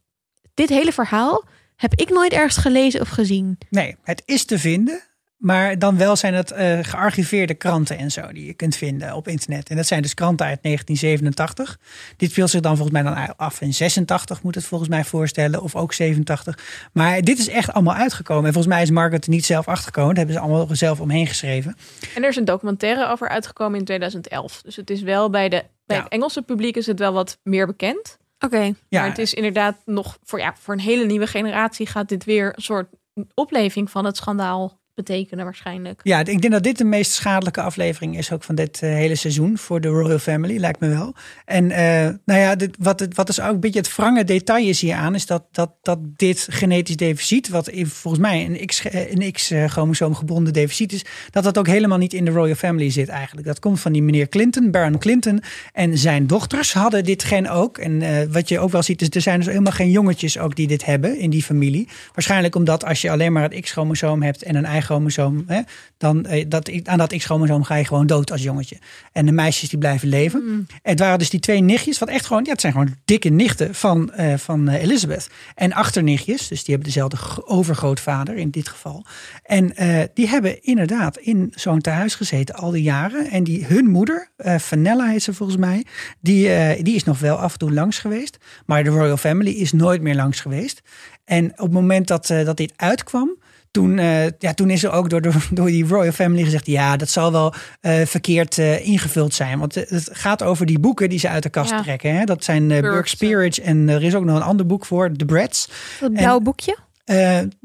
dit 0.53 0.69
hele 0.69 0.93
verhaal 0.93 1.43
heb 1.77 1.93
ik 1.95 2.09
nooit 2.09 2.33
ergens 2.33 2.57
gelezen 2.57 3.01
of 3.01 3.09
gezien. 3.09 3.57
Nee, 3.69 3.95
het 4.03 4.21
is 4.25 4.45
te 4.45 4.59
vinden. 4.59 5.01
Maar 5.37 5.79
dan 5.79 5.97
wel 5.97 6.15
zijn 6.15 6.33
het 6.33 6.51
eh, 6.51 6.79
gearchiveerde 6.81 7.53
kranten 7.53 7.97
en 7.97 8.11
zo 8.11 8.31
die 8.31 8.45
je 8.45 8.53
kunt 8.53 8.75
vinden 8.75 9.13
op 9.15 9.27
internet. 9.27 9.69
En 9.69 9.75
dat 9.75 9.85
zijn 9.87 10.01
dus 10.01 10.13
kranten 10.13 10.45
uit 10.45 10.59
1987. 10.63 11.79
Dit 12.17 12.31
speelt 12.31 12.49
zich 12.49 12.61
dan 12.61 12.77
volgens 12.77 13.01
mij 13.01 13.13
dan 13.13 13.35
af 13.37 13.61
in 13.61 13.73
86, 13.73 14.43
moet 14.43 14.55
het 14.55 14.65
volgens 14.65 14.89
mij 14.89 15.03
voorstellen. 15.03 15.61
Of 15.61 15.75
ook 15.75 15.93
87. 15.93 16.59
Maar 16.93 17.21
dit 17.21 17.39
is 17.39 17.47
echt 17.49 17.73
allemaal 17.73 17.93
uitgekomen. 17.95 18.45
En 18.45 18.53
volgens 18.53 18.73
mij 18.73 18.83
is 18.83 18.89
Margaret 18.91 19.23
er 19.25 19.29
niet 19.29 19.45
zelf 19.45 19.67
achtergekomen. 19.67 20.09
Dat 20.15 20.17
hebben 20.17 20.35
ze 20.35 20.41
allemaal 20.41 20.75
zelf 20.75 20.99
omheen 20.99 21.27
geschreven. 21.27 21.75
En 22.15 22.23
er 22.23 22.29
is 22.29 22.35
een 22.35 22.45
documentaire 22.45 23.07
over 23.07 23.29
uitgekomen 23.29 23.79
in 23.79 23.85
2011. 23.85 24.61
Dus 24.61 24.75
het 24.75 24.89
is 24.89 25.01
wel 25.01 25.29
bij, 25.29 25.49
de, 25.49 25.63
bij 25.85 25.97
Ja. 25.97 26.03
het 26.03 26.11
Engelse 26.11 26.41
publiek 26.41 26.75
is 26.75 26.85
het 26.85 26.99
wel 26.99 27.13
wat 27.13 27.39
meer 27.43 27.65
bekend. 27.65 28.17
Oké, 28.39 28.57
Ja, 28.57 28.73
Maar 28.89 29.09
het 29.09 29.17
is 29.17 29.33
inderdaad 29.33 29.81
nog 29.85 30.17
voor, 30.23 30.39
ja, 30.39 30.55
voor 30.55 30.73
een 30.73 30.79
hele 30.79 31.05
nieuwe 31.05 31.27
generatie 31.27 31.87
gaat 31.87 32.09
dit 32.09 32.23
weer 32.23 32.53
een 32.55 32.61
soort 32.61 32.89
opleving 33.33 33.91
van 33.91 34.05
het 34.05 34.17
schandaal 34.17 34.81
betekenen 34.97 35.45
waarschijnlijk. 35.45 35.99
Ja, 36.03 36.19
ik 36.19 36.41
denk 36.41 36.51
dat 36.51 36.63
dit 36.63 36.77
de 36.77 36.83
meest 36.83 37.11
schadelijke 37.11 37.61
aflevering 37.61 38.17
is 38.17 38.31
ook 38.31 38.43
van 38.43 38.55
dit 38.55 38.81
eh, 38.81 38.89
hele 38.89 39.15
seizoen 39.15 39.57
voor 39.57 39.81
de 39.81 39.87
Royal 39.87 40.19
Family, 40.19 40.59
lijkt 40.59 40.79
me 40.79 40.89
wel. 40.89 41.13
En 41.45 41.71
eh, 41.71 42.13
nou 42.25 42.39
ja, 42.39 42.55
dit, 42.55 42.75
wat, 42.79 43.07
wat 43.09 43.29
is 43.29 43.39
ook 43.39 43.53
een 43.53 43.59
beetje 43.59 43.79
het 43.79 43.95
wrange 43.95 44.23
detail 44.23 44.67
is 44.67 44.81
hier 44.81 44.95
aan, 44.95 45.15
is 45.15 45.25
dat, 45.25 45.43
dat, 45.51 45.71
dat 45.81 45.99
dit 46.15 46.47
genetisch 46.49 46.95
deficit, 46.95 47.49
wat 47.49 47.71
volgens 47.73 48.23
mij 48.23 48.45
een 48.45 48.65
X- 48.65 48.85
eh, 48.85 49.11
een 49.11 49.31
X-chromosoom 49.31 50.15
gebonden 50.15 50.53
deficit 50.53 50.93
is, 50.93 51.05
dat 51.29 51.43
dat 51.43 51.57
ook 51.57 51.67
helemaal 51.67 51.97
niet 51.97 52.13
in 52.13 52.25
de 52.25 52.31
Royal 52.31 52.55
Family 52.55 52.89
zit 52.89 53.09
eigenlijk. 53.09 53.47
Dat 53.47 53.59
komt 53.59 53.79
van 53.79 53.91
die 53.91 54.03
meneer 54.03 54.29
Clinton, 54.29 54.71
Baron 54.71 54.97
Clinton. 54.97 55.41
En 55.73 55.97
zijn 55.97 56.27
dochters 56.27 56.73
hadden 56.73 57.03
dit 57.03 57.23
gen 57.23 57.47
ook. 57.49 57.77
En 57.77 58.31
wat 58.31 58.49
je 58.49 58.59
ook 58.59 58.71
wel 58.71 58.83
ziet, 58.83 59.01
is 59.01 59.09
er 59.09 59.21
zijn 59.21 59.37
dus 59.39 59.47
helemaal 59.47 59.71
geen 59.71 59.91
jongetjes 59.91 60.37
ook 60.37 60.55
die 60.55 60.67
dit 60.67 60.85
hebben 60.85 61.17
in 61.17 61.29
die 61.29 61.43
familie. 61.43 61.87
Waarschijnlijk 62.13 62.55
omdat 62.55 62.85
als 62.85 63.01
je 63.01 63.11
alleen 63.11 63.31
maar 63.31 63.43
het 63.43 63.61
X-chromosoom 63.61 64.21
hebt 64.21 64.43
en 64.43 64.55
een 64.55 64.65
Y-chromosoom, 64.87 65.43
hè, 65.47 65.61
dan 65.97 66.25
eh, 66.25 66.45
dat, 66.47 66.71
aan 66.83 66.97
dat 66.97 67.15
X-chromosoom 67.17 67.63
ga 67.63 67.75
je 67.75 67.85
gewoon 67.85 68.07
dood 68.07 68.31
als 68.31 68.43
jongetje. 68.43 68.77
En 69.11 69.25
de 69.25 69.31
meisjes 69.31 69.69
die 69.69 69.79
blijven 69.79 70.07
leven. 70.07 70.67
Het 70.81 70.99
waren 70.99 71.19
dus 71.19 71.29
die 71.29 71.39
twee 71.39 71.61
nichtjes, 71.61 71.99
wat 71.99 72.09
echt 72.09 72.25
gewoon, 72.25 72.43
ja, 72.43 72.51
het 72.51 72.61
zijn 72.61 72.73
gewoon 72.73 72.95
dikke 73.05 73.29
nichten 73.29 73.75
van, 73.75 74.13
eh, 74.13 74.37
van 74.37 74.67
eh, 74.67 74.83
Elizabeth. 74.83 75.29
En 75.55 75.73
achternichtjes, 75.73 76.47
dus 76.47 76.63
die 76.63 76.75
hebben 76.75 76.93
dezelfde 76.93 77.17
overgrootvader 77.45 78.35
in 78.35 78.49
dit 78.49 78.67
geval. 78.67 79.05
En 79.43 79.75
eh, 79.75 80.03
die 80.13 80.27
hebben 80.27 80.63
inderdaad 80.63 81.17
in 81.17 81.51
zo'n 81.55 81.81
tehuis 81.81 82.15
gezeten 82.15 82.55
al 82.55 82.71
die 82.71 82.83
jaren. 82.83 83.29
En 83.29 83.43
die, 83.43 83.65
hun 83.65 83.89
moeder, 83.89 84.29
Vanella 84.37 85.07
heet 85.07 85.23
ze 85.23 85.33
volgens 85.33 85.57
mij, 85.57 85.85
die, 86.19 86.49
die 86.83 86.95
is 86.95 87.03
nog 87.03 87.19
wel 87.19 87.37
af 87.37 87.53
en 87.53 87.59
toe 87.59 87.73
langs 87.73 87.99
geweest. 87.99 88.37
Maar 88.65 88.83
de 88.83 88.89
Royal 88.89 89.17
Family 89.17 89.51
is 89.51 89.71
nooit 89.71 90.01
meer 90.01 90.15
langs 90.15 90.39
geweest. 90.39 90.81
En 91.25 91.51
op 91.51 91.57
het 91.57 91.71
moment 91.71 92.07
dat, 92.07 92.27
dat 92.27 92.57
dit 92.57 92.73
uitkwam, 92.75 93.37
toen, 93.77 93.99
eh, 93.99 94.25
ja, 94.39 94.53
toen 94.53 94.69
is 94.69 94.83
er 94.83 94.91
ook 94.91 95.09
door, 95.09 95.21
door, 95.21 95.47
door 95.51 95.67
die 95.67 95.87
Royal 95.87 96.11
Family 96.11 96.43
gezegd: 96.43 96.65
ja, 96.65 96.97
dat 96.97 97.09
zal 97.09 97.31
wel 97.31 97.53
eh, 97.81 98.05
verkeerd 98.05 98.57
eh, 98.57 98.87
ingevuld 98.87 99.33
zijn. 99.33 99.59
Want 99.59 99.75
het 99.75 100.09
gaat 100.11 100.43
over 100.43 100.65
die 100.65 100.79
boeken 100.79 101.09
die 101.09 101.19
ze 101.19 101.29
uit 101.29 101.43
de 101.43 101.49
kast 101.49 101.69
Ja. 101.69 101.81
trekken. 101.81 102.15
Hè? 102.15 102.23
Dat 102.23 102.43
zijn 102.43 102.71
eh 102.71 102.81
Burke 102.81 103.09
Spearage 103.09 103.61
en 103.61 103.89
er 103.89 104.03
is 104.03 104.15
ook 104.15 104.23
nog 104.23 104.35
een 104.35 104.41
ander 104.41 104.65
boek 104.65 104.85
voor, 104.85 105.11
The 105.11 105.25
Brats. 105.25 105.69
dat 105.99 106.13
blauwe 106.13 106.41
boekje. 106.41 106.77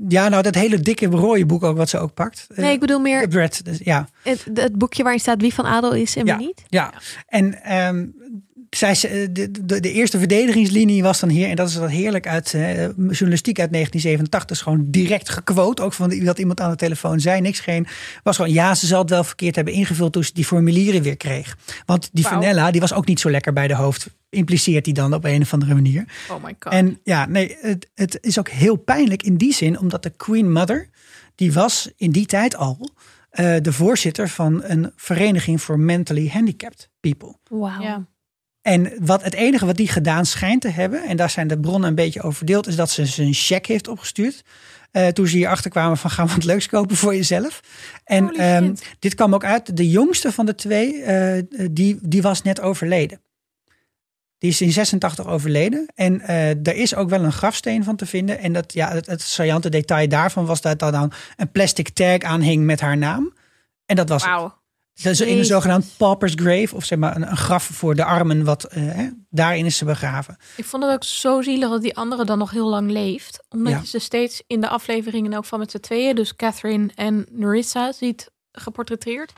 Ja, 0.09 0.29
nou, 0.29 0.43
dat 0.43 0.55
hele 0.55 0.81
dikke 0.81 1.07
rode 1.07 1.47
boek 1.47 1.63
ook 1.63 1.77
wat 1.77 1.89
ze 1.89 1.99
ook 1.99 2.15
pakt. 2.15 2.47
Nee, 2.55 2.73
ik 2.73 2.81
bedoel 2.81 2.97
The 2.97 3.03
meer 3.03 3.29
Brat, 3.29 3.65
dus, 3.65 3.79
ja. 3.83 4.09
het, 4.23 4.47
het 4.55 4.79
boekje 4.79 5.03
waarin 5.03 5.21
staat 5.21 5.41
wie 5.41 5.55
van 5.55 5.67
adel 5.67 5.93
is 5.93 6.17
en 6.17 6.27
Ja. 6.27 6.37
wie 6.37 6.47
niet. 6.47 6.63
Ja, 6.69 6.93
en 7.27 7.63
ehm, 7.63 8.07
zij, 8.77 8.95
ze- 8.95 9.29
de, 9.33 9.51
de, 9.65 9.81
de 9.81 9.93
eerste 9.93 10.19
verdedigingslinie 10.19 11.03
was 11.03 11.21
dan 11.21 11.29
hier, 11.29 11.49
en 11.49 11.57
dat 11.57 11.69
is 11.69 11.75
dat 11.75 11.91
heerlijk 11.91 12.27
uit 12.27 12.55
eh, 12.55 12.75
journalistiek 12.87 13.61
uit 13.61 13.73
1987, 13.73 14.57
is 14.57 14.63
gewoon 14.63 14.85
direct 14.91 15.29
gequote. 15.29 15.83
Ook 15.83 15.93
van 15.93 16.09
die- 16.09 16.25
dat 16.25 16.39
iemand 16.39 16.61
aan 16.61 16.71
de 16.71 16.77
telefoon 16.77 17.21
zei, 17.21 17.41
niks 17.41 17.61
geen. 17.61 17.87
Was 18.23 18.37
gewoon, 18.37 18.53
ja, 18.53 18.75
ze 18.75 18.87
zal 18.87 19.01
het 19.01 19.11
wel 19.11 19.25
verkeerd 19.25 19.57
hebben 19.57 19.75
ingevuld 19.75 20.13
toen 20.13 20.25
ze 20.25 20.31
die 20.35 20.45
formulieren 20.45 21.03
weer 21.03 21.17
kreeg. 21.17 21.57
Want 21.87 22.09
die 22.13 22.25
Wauw. 22.25 22.35
Vanella, 22.41 22.71
die 22.71 22.81
was 22.81 22.93
ook 22.93 23.07
niet 23.07 23.21
zo 23.21 23.31
lekker 23.31 23.53
bij 23.53 23.69
de 23.69 23.75
hoofd, 23.75 24.07
impliceert 24.31 24.85
hij 24.85 24.95
dan 24.95 25.15
op 25.15 25.25
een 25.25 25.43
of 25.43 25.53
andere 25.53 25.75
manier. 25.75 26.05
Oh 26.31 26.45
my 26.45 26.57
god. 26.59 26.73
En 26.73 26.99
ja, 27.05 27.27
nee, 27.27 27.57
het, 27.61 27.91
het 27.95 28.19
is 28.21 28.39
ook 28.39 28.49
heel 28.49 28.77
pijnlijk 28.77 29.23
in 29.23 29.37
die 29.37 29.53
zin, 29.55 29.79
omdat 29.79 30.03
de 30.03 30.11
Queen 30.17 30.53
Mother, 30.53 30.89
die 31.35 31.53
was 31.53 31.91
in 31.97 32.11
die 32.11 32.27
tijd 32.27 32.57
al 32.57 32.91
eh, 33.31 33.57
de 33.63 33.73
voorzitter 33.73 34.29
van 34.29 34.63
een 34.65 34.93
vereniging 34.97 35.63
voor 35.63 35.79
mentally 35.79 36.29
handicapped 36.29 36.91
people. 37.01 37.37
Wauw. 37.49 37.81
ja. 37.83 38.07
En 38.63 38.93
wat 38.99 39.23
het 39.23 39.35
enige 39.35 39.67
wat 39.67 39.77
die 39.77 39.89
gedaan 39.89 40.27
schijnt 40.27 40.61
te 40.61 40.69
hebben, 40.69 41.05
en 41.05 41.17
daar 41.17 41.31
zijn 41.31 41.47
de 41.49 41.61
bronnen 41.61 41.89
een 41.89 41.95
beetje 41.95 42.23
over 42.23 42.37
verdeeld, 42.37 42.67
is 42.67 42.77
dat 42.77 42.91
ze 42.91 43.07
ze 43.07 43.23
een 43.23 43.35
cheque 43.35 43.73
heeft 43.73 43.89
opgestuurd. 43.89 44.43
eh, 44.91 45.07
toen 45.07 45.27
ze 45.27 45.37
hierachter 45.37 45.71
kwamen 45.71 45.97
van 45.97 46.11
gaan 46.11 46.27
we 46.27 46.33
wat 46.33 46.45
leuks 46.45 46.69
kopen 46.69 46.97
voor 46.97 47.15
jezelf. 47.15 47.61
En 48.05 48.31
ehm, 48.31 48.75
dit 48.99 49.15
kwam 49.15 49.35
ook 49.35 49.45
uit, 49.45 49.77
de 49.77 49.89
jongste 49.91 50.33
van 50.33 50.47
de 50.47 50.55
twee, 50.55 51.03
eh, 51.03 51.43
die, 51.71 51.99
die 52.03 52.23
was 52.23 52.43
net 52.43 52.61
overleden. 52.61 53.21
Die 54.39 54.51
is 54.51 54.61
in 54.61 54.73
86 54.73 55.27
overleden. 55.27 55.87
En 55.95 56.21
eh 56.21 56.49
er 56.49 56.75
is 56.75 56.95
ook 56.95 57.09
wel 57.09 57.25
een 57.25 57.33
grafsteen 57.33 57.85
van 57.85 57.97
te 57.97 58.07
vinden. 58.07 58.39
En 58.39 58.53
dat, 58.53 58.73
ja, 58.73 58.93
het, 58.93 59.07
het 59.07 59.23
saillante 59.23 59.69
detail 59.69 60.09
daarvan 60.09 60.47
was 60.47 60.61
dat 60.61 60.79
daar 60.79 60.93
dan 60.93 61.13
een 61.37 61.51
plastic 61.51 61.89
tag 61.89 62.19
aan 62.19 62.41
hing 62.41 62.65
met 62.65 62.81
haar 62.81 62.97
naam. 62.97 63.33
En 63.87 63.97
dat 63.97 64.09
was 64.09 64.23
het. 64.23 64.62
Wauw. 64.95 65.13
Dus 65.13 65.21
in 65.21 65.39
een 65.39 65.45
zogenaamd 65.45 65.95
pauper's 65.97 66.33
grave, 66.37 66.75
of 66.77 66.85
zeg 66.85 66.99
maar 66.99 67.17
een, 67.17 67.31
een 67.31 67.37
graf 67.37 67.65
voor 67.65 67.95
de 67.95 68.05
armen, 68.05 68.45
wat 68.45 68.65
eh, 68.65 68.83
hè, 68.83 69.09
daarin 69.31 69.67
is 69.67 69.77
ze 69.77 69.85
begraven. 69.85 70.37
Ik 70.57 70.65
vond 70.65 70.83
het 70.83 70.93
ook 70.93 71.05
zo 71.05 71.43
zielig 71.43 71.69
dat 71.71 71.83
die 71.83 71.97
andere 71.97 72.25
dan 72.25 72.39
nog 72.39 72.51
heel 72.51 72.69
lang 72.69 72.91
leeft. 72.91 73.45
Omdat 73.49 73.73
Ja. 73.73 73.79
je 73.81 73.87
ze 73.87 73.99
steeds 73.99 74.43
in 74.47 74.61
de 74.61 74.69
afleveringen 74.69 75.35
ook 75.35 75.45
van 75.45 75.59
met 75.59 75.71
z'n 75.71 75.79
tweeën, 75.79 76.15
dus 76.15 76.37
Catherine 76.37 76.91
en 76.95 77.27
Nerissa, 77.31 77.93
ziet 77.93 78.31
geportretteerd. 78.53 79.33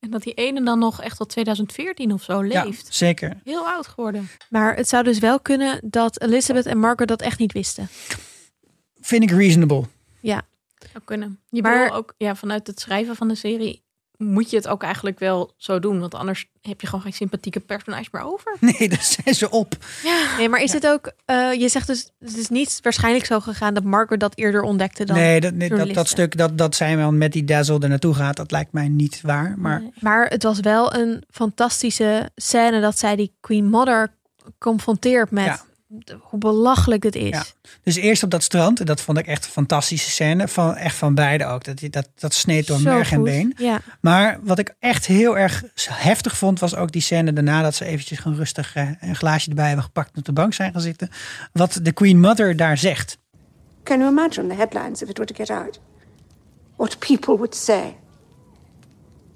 En 0.00 0.10
dat 0.10 0.22
die 0.22 0.34
ene 0.34 0.62
dan 0.62 0.78
nog 0.78 1.02
echt 1.02 1.16
tot 1.16 1.28
2014 1.28 2.12
of 2.12 2.22
zo 2.22 2.44
Ja, 2.44 2.64
leeft. 2.64 2.94
zeker. 2.94 3.40
Heel 3.44 3.68
oud 3.68 3.86
geworden. 3.86 4.28
Maar 4.48 4.76
het 4.76 4.88
zou 4.88 5.04
dus 5.04 5.18
wel 5.18 5.40
kunnen 5.40 5.80
dat 5.84 6.20
Elizabeth 6.22 6.66
en 6.66 6.78
Margaret 6.78 7.08
dat 7.08 7.22
echt 7.22 7.38
niet 7.38 7.52
wisten. 7.52 7.88
Vind 9.00 9.22
ik 9.22 9.30
reasonable. 9.30 9.84
Zou 10.92 11.04
kunnen. 11.04 11.40
Je 11.50 11.62
maar 11.62 11.92
ook 11.92 12.14
ja, 12.16 12.34
vanuit 12.34 12.66
het 12.66 12.80
schrijven 12.80 13.16
van 13.16 13.28
de 13.28 13.34
serie 13.34 13.82
moet 14.20 14.50
je 14.50 14.56
het 14.56 14.68
ook 14.68 14.82
eigenlijk 14.82 15.18
wel 15.18 15.52
zo 15.56 15.78
doen. 15.78 16.00
Want 16.00 16.14
anders 16.14 16.46
heb 16.62 16.80
je 16.80 16.86
gewoon 16.86 17.02
geen 17.02 17.12
sympathieke 17.12 17.60
personage 17.60 18.08
meer 18.12 18.22
over. 18.22 18.56
Nee, 18.78 18.88
daar 18.88 19.02
zijn 19.02 19.34
ze 19.34 19.50
op. 19.50 19.76
Ja. 20.02 20.36
Nee, 20.36 20.48
maar 20.48 20.62
is 20.62 20.72
het 20.72 20.86
ook... 20.86 21.12
eh, 21.24 21.52
je 21.52 21.68
zegt 21.68 21.86
dus, 21.86 22.10
het 22.18 22.36
is 22.36 22.48
niet 22.48 22.78
waarschijnlijk 22.82 23.26
zo 23.26 23.40
gegaan 23.40 23.74
dat 23.74 23.84
Margaret 23.84 24.20
dat 24.20 24.32
eerder 24.36 24.62
ontdekte 24.62 25.04
dan... 25.04 25.16
nee, 25.16 25.40
dat, 25.40 25.54
nee, 25.54 25.68
dat, 25.68 25.94
dat 25.94 26.08
stuk 26.08 26.36
dat, 26.36 26.58
dat 26.58 26.74
zijn 26.74 26.96
wel 26.96 27.12
met 27.12 27.32
die 27.32 27.44
Dazzle 27.44 27.78
er 27.80 27.88
naartoe 27.88 28.14
gaat, 28.14 28.36
dat 28.36 28.50
lijkt 28.50 28.72
mij 28.72 28.88
niet 28.88 29.20
waar. 29.22 29.54
Maar 29.58 29.82
Maar 30.00 30.26
het 30.26 30.42
was 30.42 30.60
wel 30.60 30.94
een 30.94 31.22
fantastische 31.30 32.30
scène 32.36 32.80
dat 32.80 32.98
zij 32.98 33.16
die 33.16 33.32
Queen 33.40 33.66
Mother 33.68 34.12
confronteert 34.58 35.30
met 35.30 35.44
Ja. 35.44 35.60
Hoe 36.20 36.38
belachelijk 36.38 37.02
het 37.02 37.14
is. 37.14 37.28
Ja. 37.28 37.44
Dus 37.82 37.96
eerst 37.96 38.22
op 38.22 38.30
dat 38.30 38.42
strand, 38.42 38.80
en 38.80 38.86
dat 38.86 39.00
vond 39.00 39.18
ik 39.18 39.26
echt 39.26 39.44
een 39.44 39.50
fantastische 39.50 40.10
scène. 40.10 40.48
Van, 40.48 40.76
echt 40.76 40.96
van 40.96 41.14
beide 41.14 41.44
ook. 41.44 41.64
Dat, 41.64 41.92
dat, 41.92 42.08
dat 42.14 42.34
sneed 42.34 42.66
door 42.66 42.78
Zo 42.78 42.90
merg 42.90 43.12
en 43.12 43.22
been. 43.22 43.54
Ja. 43.56 43.80
Maar 44.00 44.38
wat 44.42 44.58
ik 44.58 44.74
echt 44.78 45.06
heel 45.06 45.38
erg 45.38 45.62
heftig 45.90 46.36
vond, 46.36 46.60
was 46.60 46.74
ook 46.74 46.92
die 46.92 47.02
scène 47.02 47.32
daarna 47.32 47.62
dat 47.62 47.74
ze 47.74 47.84
eventjes 47.84 48.18
gewoon 48.18 48.36
rustig 48.36 48.74
eh, 48.74 48.88
een 49.00 49.16
glaasje 49.16 49.48
erbij 49.48 49.66
hebben 49.66 49.84
gepakt 49.84 50.12
en 50.12 50.18
op 50.18 50.24
de 50.24 50.32
bank 50.32 50.54
zijn 50.54 50.72
gaan 50.72 50.80
zitten. 50.80 51.10
Wat 51.52 51.78
de 51.82 51.92
Queen 51.92 52.20
Mother 52.20 52.56
daar 52.56 52.78
zegt. 52.78 53.18
Can 53.82 53.98
you 53.98 54.10
imagine 54.10 54.46
the 54.46 54.54
headlines 54.54 55.02
if 55.02 55.08
it 55.08 55.18
were 55.18 55.32
to 55.32 55.44
get 55.44 55.50
out? 55.50 55.80
What 56.76 56.98
people 56.98 57.34
would 57.34 57.54
say. 57.54 57.96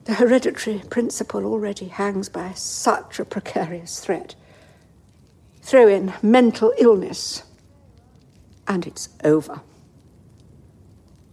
The 0.03 0.13
hereditary 0.13 0.83
principle 0.89 1.45
already 1.45 1.89
hangs 1.91 2.31
by 2.31 2.51
such 2.55 3.21
a 3.21 3.25
precarious 3.25 4.01
thread. 4.01 4.37
Throw 5.65 5.89
in 5.89 6.13
mental 6.21 6.73
illness, 6.77 7.43
and 8.65 8.87
it's 8.87 9.09
over. 9.23 9.61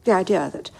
The 0.03 0.11
idea 0.19 0.49
that 0.51 0.71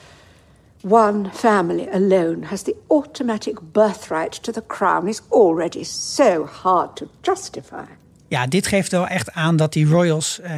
one 0.82 1.30
family 1.34 1.88
alone 1.94 2.44
has 2.44 2.64
the 2.64 2.76
automatic 2.88 3.60
birthright 3.72 4.32
to 4.44 4.52
the 4.52 4.64
crown 4.68 5.08
is 5.08 5.22
already 5.30 5.84
so 5.84 6.46
hard 6.46 6.96
to 6.96 7.08
justify. 7.22 7.86
Ja, 8.28 8.48
dit 8.48 8.68
geeft 8.68 8.92
wel 8.92 9.08
echt 9.08 9.32
aan 9.32 9.56
dat 9.56 9.74
die 9.74 9.86
royals, 9.86 10.40
eh, 10.40 10.56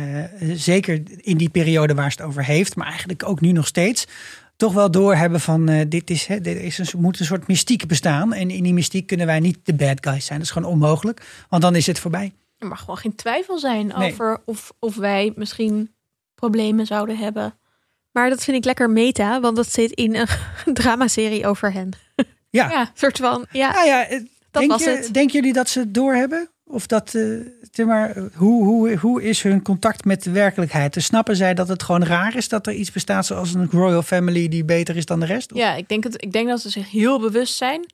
zeker 0.53 1.01
in 1.17 1.37
die 1.37 1.49
periode 1.49 1.93
waar 1.93 2.11
ze 2.11 2.17
het 2.17 2.27
over 2.27 2.45
heeft, 2.45 2.75
maar 2.75 2.87
eigenlijk 2.87 3.27
ook 3.27 3.41
nu 3.41 3.51
nog 3.51 3.67
steeds, 3.67 4.07
toch 4.55 4.73
wel 4.73 4.91
doorhebben 4.91 5.39
van 5.39 5.69
eh, 5.69 5.85
dit, 5.89 6.09
is, 6.09 6.25
hè, 6.25 6.41
dit 6.41 6.57
is 6.57 6.77
een, 6.77 6.99
moet 7.01 7.19
een 7.19 7.25
soort 7.25 7.47
mystiek 7.47 7.87
bestaan. 7.87 8.33
En 8.33 8.49
in 8.49 8.63
die 8.63 8.73
mystiek 8.73 9.07
kunnen 9.07 9.25
wij 9.25 9.39
niet 9.39 9.59
de 9.63 9.73
bad 9.73 9.97
guys 10.01 10.25
zijn. 10.25 10.39
Dat 10.39 10.47
is 10.47 10.53
gewoon 10.53 10.71
onmogelijk, 10.71 11.45
want 11.49 11.61
dan 11.61 11.75
is 11.75 11.87
het 11.87 11.99
voorbij. 11.99 12.33
Er 12.63 12.69
mag 12.69 12.79
gewoon 12.79 12.97
geen 12.97 13.15
twijfel 13.15 13.57
zijn 13.59 13.87
Nee. 13.87 14.11
over 14.11 14.41
of, 14.45 14.71
of 14.79 14.95
wij 14.95 15.33
misschien 15.35 15.95
problemen 16.35 16.85
zouden 16.85 17.17
hebben. 17.17 17.57
Maar 18.11 18.29
dat 18.29 18.43
vind 18.43 18.57
ik 18.57 18.65
lekker 18.65 18.89
meta, 18.89 19.39
want 19.39 19.55
dat 19.55 19.71
zit 19.71 19.91
in 19.91 20.15
een 20.15 20.27
dramaserie 20.73 21.47
over 21.47 21.73
hen. 21.73 21.89
Ja, 22.49 22.69
Ja, 22.69 22.91
soort 22.93 23.17
van, 23.17 23.45
ja, 23.51 23.71
Nou 23.73 23.87
ja, 23.87 24.07
eh, 24.07 24.21
denk 24.51 24.71
was 24.71 24.83
je, 24.83 24.89
het. 24.89 25.13
Denken 25.13 25.33
jullie 25.35 25.53
dat 25.53 25.69
ze 25.69 25.79
het 25.79 25.93
doorhebben? 25.93 26.49
Of 26.65 26.87
dat, 26.87 27.15
eh, 27.15 27.23
zeg 27.71 27.85
maar, 27.85 28.17
hoe, 28.35 28.63
hoe, 28.65 28.95
hoe 28.95 29.23
is 29.23 29.41
hun 29.43 29.61
contact 29.61 30.05
met 30.05 30.23
de 30.23 30.31
werkelijkheid? 30.31 30.93
Dus 30.93 31.05
snappen 31.05 31.35
zij 31.35 31.53
dat 31.53 31.67
het 31.67 31.83
gewoon 31.83 32.03
raar 32.03 32.35
is 32.35 32.49
dat 32.49 32.67
er 32.67 32.73
iets 32.73 32.91
bestaat 32.91 33.25
zoals 33.25 33.53
een 33.53 33.67
royal 33.71 34.01
family 34.01 34.47
die 34.47 34.65
beter 34.65 34.95
is 34.95 35.05
dan 35.05 35.19
de 35.19 35.25
rest? 35.25 35.51
Of- 35.51 35.57
ja 35.59 35.75
ik, 35.75 35.87
denk 35.89 36.03
het, 36.03 36.21
ik 36.23 36.31
denk 36.31 36.47
dat 36.47 36.61
ze 36.61 36.69
zich 36.69 36.91
heel 36.91 37.19
bewust 37.19 37.55
zijn 37.55 37.85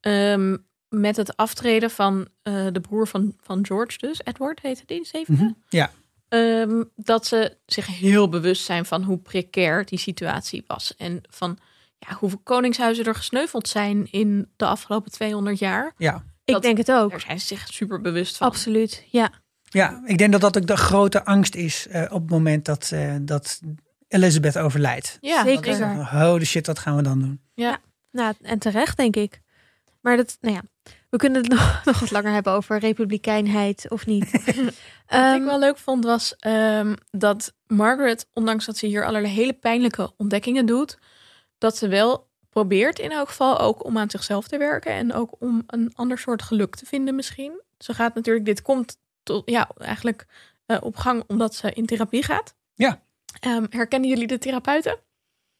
ehm, 0.00 0.56
met 1.00 1.16
het 1.16 1.36
aftreden 1.36 1.90
van 1.90 2.28
eh, 2.42 2.66
de 2.72 2.80
broer 2.80 3.08
van, 3.08 3.34
van 3.40 3.66
George, 3.66 3.98
dus 3.98 4.20
Edward 4.24 4.60
heette 4.60 4.82
die, 4.86 5.00
de 5.00 5.06
zevende. 5.06 5.42
Mhm, 5.42 5.52
ja. 5.68 5.90
Ehm, 6.28 6.82
dat 6.96 7.26
ze 7.26 7.56
zich 7.66 7.86
heel 7.86 8.28
bewust 8.28 8.64
zijn 8.64 8.84
van 8.84 9.02
hoe 9.02 9.18
precair 9.18 9.84
die 9.84 9.98
situatie 9.98 10.64
was. 10.66 10.96
En 10.96 11.20
van 11.28 11.58
ja, 11.98 12.14
hoeveel 12.14 12.40
koningshuizen 12.42 13.04
er 13.04 13.14
gesneuveld 13.14 13.68
zijn 13.68 14.08
in 14.10 14.48
de 14.56 14.66
afgelopen 14.66 15.10
200 15.10 15.58
jaar. 15.58 15.92
Ja. 15.96 16.24
ik 16.44 16.62
denk 16.62 16.76
het 16.76 16.92
ook. 16.92 17.10
Daar 17.10 17.20
zijn 17.20 17.40
ze 17.40 17.46
zich 17.46 17.66
super 17.68 18.00
bewust 18.00 18.36
van. 18.36 18.46
Absoluut, 18.46 19.04
ja. 19.10 19.30
ja, 19.62 20.02
ik 20.04 20.18
denk 20.18 20.32
dat 20.32 20.40
dat 20.40 20.56
ook 20.56 20.66
de 20.66 20.76
grote 20.76 21.24
angst 21.24 21.54
is 21.54 21.86
eh, 21.86 22.02
op 22.02 22.20
het 22.20 22.30
moment 22.30 22.64
dat, 22.64 22.90
eh, 22.92 23.14
dat 23.20 23.60
Elizabeth 24.08 24.58
overlijdt. 24.58 25.18
Ja, 25.20 25.44
Zeker. 25.44 25.74
zeker. 25.74 26.18
Holy 26.18 26.44
shit, 26.44 26.66
wat 26.66 26.78
gaan 26.78 26.96
we 26.96 27.02
dan 27.02 27.18
doen? 27.18 27.40
Ja. 27.54 27.78
Nou, 28.10 28.34
en 28.42 28.58
terecht 28.58 28.96
denk 28.96 29.16
ik. 29.16 29.40
Maar 30.04 30.16
dat, 30.16 30.38
nou 30.40 30.54
ja, 30.54 30.62
we 31.10 31.16
kunnen 31.16 31.42
het 31.42 31.50
nog, 31.54 31.84
nog 31.84 32.00
wat 32.00 32.10
langer 32.10 32.32
hebben 32.32 32.52
over 32.52 32.78
republikeinheid 32.78 33.90
of 33.90 34.06
niet. 34.06 34.30
Wat 34.64 34.74
Ehm, 35.06 35.34
ik 35.34 35.42
wel 35.44 35.58
leuk 35.58 35.78
vond 35.78 36.04
was 36.04 36.36
ehm, 36.36 36.94
dat 37.10 37.54
Margaret, 37.66 38.28
ondanks 38.32 38.64
dat 38.64 38.76
ze 38.76 38.86
hier 38.86 39.06
allerlei 39.06 39.34
hele 39.34 39.52
pijnlijke 39.52 40.12
ontdekkingen 40.16 40.66
doet, 40.66 40.98
dat 41.58 41.76
ze 41.76 41.88
wel 41.88 42.28
probeert 42.50 42.98
in 42.98 43.10
elk 43.10 43.28
geval 43.28 43.58
ook 43.58 43.84
om 43.84 43.98
aan 43.98 44.10
zichzelf 44.10 44.48
te 44.48 44.58
werken 44.58 44.92
en 44.92 45.12
ook 45.12 45.36
om 45.38 45.62
een 45.66 45.92
ander 45.94 46.18
soort 46.18 46.42
geluk 46.42 46.76
te 46.76 46.86
vinden 46.86 47.14
misschien. 47.14 47.60
Ze 47.78 47.94
gaat 47.94 48.14
natuurlijk, 48.14 48.44
dit 48.44 48.62
komt 48.62 48.98
tot, 49.22 49.50
ja, 49.50 49.70
eigenlijk 49.76 50.26
eh, 50.66 50.78
op 50.80 50.96
gang 50.96 51.24
omdat 51.26 51.54
ze 51.54 51.72
in 51.72 51.86
therapie 51.86 52.22
gaat. 52.22 52.54
Ja. 52.74 53.02
Ehm, 53.40 53.66
herkennen 53.70 54.08
jullie 54.08 54.26
de 54.26 54.38
therapeuten? 54.38 54.98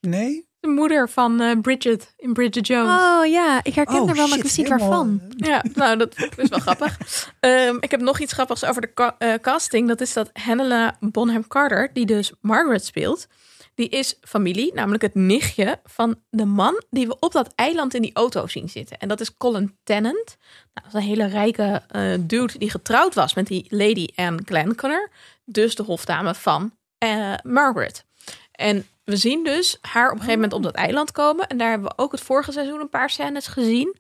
Nee? 0.01 0.49
De 0.65 0.71
moeder 0.71 1.09
van 1.09 1.41
eh, 1.41 1.61
Bridget 1.61 2.15
in 2.17 2.33
Bridget 2.33 2.67
Jones. 2.67 3.01
Oh 3.03 3.27
ja, 3.27 3.61
ik 3.63 3.75
herken 3.75 4.01
Oh, 4.01 4.09
er 4.09 4.15
wel, 4.17 4.29
maar 4.29 4.37
ik 4.37 4.43
wist 4.43 4.57
niet 4.59 4.69
waarvan. 4.69 5.21
Ja, 5.37 5.65
nou, 5.75 5.97
dat 5.97 6.15
is 6.37 6.49
wel 6.49 6.59
grappig. 6.59 6.97
Ehm, 7.41 7.77
ik 7.81 7.91
heb 7.91 8.01
nog 8.01 8.19
iets 8.21 8.33
grappigs 8.33 8.65
over 8.65 8.81
de 8.81 8.93
ca- 8.95 9.15
eh, 9.19 9.35
casting. 9.41 9.89
Dat 9.89 10.01
is 10.01 10.13
dat 10.13 10.31
Helena 10.33 10.97
Bonham 11.01 11.47
Carter, 11.47 11.91
die 11.93 12.07
dus 12.07 12.33
Margaret 12.41 12.85
speelt, 12.85 13.27
die 13.75 13.89
is 13.89 14.19
familie, 14.21 14.75
namelijk 14.75 15.03
het 15.03 15.15
nichtje 15.15 15.81
van 15.85 16.17
de 16.31 16.45
man 16.45 16.83
die 16.91 17.07
we 17.07 17.17
op 17.19 17.33
dat 17.33 17.53
eiland 17.55 17.95
in 17.95 18.03
die 18.03 18.15
auto 18.15 18.47
zien 18.47 18.69
zitten. 18.69 18.99
En 18.99 19.09
dat 19.09 19.21
is 19.21 19.37
Colin 19.37 19.77
Tennant. 19.83 20.37
Nou, 20.75 20.87
dat 20.87 20.87
is 20.87 20.93
een 20.95 21.01
hele 21.09 21.27
rijke 21.27 21.83
eh, 21.89 22.03
dude 22.21 22.59
die 22.59 22.71
getrouwd 22.71 23.15
was 23.15 23.35
met 23.35 23.47
die 23.47 23.67
Lady 23.69 24.07
Anne 24.15 24.41
Glenconner, 24.45 25.11
dus 25.45 25.75
de 25.75 25.83
hofdame 25.83 26.35
van 26.35 26.73
eh, 26.99 27.33
Margaret. 27.43 28.05
En 28.53 28.87
we 29.05 29.17
zien 29.17 29.45
dus 29.45 29.79
haar 29.81 30.07
op 30.07 30.13
een 30.13 30.19
gegeven 30.19 30.35
moment 30.41 30.53
op 30.53 30.63
dat 30.63 30.75
eiland 30.75 31.13
komen. 31.13 31.47
En 31.49 31.59
daar 31.59 31.71
hebben 31.71 31.89
we 31.89 32.03
ook 32.03 32.13
het 32.13 32.21
vorige 32.21 32.53
seizoen 32.53 32.81
een 32.81 32.89
paar 32.89 33.11
scènes 33.11 33.47
gezien. 33.47 33.97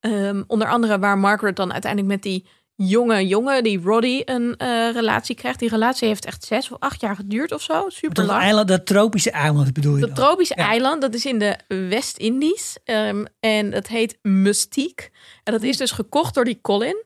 Ehm, 0.00 0.42
onder 0.46 0.68
andere 0.68 0.98
waar 0.98 1.18
Margaret 1.18 1.56
dan 1.56 1.72
uiteindelijk 1.72 2.12
met 2.12 2.22
die 2.22 2.46
jonge 2.78 3.26
jongen, 3.26 3.62
die 3.62 3.80
Roddy, 3.80 4.22
een 4.24 4.54
eh, 4.56 4.90
relatie 4.92 5.34
krijgt. 5.34 5.58
Die 5.58 5.68
relatie 5.68 6.08
heeft 6.08 6.24
echt 6.24 6.44
zes 6.44 6.70
of 6.70 6.78
acht 6.80 7.00
jaar 7.00 7.16
geduurd 7.16 7.52
of 7.52 7.62
zo. 7.62 7.88
Super 7.88 8.14
Dat 8.14 8.26
lang. 8.26 8.40
eiland, 8.42 8.68
dat 8.68 8.86
tropische 8.86 9.30
eiland 9.30 9.72
bedoel 9.72 9.94
je 9.94 10.00
Dat 10.06 10.16
dan? 10.16 10.24
tropische 10.24 10.54
Ja. 10.56 10.66
eiland, 10.68 11.00
dat 11.00 11.14
is 11.14 11.26
in 11.26 11.38
de 11.38 11.58
West-Indies. 11.68 12.76
Ehm, 12.84 13.24
en 13.40 13.70
dat 13.70 13.86
heet 13.86 14.18
Mustique. 14.22 15.10
En 15.44 15.52
dat 15.52 15.62
is 15.62 15.76
dus 15.76 15.90
gekocht 15.90 16.34
door 16.34 16.44
die 16.44 16.58
Colin. 16.60 17.04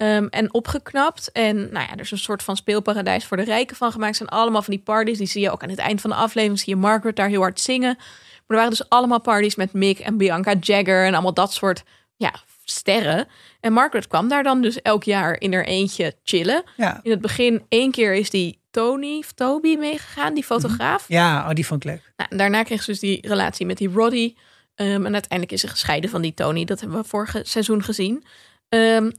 Ehm, 0.00 0.26
en 0.26 0.54
opgeknapt. 0.54 1.32
En 1.32 1.56
nou 1.56 1.86
ja, 1.86 1.92
er 1.92 2.00
is 2.00 2.10
een 2.10 2.18
soort 2.18 2.42
van 2.42 2.56
speelparadijs 2.56 3.24
voor 3.24 3.36
de 3.36 3.42
rijken 3.42 3.76
van 3.76 3.92
gemaakt. 3.92 4.16
Zijn 4.16 4.28
allemaal 4.28 4.62
van 4.62 4.74
die 4.74 4.82
parties. 4.82 5.18
Die 5.18 5.26
zie 5.26 5.40
je 5.40 5.50
ook 5.50 5.62
aan 5.62 5.68
het 5.68 5.78
eind 5.78 6.00
van 6.00 6.10
de 6.10 6.16
aflevering. 6.16 6.58
Zie 6.58 6.74
je 6.74 6.80
Margaret 6.80 7.16
daar 7.16 7.28
heel 7.28 7.40
hard 7.40 7.60
zingen. 7.60 7.94
Maar 7.96 8.44
er 8.46 8.56
waren 8.56 8.70
dus 8.70 8.88
allemaal 8.88 9.20
parties 9.20 9.54
met 9.54 9.72
Mick 9.72 9.98
en 9.98 10.16
Bianca 10.16 10.54
Jagger. 10.60 11.04
En 11.04 11.12
allemaal 11.12 11.34
dat 11.34 11.52
soort 11.52 11.82
ja, 12.16 12.32
sterren. 12.64 13.28
En 13.60 13.72
Margaret 13.72 14.06
kwam 14.06 14.28
daar 14.28 14.42
dan 14.42 14.62
dus 14.62 14.82
elk 14.82 15.04
jaar 15.04 15.40
in 15.40 15.52
haar 15.52 15.64
eentje 15.64 16.14
chillen. 16.24 16.62
Ja. 16.76 17.00
In 17.02 17.10
het 17.10 17.20
begin 17.20 17.64
één 17.68 17.90
keer 17.90 18.14
is 18.14 18.30
die 18.30 18.60
Tony 18.70 19.18
of 19.18 19.32
Toby 19.32 19.76
meegegaan, 19.76 20.34
die 20.34 20.44
fotograaf. 20.44 21.04
Ja, 21.08 21.48
oh, 21.48 21.54
die 21.54 21.66
vond 21.66 21.84
ik 21.84 21.90
leuk. 21.90 22.12
Nou, 22.16 22.36
daarna 22.36 22.62
kreeg 22.62 22.82
ze 22.82 22.90
dus 22.90 23.00
die 23.00 23.26
relatie 23.28 23.66
met 23.66 23.78
die 23.78 23.88
Roddy. 23.88 24.34
Ehm, 24.74 25.06
en 25.06 25.12
uiteindelijk 25.12 25.52
is 25.52 25.60
ze 25.60 25.68
gescheiden 25.68 26.10
van 26.10 26.22
die 26.22 26.34
Tony. 26.34 26.64
Dat 26.64 26.80
hebben 26.80 26.98
we 26.98 27.08
vorige 27.08 27.40
seizoen 27.44 27.82
gezien. 27.82 28.24
Ehm, 28.68 29.10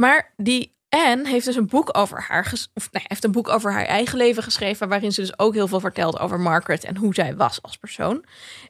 maar 0.00 0.32
die 0.36 0.76
Anne 0.88 1.28
heeft 1.28 1.44
dus 1.44 1.56
een 1.56 1.66
boek 1.66 1.96
over 1.98 2.24
haar... 2.28 2.52
Of 2.74 2.88
heeft 2.92 3.24
een 3.24 3.32
boek 3.32 3.48
over 3.48 3.72
haar 3.72 3.84
eigen 3.84 4.18
leven 4.18 4.42
geschreven... 4.42 4.88
waarin 4.88 5.12
ze 5.12 5.20
dus 5.20 5.38
ook 5.38 5.54
heel 5.54 5.68
veel 5.68 5.80
vertelt 5.80 6.18
over 6.18 6.40
Margaret... 6.40 6.84
en 6.84 6.96
hoe 6.96 7.14
zij 7.14 7.36
was 7.36 7.62
als 7.62 7.76
persoon. 7.76 8.24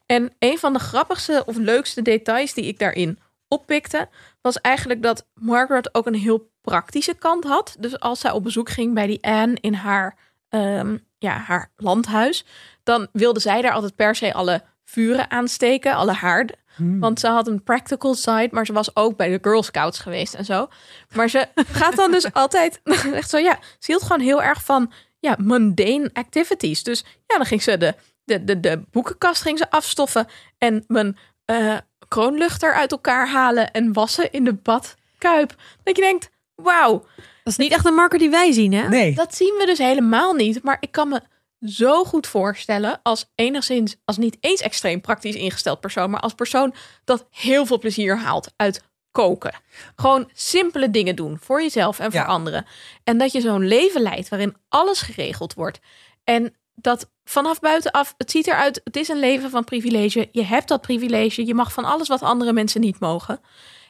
En 0.06 0.32
een 0.38 0.58
van 0.58 0.72
de 0.72 0.78
grappigste 0.78 1.42
of 1.46 1.56
leukste 1.56 2.02
details 2.02 2.54
die 2.54 2.64
ik 2.64 2.78
daarin 2.78 3.18
oppikte... 3.48 4.08
was 4.40 4.60
eigenlijk 4.60 5.02
dat 5.02 5.26
Margaret 5.34 5.94
ook 5.94 6.06
een 6.06 6.14
heel 6.14 6.50
praktische 6.60 7.14
kant 7.14 7.44
had. 7.44 7.76
Dus 7.78 8.00
als 8.00 8.20
zij 8.20 8.30
op 8.30 8.42
bezoek 8.42 8.70
ging 8.70 8.94
bij 8.94 9.06
die 9.06 9.24
Anne 9.24 9.56
in 9.60 9.74
haar, 9.74 10.16
ehm, 10.48 10.96
ja, 11.18 11.36
haar 11.36 11.72
landhuis... 11.76 12.44
dan 12.82 13.08
wilde 13.12 13.40
zij 13.40 13.62
daar 13.62 13.72
altijd 13.72 13.96
per 13.96 14.14
se 14.14 14.34
alle 14.34 14.62
vuren 14.90 15.30
aansteken, 15.30 15.94
alle 15.94 16.12
haarden. 16.12 16.58
Want 16.98 17.20
ze 17.20 17.26
had 17.26 17.46
een 17.46 17.62
practical 17.62 18.14
side, 18.14 18.48
maar 18.50 18.66
ze 18.66 18.72
was 18.72 18.96
ook 18.96 19.16
bij 19.16 19.28
de 19.28 19.38
Girl 19.42 19.62
Scouts 19.62 19.98
geweest 19.98 20.34
en 20.34 20.44
zo. 20.44 20.68
Maar 21.14 21.28
ze 21.28 21.46
gaat 21.80 21.96
dan 21.96 22.10
dus 22.10 22.32
altijd, 22.32 22.80
echt 23.12 23.30
zo, 23.30 23.38
ja, 23.38 23.58
ze 23.78 23.90
hield 23.92 24.02
gewoon 24.02 24.20
heel 24.20 24.42
erg 24.42 24.64
van, 24.64 24.92
ja, 25.18 25.36
mundane 25.38 26.10
activities. 26.12 26.82
Dus 26.82 27.04
ja, 27.26 27.36
dan 27.36 27.46
ging 27.46 27.62
ze 27.62 27.76
de, 27.76 27.94
de, 28.24 28.44
de, 28.44 28.60
de 28.60 28.82
boekenkast 28.90 29.42
ging 29.42 29.58
ze 29.58 29.70
afstoffen 29.70 30.26
en 30.58 30.84
mijn 30.86 31.18
eh, 31.44 31.76
kroonluchter 32.08 32.74
uit 32.74 32.92
elkaar 32.92 33.28
halen 33.28 33.70
en 33.70 33.92
wassen 33.92 34.32
in 34.32 34.44
de 34.44 34.54
badkuip. 34.54 35.54
Dat 35.82 35.96
je 35.96 36.02
denkt, 36.02 36.30
wauw, 36.54 37.04
Dat 37.16 37.52
is 37.52 37.56
niet 37.56 37.72
echt 37.72 37.86
een 37.86 37.94
marker 37.94 38.18
die 38.18 38.30
wij 38.30 38.52
zien, 38.52 38.72
hè? 38.72 38.88
Nee. 38.88 39.14
dat 39.14 39.34
zien 39.34 39.54
we 39.58 39.66
dus 39.66 39.78
helemaal 39.78 40.32
niet. 40.32 40.62
Maar 40.62 40.76
ik 40.80 40.92
kan 40.92 41.08
me 41.08 41.20
zo 41.66 42.04
goed 42.04 42.26
voorstellen 42.26 43.00
als 43.02 43.30
enigszins, 43.34 43.96
als 44.04 44.16
niet 44.16 44.36
eens 44.40 44.60
extreem 44.60 45.00
praktisch 45.00 45.34
ingesteld 45.34 45.80
persoon, 45.80 46.10
maar 46.10 46.20
als 46.20 46.34
persoon 46.34 46.74
dat 47.04 47.26
heel 47.30 47.66
veel 47.66 47.78
plezier 47.78 48.18
haalt 48.18 48.52
uit 48.56 48.82
koken. 49.10 49.54
Gewoon 49.96 50.30
simpele 50.34 50.90
dingen 50.90 51.16
doen 51.16 51.38
voor 51.40 51.62
jezelf 51.62 51.98
en 51.98 52.10
voor 52.10 52.20
Ja. 52.20 52.26
anderen. 52.26 52.66
En 53.04 53.18
dat 53.18 53.32
je 53.32 53.40
zo'n 53.40 53.66
leven 53.66 54.00
leidt 54.02 54.28
waarin 54.28 54.56
alles 54.68 55.00
geregeld 55.00 55.54
wordt. 55.54 55.80
En 56.24 56.54
dat 56.74 57.10
vanaf 57.24 57.60
buitenaf, 57.60 58.14
het 58.16 58.30
ziet 58.30 58.46
eruit, 58.46 58.80
het 58.84 58.96
is 58.96 59.08
een 59.08 59.18
leven 59.18 59.50
van 59.50 59.64
privilege. 59.64 60.28
Je 60.32 60.44
hebt 60.44 60.68
dat 60.68 60.80
privilege. 60.80 61.46
Je 61.46 61.54
mag 61.54 61.72
van 61.72 61.84
alles 61.84 62.08
wat 62.08 62.22
andere 62.22 62.52
mensen 62.52 62.80
niet 62.80 63.00
mogen. 63.00 63.40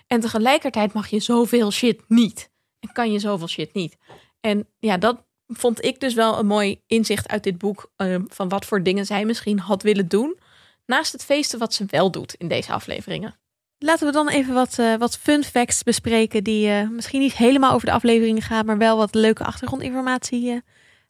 En 0.07 0.21
tegelijkertijd 0.21 0.93
mag 0.93 1.09
je 1.09 1.21
zoveel 1.21 1.71
shit 1.71 2.01
niet. 2.09 2.51
En 2.81 2.93
kan 2.93 3.13
je 3.13 3.19
zoveel 3.19 3.49
shit 3.49 3.75
niet. 3.75 3.97
En 4.41 4.69
ja, 4.79 4.97
dat 4.97 5.25
vond 5.53 5.85
ik 5.85 6.01
dus 6.01 6.15
wel 6.15 6.39
een 6.39 6.47
mooi 6.47 6.81
inzicht 6.87 7.29
uit 7.29 7.43
dit 7.43 7.59
boek. 7.59 7.91
eh, 7.97 8.17
van 8.29 8.49
wat 8.49 8.65
voor 8.65 8.83
dingen 8.83 9.07
zij 9.07 9.25
misschien 9.25 9.59
had 9.59 9.83
willen 9.83 10.09
doen. 10.09 10.39
Naast 10.87 11.13
het 11.13 11.25
feesten 11.25 11.59
wat 11.59 11.75
ze 11.75 11.85
wel 11.87 12.11
doet 12.11 12.35
in 12.35 12.49
deze 12.49 12.73
afleveringen. 12.73 13.41
Laten 13.83 14.07
we 14.07 14.13
dan 14.13 14.29
even 14.29 14.55
wat, 14.55 14.79
eh, 14.79 14.95
wat 14.95 15.19
fun 15.19 15.45
facts 15.45 15.83
bespreken 15.83 16.45
die 16.45 16.71
eh, 16.71 16.89
misschien 16.89 17.21
niet 17.21 17.37
helemaal 17.37 17.73
over 17.73 17.87
de 17.87 17.93
afleveringen 17.93 18.43
gaan, 18.43 18.67
maar 18.67 18.79
wel 18.79 18.97
wat 18.97 19.15
leuke 19.15 19.45
achtergrondinformatie 19.45 20.51
eh, 20.51 20.59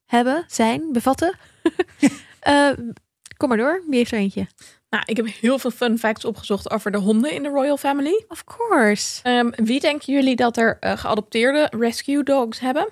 hebben, 0.07 0.45
zijn, 0.47 0.93
bevatten. 0.93 1.35
Kom 3.37 3.49
maar 3.49 3.59
door, 3.59 3.83
wie 3.87 3.97
heeft 3.97 4.13
er 4.13 4.19
eentje? 4.19 4.47
Nou, 4.91 5.03
ik 5.07 5.17
heb 5.17 5.27
heel 5.41 5.59
veel 5.59 5.71
fun 5.71 5.99
facts 5.99 6.25
opgezocht 6.25 6.71
over 6.71 6.91
de 6.91 6.99
honden 6.99 7.33
in 7.33 7.43
de 7.43 7.49
Royal 7.49 7.77
Family. 7.77 8.25
Of 8.29 8.45
course. 8.45 9.23
Ehm, 9.23 9.51
wie 9.55 9.81
denken 9.81 10.13
jullie 10.13 10.37
dat 10.37 10.57
er 10.57 10.77
geadopteerde 10.81 11.69
rescue 11.71 12.23
dogs 12.23 12.61
hebben? 12.61 12.89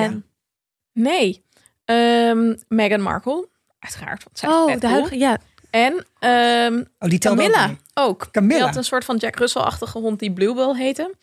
En, 0.00 0.26
Nee. 0.92 1.44
Ehm, 1.84 2.54
Meghan 2.68 3.00
Markle, 3.00 3.48
uiteraard. 3.78 4.24
Want 4.24 4.38
zij 4.38 4.48
oh, 4.48 4.72
de 4.72 4.78
cool. 4.78 4.92
huidige, 4.92 5.18
ja. 5.18 5.38
En 5.70 6.06
ehm, 6.18 6.84
Oh, 6.98 7.08
die 7.08 7.18
ook 7.28 7.36
Camilla 7.36 7.66
mee. 7.66 7.76
ook. 7.94 8.28
Camilla. 8.30 8.56
Die 8.56 8.66
had 8.66 8.76
een 8.76 8.84
soort 8.84 9.04
van 9.04 9.16
Jack 9.16 9.36
Russell-achtige 9.36 9.98
hond 9.98 10.18
die 10.18 10.32
Bluebell 10.32 10.74
heette. 10.76 11.14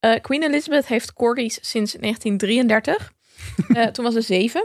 Eh, 0.00 0.20
Queen 0.20 0.42
Elizabeth 0.42 0.86
heeft 0.86 1.12
corgis 1.12 1.54
sinds 1.54 1.92
1933. 1.92 3.12
Eh, 3.68 3.86
toen 3.86 4.04
was 4.04 4.14
ze 4.14 4.20
zeven. 4.20 4.64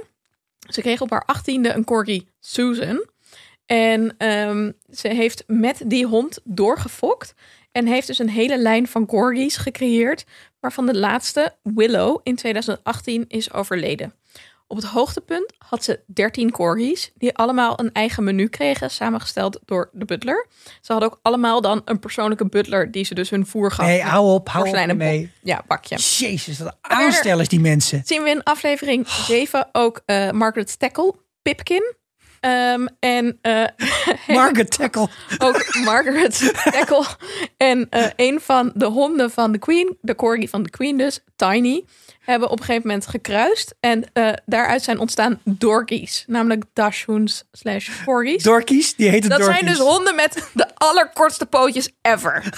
Ze 0.69 0.81
kreeg 0.81 1.01
op 1.01 1.09
haar 1.09 1.23
achttiende 1.25 1.73
een 1.73 1.83
corgi 1.83 2.27
Susan. 2.39 3.05
En 3.65 4.15
ehm, 4.17 4.71
ze 4.93 5.07
heeft 5.07 5.43
met 5.47 5.81
die 5.85 6.05
hond 6.05 6.39
doorgefokt. 6.43 7.33
En 7.71 7.87
heeft 7.87 8.07
dus 8.07 8.19
een 8.19 8.29
hele 8.29 8.57
lijn 8.57 8.87
van 8.87 9.05
corgis 9.05 9.57
gecreëerd. 9.57 10.25
Waarvan 10.59 10.85
de 10.85 10.97
laatste, 10.97 11.55
Willow, 11.63 12.19
in 12.23 12.35
2018 12.35 13.25
is 13.27 13.53
overleden. 13.53 14.13
Op 14.69 14.77
het 14.77 14.85
hoogtepunt 14.85 15.53
had 15.57 15.83
ze 15.83 15.99
13 16.05 16.51
corgis, 16.51 17.11
die 17.15 17.35
allemaal 17.35 17.79
een 17.79 17.91
eigen 17.91 18.23
menu 18.23 18.47
kregen, 18.47 18.91
samengesteld 18.91 19.59
door 19.65 19.89
de 19.93 20.05
butler. 20.05 20.47
Ze 20.81 20.91
hadden 20.91 21.11
ook 21.11 21.19
allemaal 21.21 21.61
dan 21.61 21.81
een 21.85 21.99
persoonlijke 21.99 22.45
butler 22.45 22.91
die 22.91 23.05
ze 23.05 23.13
dus 23.13 23.29
hun 23.29 23.45
voer 23.45 23.71
gaf. 23.71 23.85
Nee, 23.85 24.01
hou 24.01 24.33
op, 24.33 24.49
hou 24.49 24.89
op 24.89 24.95
mee. 24.95 25.31
Ja, 25.43 25.63
bakje. 25.67 25.95
Jezus, 25.95 26.59
wat 26.59 26.77
aanstellers 26.81 27.47
die 27.47 27.59
mensen. 27.59 28.01
Zien 28.05 28.23
we 28.23 28.29
in 28.29 28.43
aflevering 28.43 29.07
7 29.07 29.69
ook 29.71 30.01
eh, 30.05 30.31
Margaret 30.31 30.69
Stackle, 30.69 31.15
Pipkin. 31.41 31.95
Ehm, 32.47 32.87
en 32.99 33.37
eh, 33.41 33.63
Margaret 34.37 34.71
Tackle. 34.71 35.07
ook 35.37 35.75
Margaret 35.83 36.53
Tackle. 36.63 37.05
En 37.57 37.87
eh, 37.89 38.05
een 38.15 38.41
van 38.41 38.71
de 38.73 38.85
honden 38.85 39.31
van 39.31 39.51
de 39.51 39.57
Queen, 39.57 39.97
de 40.01 40.15
corgi 40.15 40.47
van 40.47 40.63
de 40.63 40.69
Queen 40.69 40.97
dus, 40.97 41.23
Tiny, 41.35 41.85
hebben 42.27 42.49
op 42.49 42.59
een 42.59 42.65
gegeven 42.65 42.87
moment 42.87 43.07
gekruist. 43.07 43.75
En 43.79 44.03
eh, 44.13 44.29
daaruit 44.45 44.83
zijn 44.83 44.99
ontstaan 44.99 45.39
dorkies, 45.43 46.23
namelijk 46.27 46.63
dachshunds 46.73 47.43
slash 47.51 47.89
corgis. 48.05 48.43
Dorkies, 48.43 48.95
die 48.95 49.09
heten 49.09 49.29
Dat 49.29 49.39
Dorkies. 49.39 49.57
zijn 49.59 49.69
dus 49.71 49.79
honden 49.79 50.15
met 50.15 50.49
de 50.53 50.67
allerkortste 50.75 51.45
pootjes 51.45 51.89
ever. 52.01 52.43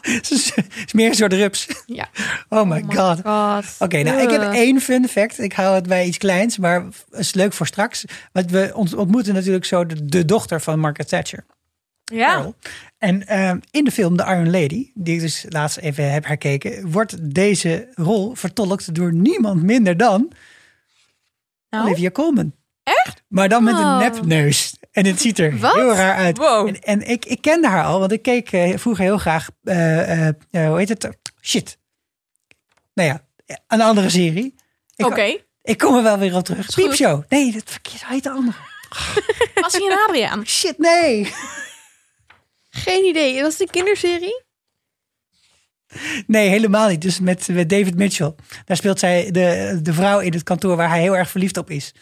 Het 0.00 0.30
is 0.30 0.52
meer 0.92 1.08
een 1.08 1.14
soort 1.14 1.32
rups. 1.32 1.66
Ja. 1.86 2.08
Oh 2.48 2.68
my 2.70 2.84
god. 2.88 3.20
God. 3.24 3.64
Oké, 3.78 4.02
nou 4.02 4.20
ik 4.20 4.30
heb 4.30 4.42
één 4.52 4.80
fun 4.80 5.08
fact. 5.08 5.38
Ik 5.38 5.52
hou 5.52 5.74
het 5.74 5.86
bij 5.86 6.06
iets 6.06 6.18
kleins, 6.18 6.58
maar 6.58 6.84
is 7.10 7.34
leuk 7.34 7.52
voor 7.52 7.66
straks. 7.66 8.04
Want 8.32 8.50
we 8.50 8.70
ont- 8.74 8.94
ontmoeten 8.94 9.34
natuurlijk 9.34 9.64
zo 9.64 9.86
de, 9.86 10.04
de 10.04 10.24
dochter 10.24 10.60
van 10.60 10.78
Margaret 10.78 11.08
Thatcher. 11.08 11.44
Ja. 12.14 12.34
Carol. 12.34 12.54
En 12.98 13.26
ehm, 13.26 13.58
in 13.70 13.84
de 13.84 13.90
film 13.90 14.16
The 14.16 14.24
Iron 14.24 14.50
Lady, 14.50 14.90
die 14.94 15.14
ik 15.14 15.20
dus 15.20 15.44
laatst 15.48 15.76
even 15.78 16.12
heb 16.12 16.26
herkeken, 16.26 16.90
wordt 16.90 17.34
deze 17.34 17.88
rol 17.94 18.34
vertolkt 18.34 18.94
door 18.94 19.12
niemand 19.12 19.62
minder 19.62 19.96
dan 19.96 20.32
Nou? 21.70 21.86
Olivia 21.86 22.10
Colman. 22.10 22.52
Echt? 22.82 23.22
Maar 23.28 23.48
dan 23.48 23.64
met 23.64 23.74
een 23.74 23.80
Oh. 23.84 23.98
nepneus. 23.98 24.76
En 24.92 25.06
het 25.06 25.20
ziet 25.20 25.38
er 25.38 25.58
Wat? 25.58 25.74
heel 25.74 25.94
raar 25.94 26.14
uit. 26.16 26.38
Wow. 26.38 26.68
En, 26.68 26.80
en 26.82 27.08
ik, 27.08 27.24
ik 27.24 27.40
kende 27.40 27.68
haar 27.68 27.84
al, 27.84 27.98
want 27.98 28.12
ik 28.12 28.22
keek 28.22 28.52
eh, 28.52 28.76
vroeger 28.78 29.04
heel 29.04 29.18
graag, 29.18 29.48
eh, 29.64 30.28
eh, 30.28 30.34
hoe 30.50 30.78
heet 30.78 30.88
het? 30.88 31.08
Shit. 31.42 31.78
Nou 32.94 33.08
ja, 33.08 33.24
een 33.66 33.80
andere 33.80 34.10
serie. 34.10 34.54
Oké. 34.96 35.36
ik 35.62 35.78
kom 35.78 35.96
er 35.96 36.02
wel 36.02 36.18
weer 36.18 36.34
op 36.36 36.44
terug. 36.44 36.74
Piepshow. 36.74 37.22
Nee, 37.28 37.52
dat 37.52 37.62
verkeerd 37.66 38.06
heet 38.06 38.22
de 38.22 38.30
andere. 38.30 38.56
Bassie 39.62 39.90
en 39.90 39.98
Adriaan. 40.06 40.46
Shit, 40.46 40.78
nee. 40.78 41.32
Geen 42.78 43.04
idee. 43.04 43.42
Was 43.42 43.52
het 43.52 43.60
een 43.60 43.70
kinderserie? 43.70 44.42
Nee, 46.26 46.48
helemaal 46.48 46.88
niet. 46.88 47.02
Dus 47.02 47.20
met, 47.20 47.48
met 47.48 47.68
David 47.68 47.96
Mitchell. 47.96 48.34
Daar 48.64 48.76
speelt 48.76 48.98
zij 48.98 49.30
de, 49.30 49.78
de 49.82 49.92
vrouw 49.92 50.20
in 50.20 50.32
het 50.32 50.42
kantoor 50.42 50.76
waar 50.76 50.88
hij 50.88 51.00
heel 51.00 51.16
erg 51.16 51.30
verliefd 51.30 51.56
op 51.56 51.70
is. 51.70 51.92
Echt 51.94 51.96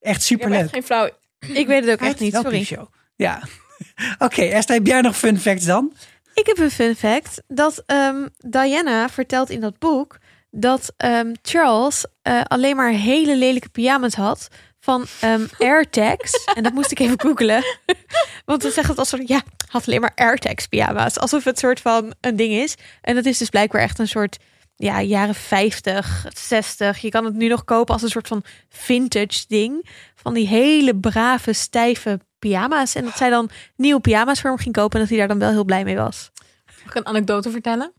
Ik 0.00 0.28
heb 0.28 0.40
superleuk. 0.40 0.60
echt 0.60 0.70
geen 0.72 0.82
flauw. 0.82 1.10
Ik 1.38 1.66
weet 1.66 1.84
het 1.84 1.92
ook 1.92 2.08
echt 2.08 2.20
niet, 2.20 2.34
sorry. 2.34 2.50
Piepshow. 2.50 2.86
Ja. 3.16 3.42
Oké, 4.18 4.42
Esther, 4.42 4.74
heb 4.76 4.86
jij 4.86 5.00
nog 5.00 5.16
fun 5.16 5.38
facts 5.40 5.64
dan? 5.64 5.92
Ik 6.34 6.46
heb 6.46 6.58
een 6.58 6.70
fun 6.70 6.96
fact 6.96 7.42
dat 7.46 7.82
ehm, 7.86 8.26
Diana 8.38 9.08
vertelt 9.08 9.50
in 9.50 9.60
dat 9.60 9.78
boek 9.78 10.18
dat 10.50 10.92
ehm, 10.96 11.32
Charles 11.42 12.06
eh, 12.22 12.40
alleen 12.46 12.76
maar 12.76 12.90
hele 12.90 13.36
lelijke 13.36 13.68
pyjama's 13.68 14.14
had 14.14 14.48
van 14.80 15.06
ehm, 15.20 15.46
AirTags. 15.58 16.44
en 16.54 16.62
dat 16.62 16.72
moest 16.72 16.90
ik 16.90 16.98
even 16.98 17.20
googelen. 17.20 17.62
Want 18.44 18.62
ze 18.62 18.70
zegt 18.70 18.88
het 18.88 18.98
als 18.98 19.08
soort, 19.08 19.28
ja, 19.28 19.42
had 19.72 19.86
alleen 19.86 20.00
maar 20.00 20.12
AirTags 20.14 20.66
pyjama's. 20.66 21.18
Alsof 21.18 21.44
het 21.44 21.58
soort 21.58 21.80
van 21.80 22.14
een 22.20 22.36
ding 22.36 22.52
is. 22.52 22.74
En 23.00 23.14
dat 23.14 23.24
is 23.24 23.38
dus 23.38 23.48
blijkbaar 23.48 23.80
echt 23.80 23.98
een 23.98 24.08
soort, 24.08 24.38
ja, 24.76 25.02
jaren 25.02 25.34
50, 25.34 26.26
60. 26.34 26.98
Je 26.98 27.08
kan 27.08 27.24
het 27.24 27.34
nu 27.34 27.48
nog 27.48 27.64
kopen 27.64 27.92
als 27.92 28.02
een 28.02 28.08
soort 28.08 28.28
van 28.28 28.44
vintage 28.68 29.44
ding. 29.48 29.88
Van 30.14 30.34
die 30.34 30.46
hele 30.46 30.96
brave, 30.96 31.52
stijve 31.52 32.20
pyjama's. 32.38 32.94
En 32.94 33.04
dat 33.04 33.16
zij 33.16 33.30
dan 33.30 33.50
nieuwe 33.76 34.00
pyjama's 34.00 34.40
voor 34.40 34.50
hem 34.50 34.58
ging 34.58 34.74
kopen. 34.74 34.94
En 34.94 35.00
dat 35.00 35.08
hij 35.08 35.18
daar 35.18 35.28
dan 35.28 35.38
wel 35.38 35.50
heel 35.50 35.64
blij 35.64 35.84
mee 35.84 35.96
was. 35.96 36.30
Mag 36.66 36.86
ik 36.86 36.94
een 36.94 37.06
anekdote 37.06 37.50
vertellen? 37.50 37.92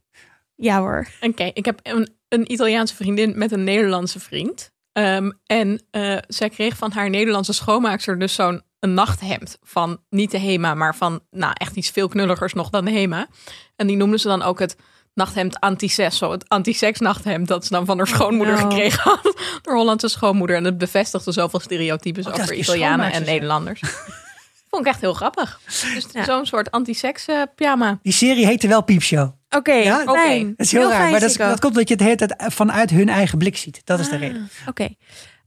Ja 0.56 0.80
hoor. 0.80 1.08
Oké, 1.22 1.52
ik 1.54 1.66
heb 1.66 1.80
een, 1.84 2.16
een 2.28 2.52
Italiaanse 2.52 2.96
vriendin 2.96 3.38
met 3.38 3.52
een 3.52 3.64
Nederlandse 3.64 4.20
vriend. 4.20 4.72
Ehm, 4.92 5.32
en 5.46 5.82
eh, 5.92 6.18
zij 6.28 6.50
kreeg 6.50 6.78
van 6.78 6.92
haar 6.92 7.10
Nederlandse 7.10 7.54
schoonmaakster 7.54 8.20
dus 8.20 8.34
zo'n 8.34 8.62
een 8.84 8.94
nachthemd 8.94 9.58
van 9.62 10.00
niet 10.10 10.32
de 10.32 10.38
Hema, 10.38 10.74
maar 10.74 10.96
van 10.96 11.20
nou 11.32 11.52
echt 11.58 11.76
iets 11.76 11.90
veel 11.90 12.08
knulligers 12.08 12.54
nog 12.54 12.70
dan 12.70 12.86
de 12.86 12.92
Hema. 12.92 13.28
En 13.76 13.88
die 13.88 13.96
noemden 13.98 14.20
ze 14.20 14.28
dan 14.28 14.42
ook 14.42 14.60
het 14.60 14.76
nachthemd 15.14 15.60
anti-sex, 15.60 16.18
zo 16.18 16.32
het 16.32 16.50
anti-sex 16.50 17.00
nachthemd 17.00 17.48
dat 17.48 17.64
ze 17.66 17.74
dan 17.74 17.86
van 17.86 17.98
haar 17.98 18.08
schoonmoeder 18.08 18.56
no. 18.56 18.62
gekregen 18.62 19.02
had, 19.02 19.34
door 19.62 19.76
Hollandse 19.76 20.08
schoonmoeder. 20.08 20.56
En 20.56 20.64
het 20.64 20.78
bevestigde 20.78 21.32
zoveel 21.32 21.60
stereotypes 21.60 22.26
Oh, 22.26 22.32
dat 22.32 22.42
over 22.42 22.56
Italianen 22.56 23.12
en. 23.12 23.24
Nederlanders. 23.24 23.82
Vond 24.70 24.86
ik 24.86 24.92
echt 24.92 25.02
heel 25.02 25.14
grappig. 25.14 25.60
Dus 25.94 26.06
Ja. 26.12 26.24
zo'n 26.24 26.46
soort 26.46 26.72
anti-sex 26.72 27.26
eh, 27.28 27.42
pyjama. 27.56 28.00
Die 28.02 28.14
serie 28.14 28.46
heette 28.46 28.68
wel 28.68 28.84
Piepshow. 28.84 29.32
Oké, 29.50 29.74
Ja? 29.74 30.04
fijn. 30.06 30.54
Dat 30.58 30.66
is 30.66 30.72
heel, 30.72 30.90
raar. 30.90 31.12
maar 31.12 31.20
dat, 31.20 31.30
is- 31.30 31.38
dat 31.38 31.60
komt 31.60 31.74
omdat 31.74 31.88
je 31.88 31.94
het 31.94 32.04
de 32.04 32.10
hele 32.10 32.28
tijd 32.28 32.54
vanuit 32.54 32.90
hun 32.90 33.10
eigen 33.10 33.38
blik 33.38 33.58
ziet. 33.58 33.82
Dat 33.84 34.00
is 34.00 34.10
de 34.10 34.14
Ah, 34.16 34.20
reden. 34.22 34.50
Oké. 34.68 34.88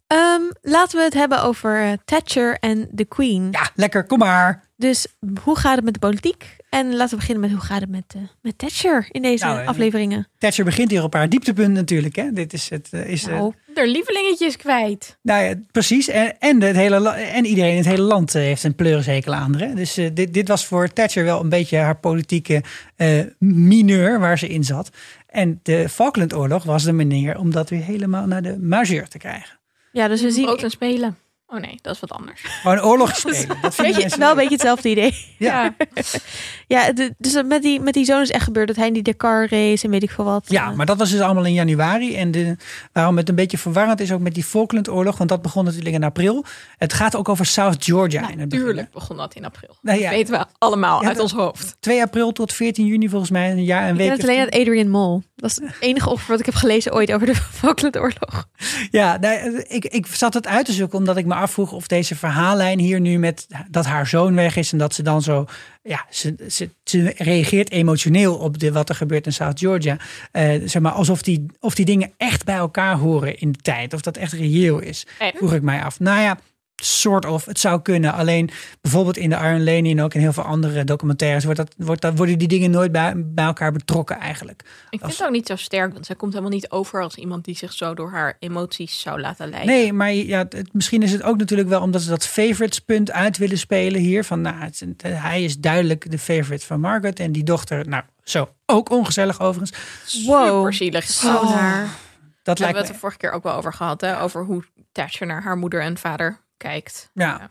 Ehm, 0.06 0.42
laten 0.62 0.98
we 0.98 1.04
het 1.04 1.14
hebben 1.14 1.42
over 1.42 1.82
eh, 1.82 1.92
Thatcher 2.04 2.56
en 2.60 2.88
de 2.90 3.04
Queen. 3.04 3.48
Ja, 3.50 3.70
lekker. 3.74 4.04
Kom 4.04 4.18
maar. 4.18 4.64
Dus 4.76 5.06
hoe 5.42 5.56
gaat 5.58 5.76
het 5.76 5.84
met 5.84 5.94
de 5.94 6.00
politiek? 6.00 6.56
En 6.70 6.90
laten 6.96 7.10
we 7.10 7.16
beginnen 7.16 7.42
met 7.42 7.50
hoe 7.52 7.60
gaat 7.60 7.80
het 7.80 7.90
met, 7.90 8.04
eh, 8.14 8.20
met 8.42 8.58
Thatcher 8.58 9.06
in 9.10 9.22
deze 9.22 9.44
Nou, 9.44 9.60
eh, 9.60 9.68
afleveringen? 9.68 10.28
Thatcher 10.38 10.64
begint 10.64 10.90
hier 10.90 11.02
op 11.02 11.12
haar 11.12 11.28
dieptepunt 11.28 11.72
natuurlijk. 11.74 12.16
Hè. 12.16 12.32
Dit 12.32 12.52
is 12.52 12.70
het. 12.70 12.92
Is, 12.92 13.24
Nou, 13.24 13.52
Er 13.74 13.88
lievelingetjes 13.88 14.56
kwijt. 14.56 15.18
Nou 15.22 15.44
ja, 15.44 15.54
precies. 15.72 16.08
En, 16.08 16.38
en, 16.38 16.62
het 16.62 16.76
hele, 16.76 17.08
en 17.10 17.44
iedereen 17.44 17.70
in 17.70 17.76
het 17.76 17.86
hele 17.86 18.02
land 18.02 18.32
heeft 18.32 18.64
een 18.64 18.74
pleurishekel 18.74 19.34
aan 19.34 19.52
haar. 19.54 19.68
hè. 19.68 19.74
Dus 19.74 19.94
dit, 19.94 20.34
dit 20.34 20.48
was 20.48 20.66
voor 20.66 20.92
Thatcher 20.92 21.24
wel 21.24 21.40
een 21.40 21.48
beetje 21.48 21.78
haar 21.78 21.96
politieke 21.96 22.62
eh, 22.96 23.20
mineur 23.38 24.18
waar 24.20 24.38
ze 24.38 24.48
in 24.48 24.64
zat. 24.64 24.90
En 25.26 25.60
de 25.62 25.88
Falklandoorlog 25.88 26.64
was 26.64 26.82
de 26.84 26.92
manier 26.92 27.38
om 27.38 27.50
dat 27.50 27.70
weer 27.70 27.82
helemaal 27.82 28.26
naar 28.26 28.42
de 28.42 28.58
majeur 28.58 29.08
te 29.08 29.18
krijgen. 29.18 29.55
Ja, 29.96 30.08
dus 30.08 30.22
we 30.22 30.30
zien 30.30 30.44
Brood 30.44 30.62
en 30.62 30.70
spelen. 30.70 31.18
Oh 31.46 31.60
nee, 31.60 31.78
dat 31.82 31.94
is 31.94 32.00
wat 32.00 32.12
anders. 32.12 32.42
Gewoon 32.42 32.80
oorlog 32.80 33.16
spelen. 33.16 33.60
Dat 33.60 33.78
mensen 33.78 34.18
wel 34.18 34.30
een 34.30 34.36
beetje 34.36 34.52
hetzelfde 34.52 34.88
idee. 34.88 35.34
Ja. 35.38 35.74
Ja, 36.68 36.92
de- 36.92 37.14
dus 37.18 37.42
met 37.42 37.62
die, 37.62 37.80
met 37.80 37.94
die 37.94 38.04
zoon 38.04 38.20
is 38.20 38.30
echt 38.30 38.44
gebeurd 38.44 38.66
dat 38.66 38.76
hij 38.76 38.86
in 38.86 38.92
die 38.92 39.02
Dakar 39.02 39.48
race 39.50 39.84
en 39.84 39.90
weet 39.90 40.02
ik 40.02 40.10
veel 40.10 40.24
wat. 40.24 40.44
Ja, 40.48 40.70
maar 40.70 40.86
dat 40.86 40.96
was 40.98 41.10
dus 41.10 41.20
allemaal 41.20 41.44
in 41.44 41.52
januari. 41.52 42.16
En 42.16 42.30
de, 42.30 42.56
waarom 42.92 43.16
het 43.16 43.28
een 43.28 43.34
beetje 43.34 43.58
verwarrend 43.58 44.00
is 44.00 44.12
ook 44.12 44.20
met 44.20 44.34
die 44.34 44.44
Falklandoorlog, 44.44 45.16
want 45.18 45.30
dat 45.30 45.42
begon 45.42 45.64
natuurlijk 45.64 45.94
in 45.94 46.04
april. 46.04 46.44
Het 46.76 46.92
gaat 46.92 47.16
ook 47.16 47.28
over 47.28 47.46
South 47.46 47.84
Georgia 47.84 48.30
in 48.30 48.40
het 48.40 48.48
begin. 48.48 48.64
Tuurlijk 48.64 48.90
begon 48.92 49.16
dat 49.16 49.34
in 49.34 49.44
april. 49.44 49.76
Nou 49.82 49.98
ja. 49.98 50.04
Dat 50.04 50.14
weten 50.18 50.38
we 50.38 50.44
allemaal 50.58 51.00
Ja, 51.00 51.06
uit 51.06 51.16
dat- 51.16 51.22
ons 51.24 51.32
hoofd. 51.32 51.76
2 51.80 52.02
april 52.02 52.32
tot 52.32 52.52
14 52.52 52.86
juni 52.86 53.08
volgens 53.08 53.30
mij, 53.30 53.50
een 53.50 53.64
jaar, 53.64 53.82
een 53.82 53.90
Ik 53.90 53.96
week. 53.96 54.06
ken 54.08 54.16
het 54.16 54.28
alleen 54.28 54.40
uit 54.40 54.54
Adrian 54.54 54.88
Mol. 54.90 55.22
Dat 55.36 55.50
is 55.50 55.56
het 55.56 55.74
enige 55.80 56.10
offer 56.10 56.30
wat 56.30 56.40
ik 56.40 56.46
heb 56.46 56.54
gelezen 56.54 56.94
ooit 56.94 57.12
over 57.12 57.26
de 57.26 57.34
Falklandoorlog. 57.60 58.46
Ja, 58.90 59.16
nou, 59.16 59.62
ik, 59.68 59.84
ik 59.84 60.06
zat 60.06 60.34
het 60.34 60.46
uit 60.46 60.66
te 60.66 60.72
zoeken 60.72 60.98
omdat 60.98 61.16
ik 61.16 61.26
me 61.26 61.34
afvroeg 61.34 61.72
of 61.72 61.86
deze 61.86 62.16
verhaallijn 62.16 62.78
hier 62.78 63.00
nu 63.00 63.18
met 63.18 63.46
dat 63.70 63.84
haar 63.86 64.06
zoon 64.06 64.34
weg 64.34 64.56
is 64.56 64.72
en 64.72 64.78
dat 64.78 64.94
ze 64.94 65.02
dan 65.02 65.22
zo, 65.22 65.44
ja, 65.86 66.06
ze, 66.10 66.34
ze, 66.48 66.70
ze 66.84 67.12
reageert 67.16 67.70
emotioneel 67.70 68.36
op 68.36 68.58
de, 68.58 68.72
wat 68.72 68.88
er 68.88 68.94
gebeurt 68.94 69.26
in 69.26 69.32
South 69.32 69.58
Georgia. 69.58 69.98
Eh, 70.32 70.54
zeg 70.64 70.82
maar 70.82 70.92
alsof 70.92 71.22
die, 71.22 71.46
of 71.60 71.74
die 71.74 71.84
dingen 71.84 72.12
echt 72.16 72.44
bij 72.44 72.54
elkaar 72.54 72.96
horen 72.96 73.38
in 73.38 73.52
de 73.52 73.58
tijd, 73.58 73.94
of 73.94 74.00
dat 74.00 74.16
echt 74.16 74.32
reëel 74.32 74.78
is, 74.78 75.06
vroeg 75.34 75.52
ik 75.52 75.62
mij 75.62 75.82
af. 75.82 76.00
Nou 76.00 76.20
ja, 76.20 76.38
soort 76.76 77.24
of, 77.24 77.44
het 77.44 77.58
zou 77.60 77.82
kunnen. 77.82 78.12
Alleen 78.12 78.50
bijvoorbeeld 78.80 79.16
in 79.16 79.30
de 79.30 79.36
Iron 79.36 79.64
Lady 79.64 79.90
en 79.90 80.02
ook 80.02 80.14
in 80.14 80.20
heel 80.20 80.32
veel 80.32 80.42
andere 80.42 80.84
documentaires 80.84 81.44
wordt 81.44 81.58
dat, 81.58 81.74
wordt 81.76 82.00
dat, 82.02 82.16
worden 82.16 82.38
die 82.38 82.48
dingen 82.48 82.70
nooit 82.70 82.92
bij, 82.92 83.12
bij 83.16 83.44
elkaar 83.44 83.72
betrokken 83.72 84.18
eigenlijk. 84.18 84.60
Ik 84.60 84.68
Als- 84.90 85.00
vind 85.00 85.16
het 85.18 85.26
ook 85.28 85.34
niet 85.34 85.46
zo 85.46 85.56
sterk, 85.56 85.92
want 85.92 86.06
zij 86.06 86.16
komt 86.16 86.32
helemaal 86.32 86.54
niet 86.54 86.70
over 86.70 87.02
als 87.02 87.14
iemand 87.14 87.44
die 87.44 87.56
zich 87.56 87.72
zo 87.72 87.94
door 87.94 88.10
haar 88.10 88.36
emoties 88.38 89.00
zou 89.00 89.20
laten 89.20 89.48
leiden. 89.48 89.74
Nee, 89.74 89.92
maar 89.92 90.12
ja, 90.12 90.38
het, 90.48 90.72
misschien 90.72 91.02
is 91.02 91.12
het 91.12 91.22
ook 91.22 91.36
natuurlijk 91.36 91.68
wel 91.68 91.80
omdat 91.80 92.02
ze 92.02 92.08
dat 92.08 92.26
favorites 92.26 92.78
punt 92.78 93.10
uit 93.12 93.36
willen 93.38 93.58
spelen 93.58 94.00
hier. 94.00 94.24
Van 94.24 94.40
nou, 94.40 94.56
het- 94.56 94.80
het- 94.80 95.02
hij 95.02 95.42
is 95.44 95.58
duidelijk 95.58 96.10
de 96.10 96.18
favorite 96.18 96.66
van 96.66 96.80
Margaret 96.80 97.20
en 97.20 97.32
die 97.32 97.44
dochter, 97.44 97.88
nou 97.88 98.02
zo, 98.24 98.48
ook 98.66 98.90
ongezellig 98.90 99.40
overigens. 99.40 99.78
Wow. 100.26 100.46
Super 100.56 100.72
zielig. 100.74 101.04
Zo 101.04 101.34
Oh. 101.36 101.54
naar. 101.54 101.82
Dat 101.82 102.56
Daar 102.56 102.64
hebben 102.64 102.64
lijkt 102.64 102.72
we 102.72 102.78
het 102.78 102.86
me, 102.86 102.92
de 102.92 102.98
vorige 102.98 103.18
keer 103.18 103.30
ook 103.30 103.42
wel 103.42 103.54
over 103.54 103.72
gehad. 103.72 104.00
Hè? 104.00 104.20
Over 104.20 104.44
hoe 104.44 104.64
Thatcher 104.92 105.26
naar 105.26 105.42
haar 105.42 105.56
moeder 105.56 105.80
en 105.82 105.98
vader 105.98 106.38
kijkt. 106.56 107.10
ja. 107.12 107.50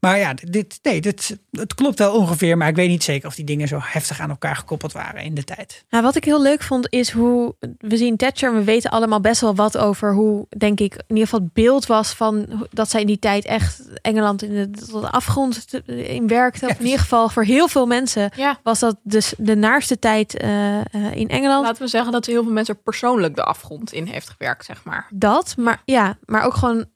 Maar 0.00 0.18
ja, 0.18 0.34
dit, 0.34 0.78
nee, 0.82 1.00
dit, 1.00 1.38
het 1.50 1.74
klopt 1.74 1.98
wel 1.98 2.14
ongeveer, 2.14 2.56
maar 2.56 2.68
ik 2.68 2.76
weet 2.76 2.88
niet 2.88 3.04
zeker 3.04 3.28
of 3.28 3.34
die 3.34 3.44
dingen 3.44 3.68
zo 3.68 3.78
heftig 3.82 4.20
aan 4.20 4.30
elkaar 4.30 4.56
gekoppeld 4.56 4.92
waren 4.92 5.22
in 5.22 5.34
de 5.34 5.44
tijd. 5.44 5.84
Nou, 5.90 6.04
wat 6.04 6.16
ik 6.16 6.24
heel 6.24 6.42
leuk 6.42 6.62
vond 6.62 6.92
is 6.92 7.10
hoe 7.10 7.54
we 7.78 7.96
zien 7.96 8.16
Thatcher. 8.16 8.48
en 8.48 8.54
We 8.54 8.64
weten 8.64 8.90
allemaal 8.90 9.20
best 9.20 9.40
wel 9.40 9.54
wat 9.54 9.76
over 9.76 10.14
hoe, 10.14 10.46
denk 10.56 10.80
ik, 10.80 10.92
in 10.94 11.02
ieder 11.08 11.24
geval 11.24 11.40
het 11.40 11.52
beeld 11.52 11.86
was 11.86 12.12
van 12.12 12.66
dat 12.70 12.90
zij 12.90 13.00
in 13.00 13.06
die 13.06 13.18
tijd 13.18 13.44
echt 13.44 14.00
Engeland 14.02 14.42
in 14.42 14.54
de, 14.54 14.70
tot 14.70 15.02
de 15.02 15.10
afgrond 15.10 15.66
in 15.86 16.26
werkte. 16.26 16.66
Of 16.66 16.78
in 16.78 16.84
ieder 16.84 17.00
geval 17.00 17.28
voor 17.28 17.44
heel 17.44 17.68
veel 17.68 17.86
mensen 17.86 18.30
Ja, 18.36 18.58
was 18.62 18.78
dat 18.78 18.96
dus 19.02 19.34
de 19.36 19.56
naarste 19.56 19.98
tijd 19.98 20.36
eh, 20.36 20.78
eh, 20.78 20.84
in 21.14 21.28
Engeland. 21.28 21.66
laten 21.66 21.82
we 21.82 21.88
zeggen 21.88 22.12
dat 22.12 22.26
heel 22.26 22.42
veel 22.42 22.52
mensen 22.52 22.82
persoonlijk 22.82 23.36
de 23.36 23.44
afgrond 23.44 23.92
in 23.92 24.06
heeft 24.06 24.28
gewerkt, 24.28 24.64
zeg 24.64 24.84
maar. 24.84 25.06
Dat, 25.10 25.54
maar 25.56 25.82
ja, 25.84 26.18
maar 26.26 26.42
ook 26.42 26.54
gewoon, 26.54 26.86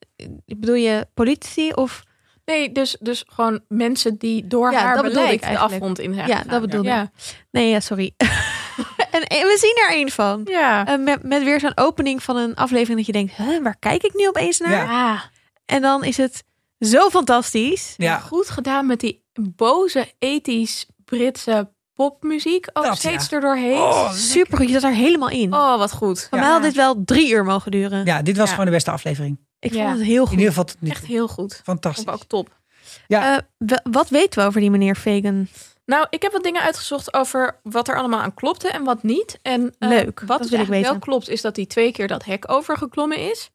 bedoel 0.45 0.75
je 0.75 1.07
politici 1.15 1.73
of 1.73 2.03
Nee, 2.45 2.73
dus, 2.73 2.97
dus 3.01 3.25
gewoon 3.27 3.61
mensen 3.69 4.19
die 4.19 4.47
door 4.47 4.73
Ja, 4.73 4.81
haar 4.81 4.95
dat 4.95 5.05
bedoelde 5.05 5.33
ik 5.33 5.41
beleid 5.41 5.57
de 5.57 5.63
afgrond 5.65 5.99
in 5.99 6.15
zijn 6.15 6.29
Ja, 6.29 6.43
dat 6.47 6.61
bedoelde 6.61 6.89
ja. 6.89 7.11
nee, 7.51 7.69
ja, 7.71 7.81
sorry. 7.81 8.15
en, 9.11 9.23
en 9.23 9.47
we 9.47 9.57
zien 9.61 9.87
er 9.89 10.01
een 10.01 10.11
van. 10.11 10.41
Ja. 10.45 10.87
Eh, 10.87 10.99
met, 10.99 11.23
met 11.23 11.43
weer 11.43 11.61
zo'n 11.61 11.77
opening 11.77 12.23
van 12.23 12.37
een 12.37 12.55
aflevering 12.55 12.97
dat 12.97 13.07
je 13.07 13.13
denkt, 13.13 13.35
huh, 13.37 13.63
waar 13.63 13.77
kijk 13.79 14.03
ik 14.03 14.15
nu 14.15 14.29
opeens 14.29 14.59
naar? 14.59 14.71
Ja. 14.71 14.83
Ja. 14.85 15.23
En 15.65 15.83
dan 15.83 16.05
is 16.05 16.17
het 16.17 16.45
zo 16.79 17.09
fantastisch. 17.09 17.95
Ja. 17.97 18.19
Goed 18.19 18.51
gedaan 18.51 18.87
met 18.87 19.01
die 19.01 19.25
boze, 19.57 20.13
ethisch 20.19 20.87
Britse 21.05 21.71
popmuziek. 21.95 22.69
Ook 22.73 22.85
Dat, 22.85 22.97
steeds 22.99 23.29
ja. 23.29 23.37
erdoorheen. 23.37 23.79
Oh, 23.79 24.13
Super 24.13 24.57
goed, 24.59 24.67
je 24.67 24.73
zat 24.73 24.83
er 24.83 24.95
helemaal 24.97 25.31
in. 25.31 25.55
Oh, 25.55 25.79
wat 25.79 25.93
goed. 25.93 26.27
Van 26.31 26.39
mij 26.39 26.49
had 26.49 26.63
dit 26.63 26.75
wel 26.75 27.03
drie 27.05 27.31
uur 27.33 27.45
mogen 27.45 27.71
duren. 27.71 28.05
Ja, 28.05 28.23
dit 28.23 28.37
was 28.37 28.47
Ja. 28.47 28.51
gewoon 28.51 28.67
de 28.67 28.73
beste 28.73 28.91
aflevering. 28.91 29.39
Ik 29.63 29.73
Ja. 29.75 29.85
vond 29.87 29.99
het 29.99 30.07
heel 30.07 30.21
In 30.23 30.27
goed. 30.29 30.39
ieder 30.39 30.53
geval 30.53 30.69
Echt 30.89 31.05
heel 31.07 31.29
goed. 31.29 31.61
Fantastisch. 31.65 32.05
Vond 32.05 32.17
ook 32.17 32.29
top. 32.29 32.61
Ja. 33.07 33.37
Eh, 33.37 33.43
w- 33.59 33.91
wat 33.93 34.09
weten 34.09 34.41
we 34.41 34.47
over 34.49 34.61
die 34.61 34.71
meneer 34.71 34.95
Fagan? 34.95 35.49
Nou, 35.87 36.07
ik 36.11 36.23
heb 36.23 36.33
wat 36.33 36.43
dingen 36.43 36.63
uitgezocht 36.63 37.15
over 37.15 37.61
wat 37.63 37.89
er 37.89 37.97
allemaal 37.97 38.21
aan 38.21 38.35
klopte 38.35 38.69
en 38.69 38.85
wat 38.85 39.03
niet. 39.03 39.39
En 39.43 39.75
eh, 39.79 39.89
Leuk, 39.89 40.21
wat 40.27 40.39
dus 40.43 40.51
wil 40.51 40.61
ik 40.61 40.71
eigenlijk 40.71 40.83
wel 40.85 40.99
klopt, 40.99 41.29
is 41.29 41.41
dat 41.41 41.57
hij 41.57 41.67
twee 41.67 41.93
keer 41.93 42.09
dat 42.09 42.25
hek 42.25 42.51
overgeklommen 42.51 43.19
is. 43.31 43.51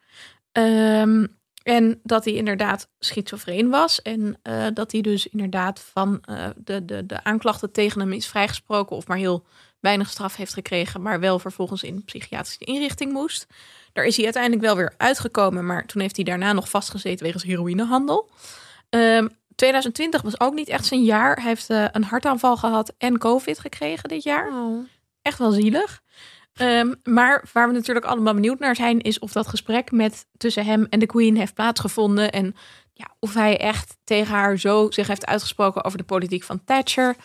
Ehm, 0.51 1.25
en 1.63 1.99
dat 2.03 2.25
hij 2.25 2.33
inderdaad 2.33 2.89
schizofreen 2.99 3.69
was. 3.69 4.01
En 4.01 4.39
eh, 4.41 4.65
dat 4.73 4.91
hij 4.91 5.01
dus 5.01 5.27
inderdaad 5.27 5.79
van 5.93 6.21
eh, 6.21 6.45
de, 6.55 6.85
de, 6.85 7.05
de 7.05 7.23
aanklachten 7.23 7.71
tegen 7.71 7.99
hem 7.99 8.13
is 8.13 8.27
vrijgesproken. 8.27 8.95
Of 8.95 9.07
maar 9.07 9.17
heel 9.17 9.45
weinig 9.79 10.09
straf 10.09 10.35
heeft 10.35 10.53
gekregen. 10.53 11.01
Maar 11.01 11.19
wel 11.19 11.39
vervolgens 11.39 11.83
in 11.83 11.95
een 11.95 12.03
psychiatrische 12.03 12.65
inrichting 12.65 13.11
moest. 13.11 13.47
Daar 13.93 14.05
is 14.05 14.15
hij 14.15 14.25
uiteindelijk 14.25 14.63
wel 14.63 14.75
weer 14.75 14.93
uitgekomen. 14.97 15.65
Maar 15.65 15.85
toen 15.85 16.01
heeft 16.01 16.15
hij 16.15 16.25
daarna 16.25 16.53
nog 16.53 16.69
vastgezeten 16.69 17.25
wegens 17.25 17.43
heroïnehandel. 17.43 18.29
Ehm 18.89 19.27
2020 19.57 20.21
was 20.21 20.39
ook 20.39 20.53
niet 20.53 20.67
echt 20.67 20.85
zijn 20.85 21.03
jaar. 21.03 21.35
Hij 21.35 21.47
heeft 21.47 21.69
eh, 21.69 21.85
een 21.91 22.03
hartaanval 22.03 22.57
gehad 22.57 22.93
en 22.97 23.17
COVID 23.17 23.59
gekregen 23.59 24.09
dit 24.09 24.23
jaar. 24.23 24.51
Echt 25.21 25.37
wel 25.37 25.51
zielig. 25.51 26.01
Ehm, 26.53 26.93
maar 27.03 27.45
waar 27.53 27.67
we 27.67 27.73
natuurlijk 27.73 28.05
allemaal 28.05 28.33
benieuwd 28.33 28.59
naar 28.59 28.75
zijn, 28.75 29.01
is 29.01 29.19
of 29.19 29.31
dat 29.31 29.47
gesprek 29.47 29.91
met 29.91 30.25
tussen 30.37 30.65
hem 30.65 30.87
en 30.89 30.99
de 30.99 31.05
Queen 31.05 31.37
heeft 31.37 31.53
plaatsgevonden. 31.53 32.31
En 32.31 32.55
ja, 32.93 33.15
of 33.19 33.33
hij 33.33 33.57
echt 33.57 33.97
tegen 34.03 34.33
haar 34.33 34.57
zo 34.57 34.91
zich 34.91 35.07
heeft 35.07 35.25
uitgesproken 35.25 35.83
over 35.83 35.97
de 35.97 36.03
politiek 36.03 36.43
van 36.43 36.63
Thatcher. 36.63 37.15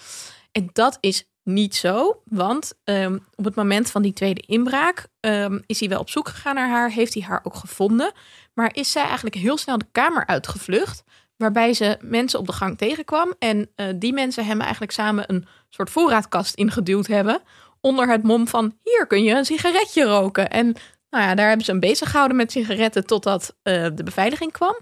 En 0.52 0.70
dat 0.72 0.98
is 1.00 1.31
niet 1.44 1.74
zo, 1.74 2.22
want 2.24 2.72
ehm, 2.84 3.18
op 3.34 3.44
het 3.44 3.54
moment 3.54 3.90
van 3.90 4.02
die 4.02 4.12
tweede 4.12 4.40
inbraak 4.46 5.06
ehm, 5.20 5.58
is 5.66 5.80
hij 5.80 5.88
wel 5.88 6.00
op 6.00 6.10
zoek 6.10 6.28
gegaan 6.28 6.54
naar 6.54 6.68
haar, 6.68 6.90
heeft 6.90 7.14
hij 7.14 7.22
haar 7.22 7.40
ook 7.42 7.54
gevonden. 7.54 8.12
Maar 8.54 8.74
is 8.74 8.92
zij 8.92 9.04
eigenlijk 9.04 9.34
heel 9.34 9.56
snel 9.56 9.78
de 9.78 9.86
kamer 9.92 10.26
uitgevlucht, 10.26 11.04
waarbij 11.36 11.74
ze 11.74 11.98
mensen 12.00 12.38
op 12.38 12.46
de 12.46 12.52
gang 12.52 12.78
tegenkwam. 12.78 13.34
En 13.38 13.70
eh, 13.74 13.86
die 13.96 14.12
mensen 14.12 14.46
hem 14.46 14.60
eigenlijk 14.60 14.92
samen 14.92 15.24
een 15.26 15.46
soort 15.68 15.90
voorraadkast 15.90 16.54
ingeduwd 16.54 17.06
hebben 17.06 17.42
onder 17.82 18.08
het 18.08 18.22
mom 18.22 18.48
van 18.48 18.78
hier 18.82 19.06
kun 19.06 19.22
je 19.22 19.34
een 19.34 19.44
sigaretje 19.44 20.04
roken. 20.04 20.50
En 20.50 20.74
nou 21.10 21.24
ja, 21.24 21.34
daar 21.34 21.48
hebben 21.48 21.64
ze 21.64 21.70
hem 21.70 21.80
bezig 21.80 22.10
gehouden 22.10 22.36
met 22.36 22.52
sigaretten 22.52 23.06
totdat 23.06 23.56
eh, 23.62 23.86
de 23.94 24.02
beveiliging 24.02 24.52
kwam. 24.52 24.76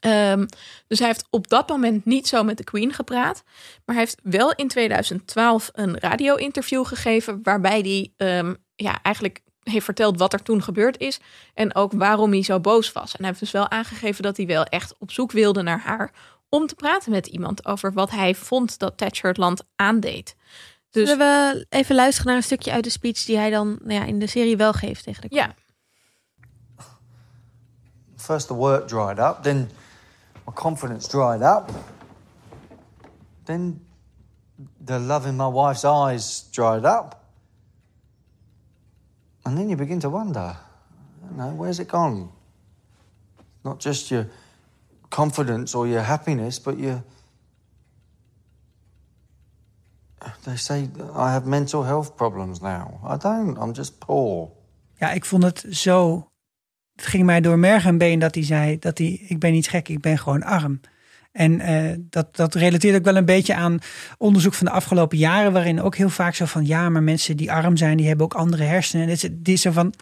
Ehm, 0.00 0.46
dus 0.86 0.98
hij 0.98 1.08
heeft 1.08 1.26
op 1.30 1.48
dat 1.48 1.68
moment 1.68 2.04
niet 2.04 2.28
zo 2.28 2.42
met 2.42 2.56
de 2.56 2.64
Queen 2.64 2.92
gepraat. 2.92 3.42
Maar 3.84 3.96
hij 3.96 4.04
heeft 4.04 4.20
wel 4.22 4.52
in 4.52 4.68
2012 4.68 5.70
een 5.72 5.98
radio-interview 5.98 6.86
gegeven. 6.86 7.40
waarbij 7.42 7.80
hij 7.80 8.12
ehm, 8.16 8.54
ja, 8.74 9.02
eigenlijk 9.02 9.40
heeft 9.62 9.84
verteld 9.84 10.18
wat 10.18 10.32
er 10.32 10.42
toen 10.42 10.62
gebeurd 10.62 10.98
is. 10.98 11.18
En 11.54 11.74
ook 11.74 11.92
waarom 11.92 12.30
hij 12.30 12.42
zo 12.42 12.60
boos 12.60 12.92
was. 12.92 13.12
En 13.12 13.18
hij 13.18 13.26
heeft 13.26 13.40
dus 13.40 13.50
wel 13.50 13.70
aangegeven 13.70 14.22
dat 14.22 14.36
hij 14.36 14.46
wel 14.46 14.64
echt 14.64 14.94
op 14.98 15.10
zoek 15.10 15.32
wilde 15.32 15.62
naar 15.62 15.80
haar. 15.80 16.12
om 16.50 16.66
te 16.66 16.74
praten 16.74 17.10
met 17.10 17.26
iemand 17.26 17.66
over 17.66 17.92
wat 17.92 18.10
hij 18.10 18.34
vond 18.34 18.78
dat 18.78 18.96
Thatcher 18.96 19.28
het 19.28 19.36
land 19.36 19.64
aandeed. 19.76 20.36
Dus 20.90 21.08
Zullen 21.08 21.26
we 21.26 21.66
even 21.68 21.94
luisteren 21.94 22.26
naar 22.26 22.36
een 22.36 22.42
stukje 22.42 22.72
uit 22.72 22.84
de 22.84 22.90
speech 22.90 23.24
die 23.24 23.36
hij 23.36 23.50
dan 23.50 23.78
nou 23.82 24.00
ja, 24.00 24.06
in 24.06 24.18
de 24.18 24.26
serie 24.26 24.56
wel 24.56 24.72
geeft 24.72 25.04
tegen 25.04 25.20
de 25.20 25.34
ja, 25.34 25.54
First, 28.16 28.46
the 28.46 28.54
work 28.54 28.88
dried 28.88 29.18
up, 29.18 29.42
then 29.42 29.70
my 30.48 30.54
confidence 30.54 31.06
dried 31.06 31.42
up. 31.42 31.70
Then 33.44 33.80
the 34.80 34.98
love 34.98 35.26
in 35.26 35.36
my 35.36 35.46
wife's 35.46 35.84
eyes 35.84 36.44
dried 36.52 36.86
up. 36.86 37.22
And 39.44 39.58
then 39.58 39.68
you 39.68 39.76
begin 39.76 40.00
to 40.00 40.08
wonder, 40.08 40.56
you 41.30 41.36
know, 41.36 41.50
where's 41.50 41.80
it 41.80 41.88
gone? 41.88 42.30
Not 43.62 43.78
just 43.78 44.10
your 44.10 44.26
confidence 45.10 45.74
or 45.74 45.86
your 45.86 46.02
happiness, 46.02 46.58
but 46.58 46.78
your. 46.78 47.04
They 50.46 50.56
say 50.56 50.88
I 51.14 51.32
have 51.32 51.46
mental 51.46 51.82
health 51.82 52.16
problems 52.16 52.62
now. 52.62 53.00
I 53.04 53.18
don't, 53.18 53.58
I'm 53.58 53.74
just 53.74 54.00
poor. 54.00 54.50
Ja, 54.94 55.10
ik 55.10 55.24
vond 55.24 55.42
het 55.42 55.64
zo. 55.70 56.30
Het 56.98 57.06
ging 57.06 57.24
mij 57.24 57.40
door 57.40 57.58
merg 57.58 57.84
en 57.86 57.98
been 57.98 58.18
dat 58.18 58.34
hij 58.34 58.44
zei 58.44 58.78
dat 58.78 58.98
hij. 58.98 59.20
Ik 59.28 59.38
ben 59.38 59.52
niet 59.52 59.68
gek, 59.68 59.88
ik 59.88 60.00
ben 60.00 60.18
gewoon 60.18 60.42
arm. 60.42 60.80
En 61.32 61.60
eh, 61.60 61.96
dat, 61.98 62.36
dat 62.36 62.54
relateert 62.54 62.96
ook 62.96 63.04
wel 63.04 63.16
een 63.16 63.24
beetje 63.24 63.54
aan 63.54 63.78
onderzoek 64.16 64.54
van 64.54 64.66
de 64.66 64.72
afgelopen 64.72 65.18
jaren, 65.18 65.52
waarin 65.52 65.82
ook 65.82 65.96
heel 65.96 66.08
vaak 66.08 66.34
zo 66.34 66.44
van 66.44 66.66
ja, 66.66 66.88
maar 66.88 67.02
mensen 67.02 67.36
die 67.36 67.52
arm 67.52 67.76
zijn, 67.76 67.96
die 67.96 68.06
hebben 68.06 68.24
ook 68.24 68.34
andere 68.34 68.62
hersenen. 68.62 69.02
En 69.02 69.08
dit 69.08 69.20
dit 69.20 69.54
is 69.54 69.60
zo 69.60 69.70
van 69.70 69.94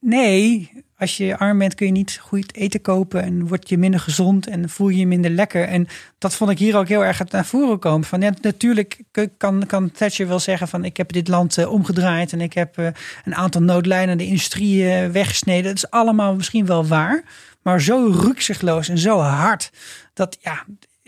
nee, 0.00 0.70
als 0.98 1.16
je 1.16 1.38
arm 1.38 1.58
bent 1.58 1.74
kun 1.74 1.86
je 1.86 1.92
niet 1.92 2.18
goed 2.22 2.54
eten 2.54 2.80
kopen 2.80 3.22
en 3.22 3.46
word 3.46 3.68
je 3.68 3.78
minder 3.78 4.00
gezond 4.00 4.46
en 4.46 4.68
voel 4.68 4.88
je 4.88 4.98
je 4.98 5.06
minder 5.06 5.30
lekker. 5.30 5.68
En 5.68 5.88
dat 6.18 6.34
vond 6.34 6.50
ik 6.50 6.58
hier 6.58 6.76
ook 6.76 6.88
heel 6.88 7.04
erg 7.04 7.30
naar 7.30 7.46
voren 7.46 7.78
komen. 7.78 8.06
Van 8.06 8.20
ja, 8.20 8.32
natuurlijk 8.40 9.00
kan, 9.36 9.66
kan 9.66 9.90
Thatcher 9.90 10.28
wel 10.28 10.38
zeggen 10.38 10.68
van 10.68 10.84
ik 10.84 10.96
heb 10.96 11.12
dit 11.12 11.28
land 11.28 11.58
eh, 11.58 11.72
omgedraaid 11.72 12.32
en 12.32 12.40
ik 12.40 12.52
heb 12.52 12.78
eh, 12.78 12.86
een 13.24 13.34
aantal 13.34 13.62
noodlijnen 13.62 14.18
de 14.18 14.26
industrie 14.26 14.90
eh, 14.90 15.10
weggesneden. 15.10 15.64
Dat 15.64 15.76
is 15.76 15.90
allemaal 15.90 16.34
misschien 16.34 16.66
wel 16.66 16.86
waar. 16.86 17.22
maar 17.62 17.80
zo 17.80 18.10
rukzichtloos 18.20 18.88
en 18.88 18.98
zo 18.98 19.18
hard. 19.18 19.70
Dat 20.14 20.38
ja, 20.40 20.64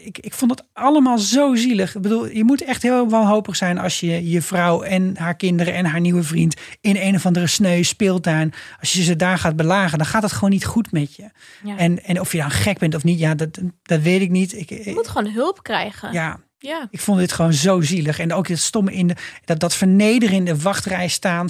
ik, 0.08 0.18
ik 0.18 0.34
vond 0.34 0.50
het 0.50 0.62
allemaal 0.72 1.18
zo 1.18 1.54
zielig. 1.54 1.94
Ik 1.94 2.02
bedoel, 2.02 2.28
je 2.28 2.44
moet 2.44 2.62
echt 2.64 2.82
heel 2.82 3.08
wanhopig 3.08 3.56
zijn 3.56 3.78
als 3.78 4.00
je 4.00 4.30
je 4.30 4.42
vrouw 4.42 4.82
en 4.82 5.16
haar 5.16 5.36
kinderen 5.36 5.74
en 5.74 5.84
haar 5.84 6.00
nieuwe 6.00 6.22
vriend 6.22 6.56
in 6.80 6.96
een 6.96 7.14
of 7.14 7.26
andere 7.26 7.46
sneu 7.46 7.82
speeltuin, 7.82 8.52
als 8.80 8.92
je 8.92 9.02
ze 9.02 9.16
daar 9.16 9.38
gaat 9.38 9.56
belagen, 9.56 9.98
dan 9.98 10.06
gaat 10.06 10.22
het 10.22 10.32
gewoon 10.32 10.50
niet 10.50 10.64
goed 10.64 10.92
met 10.92 11.14
je. 11.16 11.30
Ja. 11.64 11.76
En, 11.76 12.04
en 12.04 12.20
of 12.20 12.32
je 12.32 12.38
dan 12.38 12.50
gek 12.50 12.78
bent 12.78 12.94
of 12.94 13.04
niet, 13.04 13.18
ja, 13.18 13.34
dat, 13.34 13.58
dat 13.82 14.00
weet 14.00 14.20
ik 14.20 14.30
niet. 14.30 14.52
Ik, 14.56 14.68
Je 14.70 14.92
moet 14.94 15.08
gewoon 15.08 15.32
hulp 15.32 15.62
krijgen. 15.62 16.12
ja, 16.12 16.38
Ja. 16.58 16.88
ik 16.90 17.00
vond 17.00 17.18
dit 17.18 17.32
gewoon 17.32 17.52
zo 17.52 17.80
zielig. 17.80 18.18
En 18.18 18.32
ook 18.32 18.48
het 18.48 18.58
stomme 18.58 18.92
in 18.92 19.06
de, 19.06 19.16
dat, 19.44 19.60
dat 19.60 19.74
vernederen 19.74 20.34
in 20.36 20.44
de 20.44 20.58
wachtrij 20.60 21.08
staan. 21.08 21.48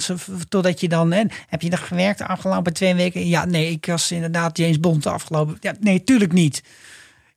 Totdat 0.49 0.79
je 0.81 0.87
dan, 0.89 1.11
hè, 1.11 1.23
heb 1.47 1.61
je 1.61 1.69
nog 1.69 1.87
gewerkt 1.87 2.17
de 2.17 2.27
afgelopen 2.27 2.73
twee 2.73 2.95
weken? 2.95 3.27
Ja, 3.27 3.45
nee, 3.45 3.71
ik 3.71 3.85
was 3.85 4.11
inderdaad 4.11 4.57
James 4.57 4.79
Bond 4.79 5.03
de 5.03 5.09
afgelopen. 5.09 5.57
Ja, 5.59 5.73
nee, 5.79 6.03
tuurlijk 6.03 6.31
niet. 6.33 6.63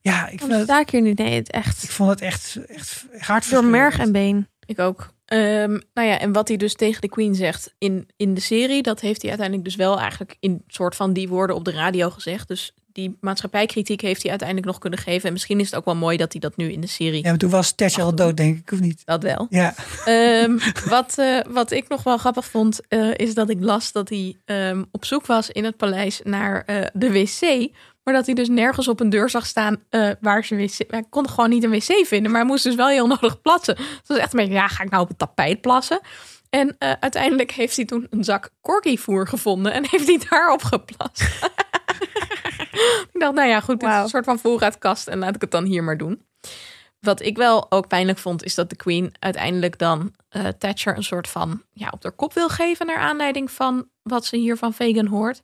Ja, 0.03 0.27
ik 0.27 0.39
vond 0.39 0.51
Dan 0.51 0.59
het, 0.59 0.67
sta 0.69 0.79
ik 0.79 0.89
hier 0.89 1.01
nu. 1.01 1.13
Nee, 1.13 1.35
het 1.35 1.51
echt 1.51 1.83
ik 1.83 1.89
vond 1.89 2.09
het 2.09 2.21
echt, 2.21 2.59
echt 2.67 3.05
door 3.09 3.21
hartverscheurend. 3.21 3.71
merg 3.71 3.99
en 3.99 4.11
been. 4.11 4.47
Ik 4.65 4.79
ook. 4.79 5.13
Ehm, 5.25 5.79
nou 5.93 6.07
ja, 6.07 6.19
en 6.19 6.31
wat 6.31 6.47
hij 6.47 6.57
dus 6.57 6.73
tegen 6.75 7.01
de 7.01 7.09
Queen 7.09 7.35
zegt 7.35 7.73
in, 7.77 8.07
in 8.17 8.33
de 8.33 8.41
serie, 8.41 8.81
dat 8.81 8.99
heeft 8.99 9.21
hij 9.21 9.29
uiteindelijk 9.29 9.67
dus 9.67 9.77
wel 9.77 9.99
eigenlijk 9.99 10.37
in 10.39 10.63
soort 10.67 10.95
van 10.95 11.13
die 11.13 11.27
woorden 11.27 11.55
op 11.55 11.65
de 11.65 11.71
radio 11.71 12.09
gezegd. 12.09 12.47
Dus 12.47 12.73
die 12.91 13.17
maatschappijkritiek 13.21 14.01
heeft 14.01 14.21
hij 14.21 14.29
uiteindelijk 14.29 14.67
nog 14.67 14.79
kunnen 14.79 14.99
geven. 14.99 15.27
En 15.27 15.33
misschien 15.33 15.59
is 15.59 15.65
het 15.65 15.75
ook 15.75 15.85
wel 15.85 15.95
mooi 15.95 16.17
dat 16.17 16.31
hij 16.31 16.41
dat 16.41 16.57
nu 16.57 16.71
in 16.71 16.81
de 16.81 16.87
serie. 16.87 17.23
Ja, 17.23 17.29
maar 17.29 17.37
toen 17.37 17.49
was 17.49 17.71
Thatcher 17.71 18.03
al 18.03 18.15
dood, 18.15 18.37
denk 18.37 18.57
ik, 18.57 18.71
of 18.71 18.79
niet? 18.79 19.01
Dat 19.05 19.23
wel. 19.23 19.47
Ja, 19.49 19.73
Ehm, 20.05 20.57
wat, 20.89 21.17
eh, 21.17 21.39
wat 21.49 21.71
ik 21.71 21.87
nog 21.87 22.03
wel 22.03 22.17
grappig 22.17 22.45
vond, 22.45 22.87
eh, 22.87 23.13
is 23.15 23.33
dat 23.33 23.49
ik 23.49 23.57
las 23.59 23.91
dat 23.91 24.09
hij 24.09 24.37
ehm, 24.45 24.83
op 24.91 25.05
zoek 25.05 25.25
was 25.25 25.49
in 25.49 25.63
het 25.63 25.77
paleis 25.77 26.21
naar 26.23 26.63
eh, 26.65 26.85
de 26.93 27.11
wc. 27.11 27.71
Maar 28.03 28.13
dat 28.13 28.25
hij 28.25 28.35
dus 28.35 28.49
nergens 28.49 28.87
op 28.87 28.99
een 28.99 29.09
deur 29.09 29.29
zag 29.29 29.45
staan 29.45 29.83
eh, 29.89 30.09
waar 30.21 30.45
ze 30.45 30.55
wc. 30.55 30.91
Hij 30.91 31.05
kon 31.09 31.29
gewoon 31.29 31.49
niet 31.49 31.63
een 31.63 31.69
wc 31.69 32.05
vinden, 32.05 32.31
maar 32.31 32.39
hij 32.41 32.49
moest 32.49 32.63
dus 32.63 32.75
wel 32.75 32.87
heel 32.87 33.07
nodig 33.07 33.41
plassen. 33.41 33.75
Het 33.77 34.07
was 34.07 34.17
echt 34.17 34.33
een 34.33 34.39
beetje, 34.39 34.53
ja, 34.53 34.67
ga 34.67 34.83
ik 34.83 34.89
nou 34.89 35.03
op 35.03 35.07
het 35.07 35.17
tapijt 35.17 35.61
plassen? 35.61 35.99
En 36.49 36.75
eh, 36.77 36.91
uiteindelijk 36.99 37.51
heeft 37.51 37.75
hij 37.75 37.85
toen 37.85 38.07
een 38.09 38.23
zak 38.23 38.49
corkyvoer 38.61 39.27
gevonden 39.27 39.73
en 39.73 39.87
heeft 39.91 40.07
hij 40.07 40.21
daarop 40.29 40.63
geplast. 40.63 41.21
ik 43.13 43.19
dacht, 43.19 43.33
nou 43.33 43.47
ja, 43.47 43.59
goed, 43.59 43.79
dit 43.79 43.89
is 43.89 43.95
een 43.95 44.09
soort 44.09 44.25
van 44.25 44.39
voorraadkast 44.39 45.07
en 45.07 45.19
laat 45.19 45.35
ik 45.35 45.41
het 45.41 45.51
dan 45.51 45.63
hier 45.63 45.83
maar 45.83 45.97
doen. 45.97 46.25
Wat 46.99 47.21
ik 47.21 47.37
wel 47.37 47.71
ook 47.71 47.87
pijnlijk 47.87 48.17
vond, 48.17 48.43
is 48.43 48.55
dat 48.55 48.69
de 48.69 48.75
Queen 48.75 49.13
uiteindelijk 49.19 49.77
dan 49.77 50.13
eh, 50.29 50.47
Thatcher 50.47 50.95
een 50.95 51.03
soort 51.03 51.27
van 51.27 51.63
ja, 51.71 51.87
op 51.91 52.03
haar 52.03 52.11
kop 52.11 52.33
wil 52.33 52.49
geven 52.49 52.85
naar 52.85 52.97
aanleiding 52.97 53.51
van 53.51 53.87
wat 54.03 54.25
ze 54.25 54.37
hier 54.37 54.57
van 54.57 54.73
Fagin 54.73 55.07
hoort. 55.07 55.41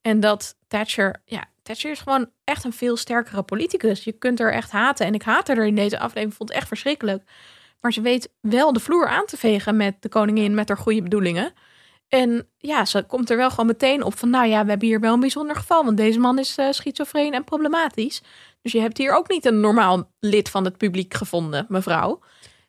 En 0.00 0.20
dat 0.20 0.56
Thatcher, 0.68 1.22
ja, 1.24 1.44
Thatcher 1.66 1.90
is 1.90 2.00
gewoon 2.00 2.30
echt 2.44 2.64
een 2.64 2.72
veel 2.72 2.96
sterkere 2.96 3.42
politicus. 3.42 4.04
Je 4.04 4.12
kunt 4.12 4.40
er 4.40 4.52
echt 4.52 4.70
haten. 4.70 5.06
En 5.06 5.14
ik 5.14 5.22
haatte 5.22 5.52
er 5.52 5.66
in 5.66 5.74
deze 5.74 5.98
aflevering, 5.98 6.34
vond 6.34 6.48
het 6.48 6.58
echt 6.58 6.68
verschrikkelijk. 6.68 7.22
Maar 7.80 7.92
ze 7.92 8.00
weet 8.00 8.32
wel 8.40 8.72
de 8.72 8.80
vloer 8.80 9.06
aan 9.06 9.26
te 9.26 9.36
vegen 9.36 9.76
met 9.76 10.02
de 10.02 10.08
koningin, 10.08 10.54
met 10.54 10.68
haar 10.68 10.78
goede 10.78 11.02
bedoelingen. 11.02 11.52
En 12.08 12.48
ja, 12.58 12.84
ze 12.84 13.02
komt 13.02 13.30
er 13.30 13.36
wel 13.36 13.50
gewoon 13.50 13.66
meteen 13.66 14.02
op 14.02 14.18
van, 14.18 14.30
nou 14.30 14.46
ja, 14.46 14.62
we 14.62 14.68
hebben 14.70 14.88
hier 14.88 15.00
wel 15.00 15.14
een 15.14 15.20
bijzonder 15.20 15.56
geval, 15.56 15.84
want 15.84 15.96
deze 15.96 16.18
man 16.18 16.38
is 16.38 16.56
eh 16.56 16.70
schizofreen 16.70 17.34
en 17.34 17.44
problematisch. 17.44 18.22
Dus 18.62 18.72
je 18.72 18.80
hebt 18.80 18.98
hier 18.98 19.12
ook 19.14 19.28
niet 19.28 19.44
een 19.44 19.60
normaal 19.60 20.10
lid 20.20 20.48
van 20.48 20.64
het 20.64 20.76
publiek 20.76 21.14
gevonden, 21.14 21.66
mevrouw. 21.68 22.20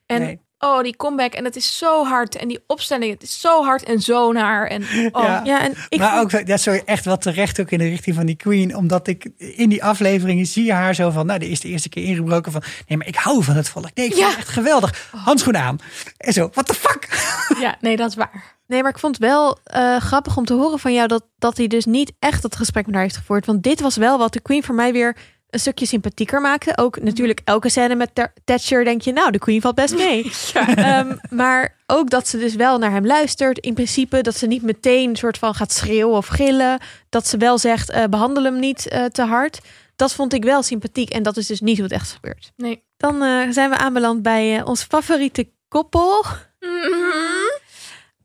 En 0.06 0.22
Nee. 0.22 0.47
Oh, 0.60 0.82
die 0.84 0.96
comeback 0.96 1.34
en 1.34 1.44
het 1.46 1.56
is 1.56 1.78
zo 1.78 2.06
hard 2.06 2.36
en 2.36 2.48
die 2.48 2.60
opstelling, 2.68 3.12
het 3.14 3.24
is 3.24 3.40
zo 3.42 3.64
hard 3.64 3.84
en 3.84 4.02
zo 4.02 4.32
naar 4.32 4.68
en 4.68 4.82
oh, 5.12 5.24
Ja. 5.24 5.42
Ja, 5.44 5.62
en 5.62 5.74
ik 5.90 6.00
maar 6.00 6.18
vond- 6.20 6.36
ook, 6.36 6.48
ja, 6.48 6.58
sorry, 6.58 6.82
echt 6.86 7.06
wel 7.06 7.18
terecht 7.18 7.60
ook 7.60 7.72
in 7.72 7.78
de 7.80 7.88
richting 7.90 8.16
van 8.16 8.26
die 8.26 8.36
Queen. 8.36 8.76
Omdat 8.76 9.08
ik 9.08 9.30
in 9.38 9.70
die 9.70 9.84
afleveringen 9.84 10.46
zie 10.46 10.64
je 10.66 10.74
haar 10.74 10.96
zo 10.96 11.10
van, 11.10 11.26
nou, 11.26 11.40
de 11.40 11.50
is 11.50 11.60
de 11.60 11.68
eerste 11.68 11.90
keer 11.90 12.04
ingebroken 12.04 12.52
van, 12.52 12.62
nee, 12.88 12.98
maar 12.98 13.08
ik 13.08 13.16
hou 13.16 13.44
van 13.44 13.56
het 13.56 13.70
volk. 13.70 13.90
Nee, 13.94 14.06
ik 14.06 14.14
vind 14.14 14.26
Ja. 14.26 14.30
het 14.30 14.38
echt 14.38 14.50
geweldig. 14.50 15.10
Handschoen 15.12 15.58
aan. 15.58 15.78
En 16.18 16.34
zo, 16.34 16.50
what 16.54 16.66
the 16.66 16.74
fuck? 16.74 17.08
ja, 17.66 17.76
nee, 17.82 17.96
dat 17.96 18.10
is 18.10 18.16
waar. 18.16 18.56
Nee, 18.68 18.82
maar 18.82 18.92
ik 18.92 19.00
vond 19.00 19.16
het 19.18 19.26
wel 19.26 19.58
eh, 19.64 19.98
grappig 19.98 20.38
om 20.38 20.46
te 20.46 20.54
horen 20.54 20.80
van 20.80 20.94
jou 20.94 21.08
dat, 21.08 21.26
dat 21.38 21.58
hij 21.58 21.68
dus 21.68 21.86
niet 21.86 22.12
echt 22.20 22.42
dat 22.42 22.56
gesprek 22.56 22.86
met 22.86 22.94
haar 22.96 23.04
heeft 23.04 23.18
gevoerd. 23.18 23.46
Want 23.46 23.64
dit 23.64 23.80
was 23.82 23.96
wel 23.96 24.18
wat 24.18 24.34
de 24.34 24.42
Queen 24.42 24.64
voor 24.64 24.76
mij 24.76 24.92
weer 24.94 25.18
een 25.58 25.64
stukje 25.64 25.86
sympathieker 25.86 26.42
maakte. 26.42 26.78
Ook 26.78 27.02
natuurlijk 27.02 27.42
elke 27.44 27.70
scène 27.70 27.96
met 27.96 28.16
Ter- 28.16 28.34
Thatcher 28.44 28.84
denk 28.84 29.02
je, 29.02 29.12
nou, 29.12 29.32
de 29.32 29.40
Queen 29.40 29.62
valt 29.62 29.76
best 29.76 29.96
mee. 29.96 30.32
Ehm, 30.54 31.16
maar 31.30 31.76
ook 31.86 32.10
dat 32.10 32.28
ze 32.28 32.38
dus 32.38 32.56
wel 32.56 32.78
naar 32.78 32.92
hem 32.92 33.06
luistert. 33.06 33.60
In 33.60 33.74
principe 33.74 34.22
dat 34.22 34.36
ze 34.36 34.48
niet 34.48 34.62
meteen 34.62 35.10
een 35.10 35.16
soort 35.16 35.38
van 35.38 35.54
gaat 35.54 35.72
schreeuwen 35.74 36.18
of 36.18 36.28
gillen. 36.28 36.80
Dat 37.10 37.28
ze 37.28 37.38
wel 37.38 37.58
zegt, 37.58 37.90
eh, 37.90 38.04
behandel 38.04 38.44
hem 38.44 38.60
niet 38.60 38.88
eh, 38.88 39.06
te 39.06 39.22
hard. 39.24 39.60
Dat 39.96 40.14
vond 40.14 40.34
ik 40.34 40.44
wel 40.44 40.64
sympathiek 40.64 41.10
en 41.10 41.24
dat 41.24 41.38
is 41.38 41.48
dus 41.48 41.62
niet 41.62 41.76
hoe 41.76 41.86
het 41.86 41.94
echt 41.94 42.06
is 42.06 42.14
gebeurd. 42.14 42.52
Nee. 42.56 42.84
Dan 42.98 43.24
eh, 43.24 43.50
zijn 43.50 43.70
we 43.70 43.78
aanbeland 43.78 44.22
bij 44.22 44.64
ons 44.64 44.84
favoriete 44.84 45.50
koppel. 45.68 46.24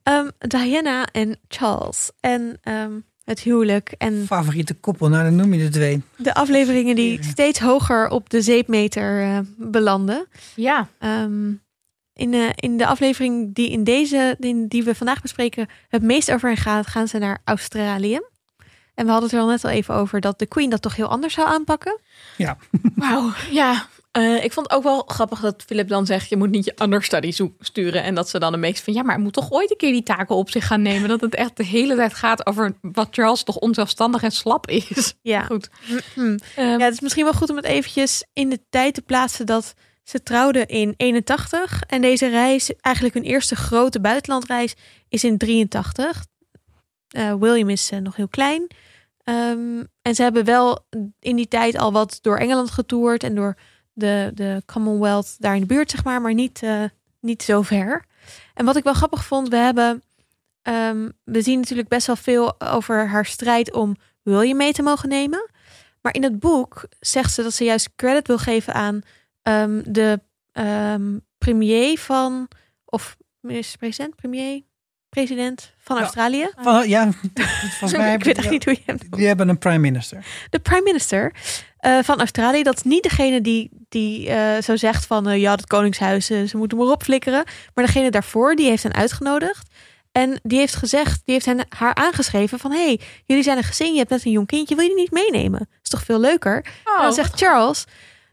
Ehm, 0.02 0.28
Diana 0.38 1.06
en 1.12 1.40
Charles. 1.48 2.10
En 2.20 2.58
ehm, 2.62 2.92
het 3.24 3.40
huwelijk. 3.40 3.94
En 3.98 4.26
Favoriete 4.26 4.74
koppel, 4.74 5.08
nou 5.08 5.24
dan 5.24 5.36
noem 5.36 5.54
je 5.54 5.64
de 5.64 5.68
twee. 5.68 6.02
de 6.16 6.34
afleveringen 6.34 6.94
die 6.94 7.22
steeds 7.24 7.58
hoger 7.58 8.08
op 8.08 8.30
de 8.30 8.42
zeepmeter 8.42 9.22
eh, 9.22 9.38
belanden. 9.56 10.26
Ja, 10.54 10.88
Ehm, 10.98 11.52
in, 12.14 12.34
eh, 12.34 12.48
in 12.54 12.76
de 12.76 12.86
aflevering 12.86 13.54
die, 13.54 13.70
in 13.70 13.84
deze, 13.84 14.36
in, 14.38 14.66
die 14.66 14.82
we 14.84 14.94
vandaag 14.94 15.22
bespreken 15.22 15.68
het 15.88 16.02
meest 16.02 16.32
over 16.32 16.56
gaat, 16.56 16.86
gaan 16.86 17.08
ze 17.08 17.18
naar 17.18 17.38
Australië. 17.44 18.20
En 18.94 19.04
we 19.04 19.10
hadden 19.10 19.28
het 19.28 19.38
er 19.38 19.44
al 19.44 19.50
net 19.50 19.64
al 19.64 19.70
even 19.70 19.94
over 19.94 20.20
dat 20.20 20.38
de 20.38 20.46
Queen 20.46 20.70
dat 20.70 20.82
toch 20.82 20.96
heel 20.96 21.08
anders 21.08 21.34
zou 21.34 21.48
aanpakken. 21.48 22.00
wauw. 22.96 23.30
Ja, 23.50 23.86
eh, 24.12 24.44
ik 24.44 24.52
vond 24.52 24.66
het 24.66 24.76
ook 24.76 24.82
wel 24.82 25.02
grappig 25.06 25.40
dat 25.40 25.62
Philip 25.66 25.88
dan 25.88 26.06
zegt... 26.06 26.28
je 26.28 26.36
moet 26.36 26.50
niet 26.50 26.64
je 26.64 26.74
understudy 26.82 27.48
sturen. 27.58 28.02
En 28.02 28.14
dat 28.14 28.28
ze 28.28 28.38
dan 28.38 28.52
een 28.52 28.60
beetje 28.60 28.82
van... 28.82 28.92
ja, 28.92 29.02
maar 29.02 29.20
moet 29.20 29.32
toch 29.32 29.50
ooit 29.50 29.70
een 29.70 29.76
keer 29.76 29.92
die 29.92 30.02
taken 30.02 30.36
op 30.36 30.50
zich 30.50 30.66
gaan 30.66 30.82
nemen. 30.82 31.08
Dat 31.08 31.20
het 31.20 31.34
echt 31.34 31.56
de 31.56 31.64
hele 31.64 31.96
tijd 31.96 32.14
gaat 32.14 32.46
over 32.46 32.74
wat 32.80 33.08
Charles 33.10 33.42
toch 33.42 33.56
onzelfstandig 33.56 34.22
en 34.22 34.30
slap 34.30 34.68
is. 34.68 35.14
Ja. 35.22 35.42
Goed. 35.42 35.70
Hm. 36.14 36.38
Ehm, 36.56 36.78
Ja, 36.78 36.84
het 36.84 36.92
is 36.92 37.00
misschien 37.00 37.24
wel 37.24 37.32
goed 37.32 37.50
om 37.50 37.56
het 37.56 37.64
eventjes 37.64 38.24
in 38.32 38.48
de 38.48 38.60
tijd 38.70 38.94
te 38.94 39.02
plaatsen 39.02 39.46
dat 39.46 39.74
ze 40.04 40.22
trouwden 40.22 40.66
in 40.66 40.94
81 40.96 41.82
en 41.86 42.00
deze 42.00 42.28
reis, 42.28 42.74
eigenlijk 42.80 43.14
hun 43.14 43.24
eerste 43.24 43.56
grote 43.56 44.00
buitenlandreis, 44.00 44.74
is 45.08 45.24
in 45.24 45.38
83. 45.38 46.24
Eh, 47.08 47.34
William 47.34 47.68
is 47.68 47.90
eh, 47.90 47.98
nog 47.98 48.16
heel 48.16 48.28
klein. 48.28 48.66
Ehm, 49.24 49.84
en 50.02 50.14
ze 50.14 50.22
hebben 50.22 50.44
wel 50.44 50.86
in 51.20 51.36
die 51.36 51.48
tijd 51.48 51.78
al 51.78 51.92
wat 51.92 52.18
door 52.20 52.36
Engeland 52.36 52.70
getoerd 52.70 53.22
en 53.22 53.34
door 53.34 53.56
de, 53.92 54.30
de 54.34 54.62
Commonwealth 54.66 55.36
daar 55.38 55.54
in 55.54 55.60
de 55.60 55.66
buurt, 55.66 55.90
zeg 55.90 56.04
maar, 56.04 56.20
maar 56.20 56.34
niet, 56.34 56.62
eh, 56.62 56.84
niet 57.20 57.42
zo 57.42 57.62
ver. 57.62 58.04
En 58.54 58.64
wat 58.64 58.76
ik 58.76 58.84
wel 58.84 58.94
grappig 58.94 59.24
vond, 59.24 59.48
we 59.48 59.56
hebben, 59.56 60.02
ehm, 60.62 61.08
we 61.24 61.42
zien 61.42 61.58
natuurlijk 61.58 61.88
best 61.88 62.06
wel 62.06 62.16
veel 62.16 62.60
over 62.60 63.08
haar 63.08 63.26
strijd 63.26 63.72
om 63.72 63.96
William 64.22 64.56
mee 64.56 64.72
te 64.72 64.82
mogen 64.82 65.08
nemen. 65.08 65.50
Maar 66.00 66.14
in 66.14 66.22
het 66.22 66.38
boek 66.38 66.84
zegt 67.00 67.32
ze 67.32 67.42
dat 67.42 67.52
ze 67.52 67.64
juist 67.64 67.94
credit 67.96 68.26
wil 68.26 68.38
geven 68.38 68.74
aan 68.74 69.02
ehm, 69.42 69.82
de 69.86 70.20
ehm, 70.52 71.18
premier 71.38 71.98
van, 71.98 72.48
of 72.84 73.16
minister-president, 73.40 74.16
premier, 74.16 74.62
president 75.12 75.72
van 75.78 75.96
Ja. 75.96 76.02
Australië. 76.02 76.50
Van, 76.56 76.88
ja, 76.88 77.10
volgens 77.78 77.92
mij 78.00 78.14
ik 78.14 78.24
weet 78.24 78.38
echt 78.38 78.50
niet 78.50 78.64
hoe 78.64 78.72
je 78.74 78.82
hem 78.86 78.98
die 79.10 79.26
hebben 79.26 79.48
een 79.48 79.58
prime 79.58 79.78
minister. 79.78 80.24
de 80.50 80.58
prime 80.58 80.82
minister 80.82 81.32
eh, 81.78 81.98
van 82.02 82.18
Australië. 82.18 82.62
Dat 82.62 82.76
is 82.76 82.82
niet 82.82 83.02
degene 83.02 83.40
die, 83.40 83.70
die 83.88 84.28
eh, 84.28 84.62
zo 84.62 84.76
zegt 84.76 85.06
van 85.06 85.28
eh, 85.28 85.40
ja, 85.40 85.50
het 85.50 85.66
koningshuis, 85.66 86.26
ze 86.26 86.50
moeten 86.52 86.78
maar 86.78 86.86
opflikkeren. 86.86 87.44
Maar 87.74 87.84
degene 87.86 88.10
daarvoor, 88.10 88.54
die 88.54 88.68
heeft 88.68 88.82
hen 88.82 88.94
uitgenodigd. 88.94 89.68
En 90.12 90.40
die 90.42 90.58
heeft 90.58 90.74
gezegd, 90.74 91.22
die 91.24 91.34
heeft 91.34 91.46
hen, 91.46 91.66
haar 91.68 91.94
aangeschreven 91.94 92.58
van... 92.58 92.72
hey, 92.72 93.00
jullie 93.26 93.42
zijn 93.42 93.56
een 93.56 93.64
gezin, 93.64 93.92
je 93.92 93.98
hebt 93.98 94.10
net 94.10 94.24
een 94.24 94.30
jong 94.30 94.46
kindje, 94.46 94.74
wil 94.74 94.84
je 94.84 94.94
die 94.94 95.00
niet 95.00 95.30
meenemen? 95.30 95.68
is 95.82 95.88
toch 95.90 96.02
veel 96.02 96.20
leuker? 96.20 96.64
oh, 96.84 96.96
En 96.96 97.02
dan 97.02 97.12
zegt 97.12 97.38
Charles, 97.40 97.84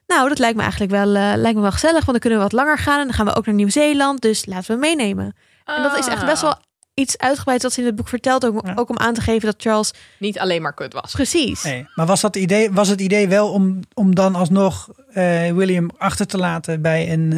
nou, 0.07 0.29
dat 0.29 0.39
lijkt 0.39 0.55
me 0.55 0.61
eigenlijk 0.61 0.91
wel, 0.91 1.05
lijkt 1.37 1.55
me 1.55 1.61
wel 1.61 1.71
gezellig, 1.71 2.05
want 2.05 2.11
dan 2.11 2.19
kunnen 2.19 2.37
we 2.39 2.43
wat 2.45 2.53
langer 2.53 2.77
gaan. 2.77 2.99
En 2.99 3.05
dan 3.05 3.13
gaan 3.15 3.25
we 3.25 3.35
ook 3.35 3.45
naar 3.45 3.55
Nieuw-Zeeland, 3.55 4.21
dus 4.21 4.45
laten 4.45 4.73
we 4.73 4.79
meenemen. 4.79 5.35
En 5.65 5.83
dat 5.83 5.97
is 5.97 6.07
echt 6.07 6.25
best 6.25 6.41
wel 6.41 6.57
iets 6.99 7.17
uitgebreid 7.17 7.61
dat 7.61 7.73
ze 7.73 7.79
in 7.79 7.85
het 7.85 7.95
boek 7.95 8.07
vertelt. 8.07 8.45
Ook, 8.45 8.65
Ja. 8.65 8.73
ook 8.75 8.89
om 8.89 8.97
aan 8.97 9.13
te 9.13 9.21
geven 9.21 9.45
dat 9.45 9.61
Charles 9.61 9.93
Niet 10.19 10.39
alleen 10.39 10.61
maar 10.61 10.73
kut 10.73 10.93
was. 10.93 11.11
precies... 11.11 11.63
Nee, 11.63 11.87
maar 11.95 12.05
was, 12.05 12.21
dat 12.21 12.35
idee, 12.35 12.71
was 12.71 12.87
het 12.87 13.01
idee 13.01 13.27
wel 13.27 13.51
om, 13.51 13.79
om 13.93 14.15
dan 14.15 14.35
alsnog 14.35 14.89
eh, 15.09 15.51
William 15.51 15.89
achter 15.97 16.27
te 16.27 16.37
laten 16.37 16.81
bij 16.81 17.11
een, 17.13 17.31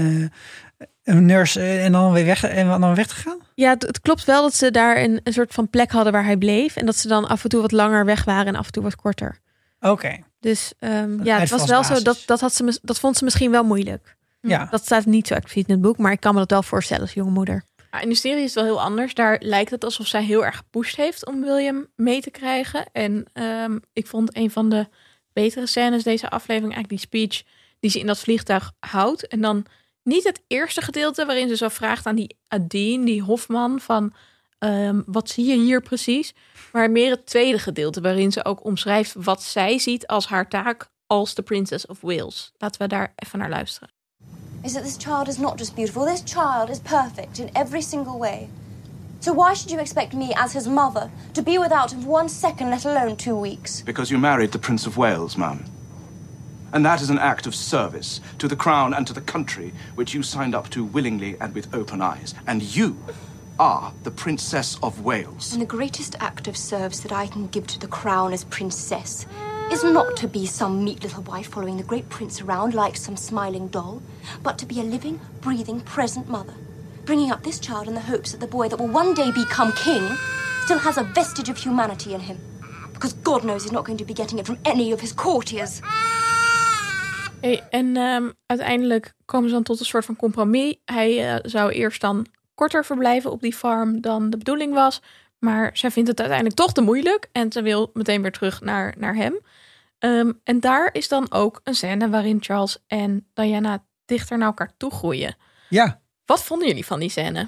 eh, 0.78 0.86
een 1.16 1.26
nurse 1.26 1.60
eh, 1.60 1.86
en 1.86 1.92
dan 1.92 2.12
weer 2.12 2.26
weg, 2.26 2.44
en 2.44 2.68
dan 2.80 2.96
weg 2.96 3.08
te 3.08 3.16
gaan? 3.16 3.38
Ja, 3.56 3.70
het, 3.70 3.82
het 3.82 4.00
klopt 4.00 4.26
wel 4.26 4.42
dat 4.42 4.56
ze 4.56 4.72
daar 4.72 4.98
een, 4.98 5.20
een 5.24 5.34
soort 5.34 5.54
van 5.54 5.70
plek 5.70 5.92
hadden 5.92 6.14
waar 6.14 6.26
hij 6.26 6.38
bleef. 6.38 6.76
En 6.76 6.86
dat 6.86 6.96
ze 6.96 7.08
dan 7.08 7.28
af 7.28 7.44
en 7.44 7.50
toe 7.50 7.62
wat 7.62 7.72
langer 7.72 8.06
weg 8.06 8.24
waren 8.24 8.48
en 8.48 8.56
af 8.56 8.66
en 8.66 8.72
toe 8.72 8.84
wat 8.84 8.96
korter. 8.96 9.40
Oké, 9.80 10.18
Dus 10.40 10.74
ehm, 10.80 11.24
ja, 11.24 11.40
het 11.40 11.50
was 11.50 11.66
wel 11.66 11.84
zo. 11.84 12.02
Dat, 12.02 12.24
dat, 12.26 12.40
had 12.40 12.54
ze, 12.54 12.80
dat 12.82 13.00
vond 13.00 13.18
ze 13.18 13.24
misschien 13.24 13.52
wel 13.52 13.64
moeilijk. 13.64 14.16
ja. 14.42 14.68
Dat 14.72 14.86
staat 14.86 15.06
niet 15.06 15.28
zo 15.28 15.34
expliciet 15.34 15.68
in 15.68 15.74
het 15.74 15.84
boek, 15.84 15.98
maar 15.98 16.12
ik 16.12 16.20
kan 16.20 16.34
me 16.34 16.40
dat 16.40 16.50
wel 16.52 16.64
voorstellen 16.64 17.02
als 17.04 17.14
jonge 17.14 17.32
moeder. 17.32 17.64
In 18.00 18.10
de 18.10 18.16
serie 18.16 18.44
is 18.44 18.54
het 18.54 18.54
wel 18.54 18.64
heel 18.64 18.82
anders. 18.82 19.14
Daar 19.14 19.38
lijkt 19.44 19.72
het 19.72 19.84
alsof 19.84 20.08
zij 20.08 20.24
heel 20.24 20.46
erg 20.46 20.58
gepusht 20.58 20.96
heeft 20.96 21.26
om 21.26 21.42
William 21.42 21.88
mee 21.96 22.22
te 22.22 22.30
krijgen. 22.32 22.86
En 22.92 23.26
ehm, 23.34 23.80
ik 23.94 24.08
vond 24.08 24.36
een 24.36 24.52
van 24.52 24.70
de 24.70 24.88
betere 25.34 25.68
scènes 25.68 26.04
deze 26.04 26.30
aflevering 26.30 26.74
eigenlijk 26.74 26.90
die 26.90 27.22
speech 27.22 27.44
die 27.80 27.90
ze 27.90 28.00
in 28.00 28.08
dat 28.08 28.20
vliegtuig 28.20 28.72
houdt. 28.80 29.28
En 29.28 29.42
dan 29.42 29.66
niet 30.04 30.24
het 30.24 30.42
eerste 30.48 30.82
gedeelte 30.82 31.26
waarin 31.26 31.48
ze 31.48 31.56
zo 31.56 31.68
vraagt 31.68 32.06
aan 32.06 32.16
die 32.16 32.38
Adine, 32.48 33.06
die 33.06 33.22
Hofman, 33.22 33.80
van 33.80 34.14
ehm, 34.60 35.02
wat 35.06 35.30
zie 35.30 35.46
je 35.46 35.58
hier 35.58 35.82
precies? 35.82 36.34
Maar 36.72 36.92
meer 36.92 37.12
het 37.12 37.26
tweede 37.26 37.60
gedeelte 37.60 38.02
waarin 38.02 38.32
ze 38.32 38.46
ook 38.46 38.66
omschrijft 38.66 39.14
wat 39.18 39.44
zij 39.44 39.80
ziet 39.80 40.08
als 40.08 40.28
haar 40.28 40.50
taak 40.50 40.90
als 41.08 41.36
de 41.36 41.42
Princess 41.42 41.86
of 41.86 42.02
Wales. 42.02 42.52
Laten 42.58 42.82
we 42.82 42.88
daar 42.88 43.14
even 43.16 43.40
naar 43.40 43.50
luisteren. 43.50 43.90
Is 44.64 44.74
that 44.74 44.84
this 44.84 44.98
child 44.98 45.28
is 45.28 45.40
not 45.40 45.58
just 45.58 45.76
beautiful, 45.76 46.06
this 46.06 46.22
child 46.22 46.70
is 46.70 46.80
perfect 46.80 47.40
in 47.40 47.50
every 47.56 47.82
single 47.82 48.20
way. 48.20 48.50
So 49.20 49.34
why 49.34 49.54
should 49.54 49.70
you 49.70 49.80
expect 49.80 50.14
me, 50.14 50.34
as 50.36 50.54
his 50.54 50.68
mother, 50.68 51.12
to 51.36 51.42
be 51.42 51.58
without 51.58 51.94
him 51.94 52.02
for 52.02 52.10
one 52.10 52.30
second, 52.30 52.72
let 52.72 52.86
alone 52.86 53.16
two 53.16 53.36
weeks? 53.36 53.82
Because 53.82 54.10
you 54.10 54.18
married 54.18 54.52
the 54.52 54.60
Prince 54.60 54.88
of 54.88 54.98
Wales, 54.98 55.38
ma'am. 55.38 55.64
And 56.74 56.86
that 56.86 57.02
is 57.02 57.10
an 57.10 57.20
act 57.20 57.46
of 57.46 57.54
service 57.54 58.22
to 58.40 58.48
the 58.48 58.56
crown 58.56 58.94
and 58.94 59.06
to 59.06 59.14
the 59.14 59.22
country 59.22 59.74
which 59.96 60.14
you 60.14 60.24
signed 60.24 60.56
up 60.56 60.70
to 60.70 60.84
willingly 60.84 61.38
and 61.40 61.54
with 61.54 61.74
open 61.74 62.02
eyes. 62.02 62.34
And 62.48 62.64
you 62.64 62.98
are 63.60 63.94
the 64.04 64.12
Princess 64.12 64.80
of 64.82 65.02
Wales. 65.02 65.54
And 65.54 65.62
the 65.62 65.68
greatest 65.68 66.16
act 66.20 66.48
of 66.48 66.58
service 66.58 67.02
that 67.02 67.12
I 67.12 67.28
can 67.28 67.48
give 67.48 67.68
to 67.68 67.80
the 67.80 67.88
crown 67.88 68.34
as 68.34 68.44
princess 68.46 69.28
is 69.72 69.84
not 69.84 70.18
to 70.18 70.28
be 70.28 70.46
some 70.46 70.84
meek 70.84 71.02
little 71.02 71.24
wife 71.24 71.48
following 71.48 71.78
the 71.78 71.84
great 71.84 72.10
prince 72.10 72.42
around 72.42 72.74
like 72.74 72.98
some 72.98 73.16
smiling 73.16 73.70
doll, 73.70 74.02
but 74.44 74.58
to 74.58 74.66
be 74.66 74.80
a 74.80 74.84
living, 74.84 75.20
breathing, 75.40 75.80
present 75.82 76.28
mother, 76.28 76.54
bringing 77.06 77.32
up 77.32 77.42
this 77.44 77.60
child 77.60 77.88
in 77.88 77.94
the 77.94 78.02
hopes 78.02 78.32
that 78.32 78.40
the 78.40 78.48
boy 78.48 78.68
that 78.68 78.78
will 78.78 78.94
one 78.94 79.14
day 79.14 79.32
become 79.32 79.72
king 79.84 80.04
still 80.66 80.80
has 80.80 80.98
a 80.98 81.04
vestige 81.04 81.50
of 81.50 81.58
humanity 81.58 82.14
in 82.14 82.20
him. 82.20 82.38
Because 82.94 83.14
God 83.24 83.44
knows 83.44 83.64
he's 83.64 83.72
not 83.72 83.86
going 83.86 83.98
to 83.98 84.06
be 84.06 84.14
getting 84.14 84.40
it 84.40 84.46
from 84.46 84.58
any 84.64 84.92
of 84.92 85.00
his 85.00 85.14
courtiers. 85.14 85.80
Hey, 87.42 87.64
en 87.70 87.98
ehm, 87.98 88.30
uiteindelijk 88.46 89.14
komen 89.26 89.50
ze 89.50 89.56
dan 89.56 89.64
tot 89.64 89.80
een 89.80 89.86
soort 89.86 90.06
van 90.06 90.16
compromis. 90.16 90.76
Hij 90.86 91.34
eh, 91.34 91.40
zou 91.42 91.72
eerst 91.72 92.02
dan 92.02 92.26
korter 92.56 92.86
verblijven 92.86 93.32
op 93.32 93.42
die 93.42 93.54
farm 93.54 94.02
dan 94.02 94.30
de 94.30 94.38
bedoeling 94.38 94.74
was. 94.74 95.02
Maar 95.40 95.70
zij 95.74 95.92
vindt 95.92 96.10
het 96.10 96.20
uiteindelijk 96.20 96.58
toch 96.58 96.74
te 96.74 96.82
moeilijk. 96.82 97.30
En 97.32 97.52
ze 97.52 97.62
wil 97.62 97.90
meteen 97.94 98.22
weer 98.22 98.32
terug 98.32 98.62
naar, 98.62 98.96
naar 98.98 99.16
hem. 99.16 99.40
Ehm, 100.02 100.32
en 100.44 100.60
daar 100.60 100.90
is 100.92 101.08
dan 101.08 101.32
ook 101.32 101.62
een 101.64 101.76
scène 101.76 102.10
waarin 102.10 102.38
Charles 102.40 102.84
en 102.88 103.28
Diana 103.34 103.86
dichter 104.06 104.38
naar 104.38 104.48
elkaar 104.48 104.74
toe 104.78 104.92
groeien. 104.92 105.36
Ja. 105.70 106.02
Wat 106.26 106.44
vonden 106.44 106.68
jullie 106.68 106.86
van 106.86 107.00
die 107.00 107.10
scène? 107.10 107.48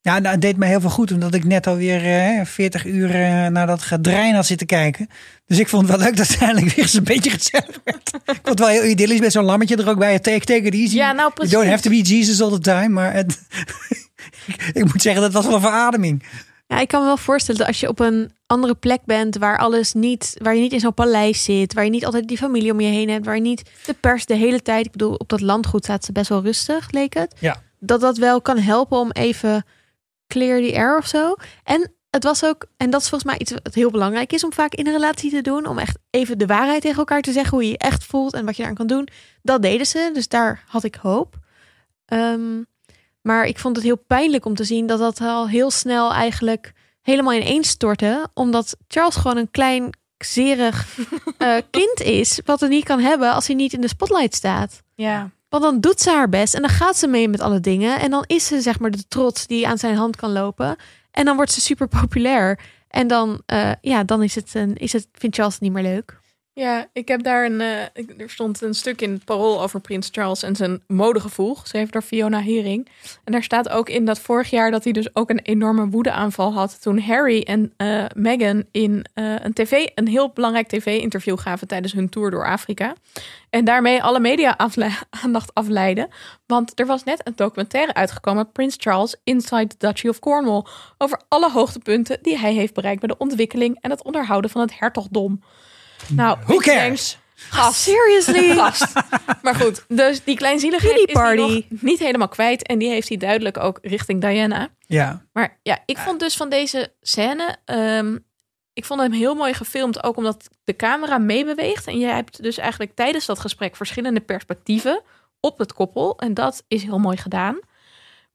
Ja, 0.00 0.18
nou, 0.18 0.32
het 0.32 0.40
deed 0.40 0.56
me 0.56 0.66
heel 0.66 0.80
veel 0.80 0.90
goed, 0.90 1.12
omdat 1.12 1.34
ik 1.34 1.44
net 1.44 1.66
alweer 1.66 2.04
eh, 2.04 2.44
40 2.44 2.84
uur 2.84 3.10
eh, 3.10 3.46
naar 3.46 3.66
dat 3.66 3.82
gedrein 3.82 4.34
had 4.34 4.46
zitten 4.46 4.66
kijken. 4.66 5.08
Dus 5.44 5.58
ik 5.58 5.68
vond 5.68 5.88
het 5.88 5.96
wel 5.96 6.06
leuk 6.06 6.16
dat 6.16 6.28
het 6.28 6.38
eindelijk 6.40 6.74
weer 6.74 6.84
eens 6.84 6.94
een 6.94 7.04
beetje 7.04 7.30
gezellig 7.30 7.80
werd. 7.84 8.10
ik 8.14 8.20
vond 8.24 8.48
het 8.48 8.58
wel 8.58 8.68
heel 8.68 8.84
idyllisch 8.84 9.20
met 9.20 9.32
zo'n 9.32 9.44
lammetje 9.44 9.76
er 9.76 9.88
ook 9.88 9.98
bij. 9.98 10.18
Take, 10.18 10.44
take 10.44 10.62
it 10.62 10.74
easy. 10.74 10.96
Ja, 10.96 11.12
nou 11.12 11.32
precies. 11.32 11.52
You 11.52 11.64
don't 11.64 11.74
have 11.76 11.88
to 11.88 11.96
be 11.96 12.14
Jesus 12.14 12.40
all 12.40 12.50
the 12.50 12.58
time. 12.58 12.88
Maar 12.88 13.12
het, 13.12 13.40
ik 14.80 14.84
moet 14.84 15.02
zeggen, 15.02 15.22
dat 15.22 15.32
was 15.32 15.44
wel 15.44 15.54
een 15.54 15.60
verademing. 15.60 16.22
Ja, 16.66 16.80
ik 16.80 16.88
kan 16.88 17.00
me 17.00 17.06
wel 17.06 17.16
voorstellen 17.16 17.60
dat 17.60 17.68
als 17.68 17.80
je 17.80 17.88
op 17.88 18.00
een 18.00 18.30
andere 18.46 18.74
plek 18.74 19.04
bent 19.04 19.36
waar 19.36 19.58
alles 19.58 19.92
niet, 19.92 20.36
waar 20.42 20.54
je 20.54 20.60
niet 20.60 20.72
in 20.72 20.80
zo'n 20.80 20.94
paleis 20.94 21.44
zit, 21.44 21.74
waar 21.74 21.84
je 21.84 21.90
niet 21.90 22.04
altijd 22.04 22.28
die 22.28 22.36
familie 22.36 22.72
om 22.72 22.80
je 22.80 22.88
heen 22.88 23.08
hebt, 23.08 23.24
waar 23.24 23.34
je 23.34 23.40
niet 23.40 23.70
de 23.86 23.94
pers 23.94 24.26
de 24.26 24.34
hele 24.34 24.62
tijd, 24.62 24.86
ik 24.86 24.92
bedoel, 24.92 25.14
op 25.14 25.28
dat 25.28 25.40
landgoed 25.40 25.84
staat 25.84 26.04
ze 26.04 26.12
best 26.12 26.28
wel 26.28 26.42
rustig, 26.42 26.90
leek 26.90 27.14
het. 27.14 27.34
Ja. 27.38 27.62
Dat 27.78 28.00
dat 28.00 28.16
wel 28.16 28.40
kan 28.40 28.58
helpen 28.58 28.98
om 28.98 29.10
even 29.10 29.64
clear 30.26 30.60
the 30.60 30.76
air 30.76 30.98
of 30.98 31.06
zo. 31.06 31.34
En 31.64 31.92
het 32.10 32.24
was 32.24 32.44
ook, 32.44 32.66
en 32.76 32.90
dat 32.90 33.00
is 33.02 33.08
volgens 33.08 33.30
mij 33.30 33.40
iets 33.40 33.52
wat 33.62 33.74
heel 33.74 33.90
belangrijk 33.90 34.32
is 34.32 34.44
om 34.44 34.52
vaak 34.52 34.74
in 34.74 34.86
een 34.86 34.92
relatie 34.92 35.30
te 35.30 35.42
doen, 35.42 35.66
om 35.66 35.78
echt 35.78 35.98
even 36.10 36.38
de 36.38 36.46
waarheid 36.46 36.82
tegen 36.82 36.98
elkaar 36.98 37.22
te 37.22 37.32
zeggen, 37.32 37.52
hoe 37.52 37.64
je 37.64 37.70
je 37.70 37.78
echt 37.78 38.04
voelt 38.04 38.34
en 38.34 38.44
wat 38.44 38.56
je 38.56 38.62
daar 38.62 38.74
kan 38.74 38.86
doen. 38.86 39.08
Dat 39.42 39.62
deden 39.62 39.86
ze, 39.86 40.10
dus 40.12 40.28
daar 40.28 40.64
had 40.66 40.84
ik 40.84 40.94
hoop. 40.94 41.34
Ehm, 42.04 42.62
maar 43.26 43.46
ik 43.46 43.58
vond 43.58 43.76
het 43.76 43.84
heel 43.84 44.04
pijnlijk 44.06 44.44
om 44.44 44.54
te 44.54 44.64
zien 44.64 44.86
dat 44.86 44.98
dat 44.98 45.20
al 45.20 45.48
heel 45.48 45.70
snel 45.70 46.12
eigenlijk 46.12 46.72
helemaal 47.02 47.32
ineens 47.32 47.68
stortte. 47.68 48.28
Omdat 48.34 48.76
Charles 48.88 49.16
gewoon 49.16 49.36
een 49.36 49.50
klein, 49.50 49.96
zerig 50.18 50.98
eh, 51.38 51.56
kind 51.70 52.00
is. 52.00 52.40
Wat 52.44 52.62
er 52.62 52.68
niet 52.68 52.84
kan 52.84 53.00
hebben 53.00 53.32
als 53.32 53.46
hij 53.46 53.56
niet 53.56 53.72
in 53.72 53.80
de 53.80 53.88
spotlight 53.88 54.34
staat. 54.34 54.82
Ja. 54.94 55.30
Want 55.48 55.62
dan 55.62 55.80
doet 55.80 56.00
ze 56.00 56.10
haar 56.10 56.28
best 56.28 56.54
en 56.54 56.60
dan 56.60 56.70
gaat 56.70 56.96
ze 56.96 57.06
mee 57.06 57.28
met 57.28 57.40
alle 57.40 57.60
dingen. 57.60 58.00
En 58.00 58.10
dan 58.10 58.24
is 58.26 58.46
ze 58.46 58.60
zeg 58.60 58.78
maar 58.78 58.90
de 58.90 59.08
trots 59.08 59.46
die 59.46 59.68
aan 59.68 59.78
zijn 59.78 59.96
hand 59.96 60.16
kan 60.16 60.32
lopen. 60.32 60.76
En 61.10 61.24
dan 61.24 61.36
wordt 61.36 61.52
ze 61.52 61.60
super 61.60 61.88
populair. 62.00 62.60
En 62.88 63.06
dan, 63.06 63.42
eh, 63.46 63.70
ja, 63.80 64.04
dan 64.04 64.22
is 64.22 64.34
het, 64.34 64.54
een, 64.54 64.76
is 64.76 64.92
het, 64.92 65.08
vindt 65.12 65.36
Charles 65.36 65.54
het 65.54 65.62
niet 65.62 65.72
meer 65.72 65.82
leuk. 65.82 66.20
Ja, 66.58 66.86
ik 66.92 67.08
heb 67.08 67.22
daar 67.22 67.44
een. 67.44 67.60
eh, 67.60 67.80
er 68.18 68.30
stond 68.30 68.62
een 68.62 68.74
stuk 68.74 69.00
in 69.02 69.12
het 69.12 69.24
parool 69.24 69.62
over 69.62 69.80
Prins 69.80 70.08
Charles 70.12 70.42
en 70.42 70.56
zijn 70.56 70.82
modegevoel, 70.86 71.54
geschreven 71.54 71.90
door 71.92 72.02
Fiona 72.02 72.40
Hering. 72.40 72.88
En 73.24 73.32
daar 73.32 73.42
staat 73.42 73.68
ook 73.68 73.88
in 73.88 74.04
dat 74.04 74.18
vorig 74.18 74.50
jaar 74.50 74.70
dat 74.70 74.84
hij 74.84 74.92
dus 74.92 75.14
ook 75.14 75.30
een 75.30 75.38
enorme 75.40 75.88
woedeaanval 75.88 76.52
had 76.52 76.82
toen 76.82 77.00
Harry 77.00 77.40
en 77.42 77.72
eh, 77.76 78.04
Meghan 78.14 78.64
in 78.70 79.04
eh, 79.14 79.34
een 79.38 79.52
tv, 79.52 79.86
een 79.94 80.08
heel 80.08 80.30
belangrijk 80.30 80.68
tv-interview 80.68 81.38
gaven 81.38 81.68
tijdens 81.68 81.92
hun 81.92 82.08
tour 82.08 82.30
door 82.30 82.46
Afrika. 82.46 82.94
En 83.50 83.64
daarmee 83.64 84.02
alle 84.02 84.20
media 84.20 84.54
afle- 84.56 84.98
aandacht 85.22 85.54
afleiden. 85.54 86.08
Want 86.46 86.80
er 86.80 86.86
was 86.86 87.04
net 87.04 87.26
een 87.26 87.32
documentaire 87.36 87.94
uitgekomen, 87.94 88.52
Prince 88.52 88.76
Charles 88.80 89.16
Inside 89.24 89.66
the 89.66 89.86
Duchy 89.86 90.08
of 90.08 90.18
Cornwall, 90.18 90.64
over 90.98 91.20
alle 91.28 91.50
hoogtepunten 91.50 92.18
die 92.22 92.38
hij 92.38 92.52
heeft 92.52 92.74
bereikt 92.74 93.00
bij 93.00 93.08
de 93.08 93.18
ontwikkeling 93.18 93.78
en 93.80 93.90
het 93.90 94.04
onderhouden 94.04 94.50
van 94.50 94.60
het 94.60 94.78
hertogdom. 94.78 95.40
Nou, 96.08 96.38
Who 96.46 96.56
cares? 96.56 97.18
Gast. 97.34 97.80
Seriously? 97.88 98.54
Gast. 98.54 98.92
Maar 99.42 99.54
goed, 99.54 99.84
dus 99.88 100.24
die 100.24 100.36
kleinzieligheid 100.36 100.96
is 100.96 101.02
hij 101.04 101.12
party. 101.14 101.64
nog 101.70 101.80
niet 101.82 101.98
helemaal 101.98 102.28
kwijt. 102.28 102.66
En 102.66 102.78
die 102.78 102.88
heeft 102.88 103.08
hij 103.08 103.16
duidelijk 103.16 103.56
ook 103.58 103.78
richting 103.82 104.20
Diana. 104.20 104.68
Ja. 104.86 105.26
Maar 105.32 105.58
ja, 105.62 105.78
ik 105.86 105.98
vond 105.98 106.20
dus 106.20 106.36
van 106.36 106.48
deze 106.48 106.92
scène... 107.00 107.56
ehm, 107.64 108.18
ik 108.72 108.84
vond 108.84 109.00
hem 109.00 109.12
heel 109.12 109.34
mooi 109.34 109.54
gefilmd. 109.54 110.02
Ook 110.02 110.16
omdat 110.16 110.48
de 110.64 110.76
camera 110.76 111.18
meebeweegt. 111.18 111.86
En 111.86 111.98
je 111.98 112.06
hebt 112.06 112.42
dus 112.42 112.58
eigenlijk 112.58 112.94
tijdens 112.94 113.26
dat 113.26 113.38
gesprek... 113.38 113.76
verschillende 113.76 114.20
perspectieven 114.20 115.02
op 115.40 115.58
het 115.58 115.72
koppel. 115.72 116.18
En 116.18 116.34
dat 116.34 116.64
is 116.68 116.82
heel 116.82 116.98
mooi 116.98 117.16
gedaan. 117.16 117.58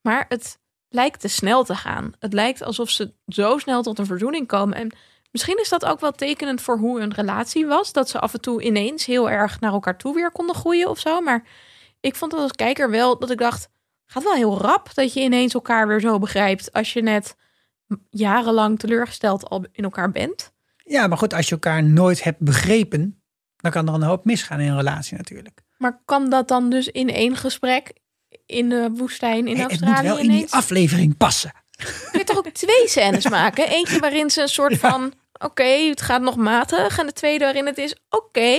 Maar 0.02 0.26
het 0.30 0.60
lijkt 0.90 1.20
te 1.20 1.28
snel 1.28 1.64
te 1.64 1.76
gaan. 1.76 2.14
Het 2.20 2.34
lijkt 2.34 2.64
alsof 2.64 2.90
ze 2.90 3.14
zo 3.28 3.58
snel 3.58 3.82
tot 3.84 4.00
een 4.00 4.06
verzoening 4.06 4.48
komen. 4.48 4.78
En 4.78 4.92
misschien 5.32 5.60
is 5.60 5.70
dat 5.70 5.86
ook 5.86 6.00
wel 6.00 6.12
tekenend 6.12 6.62
voor 6.62 6.78
hoe 6.78 7.00
hun 7.00 7.14
relatie 7.14 7.66
was. 7.66 7.94
Dat 7.94 8.10
ze 8.10 8.20
af 8.20 8.34
en 8.34 8.42
toe 8.42 8.62
ineens 8.62 9.06
heel 9.06 9.30
erg 9.30 9.60
naar 9.60 9.74
elkaar 9.74 9.98
toe 9.98 10.16
weer 10.16 10.32
konden 10.32 10.56
groeien 10.56 10.90
of 10.90 11.00
zo. 11.00 11.22
Maar 11.22 11.44
ik 12.00 12.16
vond 12.16 12.32
dat 12.32 12.40
als 12.40 12.52
kijker 12.52 12.90
wel 12.90 13.20
dat 13.20 13.32
ik 13.32 13.38
dacht... 13.38 13.70
gaat 14.06 14.24
wel 14.24 14.34
heel 14.34 14.58
rap 14.58 14.94
dat 14.94 15.14
je 15.14 15.20
ineens 15.22 15.54
elkaar 15.54 15.88
weer 15.88 16.00
zo 16.00 16.20
begrijpt... 16.20 16.74
als 16.74 16.94
je 16.94 17.02
net 17.02 17.36
jarenlang 18.10 18.80
teleurgesteld 18.80 19.50
al 19.50 19.66
in 19.72 19.84
elkaar 19.84 20.12
bent. 20.12 20.52
ja, 20.86 21.08
maar 21.08 21.18
goed, 21.18 21.34
als 21.34 21.46
je 21.46 21.52
elkaar 21.52 21.84
nooit 21.84 22.24
hebt 22.24 22.40
begrepen, 22.40 23.22
dan 23.58 23.72
kan 23.72 23.88
er 23.88 23.94
een 23.94 24.02
hoop 24.04 24.26
misgaan 24.26 24.60
in 24.60 24.70
een 24.70 24.78
relatie 24.78 25.18
natuurlijk. 25.18 25.62
Maar 25.78 26.02
kan 26.06 26.30
dat 26.30 26.48
dan 26.48 26.70
dus 26.70 26.88
in 26.88 27.10
één 27.10 27.36
gesprek 27.36 27.94
in 28.46 28.70
de 28.70 28.90
woestijn 28.94 29.48
in 29.48 29.56
Hey, 29.56 29.64
het 29.64 29.72
Australië 29.72 29.96
moet 29.96 30.06
wel 30.08 30.18
in 30.18 30.28
die 30.28 30.36
ineens? 30.36 30.52
aflevering 30.52 31.18
passen. 31.18 31.52
Kun 32.12 32.20
je 32.20 32.24
toch 32.26 32.38
ook 32.38 32.50
twee 32.50 32.88
scènes 32.88 33.30
maken? 33.40 33.70
Eentje 33.70 34.00
waarin 34.00 34.30
ze 34.30 34.42
een 34.42 34.48
soort 34.48 34.78
van... 34.78 35.14
Oké, 35.44 35.64
het 35.64 36.02
gaat 36.02 36.22
nog 36.22 36.36
matig. 36.36 36.98
En 37.00 37.06
de 37.06 37.14
tweede 37.14 37.44
waarin 37.44 37.66
het 37.66 37.78
is... 37.78 37.96
Oké, 38.10 38.56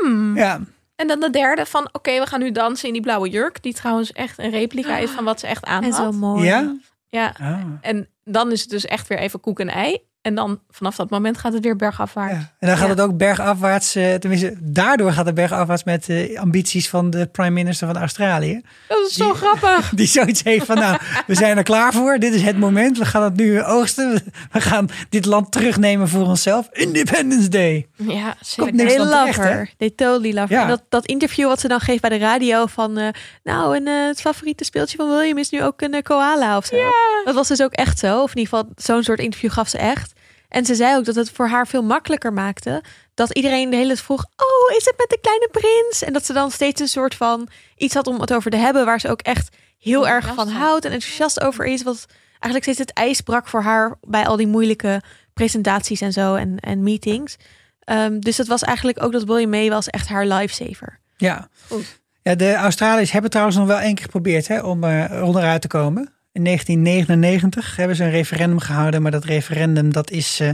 hmm. 0.00 0.36
Ja, 0.36 0.60
En 0.96 1.06
dan 1.08 1.20
de 1.20 1.30
derde 1.30 1.66
van... 1.66 1.88
Oké, 1.92 2.18
we 2.20 2.26
gaan 2.26 2.40
nu 2.40 2.50
dansen 2.52 2.86
in 2.86 2.92
die 2.92 3.02
blauwe 3.02 3.28
jurk. 3.28 3.62
Die 3.62 3.74
trouwens 3.74 4.12
echt 4.12 4.38
een 4.38 4.50
replica 4.50 4.96
is 4.96 5.10
van 5.10 5.24
wat 5.24 5.40
ze 5.40 5.46
echt 5.46 5.64
aan 5.64 5.82
En 5.82 5.92
zo 5.92 6.02
had. 6.02 6.14
mooi. 6.14 6.44
ja? 6.44 6.76
Ja, 7.08 7.34
Ah. 7.40 7.60
en 7.80 8.08
dan 8.24 8.52
is 8.52 8.60
het 8.60 8.70
dus 8.70 8.84
echt 8.84 9.06
weer 9.08 9.18
even 9.18 9.40
koek 9.40 9.60
en 9.60 9.68
ei. 9.68 9.98
En 10.22 10.34
dan 10.34 10.60
vanaf 10.70 10.96
dat 10.96 11.10
moment 11.10 11.38
gaat 11.38 11.52
het 11.52 11.64
weer 11.64 11.76
bergafwaarts. 11.76 12.34
Ja. 12.34 12.52
En 12.58 12.68
dan 12.68 12.76
gaat 12.76 12.86
Ja. 12.86 12.90
het 12.94 13.00
ook 13.00 13.16
bergafwaarts, 13.16 13.94
eh, 13.94 14.14
tenminste, 14.14 14.54
daardoor 14.60 15.12
gaat 15.12 15.26
het 15.26 15.34
bergafwaarts 15.34 15.84
met 15.84 16.04
de 16.06 16.36
ambities 16.40 16.88
van 16.88 17.10
de 17.10 17.26
prime 17.26 17.50
minister 17.50 17.86
van 17.86 17.96
Australië. 17.96 18.60
Dat 18.88 19.06
is 19.08 19.14
zo 19.14 19.32
grappig. 19.34 19.90
Die 19.94 20.06
zoiets 20.06 20.42
heeft 20.42 20.66
van, 20.66 20.76
nou, 20.78 20.98
we 21.26 21.34
zijn 21.34 21.56
er 21.56 21.62
klaar 21.62 21.92
voor. 21.92 22.18
Dit 22.18 22.34
is 22.34 22.42
het 22.42 22.58
moment. 22.58 22.98
We 22.98 23.04
gaan 23.04 23.22
het 23.22 23.36
nu 23.36 23.62
oogsten. 23.62 24.22
We 24.52 24.60
gaan 24.60 24.88
dit 25.08 25.24
land 25.24 25.52
terugnemen 25.52 26.08
voor 26.08 26.26
onszelf. 26.26 26.68
Independence 26.72 27.48
Day. 27.48 27.88
Ja, 27.96 28.34
zeker. 28.40 28.76
They 28.76 28.98
love 28.98 29.40
her. 29.40 29.70
They 29.78 29.90
totally 29.90 30.32
love 30.34 30.46
her. 30.46 30.56
Ja. 30.56 30.62
En 30.62 30.68
dat, 30.68 30.82
dat 30.88 31.06
interview 31.06 31.46
wat 31.46 31.60
ze 31.60 31.68
dan 31.68 31.80
geeft 31.80 32.00
bij 32.00 32.10
de 32.10 32.18
radio 32.18 32.66
van... 32.66 32.98
eh, 32.98 33.08
nou, 33.42 33.76
en 33.76 33.86
eh, 33.86 34.06
het 34.06 34.20
favoriete 34.20 34.64
speeltje 34.64 34.96
van 34.96 35.08
William 35.08 35.38
is 35.38 35.50
nu 35.50 35.62
ook 35.62 35.80
een 35.80 35.94
eh, 35.94 36.02
koala 36.02 36.56
of 36.56 36.64
zo. 36.66 36.76
Dat 37.24 37.34
was 37.34 37.48
dus 37.48 37.62
ook 37.62 37.72
echt 37.72 37.98
zo. 37.98 38.22
Of 38.22 38.30
in 38.34 38.38
ieder 38.38 38.56
geval, 38.58 38.72
zo'n 38.76 39.02
soort 39.02 39.20
interview 39.20 39.50
gaf 39.50 39.68
ze 39.68 39.78
echt. 39.78 40.11
En 40.52 40.64
ze 40.64 40.74
zei 40.74 40.96
ook 40.96 41.04
dat 41.04 41.14
het 41.14 41.30
voor 41.30 41.48
haar 41.48 41.66
veel 41.66 41.82
makkelijker 41.82 42.32
maakte. 42.32 42.82
Dat 43.14 43.30
iedereen 43.30 43.70
de 43.70 43.76
hele 43.76 43.88
tijd 43.88 44.00
vroeg, 44.00 44.24
oh, 44.24 44.76
is 44.76 44.84
het 44.84 44.94
met 44.96 45.08
de 45.08 45.18
kleine 45.20 45.48
prins? 45.50 46.02
En 46.02 46.12
dat 46.12 46.24
ze 46.26 46.32
dan 46.32 46.50
steeds 46.50 46.80
een 46.80 46.88
soort 46.88 47.14
van 47.14 47.48
iets 47.76 47.94
had 47.94 48.06
om 48.06 48.20
het 48.20 48.32
over 48.32 48.50
te 48.50 48.56
hebben... 48.56 48.84
waar 48.84 49.00
ze 49.00 49.10
ook 49.10 49.20
echt 49.20 49.56
heel 49.78 50.08
erg 50.08 50.34
van 50.34 50.48
houdt 50.48 50.84
en 50.84 50.92
enthousiast 50.92 51.40
over 51.40 51.64
is. 51.64 51.82
Wat 51.82 52.06
eigenlijk 52.30 52.62
steeds 52.62 52.78
het 52.78 52.92
ijs 52.92 53.20
brak 53.20 53.48
voor 53.48 53.62
haar 53.62 53.98
bij 54.00 54.26
al 54.26 54.36
die 54.36 54.46
moeilijke 54.46 55.02
presentaties 55.34 56.00
en 56.00 56.12
zo 56.12 56.34
en, 56.34 56.58
en 56.60 56.82
meetings. 56.82 57.36
Ehm, 57.80 58.18
dus 58.18 58.36
dat 58.36 58.46
was 58.46 58.62
eigenlijk 58.62 59.02
ook 59.02 59.12
dat 59.12 59.24
William 59.24 59.50
May 59.50 59.70
was 59.70 59.88
echt 59.88 60.08
haar 60.08 60.26
lifesaver. 60.26 60.98
Ja. 61.16 61.48
Goed. 61.68 62.00
ja, 62.22 62.34
de 62.34 62.54
Australiërs 62.54 63.12
hebben 63.12 63.30
trouwens 63.30 63.56
nog 63.56 63.66
wel 63.66 63.78
één 63.78 63.94
keer 63.94 64.04
geprobeerd 64.04 64.48
hè, 64.48 64.60
om 64.60 64.84
eh 64.84 65.22
onderuit 65.24 65.60
te 65.60 65.68
komen. 65.68 66.12
In 66.32 66.44
1999 66.44 67.76
hebben 67.76 67.96
ze 67.96 68.04
een 68.04 68.10
referendum 68.10 68.58
gehouden, 68.58 69.02
maar 69.02 69.10
dat 69.10 69.24
referendum 69.24 69.92
dat 69.92 70.10
is, 70.10 70.40
eh, 70.40 70.50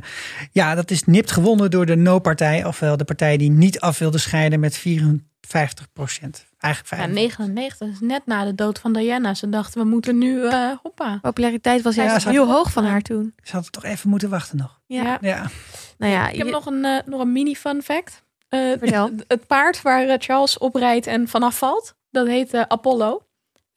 ja, 0.52 0.74
dat 0.74 0.90
is 0.90 1.04
nipt 1.04 1.30
gewonnen 1.32 1.70
door 1.70 1.86
de 1.86 1.96
No-partij, 1.96 2.64
ofwel 2.64 2.96
de 2.96 3.04
partij 3.04 3.36
die 3.36 3.50
niet 3.50 3.80
af 3.80 3.98
wilde 3.98 4.18
scheiden 4.18 4.60
met 4.60 4.76
54 4.76 5.92
procent. 5.92 6.46
Eigenlijk 6.58 6.94
Ja, 6.94 6.96
55. 6.98 7.38
99 7.38 7.88
is 7.90 8.00
net 8.08 8.26
na 8.26 8.44
de 8.44 8.54
dood 8.54 8.78
van 8.78 8.92
Diana. 8.92 9.34
Ze 9.34 9.48
dachten, 9.48 9.80
we 9.82 9.88
moeten 9.88 10.18
nu, 10.18 10.46
eh 10.46 10.70
hoppa. 10.82 11.18
Populariteit 11.22 11.82
was 11.82 11.94
Ja, 11.94 12.04
juist 12.04 12.24
had- 12.24 12.32
heel 12.32 12.46
hoog 12.52 12.72
van 12.72 12.84
haar 12.84 13.00
toen. 13.02 13.32
Ze 13.42 13.52
hadden 13.52 13.70
toch 13.72 13.84
even 13.84 14.08
moeten 14.10 14.28
wachten 14.30 14.56
nog. 14.56 14.80
Ja. 14.86 15.18
Ja. 15.20 15.50
Nou 15.98 16.12
ja, 16.12 16.28
Ik 16.28 16.36
heb 16.36 16.46
je- 16.46 16.52
nog 16.52 16.66
een, 16.66 16.84
eh, 16.84 16.98
nog 17.06 17.20
een 17.20 17.32
mini 17.32 17.54
fun 17.56 17.82
fact. 17.82 18.22
Eh, 18.48 18.60
Vertel. 18.78 19.10
Het 19.28 19.46
paard 19.46 19.82
waar 19.82 20.16
Charles 20.18 20.58
oprijdt 20.58 21.06
en 21.06 21.28
vanaf 21.28 21.58
valt, 21.58 21.94
dat 22.10 22.26
heet 22.26 22.54
Apollo. 22.68 23.22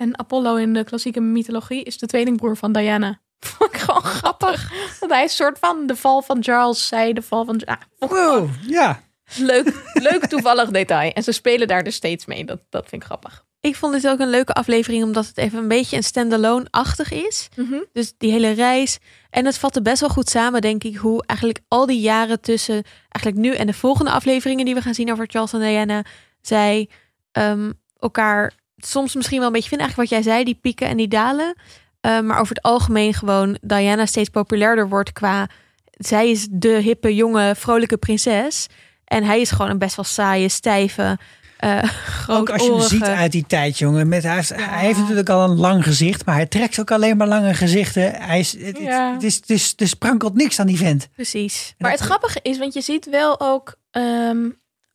En 0.01 0.19
Apollo 0.19 0.55
in 0.55 0.73
de 0.73 0.83
klassieke 0.83 1.19
mythologie 1.19 1.83
is 1.83 1.97
de 1.97 2.05
tweelingbroer 2.05 2.57
van 2.57 2.71
Diana. 2.71 3.19
Vond 3.39 3.73
ik 3.73 3.79
gewoon 3.79 4.03
grappig. 4.03 4.71
Hij 5.07 5.23
een 5.23 5.29
soort 5.29 5.59
van 5.59 5.87
de 5.87 5.95
val 5.95 6.21
van 6.21 6.43
Charles 6.43 6.87
zei, 6.87 7.13
de 7.13 7.21
val 7.21 7.45
van... 7.45 7.61
Ah, 7.65 7.81
wow, 7.97 8.49
ja. 8.67 9.01
leuk, 9.37 9.91
leuk 9.93 10.25
toevallig 10.25 10.69
detail. 10.69 11.11
En 11.11 11.23
ze 11.23 11.31
spelen 11.31 11.67
daar 11.67 11.83
dus 11.83 11.95
steeds 11.95 12.25
mee. 12.25 12.45
Dat, 12.45 12.59
dat 12.69 12.89
vind 12.89 13.01
ik 13.01 13.07
grappig. 13.07 13.45
ik 13.59 13.75
vond 13.75 13.93
dit 13.93 14.07
ook 14.07 14.19
een 14.19 14.29
leuke 14.29 14.53
aflevering, 14.53 15.03
omdat 15.03 15.27
het 15.27 15.37
even 15.37 15.59
een 15.59 15.67
beetje 15.67 15.97
een 15.97 16.03
standalone-achtig 16.03 17.11
is. 17.11 17.49
Dus 17.93 18.13
die 18.17 18.31
hele 18.31 18.51
reis. 18.51 18.99
En 19.29 19.45
het 19.45 19.57
vatte 19.57 19.81
best 19.81 19.99
wel 19.99 20.09
goed 20.09 20.29
samen, 20.29 20.61
denk 20.61 20.83
ik, 20.83 20.95
hoe 20.95 21.23
eigenlijk 21.25 21.59
al 21.67 21.85
die 21.85 21.99
jaren 21.99 22.41
tussen 22.41 22.83
eigenlijk 23.09 23.45
nu 23.45 23.55
en 23.55 23.67
de 23.67 23.73
volgende 23.73 24.11
afleveringen 24.11 24.65
die 24.65 24.75
we 24.75 24.81
gaan 24.81 24.93
zien 24.93 25.11
over 25.11 25.25
Charles 25.27 25.53
en 25.53 25.59
Diana, 25.59 26.05
zij 26.41 26.89
ehm, 27.31 27.71
elkaar 27.99 28.59
soms 28.77 29.15
misschien 29.15 29.37
wel 29.37 29.47
een 29.47 29.53
beetje 29.53 29.69
vinden. 29.69 29.87
Eigenlijk 29.87 30.11
wat 30.11 30.23
jij 30.23 30.33
zei, 30.33 30.45
die 30.45 30.59
pieken 30.61 30.87
en 30.87 30.97
die 30.97 31.07
dalen. 31.07 31.55
Eh, 32.01 32.19
maar 32.19 32.39
over 32.39 32.55
het 32.55 32.63
algemeen 32.63 33.13
gewoon 33.13 33.57
Diana 33.61 34.05
steeds 34.05 34.29
populairder 34.29 34.89
wordt 34.89 35.11
qua... 35.13 35.49
Zij 35.91 36.29
is 36.29 36.47
de 36.51 36.69
hippe, 36.69 37.15
jonge, 37.15 37.55
vrolijke 37.55 37.97
prinses. 37.97 38.67
En 39.05 39.23
hij 39.23 39.41
is 39.41 39.51
gewoon 39.51 39.71
een 39.71 39.77
best 39.77 39.95
wel 39.95 40.05
saaie, 40.05 40.49
stijve, 40.49 41.17
eh 41.61 41.83
Ook 42.27 42.49
als 42.49 42.63
je 42.63 42.71
hem 42.71 42.81
ziet 42.81 43.03
uit 43.03 43.31
die 43.31 43.45
tijd, 43.47 43.77
jongen. 43.77 44.07
Met, 44.07 44.23
hij, 44.23 44.35
heeft, 44.35 44.55
hij 44.55 44.85
heeft 44.85 44.99
natuurlijk 44.99 45.29
al 45.29 45.49
een 45.49 45.57
lang 45.57 45.83
gezicht, 45.83 46.25
maar 46.25 46.35
hij 46.35 46.45
trekt 46.45 46.79
ook 46.79 46.91
alleen 46.91 47.17
maar 47.17 47.27
lange 47.27 47.53
gezichten. 47.53 48.13
Hij 48.15 48.39
is, 48.39 48.57
het, 48.59 48.77
Ja. 48.77 49.13
het 49.13 49.23
is, 49.23 49.35
het 49.35 49.49
is, 49.49 49.73
er 49.77 49.87
sprankelt 49.87 50.35
niks 50.35 50.59
aan 50.59 50.67
die 50.67 50.77
vent. 50.77 51.07
Precies. 51.15 51.73
Maar 51.77 51.91
het 51.91 51.99
grappige 51.99 52.39
is, 52.41 52.57
want 52.57 52.73
je 52.73 52.81
ziet 52.81 53.09
wel 53.09 53.39
ook 53.39 53.75
ehm, 53.91 54.49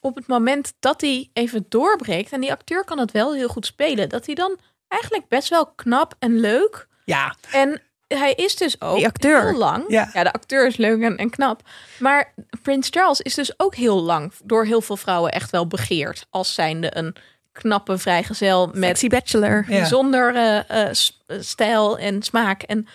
op 0.07 0.14
het 0.16 0.26
moment 0.26 0.72
dat 0.80 1.00
hij 1.00 1.30
even 1.32 1.66
doorbreekt, 1.68 2.32
en 2.32 2.40
die 2.40 2.52
acteur 2.52 2.84
kan 2.84 2.98
het 2.98 3.11
wel 3.12 3.34
heel 3.34 3.48
goed 3.48 3.66
spelen, 3.66 4.09
dat 4.09 4.26
hij 4.26 4.34
dan 4.34 4.59
eigenlijk 4.88 5.28
best 5.28 5.48
wel 5.48 5.66
knap 5.66 6.14
en 6.18 6.40
leuk. 6.40 6.86
Ja, 7.04 7.34
En 7.50 7.80
hij 8.09 8.32
is 8.32 8.57
dus 8.57 8.80
ook 8.80 8.96
Die 8.96 9.07
acteur. 9.07 9.48
heel 9.48 9.59
lang. 9.59 9.84
Ja. 9.88 10.11
de 10.12 10.32
acteur 10.32 10.66
is 10.66 10.76
leuk 10.76 11.02
en, 11.02 11.16
en 11.16 11.30
knap. 11.30 11.61
Maar 11.98 12.34
Prins 12.62 12.88
Charles 12.90 13.20
is 13.20 13.34
dus 13.34 13.54
ook 13.57 13.74
heel 13.74 14.02
lang 14.02 14.32
door 14.44 14.64
heel 14.64 14.80
veel 14.80 14.96
vrouwen 14.96 15.32
echt 15.32 15.50
wel 15.50 15.66
begeerd. 15.66 16.26
Als 16.30 16.54
zijnde 16.54 16.96
een 16.96 17.16
knappe 17.52 17.98
vrijgezel 17.98 18.66
met 18.66 18.84
Sexy 18.84 19.09
Bachelor. 19.09 19.64
Ja. 19.68 19.78
bijzonder 19.78 20.34
eh, 20.34 20.88
eh, 20.88 20.94
stijl 21.40 21.98
en 21.98 22.22
smaak. 22.22 22.62
En 22.62 22.86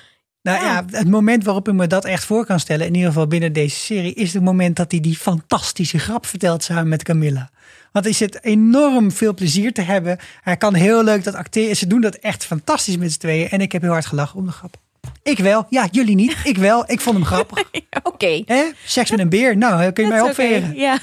nou 0.42 0.64
ja. 0.64 0.86
het 0.92 1.08
moment 1.08 1.44
waarop 1.44 1.68
ik 1.68 1.74
me 1.74 1.88
dat 1.88 2.06
echt 2.06 2.26
voor 2.26 2.46
kan 2.46 2.60
stellen, 2.60 2.86
in 2.86 2.94
ieder 2.94 3.08
geval 3.08 3.28
binnen 3.28 3.54
deze 3.54 3.76
serie, 3.76 4.14
is 4.14 4.34
het 4.34 4.44
moment 4.44 4.76
dat 4.76 4.92
hij 4.92 5.00
die 5.00 5.18
fantastische 5.18 6.00
grap 6.00 6.26
vertelt 6.26 6.64
samen 6.64 6.88
met 6.88 7.04
Camilla. 7.04 7.50
Want 7.92 8.06
hij 8.06 8.14
zit 8.14 8.44
enorm 8.44 9.12
veel 9.12 9.34
plezier 9.34 9.74
te 9.74 9.82
hebben. 9.82 10.18
Hij 10.42 10.58
kan 10.58 10.74
heel 10.74 11.04
leuk 11.04 11.24
dat 11.24 11.36
acteren. 11.36 11.76
Ze 11.76 11.88
doen 11.88 12.02
dat 12.02 12.16
echt 12.16 12.46
fantastisch 12.46 12.98
met 12.98 13.12
z'n 13.12 13.20
tweeën. 13.20 13.50
En 13.50 13.62
ik 13.62 13.72
heb 13.72 13.82
heel 13.82 13.92
hard 13.92 14.06
gelachen 14.06 14.40
om 14.40 14.46
de 14.46 14.52
grap. 14.52 14.76
Ik 15.24 15.38
wel. 15.38 15.66
Ja, 15.70 15.88
jullie 15.92 16.16
niet. 16.16 16.36
Ik 16.44 16.58
wel. 16.58 16.92
Ik 16.92 17.02
vond 17.02 17.16
hem 17.16 17.26
grappig. 17.26 17.64
oké, 18.04 18.42
Hè? 18.46 18.64
Seks 18.86 19.12
met 19.12 19.20
een 19.20 19.30
beer. 19.30 19.58
Nou, 19.58 19.92
kun 19.92 20.04
je 20.04 20.10
mij 20.10 20.22
opveren. 20.22 20.76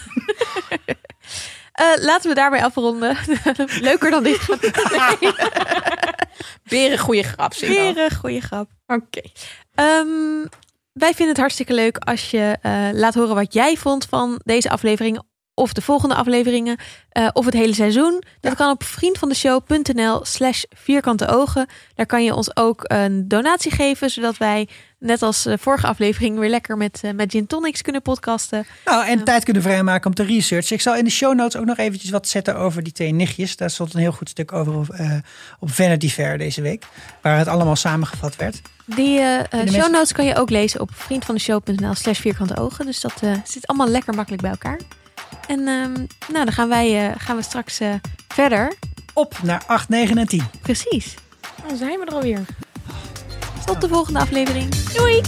Eh, 1.79 2.05
laten 2.05 2.29
we 2.29 2.35
daarbij 2.35 2.65
afronden. 2.65 3.17
Leuker 3.81 4.11
dan 4.11 4.23
dit. 4.23 4.47
weer 6.65 6.93
een 6.93 6.99
goede 6.99 7.23
grap. 7.23 7.53
Een 7.61 8.15
goede 8.17 8.41
grap. 8.41 8.71
Oké. 8.87 9.21
Ehm, 9.75 10.47
wij 10.93 11.09
vinden 11.15 11.29
het 11.29 11.37
hartstikke 11.37 11.75
leuk 11.75 11.99
als 11.99 12.31
je 12.31 12.57
eh, 12.63 12.89
laat 12.93 13.15
horen 13.15 13.35
wat 13.35 13.53
jij 13.53 13.77
vond 13.77 14.05
van 14.05 14.41
deze 14.45 14.71
aflevering. 14.71 15.23
Of 15.59 15.73
de 15.73 15.83
volgende 15.83 16.15
afleveringen. 16.15 16.77
eh, 17.09 17.29
of 17.33 17.45
het 17.45 17.55
hele 17.55 17.75
seizoen. 17.75 18.23
Dat 18.41 18.55
kan 18.55 18.71
op 18.71 18.85
vriendvandeshow.nl 18.85 20.25
slash 20.25 20.63
vierkante 20.71 21.29
ogen. 21.29 21.67
Daar 21.95 22.07
kan 22.07 22.25
je 22.25 22.35
ons 22.35 22.57
ook 22.57 22.85
een 22.85 23.29
donatie 23.29 23.71
geven. 23.71 24.11
Zodat 24.11 24.37
wij, 24.37 24.69
net 24.99 25.23
als 25.23 25.43
de 25.43 25.59
vorige 25.59 25.87
aflevering, 25.87 26.39
weer 26.39 26.51
lekker 26.51 26.77
met, 26.77 27.01
eh, 27.03 27.13
met 27.13 27.31
gin 27.31 27.47
tonics 27.47 27.83
kunnen 27.83 28.03
podcasten. 28.03 28.67
Nou, 28.85 29.07
en 29.07 29.25
tijd 29.25 29.45
kunnen 29.45 29.63
vrijmaken 29.63 30.07
om 30.07 30.15
te 30.15 30.23
researchen. 30.23 30.77
Ik 30.77 30.83
zal 30.83 30.97
in 30.97 31.05
de 31.05 31.11
show 31.11 31.35
notes 31.35 31.61
ook 31.61 31.67
nog 31.67 31.77
eventjes 31.79 32.11
wat 32.11 32.29
zetten 32.29 32.57
over 32.57 32.83
die 32.83 32.93
twee 32.93 33.13
nichtjes. 33.13 33.57
Daar 33.57 33.71
stond 33.71 33.95
een 33.95 34.01
heel 34.01 34.13
goed 34.13 34.29
stuk 34.29 34.53
over 34.53 34.75
op, 34.75 34.89
eh, 34.89 35.13
op 35.59 35.71
Vanity 35.71 36.09
Fair 36.09 36.39
deze 36.39 36.63
week. 36.63 36.85
Waar 37.23 37.39
het 37.39 37.49
allemaal 37.49 37.77
samengevat 37.77 38.37
werd. 38.37 38.61
Die 38.85 39.21
show 39.69 39.91
notes 39.91 40.13
kan 40.13 40.25
je 40.25 40.35
ook 40.37 40.51
lezen 40.51 40.81
op 40.81 40.91
vriendvandeshow.nl 40.95 41.95
slash 41.95 42.21
vierkante 42.21 42.57
ogen. 42.57 42.87
Dus 42.87 43.01
dat 43.01 43.13
zit 43.45 43.67
allemaal 43.67 43.89
lekker 43.89 44.15
makkelijk 44.15 44.43
bij 44.43 44.51
elkaar. 44.51 44.81
En 45.49 45.69
ehm, 45.69 45.93
nou, 46.33 46.45
dan 46.45 46.53
gaan 46.53 46.69
wij 46.69 47.09
eh, 47.09 47.15
gaan 47.19 47.37
we 47.37 47.43
straks 47.43 47.81
eh, 47.81 47.95
verder. 48.29 48.73
Op 49.13 49.39
naar 49.43 49.63
8, 49.67 49.89
9 49.89 50.19
en 50.19 50.27
10. 50.27 50.43
Precies. 50.63 51.15
Dan 51.69 51.77
zijn 51.77 51.99
we 51.99 52.07
er 52.07 52.13
alweer. 52.13 52.41
Tot 53.65 53.81
de 53.81 53.89
volgende 53.89 54.19
aflevering. 54.19 54.75
Doei! 54.75 55.23